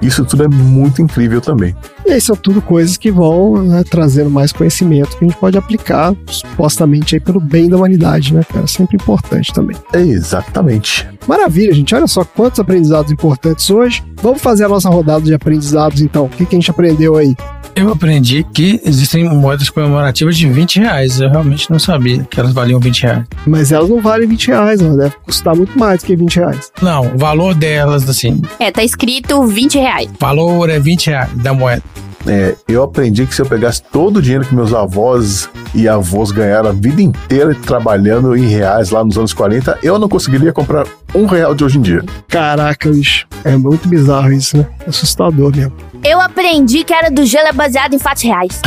Isso 0.00 0.24
tudo 0.24 0.44
é 0.44 0.48
muito 0.48 1.02
incrível 1.02 1.40
também. 1.40 1.74
E 2.06 2.12
aí 2.12 2.20
são 2.20 2.34
tudo 2.34 2.62
coisas 2.62 2.96
que 2.96 3.10
vão 3.10 3.62
né, 3.62 3.84
trazendo 3.88 4.30
mais 4.30 4.52
conhecimento 4.52 5.16
que 5.16 5.24
a 5.24 5.28
gente 5.28 5.38
pode 5.38 5.58
aplicar 5.58 6.14
supostamente 6.26 7.14
aí 7.14 7.20
pelo 7.20 7.38
bem 7.38 7.68
da 7.68 7.76
humanidade, 7.76 8.34
né, 8.34 8.42
cara? 8.42 8.66
Sempre 8.66 8.96
importante 8.96 9.52
também. 9.52 9.76
É 9.92 10.00
exatamente. 10.00 11.06
Maravilha, 11.28 11.72
gente. 11.72 11.94
Olha 11.94 12.06
só 12.06 12.24
quantos 12.24 12.58
aprendizados 12.58 13.12
importantes 13.12 13.68
hoje. 13.70 14.02
Vamos 14.22 14.40
fazer 14.40 14.64
a 14.64 14.68
nossa 14.68 14.88
rodada 14.88 15.24
de 15.24 15.34
aprendizados, 15.50 16.00
então. 16.00 16.24
O 16.26 16.28
que, 16.28 16.46
que 16.46 16.54
a 16.54 16.58
gente 16.58 16.70
aprendeu 16.70 17.16
aí? 17.16 17.34
Eu 17.74 17.90
aprendi 17.92 18.44
que 18.52 18.80
existem 18.84 19.24
moedas 19.24 19.70
comemorativas 19.70 20.36
de 20.36 20.48
20 20.48 20.80
reais. 20.80 21.20
Eu 21.20 21.30
realmente 21.30 21.70
não 21.70 21.78
sabia 21.78 22.24
que 22.24 22.38
elas 22.38 22.52
valiam 22.52 22.78
20 22.80 23.02
reais. 23.02 23.24
Mas 23.46 23.72
elas 23.72 23.88
não 23.88 24.00
valem 24.00 24.28
20 24.28 24.48
reais, 24.48 24.80
elas 24.80 24.96
devem 24.96 25.12
custar 25.24 25.56
muito 25.56 25.78
mais 25.78 26.00
do 26.02 26.06
que 26.06 26.16
20 26.16 26.36
reais. 26.36 26.72
Não, 26.82 27.14
o 27.14 27.18
valor 27.18 27.54
delas, 27.54 28.08
assim, 28.08 28.42
É, 28.58 28.70
tá 28.70 28.82
escrito 28.84 29.44
20 29.46 29.78
reais. 29.78 30.08
valor 30.18 30.68
é 30.68 30.78
20 30.78 31.06
reais 31.08 31.30
da 31.36 31.52
moeda. 31.54 31.82
É, 32.26 32.54
eu 32.68 32.82
aprendi 32.82 33.26
que 33.26 33.34
se 33.34 33.40
eu 33.40 33.46
pegasse 33.46 33.82
todo 33.82 34.18
o 34.18 34.22
dinheiro 34.22 34.44
que 34.44 34.54
meus 34.54 34.74
avós 34.74 35.48
e 35.74 35.88
avós 35.88 36.30
ganharam 36.30 36.68
a 36.68 36.72
vida 36.72 37.00
inteira 37.00 37.54
trabalhando 37.54 38.36
em 38.36 38.46
reais 38.46 38.90
lá 38.90 39.04
nos 39.04 39.16
anos 39.16 39.32
40, 39.32 39.78
eu 39.82 39.98
não 39.98 40.08
conseguiria 40.08 40.52
comprar 40.52 40.86
um 41.14 41.26
real 41.26 41.54
de 41.54 41.64
hoje 41.64 41.78
em 41.78 41.82
dia. 41.82 42.04
Caraca, 42.28 42.90
bicho. 42.90 43.26
É 43.44 43.56
muito 43.56 43.88
bizarro 43.88 44.32
isso, 44.32 44.56
né? 44.56 44.66
Assustador 44.86 45.54
mesmo. 45.54 45.72
Eu 46.02 46.20
aprendi 46.20 46.82
que 46.84 46.92
era 46.94 47.10
do 47.10 47.24
gelo 47.26 47.48
é 47.48 47.52
baseado 47.52 47.94
em 47.94 47.98
fatos 47.98 48.22
reais. 48.22 48.60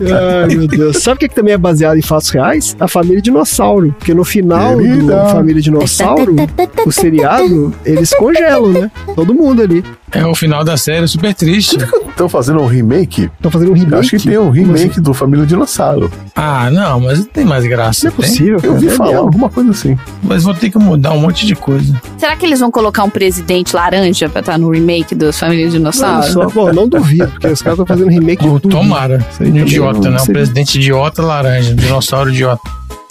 Ai, 0.00 0.54
meu 0.54 0.66
Deus. 0.68 0.98
Sabe 1.02 1.16
o 1.16 1.18
que, 1.20 1.28
que 1.28 1.34
também 1.34 1.54
é 1.54 1.58
baseado 1.58 1.96
em 1.96 2.02
fatos 2.02 2.30
reais? 2.30 2.76
A 2.78 2.86
família 2.88 3.20
dinossauro. 3.22 3.94
Porque 3.98 4.12
no 4.14 4.24
final 4.24 4.76
do 4.76 4.82
Querida. 4.82 5.26
Família 5.30 5.62
Dinossauro, 5.62 6.36
o 6.84 6.92
seriado, 6.92 7.74
eles 7.84 8.12
congelam, 8.14 8.68
né? 8.72 8.90
Todo 9.14 9.34
mundo 9.34 9.62
ali. 9.62 9.84
É 10.12 10.26
o 10.26 10.34
final 10.34 10.64
da 10.64 10.76
série, 10.76 11.06
super 11.06 11.32
triste. 11.34 11.76
Estão 12.08 12.28
fazendo 12.28 12.60
um 12.60 12.66
remake? 12.66 13.30
Estão 13.36 13.50
fazendo 13.50 13.70
um 13.70 13.74
remake. 13.74 13.92
Eu 13.92 13.98
acho 14.00 14.10
que 14.10 14.18
tem 14.28 14.38
um 14.38 14.50
remake 14.50 14.90
assim? 14.90 15.02
do 15.02 15.14
Família 15.14 15.46
Dinossauro. 15.46 16.10
Ah, 16.34 16.68
não, 16.70 17.00
mas 17.00 17.24
tem 17.26 17.44
mais 17.44 17.64
graça. 17.64 18.06
Não 18.08 18.12
é 18.12 18.16
tem? 18.16 18.24
possível, 18.26 18.54
Eu 18.56 18.60
cara. 18.60 18.72
ouvi 18.72 18.88
É 18.88 18.90
falar 18.90 19.10
mesmo. 19.12 19.24
alguma 19.26 19.48
coisa 19.48 19.70
assim. 19.70 19.96
Mas 20.22 20.42
vou 20.42 20.52
ter 20.54 20.68
que 20.70 20.78
mudar 20.78 21.12
um 21.12 21.20
monte 21.20 21.46
de 21.46 21.54
coisa. 21.54 22.00
Será 22.18 22.34
que 22.36 22.44
eles 22.44 22.58
vão 22.60 22.70
colocar 22.70 23.04
um 23.04 23.10
presidente 23.10 23.74
laranja 23.74 24.28
pra 24.28 24.42
tá 24.50 24.58
no 24.58 24.70
remake 24.70 25.14
dos 25.14 25.38
Famílias 25.38 25.72
Dinossauros? 25.72 26.34
Não, 26.34 26.50
só, 26.50 26.72
não 26.72 26.88
duvido, 26.88 27.28
porque 27.28 27.46
os 27.46 27.62
caras 27.62 27.78
estão 27.78 27.86
fazendo 27.86 28.10
remake 28.10 28.42
de 28.42 28.48
tudo. 28.48 28.68
Tomara. 28.68 29.24
Um 29.40 29.56
idiota, 29.58 30.10
né? 30.10 30.20
Um 30.20 30.26
presidente 30.26 30.76
idiota 30.76 31.22
laranja, 31.22 31.72
dinossauro 31.74 32.30
idiota. 32.30 32.62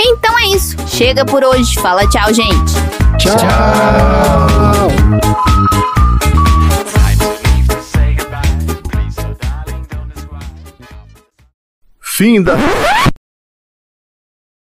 Então 0.01 0.37
é 0.37 0.47
isso. 0.47 0.75
Chega 0.87 1.23
por 1.25 1.43
hoje. 1.43 1.75
Fala 1.79 2.05
tchau, 2.09 2.33
gente. 2.33 2.73
tchau. 3.17 3.37
tchau. 3.37 4.89
Fim 12.01 12.43
da. 12.43 12.57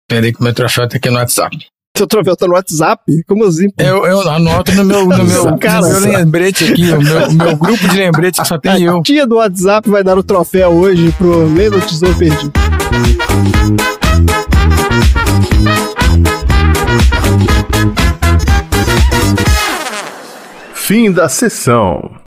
Peraí 0.10 0.34
que 0.34 0.40
o 0.42 0.44
meu 0.44 0.54
trouxote 0.54 0.92
tá 0.92 0.98
aqui 0.98 1.10
no 1.10 1.16
WhatsApp. 1.16 1.58
Seu 1.98 2.06
troféu 2.06 2.38
tá 2.38 2.46
no 2.46 2.54
WhatsApp? 2.54 3.24
Como 3.28 3.44
assim? 3.44 3.72
pô? 3.72 3.82
Eu, 3.82 4.06
eu 4.06 4.22
anoto 4.30 4.72
no 4.76 4.86
meu, 4.86 5.08
no 5.08 5.24
meu, 5.24 5.58
Cara, 5.58 5.82
no 5.82 6.00
meu 6.00 6.20
lembrete 6.20 6.72
aqui, 6.72 6.92
o 6.92 7.02
meu, 7.02 7.32
meu 7.32 7.58
grupo 7.58 7.88
de 7.88 7.98
lembrete 7.98 8.40
que 8.40 8.48
só 8.48 8.60
tem 8.60 8.84
eu. 8.84 9.00
A 9.00 9.02
tia 9.02 9.26
do 9.26 9.38
WhatsApp 9.38 9.90
vai 9.90 10.04
dar 10.04 10.16
o 10.16 10.22
troféu 10.22 10.70
hoje 10.74 11.12
pro 11.18 11.52
Lendo 11.52 11.82
Tesouro 11.82 12.14
Perdido. 12.16 12.54
Fim 20.76 21.12
da 21.12 21.28
sessão. 21.28 22.27